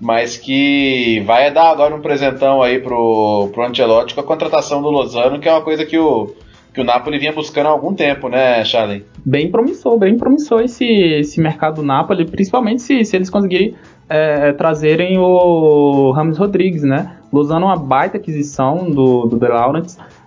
Mas 0.00 0.36
que 0.36 1.22
vai 1.26 1.52
dar 1.52 1.70
agora 1.70 1.94
um 1.94 2.00
presentão 2.00 2.62
aí 2.62 2.80
pro, 2.80 3.48
pro 3.52 3.64
Ancelotti 3.64 4.14
com 4.14 4.20
a 4.20 4.24
contratação 4.24 4.82
do 4.82 4.90
Lozano, 4.90 5.38
que 5.38 5.48
é 5.48 5.52
uma 5.52 5.62
coisa 5.62 5.86
que 5.86 5.96
o, 5.96 6.34
que 6.72 6.80
o 6.80 6.84
Napoli 6.84 7.18
vinha 7.18 7.32
buscando 7.32 7.66
há 7.66 7.70
algum 7.70 7.94
tempo, 7.94 8.28
né, 8.28 8.64
Charlie? 8.64 9.04
Bem 9.24 9.50
promissor, 9.50 9.96
bem 9.96 10.18
promissor 10.18 10.62
esse, 10.62 10.84
esse 10.84 11.40
mercado 11.40 11.76
do 11.76 11.82
Napoli, 11.82 12.24
principalmente 12.24 12.82
se, 12.82 13.04
se 13.04 13.16
eles 13.16 13.30
conseguirem 13.30 13.74
é, 14.08 14.52
trazerem 14.52 15.16
o 15.18 16.10
Ramos 16.10 16.36
Rodrigues, 16.36 16.82
né? 16.82 17.16
Usando 17.32 17.64
uma 17.64 17.76
baita 17.76 18.16
aquisição 18.16 18.90
do, 18.90 19.26
do 19.26 19.38
De. 19.38 19.46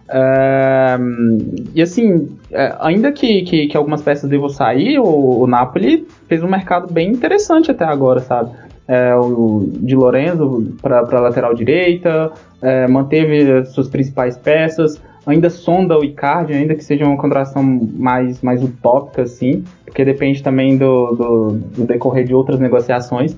É, 0.10 0.98
e 1.76 1.82
assim, 1.82 2.30
é, 2.50 2.76
ainda 2.80 3.12
que, 3.12 3.42
que, 3.42 3.68
que, 3.68 3.78
algumas 3.78 4.02
peças 4.02 4.30
devam 4.30 4.48
sair, 4.48 5.00
o, 5.00 5.42
o, 5.42 5.48
Napoli 5.48 6.08
fez 6.30 6.42
um 6.42 6.48
mercado 6.48 6.92
bem 6.92 7.10
interessante 7.10 7.70
até 7.70 7.84
agora, 7.84 8.22
sabe? 8.22 8.52
É, 8.88 9.14
o 9.16 9.68
de 9.70 9.96
Lorenzo 9.96 10.74
para 10.82 11.20
lateral 11.20 11.54
direita, 11.54 12.32
é, 12.62 12.88
manteve 12.88 13.66
suas 13.66 13.90
principais 13.90 14.38
peças, 14.38 15.02
ainda 15.26 15.50
sonda 15.50 16.00
o 16.00 16.06
Icardi, 16.06 16.54
ainda 16.54 16.74
que 16.74 16.84
seja 16.84 17.06
uma 17.06 17.18
contratação 17.18 17.62
mais, 17.64 18.42
mais 18.42 18.64
utópica, 18.64 19.24
assim, 19.24 19.64
porque 19.86 20.06
depende 20.06 20.42
também 20.42 20.78
do, 20.78 21.16
do, 21.16 21.52
do 21.52 21.86
decorrer 21.86 22.26
de 22.26 22.34
outras 22.34 22.60
negociações. 22.60 23.36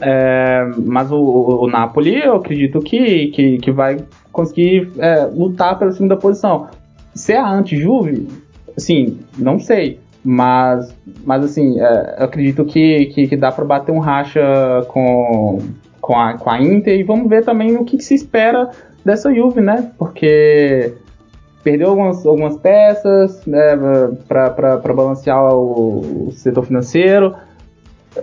É, 0.00 0.68
mas 0.84 1.10
o, 1.10 1.16
o, 1.16 1.64
o, 1.64 1.68
Napoli, 1.68 2.20
eu 2.20 2.36
acredito 2.36 2.80
que, 2.80 3.28
que, 3.28 3.58
que 3.58 3.70
vai 3.70 3.98
conseguir 4.32 4.90
é, 4.98 5.26
lutar 5.26 5.78
pela 5.78 5.92
segunda 5.92 6.16
posição. 6.16 6.68
Se 7.14 7.32
é 7.32 7.38
a 7.38 7.48
anti-Juve, 7.48 8.28
assim, 8.76 9.18
não 9.36 9.58
sei. 9.58 10.00
Mas, 10.24 10.94
mas 11.24 11.44
assim, 11.44 11.80
é, 11.80 12.16
eu 12.18 12.24
acredito 12.24 12.64
que, 12.64 13.06
que, 13.06 13.28
que 13.28 13.36
dá 13.36 13.52
para 13.52 13.64
bater 13.64 13.92
um 13.92 13.98
racha 13.98 14.40
com, 14.88 15.58
com, 16.00 16.18
a, 16.18 16.36
com 16.36 16.50
a 16.50 16.60
Inter 16.60 16.98
e 16.98 17.02
vamos 17.02 17.28
ver 17.28 17.44
também 17.44 17.76
o 17.76 17.84
que, 17.84 17.96
que 17.96 18.04
se 18.04 18.14
espera 18.14 18.70
dessa 19.04 19.32
Juve, 19.32 19.60
né? 19.60 19.92
Porque 19.96 20.94
perdeu 21.62 21.90
algumas, 21.90 22.24
algumas 22.26 22.56
peças 22.56 23.44
né, 23.46 23.76
para 24.26 24.92
balancear 24.94 25.54
o, 25.54 26.28
o, 26.28 26.32
setor 26.32 26.64
financeiro. 26.64 27.34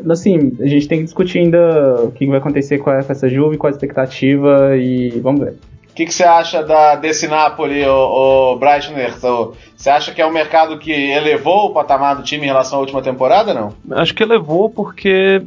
Assim, 0.10 0.58
a 0.60 0.68
gente 0.68 0.88
tem 0.88 1.00
que 1.00 1.06
discutir 1.06 1.40
ainda 1.40 2.04
o 2.04 2.12
que 2.12 2.26
vai 2.26 2.40
acontecer 2.40 2.80
com, 2.80 2.92
essa 2.92 3.30
Juve, 3.30 3.58
qual 3.58 3.72
a 3.72 3.74
expectativa 3.74 4.76
e 4.76 5.20
vamos 5.22 5.42
ver. 5.42 5.54
O 5.96 6.04
que, 6.06 6.12
você 6.12 6.26
acha 6.26 6.62
da, 6.62 6.96
desse 6.98 7.26
Napoli, 7.26 7.82
o, 7.86 8.52
o 8.52 8.56
Breitner? 8.58 9.14
Você 9.18 9.90
acha 9.90 10.12
que 10.12 10.22
é 10.22 10.28
um 10.28 10.32
mercado 10.34 10.78
que 10.78 10.92
elevou 10.92 11.68
o 11.68 11.74
patamar 11.74 12.18
do 12.18 12.22
time 12.22 12.44
em 12.44 12.48
relação 12.48 12.80
à 12.80 12.82
última 12.82 13.02
temporada, 13.02 13.54
não? 13.54 13.74
Acho 13.92 14.14
que 14.14 14.22
elevou 14.22 14.70
porque 14.70 15.42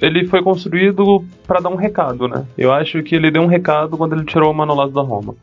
ele 0.00 0.28
foi 0.28 0.44
construído 0.44 1.24
para 1.44 1.58
dar 1.58 1.70
um 1.70 1.74
recado, 1.74 2.28
né? 2.28 2.46
Eu 2.56 2.72
acho 2.72 3.02
que 3.02 3.16
ele 3.16 3.32
deu 3.32 3.42
um 3.42 3.48
recado 3.48 3.96
quando 3.96 4.14
ele 4.14 4.24
tirou 4.24 4.52
o 4.52 4.54
Manolás 4.54 4.92
da 4.92 5.02
Roma. 5.02 5.34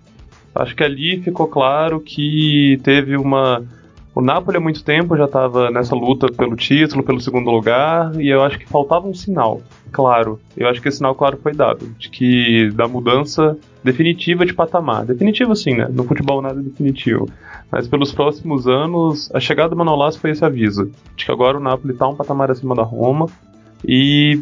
Acho 0.55 0.73
que 0.73 0.83
ali 0.83 1.21
ficou 1.21 1.47
claro 1.47 1.99
que 1.99 2.79
teve 2.83 3.17
uma. 3.17 3.61
O 4.15 4.21
Napoli 4.21 4.55
há 4.55 4.61
muito 4.61 4.81
tempo 4.81 5.17
já 5.17 5.25
estava 5.25 5.69
nessa 5.69 5.93
luta 5.93 6.31
pelo 6.31 6.55
título, 6.55 7.03
pelo 7.03 7.19
segundo 7.19 7.51
lugar, 7.51 8.15
e 8.15 8.29
eu 8.29 8.41
acho 8.41 8.57
que 8.57 8.65
faltava 8.65 9.05
um 9.05 9.13
sinal, 9.13 9.61
claro. 9.91 10.39
Eu 10.55 10.69
acho 10.69 10.81
que 10.81 10.87
esse 10.87 10.97
sinal, 10.97 11.13
claro, 11.13 11.37
foi 11.43 11.53
dado, 11.53 11.85
de 11.99 12.09
que 12.09 12.71
da 12.71 12.87
mudança 12.87 13.57
definitiva 13.87 14.45
de 14.45 14.53
patamar. 14.53 15.05
Definitivo, 15.05 15.55
sim, 15.55 15.75
né? 15.75 15.87
No 15.89 16.03
futebol 16.03 16.41
nada 16.41 16.59
é 16.59 16.63
definitivo. 16.63 17.27
Mas 17.71 17.87
pelos 17.87 18.11
próximos 18.11 18.67
anos, 18.67 19.29
a 19.33 19.39
chegada 19.39 19.69
do 19.69 19.75
Manolas 19.75 20.15
foi 20.15 20.31
esse 20.31 20.43
aviso, 20.43 20.91
de 21.15 21.25
que 21.25 21.31
agora 21.31 21.57
o 21.57 21.61
Napoli 21.61 21.93
está 21.93 22.07
um 22.07 22.15
patamar 22.15 22.51
acima 22.51 22.75
da 22.75 22.83
Roma 22.83 23.27
e 23.85 24.41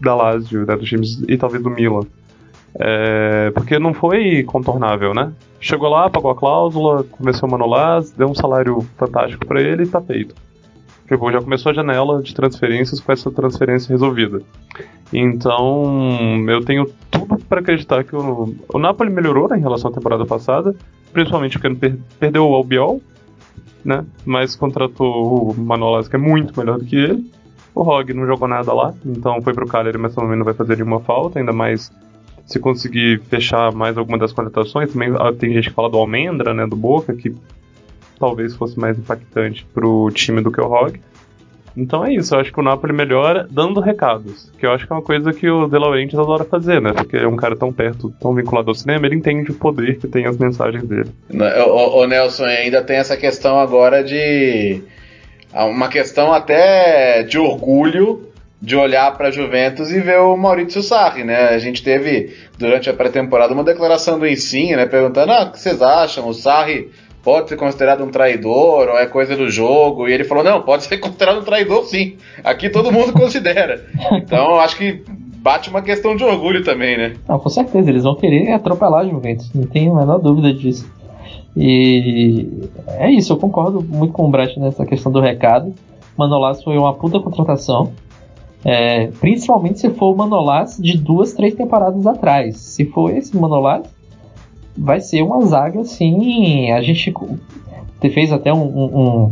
da 0.00 0.14
Lazio, 0.14 0.66
né, 0.66 0.76
dos 0.76 0.88
times, 0.88 1.22
e 1.28 1.36
talvez 1.36 1.62
do 1.62 1.70
Milan. 1.70 2.02
É, 2.78 3.50
porque 3.52 3.78
não 3.78 3.94
foi 3.94 4.42
contornável, 4.42 5.14
né? 5.14 5.32
Chegou 5.60 5.88
lá, 5.88 6.10
pagou 6.10 6.30
a 6.30 6.36
cláusula, 6.36 7.04
começou 7.04 7.48
o 7.48 7.52
Manolás, 7.52 8.10
deu 8.10 8.28
um 8.28 8.34
salário 8.34 8.78
fantástico 8.96 9.46
para 9.46 9.60
ele 9.60 9.84
e 9.84 9.86
tá 9.86 10.00
feito. 10.00 10.34
Tipo, 11.06 11.30
já 11.30 11.40
começou 11.40 11.70
a 11.70 11.74
janela 11.74 12.20
de 12.22 12.34
transferências 12.34 13.00
com 13.00 13.12
essa 13.12 13.30
transferência 13.30 13.88
resolvida. 13.90 14.42
Então, 15.12 16.44
eu 16.48 16.64
tenho 16.64 16.90
tudo 17.10 17.38
para 17.48 17.60
acreditar 17.60 18.02
que 18.02 18.16
o, 18.16 18.54
o 18.72 18.78
Napoli 18.78 19.10
melhorou 19.10 19.48
né, 19.48 19.56
em 19.56 19.60
relação 19.60 19.90
à 19.90 19.94
temporada 19.94 20.26
passada, 20.26 20.74
principalmente 21.12 21.58
porque 21.58 21.74
per, 21.76 21.98
perdeu 22.18 22.48
o 22.48 22.54
Albiol, 22.54 23.00
né? 23.84 24.04
Mas 24.24 24.56
contratou 24.56 25.52
o 25.52 25.54
Manolas, 25.60 26.08
que 26.08 26.16
é 26.16 26.18
muito 26.18 26.58
melhor 26.58 26.78
do 26.78 26.84
que 26.84 26.96
ele. 26.96 27.30
O 27.72 27.82
Rog 27.82 28.12
não 28.12 28.26
jogou 28.26 28.48
nada 28.48 28.72
lá, 28.72 28.92
então 29.04 29.40
foi 29.42 29.54
pro 29.54 29.66
Cagliari, 29.66 29.98
mas 29.98 30.14
também 30.14 30.36
não 30.36 30.44
vai 30.44 30.54
fazer 30.54 30.76
nenhuma 30.76 30.98
falta, 31.00 31.38
ainda 31.38 31.52
mais 31.52 31.92
se 32.46 32.58
conseguir 32.58 33.20
fechar 33.28 33.72
mais 33.72 33.98
alguma 33.98 34.16
das 34.16 34.32
contratações, 34.32 34.92
também 34.92 35.12
ah, 35.18 35.32
tem 35.32 35.52
gente 35.52 35.68
que 35.68 35.74
fala 35.74 35.90
do 35.90 35.98
Almendra, 35.98 36.54
né, 36.54 36.66
do 36.66 36.76
Boca, 36.76 37.12
que 37.12 37.34
talvez 38.18 38.54
fosse 38.54 38.78
mais 38.78 38.98
impactante 38.98 39.66
pro 39.72 40.10
time 40.12 40.40
do 40.40 40.50
que 40.50 40.60
o 40.60 40.66
Rog. 40.66 41.00
Então 41.76 42.04
é 42.04 42.14
isso, 42.14 42.34
eu 42.34 42.40
acho 42.40 42.50
que 42.50 42.58
o 42.58 42.62
Napoli 42.62 42.92
melhora 42.94 43.46
dando 43.50 43.80
recados, 43.80 44.50
que 44.58 44.64
eu 44.64 44.72
acho 44.72 44.86
que 44.86 44.92
é 44.92 44.96
uma 44.96 45.02
coisa 45.02 45.30
que 45.32 45.46
o 45.48 45.68
De 45.68 45.78
Laurentiis 45.78 46.18
adora 46.18 46.42
fazer, 46.42 46.80
né? 46.80 46.92
Porque 46.94 47.18
é 47.18 47.28
um 47.28 47.36
cara 47.36 47.54
tão 47.54 47.70
perto, 47.70 48.10
tão 48.18 48.34
vinculado 48.34 48.70
ao 48.70 48.74
cinema, 48.74 49.04
ele 49.04 49.16
entende 49.16 49.50
o 49.50 49.54
poder 49.54 49.98
que 49.98 50.08
tem 50.08 50.26
as 50.26 50.38
mensagens 50.38 50.82
dele. 50.84 51.10
O, 51.30 52.00
o 52.00 52.06
Nelson, 52.06 52.44
ainda 52.44 52.82
tem 52.82 52.96
essa 52.96 53.16
questão 53.16 53.60
agora 53.60 54.02
de. 54.02 54.82
Uma 55.52 55.88
questão 55.88 56.32
até 56.32 57.22
de 57.22 57.38
orgulho 57.38 58.26
de 58.60 58.74
olhar 58.74 59.16
para 59.16 59.28
a 59.28 59.30
Juventus 59.30 59.90
e 59.90 60.00
ver 60.00 60.18
o 60.18 60.36
Maurício 60.36 60.82
Sarri, 60.82 61.24
né? 61.24 61.50
A 61.50 61.58
gente 61.58 61.82
teve 61.82 62.34
durante 62.58 62.88
a 62.88 62.94
pré-temporada 62.94 63.52
uma 63.52 63.62
declaração 63.62 64.18
do 64.18 64.26
Insigne, 64.26 64.76
né, 64.76 64.86
perguntando: 64.86 65.32
"Ah, 65.32 65.44
o 65.44 65.52
que 65.52 65.60
vocês 65.60 65.82
acham? 65.82 66.26
O 66.26 66.32
Sarri 66.32 66.90
pode 67.26 67.48
ser 67.48 67.56
considerado 67.56 68.04
um 68.04 68.10
traidor 68.10 68.88
ou 68.88 68.96
é 68.96 69.06
coisa 69.06 69.36
do 69.36 69.50
jogo?" 69.50 70.08
E 70.08 70.12
ele 70.12 70.22
falou: 70.22 70.44
"Não, 70.44 70.62
pode 70.62 70.84
ser 70.84 70.98
considerado 71.02 71.40
um 71.40 71.44
traidor, 71.44 71.84
sim. 71.84 72.16
Aqui 72.44 72.70
todo 72.70 72.92
mundo 72.92 73.12
considera." 73.18 73.84
Então, 74.12 74.60
acho 74.60 74.76
que 74.76 75.02
bate 75.38 75.68
uma 75.68 75.82
questão 75.82 76.14
de 76.14 76.22
orgulho 76.22 76.62
também, 76.62 76.96
né? 76.96 77.16
Não, 77.28 77.38
com 77.40 77.48
certeza, 77.48 77.90
eles 77.90 78.04
vão 78.04 78.14
querer 78.14 78.52
atropelar 78.52 79.00
a 79.00 79.08
Juventus, 79.08 79.52
não 79.52 79.66
tenho 79.66 79.96
a 79.96 80.00
menor 80.00 80.18
dúvida 80.18 80.52
disso. 80.54 80.88
E 81.56 82.48
é 82.98 83.10
isso, 83.10 83.32
eu 83.32 83.36
concordo 83.38 83.82
muito 83.82 84.12
com 84.12 84.26
o 84.26 84.30
Brett 84.30 84.58
nessa 84.60 84.86
questão 84.86 85.10
do 85.10 85.20
recado. 85.20 85.74
Manolas 86.16 86.62
foi 86.62 86.78
uma 86.78 86.94
puta 86.94 87.18
contratação. 87.18 87.92
É, 88.64 89.06
principalmente 89.20 89.78
se 89.78 89.90
for 89.90 90.12
o 90.12 90.16
Manolás 90.16 90.76
de 90.76 90.98
duas, 90.98 91.32
três 91.32 91.54
temporadas 91.54 92.06
atrás. 92.06 92.56
Se 92.56 92.84
for 92.86 93.10
esse 93.10 93.36
Manolás, 93.36 93.86
vai 94.76 95.00
ser 95.00 95.22
uma 95.22 95.44
zaga 95.46 95.80
assim. 95.80 96.70
A 96.72 96.82
gente 96.82 97.12
fez 98.12 98.32
até 98.32 98.52
um, 98.52 98.62
um, 98.62 99.30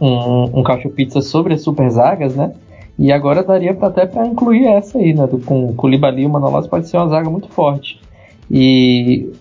um, 0.00 0.60
um 0.60 0.62
cacho 0.62 0.90
pizza 0.90 1.20
sobre 1.20 1.54
as 1.54 1.62
super 1.62 1.88
zagas, 1.90 2.34
né? 2.34 2.52
E 2.98 3.10
agora 3.10 3.42
daria 3.42 3.74
pra, 3.74 3.88
até 3.88 4.06
para 4.06 4.26
incluir 4.26 4.66
essa 4.66 4.98
aí, 4.98 5.12
né? 5.12 5.28
Com 5.44 5.66
o 5.66 5.74
Koulibaly 5.74 6.22
e 6.22 6.26
o 6.26 6.30
Manolas 6.30 6.66
pode 6.66 6.88
ser 6.88 6.96
uma 6.96 7.08
zaga 7.08 7.28
muito 7.28 7.48
forte. 7.48 8.00
E 8.50 9.32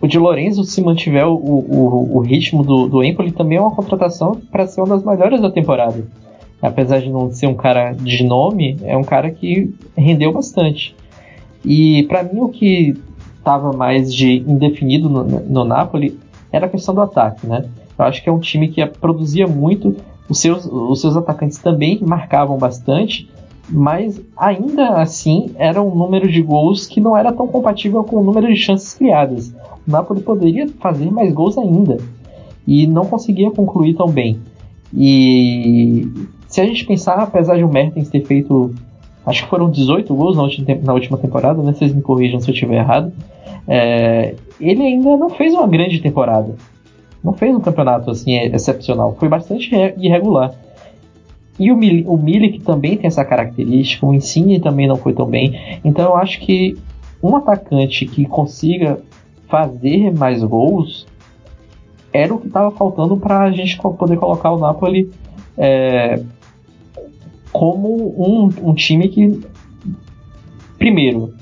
o 0.00 0.06
de 0.06 0.18
Lorenzo, 0.18 0.64
se 0.64 0.80
mantiver 0.80 1.26
o, 1.26 1.34
o, 1.34 2.16
o 2.16 2.20
ritmo 2.20 2.62
do, 2.62 2.88
do 2.88 3.02
Empoli, 3.02 3.32
também 3.32 3.58
é 3.58 3.60
uma 3.60 3.74
contratação 3.74 4.40
para 4.50 4.66
ser 4.66 4.80
uma 4.80 4.96
das 4.96 5.04
melhores 5.04 5.40
da 5.40 5.50
temporada. 5.50 6.06
Apesar 6.60 7.00
de 7.00 7.08
não 7.08 7.30
ser 7.30 7.46
um 7.46 7.54
cara 7.54 7.92
de 7.92 8.24
nome, 8.24 8.76
é 8.82 8.96
um 8.96 9.04
cara 9.04 9.30
que 9.30 9.72
rendeu 9.96 10.32
bastante. 10.32 10.94
E 11.64 12.04
para 12.04 12.22
mim 12.22 12.40
o 12.40 12.48
que 12.48 12.96
estava 13.48 13.72
mais 13.72 14.12
de 14.12 14.44
indefinido 14.46 15.08
no, 15.08 15.24
no 15.24 15.64
Napoli 15.64 16.18
era 16.52 16.66
a 16.66 16.68
questão 16.68 16.94
do 16.94 17.00
ataque, 17.00 17.46
né? 17.46 17.64
Eu 17.98 18.04
acho 18.04 18.22
que 18.22 18.28
é 18.28 18.32
um 18.32 18.38
time 18.38 18.68
que 18.68 18.84
produzia 18.86 19.46
muito, 19.46 19.96
os 20.28 20.38
seus, 20.38 20.66
os 20.66 21.00
seus 21.00 21.16
atacantes 21.16 21.58
também 21.58 21.98
marcavam 22.00 22.58
bastante, 22.58 23.28
mas 23.68 24.20
ainda 24.36 25.00
assim 25.00 25.50
era 25.56 25.82
um 25.82 25.94
número 25.94 26.30
de 26.30 26.40
gols 26.42 26.86
que 26.86 27.00
não 27.00 27.16
era 27.16 27.32
tão 27.32 27.48
compatível 27.48 28.04
com 28.04 28.16
o 28.16 28.24
número 28.24 28.46
de 28.46 28.56
chances 28.56 28.94
criadas. 28.94 29.48
O 29.86 29.90
Napoli 29.90 30.20
poderia 30.20 30.68
fazer 30.80 31.10
mais 31.10 31.32
gols 31.32 31.58
ainda 31.58 31.98
e 32.66 32.86
não 32.86 33.06
conseguia 33.06 33.50
concluir 33.50 33.94
tão 33.94 34.08
bem. 34.08 34.40
E 34.94 36.08
se 36.46 36.60
a 36.60 36.66
gente 36.66 36.86
pensar, 36.86 37.18
apesar 37.18 37.56
de 37.56 37.64
o 37.64 37.68
Mertens 37.68 38.08
ter 38.08 38.24
feito, 38.24 38.74
acho 39.26 39.44
que 39.44 39.50
foram 39.50 39.70
18 39.70 40.14
gols 40.14 40.36
na 40.36 40.92
última, 40.94 41.18
temporada, 41.18 41.62
né? 41.62 41.72
Vocês 41.72 41.94
me 41.94 42.00
corrijam 42.00 42.40
se 42.40 42.48
eu 42.48 42.54
estiver 42.54 42.78
errado. 42.78 43.12
É, 43.66 44.34
ele 44.60 44.82
ainda 44.82 45.16
não 45.16 45.30
fez 45.30 45.54
uma 45.54 45.66
grande 45.66 46.00
temporada. 46.00 46.54
Não 47.22 47.32
fez 47.32 47.54
um 47.54 47.60
campeonato 47.60 48.10
assim 48.10 48.38
excepcional. 48.38 49.16
Foi 49.18 49.28
bastante 49.28 49.70
irregular. 49.96 50.54
E 51.58 51.72
o, 51.72 51.76
Mil 51.76 52.08
o 52.08 52.16
Milik 52.16 52.60
também 52.60 52.96
tem 52.96 53.08
essa 53.08 53.24
característica, 53.24 54.06
o 54.06 54.14
Insigne 54.14 54.60
também 54.60 54.86
não 54.86 54.96
foi 54.96 55.12
tão 55.12 55.26
bem. 55.26 55.80
Então 55.84 56.04
eu 56.04 56.16
acho 56.16 56.38
que 56.40 56.78
um 57.22 57.34
atacante 57.36 58.06
que 58.06 58.24
consiga 58.24 59.00
fazer 59.48 60.12
mais 60.16 60.42
gols 60.44 61.06
era 62.12 62.32
o 62.32 62.38
que 62.38 62.46
estava 62.46 62.70
faltando 62.70 63.16
para 63.16 63.40
a 63.40 63.50
gente 63.50 63.76
poder 63.76 64.16
colocar 64.16 64.52
o 64.52 64.58
Napoli 64.58 65.10
é, 65.56 66.22
como 67.52 68.14
um, 68.16 68.70
um, 68.70 68.74
time 68.74 69.08
que, 69.08 69.40
primeiro, 70.78 71.34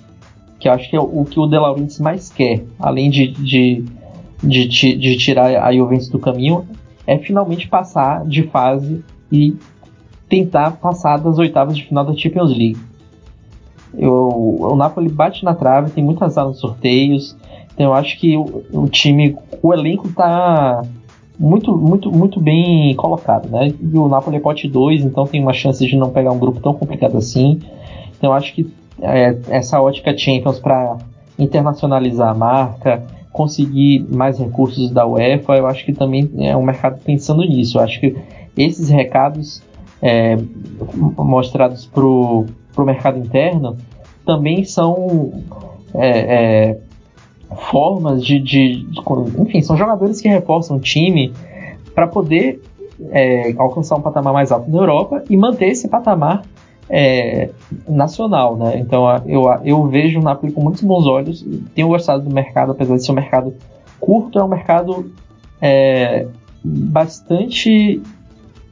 que 0.66 0.68
acho 0.68 0.90
que 0.90 0.96
é 0.96 1.00
o, 1.00 1.24
que 1.24 1.38
o 1.38 1.46
De 1.46 1.56
Laurentiis 1.56 2.00
mais 2.00 2.28
quer, 2.28 2.64
além 2.80 3.08
de, 3.08 3.28
de, 3.28 3.84
de, 4.42 4.66
de 4.66 5.16
tirar 5.16 5.62
a 5.62 5.72
Juventus 5.72 6.08
do 6.08 6.18
caminho, 6.18 6.66
é 7.06 7.16
finalmente 7.18 7.68
passar 7.68 8.26
de 8.26 8.42
fase 8.42 9.04
e 9.30 9.54
tentar 10.28 10.72
passar 10.72 11.18
das 11.18 11.38
oitavas 11.38 11.76
de 11.76 11.84
final 11.84 12.04
da 12.04 12.16
Champions 12.16 12.50
League. 12.50 12.76
Eu, 13.96 14.56
o 14.60 14.74
Napoli 14.74 15.08
bate 15.08 15.44
na 15.44 15.54
trave, 15.54 15.92
tem 15.92 16.02
muitas 16.02 16.32
azar 16.32 16.46
nos 16.46 16.58
sorteios, 16.58 17.36
então 17.72 17.86
eu 17.86 17.94
acho 17.94 18.18
que 18.18 18.36
o, 18.36 18.64
o 18.72 18.88
time, 18.88 19.36
o 19.62 19.72
elenco 19.72 20.08
está 20.08 20.82
muito, 21.38 21.76
muito, 21.76 22.10
muito 22.10 22.40
bem 22.40 22.92
colocado, 22.96 23.48
né? 23.48 23.68
E 23.68 23.96
o 23.96 24.08
Napoli 24.08 24.38
é 24.38 24.40
pote 24.40 24.66
2, 24.66 25.04
então 25.04 25.26
tem 25.28 25.40
uma 25.40 25.52
chance 25.52 25.86
de 25.86 25.96
não 25.96 26.10
pegar 26.10 26.32
um 26.32 26.38
grupo 26.40 26.58
tão 26.58 26.74
complicado 26.74 27.16
assim. 27.16 27.60
Então 28.18 28.30
eu 28.30 28.32
acho 28.32 28.52
que 28.52 28.68
essa 29.48 29.80
ótica 29.80 30.16
Champions 30.16 30.58
para 30.58 30.96
internacionalizar 31.38 32.30
a 32.30 32.34
marca, 32.34 33.02
conseguir 33.32 34.06
mais 34.10 34.38
recursos 34.38 34.90
da 34.90 35.06
UEFA, 35.06 35.56
eu 35.56 35.66
acho 35.66 35.84
que 35.84 35.92
também 35.92 36.30
é 36.38 36.56
um 36.56 36.62
mercado 36.62 36.98
pensando 37.04 37.42
nisso. 37.42 37.78
Eu 37.78 37.82
acho 37.82 38.00
que 38.00 38.16
esses 38.56 38.88
recados 38.88 39.62
é, 40.00 40.38
mostrados 41.16 41.84
para 41.86 42.02
o 42.02 42.46
mercado 42.78 43.18
interno 43.18 43.76
também 44.24 44.64
são 44.64 45.44
é, 45.94 46.08
é, 46.08 46.78
formas 47.70 48.24
de, 48.24 48.38
de, 48.38 48.84
de, 48.84 49.00
Enfim, 49.38 49.60
são 49.62 49.76
jogadores 49.76 50.20
que 50.20 50.28
reforçam 50.28 50.78
o 50.78 50.80
time 50.80 51.32
para 51.94 52.06
poder 52.06 52.62
é, 53.10 53.54
alcançar 53.58 53.96
um 53.96 54.00
patamar 54.00 54.32
mais 54.32 54.50
alto 54.50 54.70
na 54.70 54.78
Europa 54.78 55.22
e 55.28 55.36
manter 55.36 55.68
esse 55.68 55.88
patamar 55.88 56.42
é, 56.88 57.50
nacional, 57.88 58.56
né? 58.56 58.78
Então 58.78 59.04
eu, 59.26 59.44
eu 59.64 59.86
vejo 59.86 60.20
o 60.20 60.22
Napoli 60.22 60.52
com 60.52 60.62
muitos 60.62 60.82
bons 60.82 61.06
olhos. 61.06 61.44
Tenho 61.74 61.88
gostado 61.88 62.22
do 62.22 62.34
mercado, 62.34 62.72
apesar 62.72 62.96
de 62.96 63.04
ser 63.04 63.12
um 63.12 63.16
mercado 63.16 63.54
curto, 64.00 64.38
é 64.38 64.44
um 64.44 64.48
mercado 64.48 65.10
é, 65.60 66.26
bastante 66.64 68.02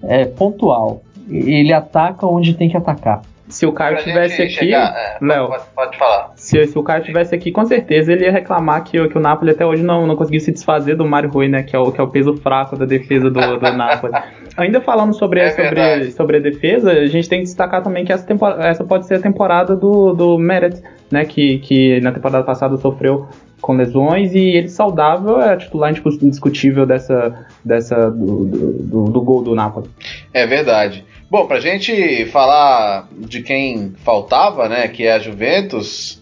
é, 0.03 0.25
pontual. 0.27 1.03
Ele 1.29 1.73
ataca 1.73 2.27
onde 2.27 2.55
tem 2.55 2.69
que 2.69 2.77
atacar. 2.77 3.23
Se 3.49 3.67
o 3.67 3.73
Caio 3.73 3.99
tivesse 3.99 4.43
aqui. 4.43 4.53
Chegar, 4.53 4.95
é, 4.97 5.19
Léo, 5.21 5.49
pode, 5.49 5.65
pode, 5.75 5.99
falar. 5.99 6.33
Se, 6.35 6.67
se 6.67 6.79
o 6.79 6.83
Caio 6.83 7.05
tivesse 7.05 7.35
aqui, 7.35 7.53
com 7.53 7.65
certeza 7.65 8.13
ele 8.13 8.25
ia 8.25 8.33
reclamar 8.33 8.83
que, 8.85 9.09
que 9.09 9.19
o 9.19 9.21
Napoli 9.21 9.51
até 9.51 9.67
hoje 9.67 9.83
não, 9.83 10.07
não 10.07 10.17
conseguiu 10.17 10.41
se 10.41 10.51
desfazer 10.51 10.97
do 10.97 11.07
Mário 11.07 11.31
Rui, 11.31 11.49
né? 11.49 11.63
Que 11.63 11.77
é, 11.77 11.79
o, 11.79 11.93
que 11.93 12.01
é 12.01 12.05
o 12.05 12.09
peso 12.09 12.37
fraco 12.39 12.77
da 12.77 12.87
defesa 12.87 13.31
do, 13.31 13.59
do 13.59 13.73
Napoli. 13.73 14.15
Ainda 14.57 14.81
falando 14.81 15.15
sobre, 15.15 15.41
é 15.41 15.51
sobre, 15.51 16.11
sobre 16.13 16.37
a 16.37 16.41
defesa, 16.41 16.93
a 16.93 17.07
gente 17.07 17.29
tem 17.29 17.41
que 17.41 17.47
destacar 17.47 17.83
também 17.83 18.05
que 18.05 18.13
essa, 18.13 18.25
temporada, 18.25 18.65
essa 18.65 18.85
pode 18.85 19.07
ser 19.07 19.15
a 19.15 19.21
temporada 19.21 19.75
do, 19.75 20.13
do 20.13 20.39
Meret, 20.39 20.81
né? 21.11 21.25
Que, 21.25 21.59
que 21.59 22.01
na 22.01 22.13
temporada 22.13 22.45
passada 22.45 22.77
sofreu 22.77 23.29
com 23.61 23.73
lesões 23.73 24.33
e 24.35 24.39
ele 24.39 24.69
saudável 24.69 25.41
é 25.41 25.57
titular 25.57 25.91
indiscutível 25.91 26.85
dessa, 26.85 27.47
dessa 27.65 28.11
do, 28.11 28.45
do, 28.45 28.73
do, 28.83 29.05
do 29.05 29.21
gol 29.23 29.43
do 29.43 29.55
Napoli. 29.55 29.89
É 30.33 30.47
verdade. 30.47 31.05
Bom, 31.31 31.47
pra 31.47 31.59
gente 31.59 32.27
falar 32.27 33.09
de 33.13 33.43
quem 33.43 33.95
faltava, 34.05 34.69
né, 34.69 34.87
que 34.87 35.07
é 35.07 35.15
a 35.15 35.19
Juventus, 35.19 36.21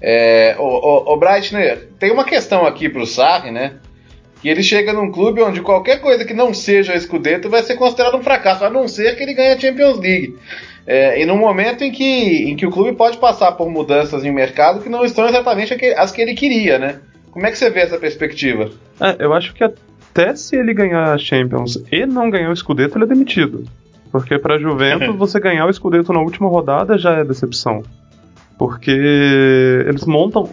é, 0.00 0.56
o, 0.58 0.62
o, 0.62 1.14
o 1.14 1.16
Breitner, 1.16 1.88
tem 1.98 2.12
uma 2.12 2.24
questão 2.24 2.64
aqui 2.64 2.88
pro 2.88 3.06
Sarri, 3.06 3.50
né, 3.50 3.72
que 4.44 4.48
ele 4.50 4.62
chega 4.62 4.92
num 4.92 5.10
clube 5.10 5.40
onde 5.40 5.62
qualquer 5.62 6.02
coisa 6.02 6.22
que 6.22 6.34
não 6.34 6.52
seja 6.52 6.94
o 6.94 7.00
Scudetto 7.00 7.48
vai 7.48 7.62
ser 7.62 7.76
considerado 7.76 8.18
um 8.18 8.22
fracasso, 8.22 8.62
a 8.62 8.68
não 8.68 8.86
ser 8.86 9.16
que 9.16 9.22
ele 9.22 9.32
ganhe 9.32 9.54
a 9.54 9.58
Champions 9.58 9.98
League. 9.98 10.36
É, 10.86 11.18
e 11.18 11.24
num 11.24 11.38
momento 11.38 11.82
em 11.82 11.90
que, 11.90 12.50
em 12.50 12.54
que 12.54 12.66
o 12.66 12.70
clube 12.70 12.92
pode 12.92 13.16
passar 13.16 13.52
por 13.52 13.70
mudanças 13.70 14.22
em 14.22 14.30
mercado 14.30 14.82
que 14.82 14.88
não 14.90 15.02
estão 15.02 15.26
exatamente 15.26 15.72
as 15.96 16.12
que 16.12 16.20
ele 16.20 16.34
queria, 16.34 16.78
né? 16.78 17.00
Como 17.30 17.46
é 17.46 17.50
que 17.50 17.56
você 17.56 17.70
vê 17.70 17.80
essa 17.80 17.96
perspectiva? 17.96 18.70
É, 19.00 19.16
eu 19.18 19.32
acho 19.32 19.54
que 19.54 19.64
até 19.64 20.36
se 20.36 20.56
ele 20.56 20.74
ganhar 20.74 21.14
a 21.14 21.16
Champions 21.16 21.82
e 21.90 22.04
não 22.04 22.28
ganhar 22.28 22.50
o 22.50 22.54
Scudetto, 22.54 22.98
ele 22.98 23.04
é 23.06 23.08
demitido. 23.08 23.64
Porque 24.12 24.38
para 24.38 24.58
Juventus, 24.58 25.08
uhum. 25.08 25.16
você 25.16 25.40
ganhar 25.40 25.64
o 25.64 25.72
Scudetto 25.72 26.12
na 26.12 26.20
última 26.20 26.50
rodada 26.50 26.98
já 26.98 27.14
é 27.14 27.24
decepção. 27.24 27.82
Porque 28.58 28.90
eles 28.90 30.04
montam. 30.04 30.50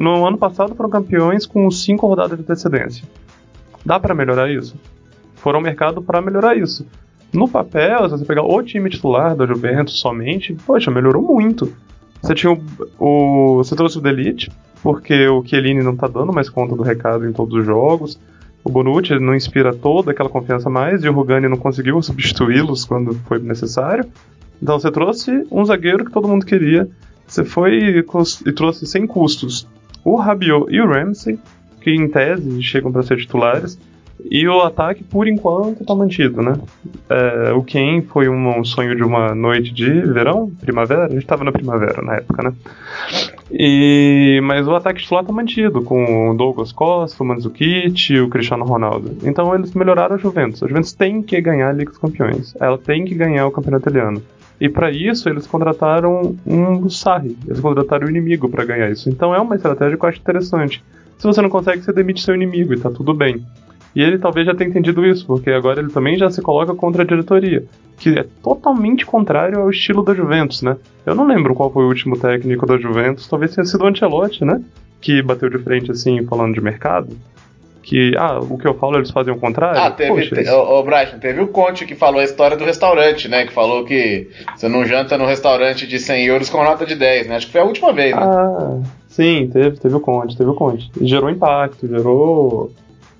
No 0.00 0.26
ano 0.26 0.38
passado 0.38 0.74
foram 0.74 0.88
campeões 0.88 1.44
com 1.44 1.70
cinco 1.70 2.06
rodadas 2.06 2.38
de 2.38 2.42
antecedência. 2.42 3.04
Dá 3.84 4.00
para 4.00 4.14
melhorar 4.14 4.50
isso? 4.50 4.74
Foram 5.34 5.58
ao 5.58 5.62
mercado 5.62 6.00
para 6.00 6.22
melhorar 6.22 6.56
isso. 6.56 6.86
No 7.30 7.46
papel, 7.46 8.08
se 8.08 8.16
você 8.16 8.24
pegar 8.24 8.42
o 8.42 8.62
time 8.62 8.88
titular 8.88 9.36
da 9.36 9.44
Juventus 9.44 10.00
somente, 10.00 10.56
poxa, 10.66 10.90
melhorou 10.90 11.20
muito. 11.22 11.70
Você 12.22 12.34
tinha 12.34 12.50
o, 12.50 12.62
o 12.98 13.56
você 13.58 13.76
trouxe 13.76 13.98
o 13.98 14.00
Delite, 14.00 14.50
porque 14.82 15.28
o 15.28 15.44
Chiellini 15.44 15.82
não 15.82 15.94
tá 15.94 16.08
dando 16.08 16.32
mais 16.32 16.48
conta 16.48 16.74
do 16.74 16.82
recado 16.82 17.28
em 17.28 17.32
todos 17.34 17.54
os 17.58 17.66
jogos. 17.66 18.18
O 18.64 18.70
Bonucci 18.70 19.18
não 19.18 19.34
inspira 19.34 19.74
toda 19.74 20.12
aquela 20.12 20.30
confiança 20.30 20.70
mais 20.70 21.04
e 21.04 21.10
o 21.10 21.12
Rugani 21.12 21.46
não 21.46 21.58
conseguiu 21.58 22.00
substituí-los 22.00 22.86
quando 22.86 23.12
foi 23.26 23.38
necessário. 23.38 24.06
Então 24.62 24.80
você 24.80 24.90
trouxe 24.90 25.46
um 25.50 25.62
zagueiro 25.62 26.06
que 26.06 26.10
todo 26.10 26.26
mundo 26.26 26.46
queria. 26.46 26.88
Você 27.26 27.44
foi 27.44 28.02
e 28.46 28.52
trouxe 28.54 28.86
sem 28.86 29.06
custos 29.06 29.68
o 30.04 30.16
Rabiot 30.16 30.66
e 30.70 30.80
o 30.80 30.86
Ramsey, 30.86 31.38
que 31.80 31.90
em 31.90 32.08
tese 32.08 32.62
chegam 32.62 32.92
para 32.92 33.02
ser 33.02 33.16
titulares. 33.16 33.78
E 34.28 34.46
o 34.46 34.60
ataque, 34.60 35.02
por 35.02 35.26
enquanto, 35.26 35.84
tá 35.84 35.94
mantido, 35.94 36.42
né? 36.42 36.58
É, 37.08 37.52
o 37.52 37.62
Ken 37.62 38.02
foi 38.02 38.28
um, 38.28 38.62
sonho 38.64 38.94
de 38.94 39.02
uma 39.02 39.34
noite 39.34 39.72
de 39.72 39.88
verão, 39.88 40.50
primavera? 40.60 41.06
A 41.06 41.08
gente 41.08 41.24
tava 41.24 41.42
na 41.42 41.52
primavera 41.52 42.02
na 42.02 42.16
época, 42.16 42.42
né? 42.42 42.52
E, 43.50 44.38
mas 44.42 44.68
o 44.68 44.74
ataque 44.74 45.00
titular 45.00 45.24
tá 45.24 45.32
mantido, 45.32 45.82
com 45.82 46.30
o 46.30 46.34
Douglas 46.34 46.70
Costa, 46.70 47.22
o 47.22 47.26
Mandzukic 47.26 48.12
e 48.12 48.20
o 48.20 48.28
Cristiano 48.28 48.64
Ronaldo. 48.64 49.16
Então 49.22 49.54
eles 49.54 49.72
melhoraram 49.72 50.16
a 50.16 50.18
Juventus. 50.18 50.62
A 50.62 50.68
Juventus 50.68 50.92
tem 50.92 51.22
que 51.22 51.40
ganhar 51.40 51.70
a 51.70 51.72
Liga 51.72 51.90
dos 51.90 51.98
Campeões. 51.98 52.54
Ela 52.60 52.76
tem 52.76 53.04
que 53.04 53.14
ganhar 53.14 53.46
o 53.46 53.50
Campeonato 53.50 53.88
Italiano. 53.88 54.22
E 54.60 54.68
para 54.68 54.90
isso 54.90 55.28
eles 55.28 55.46
contrataram 55.46 56.36
um 56.46 56.88
Sarri. 56.90 57.36
Eles 57.46 57.60
contrataram 57.60 58.06
o 58.06 58.10
inimigo 58.10 58.48
para 58.48 58.64
ganhar 58.64 58.90
isso. 58.90 59.08
Então 59.08 59.34
é 59.34 59.40
uma 59.40 59.56
estratégia 59.56 59.96
que 59.96 60.04
eu 60.04 60.08
acho 60.08 60.20
interessante. 60.20 60.84
Se 61.18 61.26
você 61.26 61.40
não 61.40 61.48
consegue, 61.48 61.82
você 61.82 61.92
demite 61.92 62.22
seu 62.22 62.34
inimigo 62.34 62.74
e 62.74 62.80
tá 62.80 62.90
tudo 62.90 63.14
bem. 63.14 63.44
E 63.94 64.02
ele 64.02 64.18
talvez 64.18 64.46
já 64.46 64.54
tenha 64.54 64.70
entendido 64.70 65.04
isso, 65.04 65.26
porque 65.26 65.50
agora 65.50 65.80
ele 65.80 65.90
também 65.90 66.16
já 66.16 66.30
se 66.30 66.40
coloca 66.40 66.74
contra 66.74 67.02
a 67.02 67.06
diretoria, 67.06 67.64
que 67.98 68.10
é 68.10 68.24
totalmente 68.42 69.04
contrário 69.04 69.58
ao 69.58 69.70
estilo 69.70 70.04
da 70.04 70.14
Juventus, 70.14 70.62
né? 70.62 70.76
Eu 71.04 71.14
não 71.16 71.26
lembro 71.26 71.56
qual 71.56 71.72
foi 71.72 71.84
o 71.84 71.88
último 71.88 72.16
técnico 72.16 72.64
da 72.66 72.78
Juventus, 72.78 73.26
talvez 73.26 73.52
tenha 73.52 73.64
sido 73.64 73.82
o 73.82 73.88
Ancelotti, 73.88 74.44
né? 74.44 74.62
que 75.00 75.22
bateu 75.22 75.48
de 75.48 75.58
frente 75.58 75.90
assim, 75.90 76.24
falando 76.26 76.54
de 76.54 76.60
mercado, 76.60 77.16
que, 77.82 78.12
ah, 78.16 78.38
o 78.40 78.58
que 78.58 78.66
eu 78.66 78.74
falo 78.74 78.96
eles 78.96 79.10
fazem 79.10 79.32
o 79.32 79.38
contrário. 79.38 79.80
Ah, 79.80 79.90
teve, 79.90 80.10
Poxa, 80.10 80.42
te, 80.42 80.50
ô, 80.50 80.78
ô 80.78 80.82
Brian, 80.82 81.18
teve 81.18 81.40
o 81.40 81.48
Conte 81.48 81.86
que 81.86 81.94
falou 81.94 82.20
a 82.20 82.24
história 82.24 82.56
do 82.56 82.64
restaurante, 82.64 83.28
né? 83.28 83.46
Que 83.46 83.52
falou 83.52 83.84
que 83.84 84.28
você 84.54 84.68
não 84.68 84.84
janta 84.84 85.16
no 85.16 85.26
restaurante 85.26 85.86
de 85.86 85.98
100 85.98 86.26
euros 86.26 86.50
com 86.50 86.62
nota 86.62 86.84
de 86.84 86.94
10, 86.94 87.28
né? 87.28 87.36
Acho 87.36 87.46
que 87.46 87.52
foi 87.52 87.60
a 87.60 87.64
última 87.64 87.92
vez, 87.92 88.14
né? 88.14 88.22
Ah, 88.22 88.80
sim, 89.08 89.48
teve, 89.52 89.78
teve 89.78 89.94
o 89.94 90.00
Conte, 90.00 90.36
teve 90.36 90.50
o 90.50 90.54
Conte. 90.54 90.90
E 91.00 91.06
gerou 91.06 91.30
impacto, 91.30 91.86
gerou. 91.86 92.70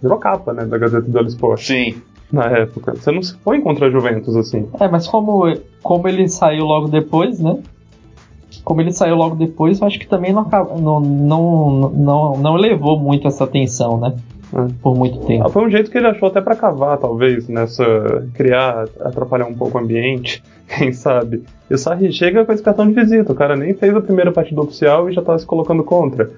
Gerou 0.02 0.18
capa, 0.18 0.54
né, 0.54 0.64
da 0.64 0.78
Gazeta 0.78 1.10
do 1.10 1.26
Esporte 1.26 1.66
Sim. 1.66 2.02
na 2.32 2.46
época. 2.46 2.94
Você 2.94 3.10
não 3.10 3.22
se 3.22 3.36
foi 3.38 3.60
contra 3.60 3.86
a 3.86 3.90
Juventus, 3.90 4.34
assim. 4.34 4.66
É, 4.80 4.88
mas 4.88 5.06
como, 5.06 5.54
como 5.82 6.08
ele 6.08 6.26
saiu 6.26 6.64
logo 6.64 6.88
depois, 6.88 7.38
né? 7.38 7.58
Como 8.64 8.80
ele 8.80 8.92
saiu 8.92 9.14
logo 9.14 9.36
depois, 9.36 9.78
eu 9.78 9.86
acho 9.86 9.98
que 9.98 10.06
também 10.06 10.32
não, 10.32 10.48
não, 10.80 11.00
não, 11.00 11.90
não, 11.90 12.38
não 12.38 12.58
elevou 12.58 12.98
muito 12.98 13.28
essa 13.28 13.44
atenção, 13.44 13.98
né? 13.98 14.14
Por 14.82 14.96
muito 14.96 15.18
tempo. 15.26 15.46
Ah, 15.46 15.48
Foi 15.48 15.64
um 15.64 15.70
jeito 15.70 15.90
que 15.90 15.98
ele 15.98 16.08
achou 16.08 16.28
até 16.28 16.40
pra 16.40 16.56
cavar, 16.56 16.98
talvez, 16.98 17.48
nessa. 17.48 18.26
criar, 18.34 18.88
atrapalhar 19.00 19.46
um 19.46 19.54
pouco 19.54 19.78
o 19.78 19.80
ambiente, 19.80 20.42
quem 20.76 20.92
sabe. 20.92 21.42
E 21.70 21.74
o 21.74 21.78
Sarri 21.78 22.12
chega 22.12 22.44
com 22.44 22.52
esse 22.52 22.62
cartão 22.62 22.86
de 22.86 22.94
visita, 22.94 23.32
o 23.32 23.36
cara 23.36 23.56
nem 23.56 23.74
fez 23.74 23.94
a 23.94 24.00
primeira 24.00 24.32
partida 24.32 24.60
oficial 24.60 25.08
e 25.08 25.12
já 25.12 25.22
tá 25.22 25.38
se 25.38 25.46
colocando 25.46 25.84
contra. 25.84 26.30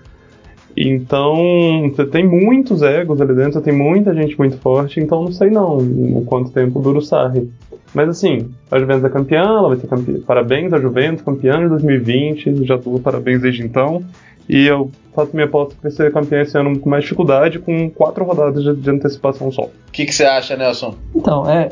Então, 0.76 1.90
você 1.90 2.06
tem 2.06 2.26
muitos 2.26 2.82
egos 2.82 3.20
ali 3.20 3.34
dentro, 3.34 3.54
você 3.54 3.60
tem 3.60 3.74
muita 3.74 4.14
gente 4.14 4.38
muito 4.38 4.56
forte, 4.56 5.00
então 5.00 5.22
não 5.22 5.32
sei 5.32 5.50
não 5.50 5.76
o 5.76 6.24
quanto 6.26 6.50
tempo 6.50 6.80
dura 6.80 6.98
o 6.98 7.02
Sarri. 7.02 7.50
Mas 7.94 8.08
assim, 8.08 8.50
a 8.70 8.78
Juventus 8.78 9.04
é 9.04 9.10
campeã, 9.10 9.42
ela 9.42 9.68
vai 9.68 9.76
ser 9.76 9.86
campeã. 9.86 10.18
Parabéns 10.26 10.72
à 10.72 10.80
Juventus, 10.80 11.22
campeã 11.22 11.60
de 11.60 11.68
2020, 11.68 12.64
já 12.64 12.76
dou 12.76 12.98
parabéns 12.98 13.42
desde 13.42 13.62
então. 13.62 14.02
E 14.48 14.66
eu 14.66 14.90
faço 15.14 15.30
minha 15.34 15.46
aposta 15.46 15.74
que 15.74 15.82
vai 15.82 15.90
ser 15.90 16.12
campeã 16.12 16.42
esse 16.42 16.56
ano 16.58 16.78
com 16.78 16.88
mais 16.88 17.04
dificuldade, 17.04 17.58
com 17.58 17.90
quatro 17.90 18.24
rodadas 18.24 18.62
de, 18.62 18.74
de 18.74 18.90
antecipação 18.90 19.50
só. 19.50 19.62
O 19.62 19.92
que 19.92 20.10
você 20.10 20.24
acha, 20.24 20.56
Nelson? 20.56 20.94
Então, 21.14 21.48
é, 21.48 21.70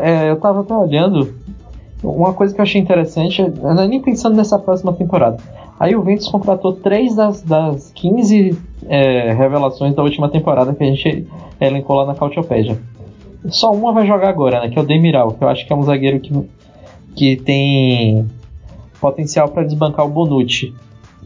é, 0.00 0.30
eu 0.30 0.36
tava 0.36 0.60
até 0.60 0.74
olhando. 0.74 1.34
Uma 2.02 2.32
coisa 2.32 2.54
que 2.54 2.60
eu 2.60 2.62
achei 2.62 2.80
interessante, 2.80 3.42
eu 3.42 3.50
não 3.50 3.82
é 3.82 3.86
nem 3.86 4.00
pensando 4.00 4.34
nessa 4.34 4.58
próxima 4.58 4.92
temporada. 4.92 5.36
A 5.78 5.88
Juventus 5.88 6.28
contratou 6.28 6.72
três 6.72 7.14
das, 7.14 7.42
das 7.42 7.92
15 7.94 8.58
é, 8.88 9.32
revelações 9.32 9.94
da 9.94 10.02
última 10.02 10.28
temporada 10.28 10.74
que 10.74 10.82
a 10.82 10.86
gente 10.86 11.26
elencou 11.60 11.96
lá 11.96 12.06
na 12.06 12.14
Cautiopédia. 12.14 12.78
Só 13.48 13.70
uma 13.72 13.92
vai 13.92 14.06
jogar 14.06 14.28
agora, 14.28 14.60
né? 14.60 14.68
Que 14.68 14.78
é 14.78 14.82
o 14.82 14.84
Demiral, 14.84 15.32
que 15.32 15.42
eu 15.42 15.48
acho 15.48 15.66
que 15.66 15.72
é 15.72 15.76
um 15.76 15.82
zagueiro 15.82 16.20
que, 16.20 16.32
que 17.14 17.36
tem 17.36 18.26
potencial 19.00 19.48
para 19.48 19.64
desbancar 19.64 20.04
o 20.04 20.10
Bonucci. 20.10 20.74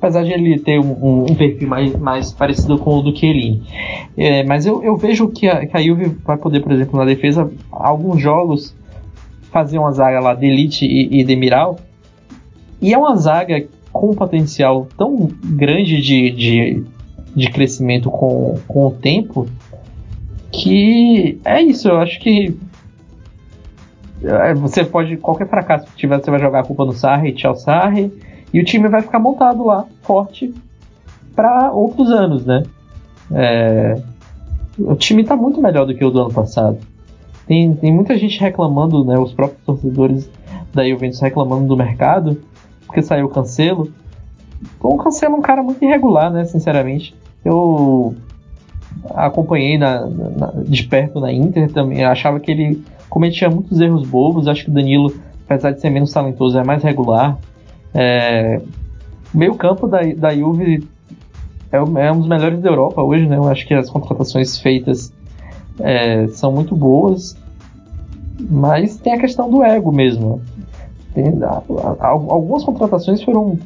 Apesar 0.04 0.22
de 0.22 0.32
ele 0.32 0.58
ter 0.58 0.78
um, 0.78 1.24
um- 1.30 1.34
perfil 1.34 1.66
mais, 1.66 1.96
mais 1.96 2.30
parecido 2.30 2.76
com 2.76 2.98
o 2.98 3.02
do 3.02 3.16
Chiellini. 3.16 3.62
É, 4.14 4.44
mas 4.44 4.66
eu, 4.66 4.84
eu 4.84 4.98
vejo 4.98 5.28
que 5.28 5.48
a, 5.48 5.64
que 5.64 5.74
a 5.74 5.80
Juve 5.80 6.14
vai 6.22 6.36
poder, 6.36 6.60
por 6.60 6.72
exemplo, 6.72 6.98
na 6.98 7.06
defesa, 7.06 7.50
alguns 7.72 8.20
jogos, 8.20 8.76
fazer 9.50 9.78
uma 9.78 9.90
zaga 9.92 10.20
lá 10.20 10.34
de 10.34 10.44
Elite 10.44 10.84
e, 10.84 11.20
e 11.20 11.24
Demiral. 11.24 11.78
E 12.82 12.92
é 12.92 12.98
uma 12.98 13.16
zaga 13.16 13.66
com 13.90 14.10
um 14.10 14.14
potencial 14.14 14.86
tão 14.98 15.30
grande 15.42 16.02
de, 16.02 16.30
de, 16.32 16.84
de 17.34 17.50
crescimento 17.50 18.10
com, 18.10 18.58
com 18.68 18.88
o 18.88 18.90
tempo 18.90 19.46
que 20.52 21.40
é 21.46 21.62
isso. 21.62 21.88
Eu 21.88 21.96
acho 21.96 22.20
que 22.20 22.54
é, 24.22 24.52
você 24.52 24.84
pode, 24.84 25.16
qualquer 25.16 25.48
fracasso 25.48 25.86
que 25.86 25.96
tiver, 25.96 26.18
você 26.20 26.30
vai 26.30 26.40
jogar 26.40 26.60
a 26.60 26.64
culpa 26.64 26.84
no 26.84 26.92
Sarri, 26.92 27.32
tchau 27.32 27.54
Sarri, 27.54 28.12
e 28.54 28.60
o 28.60 28.64
time 28.64 28.88
vai 28.88 29.02
ficar 29.02 29.18
montado 29.18 29.64
lá, 29.64 29.84
forte, 30.02 30.54
para 31.34 31.72
outros 31.72 32.10
anos, 32.10 32.46
né? 32.46 32.62
É, 33.32 34.00
o 34.78 34.94
time 34.94 35.22
está 35.22 35.36
muito 35.36 35.60
melhor 35.60 35.84
do 35.86 35.94
que 35.94 36.04
o 36.04 36.10
do 36.10 36.20
ano 36.20 36.32
passado. 36.32 36.78
Tem, 37.46 37.74
tem 37.74 37.92
muita 37.92 38.16
gente 38.16 38.40
reclamando, 38.40 39.04
né? 39.04 39.18
Os 39.18 39.32
próprios 39.32 39.62
torcedores 39.64 40.30
da 40.72 40.88
Juventus 40.88 41.20
reclamando 41.20 41.66
do 41.66 41.76
mercado, 41.76 42.40
porque 42.86 43.02
saiu 43.02 43.26
o 43.26 43.28
Cancelo. 43.28 43.92
O 44.80 44.96
Cancelo 44.96 45.34
é 45.34 45.38
um 45.38 45.42
cara 45.42 45.62
muito 45.62 45.84
irregular, 45.84 46.32
né? 46.32 46.44
Sinceramente. 46.44 47.14
Eu 47.44 48.14
acompanhei 49.14 49.76
na, 49.76 50.06
na- 50.06 50.52
de 50.64 50.84
perto 50.84 51.20
na 51.20 51.32
Inter 51.32 51.70
também. 51.72 52.00
Eu 52.00 52.08
achava 52.08 52.40
que 52.40 52.50
ele 52.50 52.82
cometia 53.10 53.50
muitos 53.50 53.80
erros 53.80 54.06
bobos. 54.08 54.48
Acho 54.48 54.64
que 54.64 54.70
o 54.70 54.74
Danilo, 54.74 55.12
apesar 55.44 55.72
de 55.72 55.80
ser 55.80 55.90
menos 55.90 56.12
talentoso, 56.12 56.58
é 56.58 56.64
mais 56.64 56.82
regular. 56.82 57.36
É, 57.94 58.60
meio 59.32 59.54
campo 59.54 59.86
da, 59.86 60.00
da 60.02 60.34
Juve 60.34 60.86
é, 61.70 61.80
um- 61.82 61.98
é 61.98 62.12
um 62.12 62.18
dos 62.18 62.28
melhores 62.28 62.60
da 62.60 62.68
Europa 62.68 63.02
hoje, 63.02 63.26
né? 63.26 63.36
Eu 63.36 63.48
acho 63.48 63.66
que 63.66 63.74
as 63.74 63.88
contratações 63.88 64.58
feitas 64.58 65.12
é, 65.80 66.26
são 66.28 66.52
muito 66.52 66.74
boas, 66.76 67.36
mas 68.50 68.96
tem 68.96 69.12
a 69.14 69.18
questão 69.18 69.48
do 69.50 69.62
ego 69.64 69.90
mesmo. 69.92 70.40
Tem, 71.14 71.26
a- 71.42 71.62
a- 72.00 72.08
algumas 72.08 72.64
contratações 72.64 73.22
foram. 73.22 73.58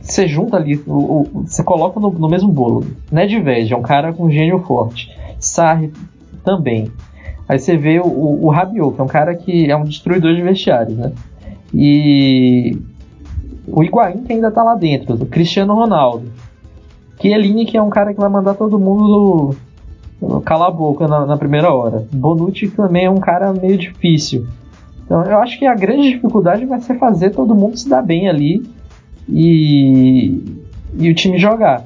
Você 0.00 0.26
junta 0.26 0.56
ali, 0.56 0.76
o, 0.86 0.92
o- 0.92 1.44
você 1.46 1.62
coloca 1.62 2.00
no, 2.00 2.10
no 2.10 2.28
mesmo 2.28 2.50
bolo. 2.50 2.84
Nedved 3.10 3.72
é 3.72 3.76
um 3.76 3.82
cara 3.82 4.12
com 4.12 4.28
gênio 4.30 4.58
forte. 4.60 5.08
Sarri 5.38 5.92
também. 6.44 6.90
Aí 7.48 7.58
você 7.58 7.76
vê 7.76 7.98
o, 8.00 8.06
o, 8.06 8.46
o 8.46 8.50
Rabiot, 8.50 8.94
que 8.94 9.00
é 9.00 9.04
um 9.04 9.08
cara 9.08 9.34
que 9.34 9.70
é 9.70 9.76
um 9.76 9.84
destruidor 9.84 10.34
de 10.34 10.42
vestiários, 10.42 10.96
né? 10.96 11.12
E 11.74 12.78
o 13.66 13.82
Higuaín 13.82 14.24
que 14.24 14.32
ainda 14.32 14.50
tá 14.50 14.62
lá 14.62 14.74
dentro, 14.74 15.14
o 15.14 15.26
Cristiano 15.26 15.74
Ronaldo. 15.74 16.30
Chiellini 17.20 17.64
que 17.64 17.76
é 17.76 17.82
um 17.82 17.90
cara 17.90 18.12
que 18.12 18.20
vai 18.20 18.28
mandar 18.28 18.54
todo 18.54 18.78
mundo 18.78 19.54
calar 20.44 20.68
a 20.68 20.72
boca 20.72 21.06
na, 21.08 21.26
na 21.26 21.36
primeira 21.36 21.72
hora. 21.72 22.06
Bonucci 22.12 22.68
também 22.68 23.06
é 23.06 23.10
um 23.10 23.20
cara 23.20 23.52
meio 23.52 23.78
difícil. 23.78 24.46
Então 25.04 25.22
eu 25.24 25.38
acho 25.38 25.58
que 25.58 25.66
a 25.66 25.74
grande 25.74 26.10
dificuldade 26.10 26.64
vai 26.64 26.80
ser 26.80 26.98
fazer 26.98 27.30
todo 27.30 27.54
mundo 27.54 27.76
se 27.76 27.88
dar 27.88 28.02
bem 28.02 28.28
ali 28.28 28.62
e, 29.28 30.42
e 30.98 31.10
o 31.10 31.14
time 31.14 31.38
jogar. 31.38 31.84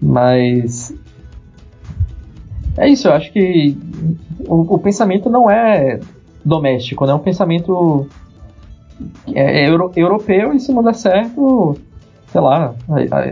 Mas 0.00 0.94
é 2.76 2.88
isso, 2.88 3.08
eu 3.08 3.12
acho 3.12 3.32
que 3.32 3.76
o, 4.46 4.74
o 4.74 4.78
pensamento 4.78 5.28
não 5.28 5.50
é 5.50 6.00
doméstico, 6.44 7.04
né? 7.04 7.12
É 7.12 7.14
um 7.14 7.18
pensamento 7.18 8.08
é, 9.34 9.62
é 9.64 9.68
euro- 9.68 9.92
europeu 9.96 10.52
e 10.52 10.60
se 10.60 10.72
não 10.72 10.82
der 10.82 10.94
certo, 10.94 11.76
sei 12.28 12.40
lá, 12.40 12.74
a- 12.88 13.18
a- 13.18 13.30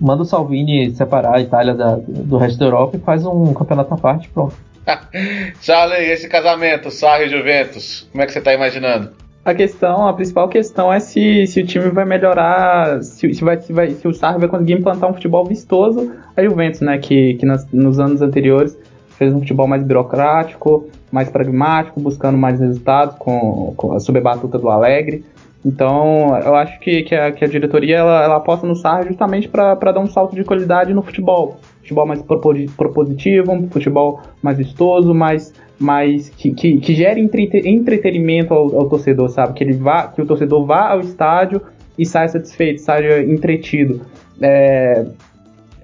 manda 0.00 0.22
o 0.22 0.26
Salvini 0.26 0.90
separar 0.94 1.36
a 1.36 1.40
Itália 1.40 1.74
da- 1.74 1.98
do 2.06 2.36
resto 2.36 2.58
da 2.58 2.66
Europa 2.66 2.96
e 2.96 3.00
faz 3.00 3.24
um 3.24 3.52
campeonato 3.54 3.94
à 3.94 3.96
parte, 3.96 4.28
pronto. 4.28 4.54
Charlie, 5.60 6.10
esse 6.10 6.28
casamento, 6.28 6.90
Sarri 6.90 7.24
e 7.24 7.28
Juventus, 7.28 8.08
como 8.12 8.22
é 8.22 8.26
que 8.26 8.32
você 8.32 8.40
tá 8.40 8.52
imaginando? 8.54 9.10
A 9.44 9.54
questão, 9.54 10.08
a 10.08 10.12
principal 10.12 10.48
questão 10.48 10.92
é 10.92 10.98
se, 10.98 11.46
se 11.46 11.60
o 11.60 11.66
time 11.66 11.88
vai 11.90 12.04
melhorar, 12.04 13.00
se, 13.02 13.32
se, 13.32 13.44
vai, 13.44 13.60
se, 13.60 13.72
vai, 13.72 13.90
se 13.90 14.06
o 14.08 14.12
Sarri 14.12 14.40
vai 14.40 14.48
conseguir 14.48 14.72
implantar 14.72 15.08
um 15.08 15.14
futebol 15.14 15.44
vistoso 15.44 16.12
a 16.36 16.42
Juventus, 16.42 16.80
né? 16.80 16.98
Que, 16.98 17.34
que 17.34 17.46
nas- 17.46 17.64
nos 17.72 18.00
anos 18.00 18.20
anteriores 18.22 18.76
fez 19.10 19.32
um 19.32 19.38
futebol 19.38 19.68
mais 19.68 19.84
burocrático, 19.84 20.88
mais 21.10 21.28
pragmático, 21.28 22.00
buscando 22.00 22.36
mais 22.36 22.60
resultados 22.60 23.16
com, 23.16 23.74
com, 23.76 23.98
sob 24.00 24.18
a 24.18 24.22
batuta 24.22 24.58
do 24.58 24.68
Alegre. 24.68 25.24
Então, 25.64 26.38
eu 26.44 26.54
acho 26.54 26.78
que, 26.78 27.02
que, 27.02 27.14
a, 27.14 27.32
que 27.32 27.44
a 27.44 27.48
diretoria 27.48 27.96
ela, 27.96 28.22
ela 28.22 28.36
aposta 28.36 28.66
no 28.66 28.76
Sarri 28.76 29.08
justamente 29.08 29.48
para 29.48 29.74
dar 29.74 29.98
um 29.98 30.06
salto 30.06 30.36
de 30.36 30.44
qualidade 30.44 30.94
no 30.94 31.02
futebol. 31.02 31.58
Futebol 31.80 32.06
mais 32.06 32.22
propo- 32.22 32.54
propositivo, 32.76 33.52
um 33.52 33.68
futebol 33.68 34.20
mais 34.40 34.58
vistoso, 34.58 35.12
mais, 35.12 35.52
mais 35.78 36.28
que, 36.28 36.52
que, 36.52 36.78
que 36.78 36.94
gere 36.94 37.20
entrete- 37.20 37.68
entretenimento 37.68 38.54
ao, 38.54 38.78
ao 38.78 38.88
torcedor, 38.88 39.28
sabe? 39.28 39.54
Que, 39.54 39.64
ele 39.64 39.72
vá, 39.72 40.06
que 40.08 40.22
o 40.22 40.26
torcedor 40.26 40.64
vá 40.64 40.90
ao 40.90 41.00
estádio 41.00 41.60
e 41.98 42.06
saia 42.06 42.28
satisfeito, 42.28 42.80
saia 42.80 43.22
entretido. 43.24 44.02
É, 44.40 45.04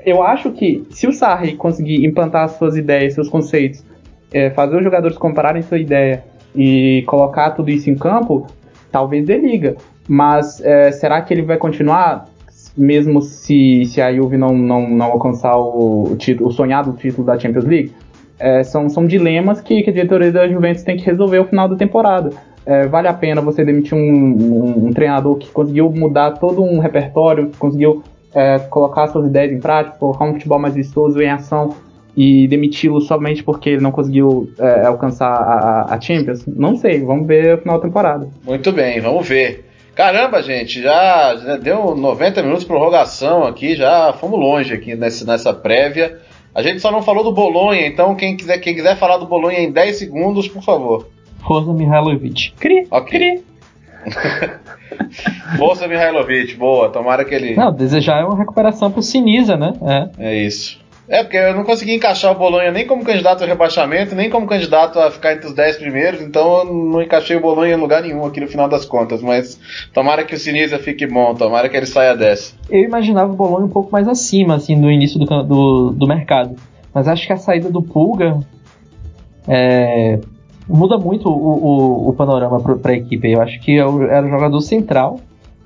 eu 0.05 0.23
acho 0.23 0.53
que 0.53 0.85
se 0.90 1.09
o 1.09 1.12
Sarri 1.12 1.57
conseguir 1.57 2.05
implantar 2.05 2.49
suas 2.51 2.77
ideias, 2.77 3.15
seus 3.15 3.28
conceitos, 3.28 3.85
é, 4.32 4.50
fazer 4.50 4.76
os 4.76 4.84
jogadores 4.84 5.16
compararem 5.16 5.62
sua 5.62 5.78
ideia 5.78 6.24
e 6.54 7.02
colocar 7.06 7.50
tudo 7.50 7.70
isso 7.70 7.90
em 7.90 7.94
campo, 7.94 8.46
talvez 8.90 9.24
dê 9.24 9.38
liga. 9.38 9.76
Mas 10.09 10.60
é, 10.60 10.90
será 10.92 11.20
que 11.22 11.32
ele 11.32 11.42
vai 11.42 11.56
continuar, 11.56 12.26
mesmo 12.76 13.22
se, 13.22 13.84
se 13.86 14.00
a 14.00 14.12
Juve 14.12 14.36
não, 14.36 14.56
não, 14.56 14.88
não 14.88 15.06
alcançar 15.06 15.56
o, 15.56 16.14
título, 16.18 16.48
o 16.48 16.52
sonhado 16.52 16.92
título 16.92 17.26
da 17.26 17.38
Champions 17.38 17.64
League? 17.64 17.92
É, 18.38 18.64
são, 18.64 18.88
são 18.88 19.06
dilemas 19.06 19.60
que, 19.60 19.82
que 19.82 19.90
a 19.90 19.92
diretoria 19.92 20.32
da 20.32 20.48
Juventus 20.48 20.82
tem 20.82 20.96
que 20.96 21.04
resolver 21.04 21.38
no 21.38 21.44
final 21.44 21.68
da 21.68 21.76
temporada. 21.76 22.30
É, 22.64 22.86
vale 22.86 23.09
a 23.09 23.14
pena 23.14 23.40
você 23.40 23.64
demitir 23.64 23.96
um, 23.96 24.00
um, 24.00 24.86
um 24.86 24.92
treinador 24.92 25.36
que 25.36 25.50
conseguiu 25.50 25.90
mudar 25.90 26.32
todo 26.32 26.62
um 26.62 26.78
repertório, 26.78 27.48
que 27.48 27.56
conseguiu 27.56 28.02
é, 28.34 28.59
colocar 28.59 29.09
suas 29.09 29.26
ideias 29.26 29.52
em 29.52 29.60
prática, 29.60 29.96
colocar 29.96 30.24
um 30.24 30.34
futebol 30.34 30.59
mais 30.59 30.74
vistoso 30.74 31.20
em 31.20 31.30
ação 31.30 31.74
e 32.16 32.47
demiti-lo 32.47 33.01
somente 33.01 33.43
porque 33.43 33.70
ele 33.70 33.82
não 33.82 33.90
conseguiu 33.90 34.51
é, 34.59 34.86
alcançar 34.86 35.32
a, 35.32 35.94
a, 35.94 36.01
Champions? 36.01 36.47
Não 36.47 36.76
sei, 36.76 37.02
vamos 37.02 37.26
ver 37.26 37.56
no 37.56 37.62
final 37.62 37.76
da 37.78 37.82
temporada. 37.86 38.28
Muito 38.44 38.72
bem, 38.72 39.01
vamos 39.01 39.26
ver. 39.26 39.66
Caramba, 39.94 40.43
gente, 40.43 40.80
já, 40.82 41.36
já 41.36 41.56
deu 41.56 41.94
90 41.94 42.43
minutos 42.43 42.62
de 42.62 42.68
prorrogação 42.68 43.44
aqui, 43.44 43.74
já 43.74 44.12
fomos 44.14 44.39
longe 44.39 44.72
aqui 44.72 44.94
nessa, 44.94 45.24
nessa 45.24 45.52
prévia. 45.52 46.18
A 46.55 46.62
gente 46.62 46.80
só 46.80 46.90
não 46.90 47.02
falou 47.02 47.24
do 47.24 47.32
Bolonha, 47.32 47.86
então 47.86 48.14
quem 48.14 48.36
quiser, 48.36 48.59
quem 48.59 48.74
quiser 48.74 48.97
falar 48.97 49.18
do 49.18 49.26
Bolonha 49.26 49.60
em 49.60 49.70
10 49.70 49.97
segundos, 49.97 50.48
por 50.48 50.62
favor. 50.62 51.09
Forza 51.47 51.72
Mihailovic. 51.72 52.52
Cri, 52.59 52.86
Ok. 52.90 53.18
cri. 53.18 53.43
Força 55.56 55.86
Mihailovic, 55.86 56.56
boa, 56.56 56.89
tomara 56.89 57.24
que 57.24 57.34
ele. 57.34 57.55
Não, 57.55 57.72
desejar 57.72 58.20
é 58.20 58.24
uma 58.24 58.36
recuperação 58.36 58.90
pro 58.90 59.02
Sinisa, 59.02 59.56
né? 59.56 59.72
É. 60.18 60.30
É 60.30 60.43
isso. 60.43 60.81
É, 61.08 61.22
porque 61.22 61.36
eu 61.36 61.54
não 61.54 61.64
consegui 61.64 61.94
encaixar 61.94 62.32
o 62.32 62.38
Bolonha 62.38 62.70
nem 62.70 62.86
como 62.86 63.04
candidato 63.04 63.42
ao 63.42 63.48
rebaixamento, 63.48 64.14
nem 64.14 64.30
como 64.30 64.46
candidato 64.46 64.98
a 64.98 65.10
ficar 65.10 65.32
entre 65.34 65.48
os 65.48 65.54
10 65.54 65.76
primeiros, 65.78 66.20
então 66.20 66.58
eu 66.58 66.64
não 66.64 67.02
encaixei 67.02 67.36
o 67.36 67.40
Bolonha 67.40 67.74
em 67.74 67.80
lugar 67.80 68.02
nenhum 68.02 68.24
aqui 68.24 68.40
no 68.40 68.46
final 68.46 68.68
das 68.68 68.84
contas. 68.84 69.20
Mas 69.20 69.58
tomara 69.92 70.24
que 70.24 70.34
o 70.34 70.38
Sinisa 70.38 70.78
fique 70.78 71.06
bom, 71.06 71.34
tomara 71.34 71.68
que 71.68 71.76
ele 71.76 71.86
saia 71.86 72.16
dessa. 72.16 72.54
Eu 72.70 72.84
imaginava 72.84 73.32
o 73.32 73.36
Bolonha 73.36 73.66
um 73.66 73.70
pouco 73.70 73.90
mais 73.90 74.06
acima, 74.06 74.54
assim, 74.54 74.80
do 74.80 74.90
início 74.90 75.18
do, 75.18 75.42
do, 75.42 75.90
do 75.90 76.06
mercado. 76.06 76.54
Mas 76.94 77.08
acho 77.08 77.26
que 77.26 77.32
a 77.32 77.36
saída 77.36 77.68
do 77.68 77.82
Pulga 77.82 78.38
é, 79.48 80.20
muda 80.68 80.96
muito 80.98 81.28
o, 81.28 81.32
o, 81.32 82.08
o 82.10 82.12
panorama 82.12 82.60
para 82.60 82.92
a 82.92 82.96
equipe. 82.96 83.30
Eu 83.30 83.40
acho 83.40 83.60
que 83.60 83.72
é 83.72 83.82
era 83.82 84.26
o 84.26 84.30
jogador 84.30 84.60
central 84.60 85.18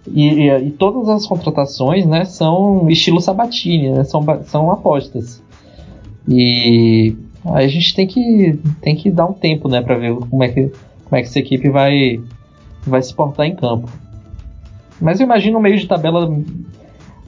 e, 0.08 0.48
e- 0.48 0.70
todas 0.70 1.08
as 1.08 1.26
contratações 1.26 2.06
né, 2.06 2.24
são 2.24 2.88
estilo 2.88 3.20
Sabatini, 3.20 3.90
né, 3.90 4.04
são, 4.04 4.24
são 4.44 4.70
apostas. 4.70 5.42
E 6.28 7.14
aí 7.44 7.64
a 7.64 7.68
gente 7.68 7.94
tem 7.94 8.06
que, 8.06 8.58
tem 8.80 8.96
que 8.96 9.10
dar 9.10 9.26
um 9.26 9.32
tempo 9.32 9.68
né, 9.68 9.80
para 9.80 9.96
ver 9.96 10.14
como 10.14 10.42
é, 10.42 10.48
que, 10.48 10.70
como 11.04 11.16
é 11.16 11.22
que 11.22 11.28
essa 11.28 11.38
equipe 11.38 11.68
vai, 11.68 12.20
vai 12.86 13.02
se 13.02 13.14
portar 13.14 13.46
em 13.46 13.54
campo. 13.54 13.88
Mas 15.00 15.20
eu 15.20 15.24
imagino 15.24 15.58
um 15.58 15.62
meio 15.62 15.78
de 15.78 15.86
tabela 15.86 16.34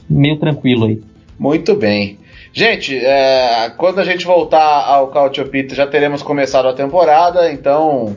meio 0.09 0.39
tranquilo 0.39 0.87
aí. 0.87 1.03
Muito 1.39 1.75
bem. 1.75 2.19
Gente, 2.53 2.97
é, 2.97 3.71
quando 3.77 4.01
a 4.01 4.05
gente 4.05 4.25
voltar 4.25 4.85
ao 4.87 5.09
Cautio 5.09 5.47
Pizza, 5.49 5.75
já 5.77 5.87
teremos 5.87 6.23
começado 6.23 6.67
a 6.67 6.73
temporada, 6.73 7.53
então 7.53 8.17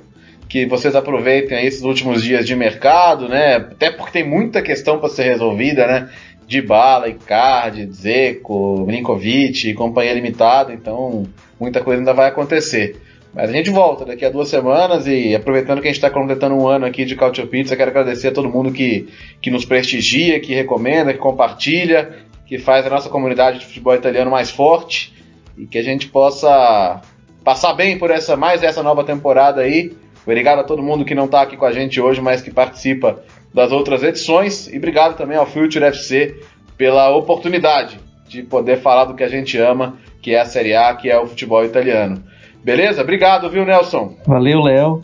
que 0.51 0.65
vocês 0.65 0.97
aproveitem 0.97 1.65
esses 1.65 1.81
últimos 1.81 2.21
dias 2.21 2.45
de 2.45 2.57
mercado, 2.57 3.29
né? 3.29 3.55
Até 3.55 3.89
porque 3.89 4.11
tem 4.11 4.29
muita 4.29 4.61
questão 4.61 4.99
para 4.99 5.07
ser 5.07 5.23
resolvida, 5.23 5.87
né? 5.87 6.09
De 6.45 6.61
bala, 6.61 7.07
Icardi, 7.07 7.89
Zeco, 7.89 8.83
Milinkovic 8.85 9.69
e 9.69 9.73
companhia 9.73 10.13
limitada, 10.13 10.73
então 10.73 11.25
muita 11.57 11.79
coisa 11.79 12.01
ainda 12.01 12.13
vai 12.13 12.27
acontecer. 12.27 12.99
Mas 13.33 13.49
a 13.49 13.53
gente 13.53 13.69
volta 13.69 14.03
daqui 14.03 14.25
a 14.25 14.29
duas 14.29 14.49
semanas 14.49 15.07
e 15.07 15.33
aproveitando 15.33 15.79
que 15.79 15.87
a 15.87 15.89
gente 15.89 16.03
está 16.03 16.09
completando 16.09 16.55
um 16.55 16.67
ano 16.67 16.85
aqui 16.85 17.05
de 17.05 17.15
Cautio 17.15 17.47
Pizza, 17.47 17.77
quero 17.77 17.89
agradecer 17.89 18.27
a 18.27 18.33
todo 18.33 18.49
mundo 18.49 18.73
que, 18.73 19.07
que 19.41 19.49
nos 19.49 19.63
prestigia, 19.63 20.37
que 20.41 20.53
recomenda, 20.53 21.13
que 21.13 21.19
compartilha, 21.19 22.13
que 22.45 22.57
faz 22.57 22.85
a 22.85 22.89
nossa 22.89 23.07
comunidade 23.07 23.59
de 23.59 23.67
futebol 23.67 23.95
italiano 23.95 24.29
mais 24.29 24.51
forte 24.51 25.13
e 25.57 25.65
que 25.65 25.77
a 25.77 25.83
gente 25.83 26.09
possa 26.09 27.01
passar 27.41 27.73
bem 27.73 27.97
por 27.97 28.11
essa 28.11 28.35
mais 28.35 28.61
essa 28.63 28.83
nova 28.83 29.05
temporada 29.05 29.61
aí. 29.61 30.00
Obrigado 30.23 30.59
a 30.59 30.63
todo 30.63 30.83
mundo 30.83 31.05
que 31.05 31.15
não 31.15 31.25
está 31.25 31.41
aqui 31.41 31.57
com 31.57 31.65
a 31.65 31.71
gente 31.71 31.99
hoje, 31.99 32.21
mas 32.21 32.41
que 32.41 32.51
participa 32.51 33.19
das 33.53 33.71
outras 33.71 34.03
edições 34.03 34.67
e 34.67 34.77
obrigado 34.77 35.17
também 35.17 35.37
ao 35.37 35.45
Future 35.45 35.83
FC 35.85 36.35
pela 36.77 37.15
oportunidade 37.15 37.99
de 38.27 38.43
poder 38.43 38.77
falar 38.77 39.05
do 39.05 39.13
que 39.13 39.23
a 39.23 39.27
gente 39.27 39.57
ama, 39.57 39.95
que 40.21 40.33
é 40.33 40.39
a 40.39 40.45
Série 40.45 40.73
A, 40.73 40.95
que 40.95 41.09
é 41.09 41.19
o 41.19 41.27
futebol 41.27 41.65
italiano. 41.65 42.23
Beleza? 42.63 43.01
Obrigado, 43.01 43.49
viu, 43.49 43.65
Nelson? 43.65 44.15
Valeu, 44.25 44.61
Léo. 44.61 45.01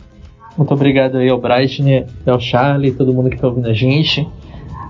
Muito 0.57 0.73
obrigado 0.73 1.18
aí 1.18 1.30
ao 1.30 1.39
Bright, 1.39 1.84
ao 2.26 2.39
Charlie, 2.39 2.91
todo 2.91 3.14
mundo 3.14 3.30
que 3.30 3.38
tá 3.38 3.48
ouvindo 3.48 3.69
a 3.69 3.73
gente. 3.73 4.27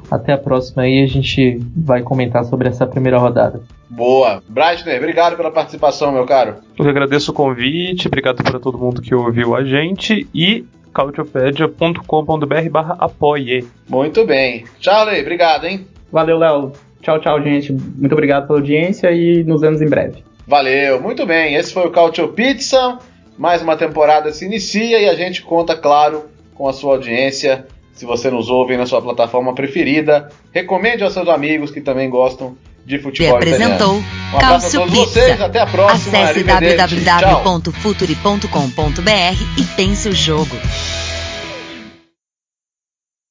Até 0.09 0.33
a 0.33 0.37
próxima 0.37 0.83
aí, 0.83 1.03
a 1.03 1.07
gente 1.07 1.59
vai 1.75 2.01
comentar 2.01 2.45
sobre 2.45 2.69
essa 2.69 2.85
primeira 2.87 3.17
rodada. 3.17 3.61
Boa. 3.89 4.41
Breitner, 4.47 4.97
obrigado 4.97 5.35
pela 5.35 5.51
participação, 5.51 6.11
meu 6.11 6.25
caro. 6.25 6.55
Eu 6.77 6.87
agradeço 6.87 7.31
o 7.31 7.33
convite, 7.33 8.07
obrigado 8.07 8.43
para 8.43 8.59
todo 8.59 8.77
mundo 8.77 9.01
que 9.01 9.13
ouviu 9.13 9.55
a 9.55 9.63
gente 9.63 10.27
e 10.33 10.65
cautiopedia.com.br 10.93 12.69
barra 12.71 12.95
apoie. 12.99 13.67
Muito 13.87 14.25
bem. 14.25 14.65
Charlie, 14.79 15.21
obrigado, 15.21 15.65
hein? 15.65 15.87
Valeu, 16.11 16.37
Léo. 16.37 16.71
Tchau, 17.01 17.19
tchau, 17.19 17.41
gente. 17.41 17.71
Muito 17.71 18.13
obrigado 18.13 18.47
pela 18.47 18.59
audiência 18.59 19.11
e 19.11 19.43
nos 19.43 19.61
vemos 19.61 19.81
em 19.81 19.87
breve. 19.87 20.23
Valeu, 20.47 21.01
muito 21.01 21.25
bem. 21.25 21.55
Esse 21.55 21.73
foi 21.73 21.85
o 21.85 21.91
Cautio 21.91 22.29
Pizza. 22.29 22.97
Mais 23.37 23.61
uma 23.61 23.77
temporada 23.77 24.31
se 24.31 24.45
inicia 24.45 24.99
e 24.99 25.07
a 25.07 25.13
gente 25.13 25.43
conta, 25.43 25.75
claro, 25.75 26.25
com 26.55 26.67
a 26.67 26.73
sua 26.73 26.93
audiência. 26.93 27.67
Se 27.97 28.05
você 28.05 28.29
nos 28.29 28.47
ouve 28.47 28.77
na 28.77 28.85
sua 28.85 29.01
plataforma 29.01 29.55
preferida, 29.55 30.29
recomende 30.53 31.03
aos 31.03 31.13
seus 31.13 31.27
amigos 31.27 31.71
que 31.71 31.81
também 31.81 32.07
gostam 32.09 32.55
de 32.85 32.99
futebol 32.99 33.35
apresentou 33.35 33.99
italiano. 33.99 34.05
Um 34.31 34.37
abraço 34.37 34.67
a 34.67 34.71
todos 34.81 34.95
vocês, 34.95 35.31
Pizza. 35.31 35.45
até 35.45 35.59
a 35.59 35.65
próxima. 35.65 36.19
Acesse 36.19 36.43
www.futuri.com.br 36.43 39.43
e 39.57 39.63
pense 39.75 40.07
o 40.07 40.13
jogo. 40.13 40.55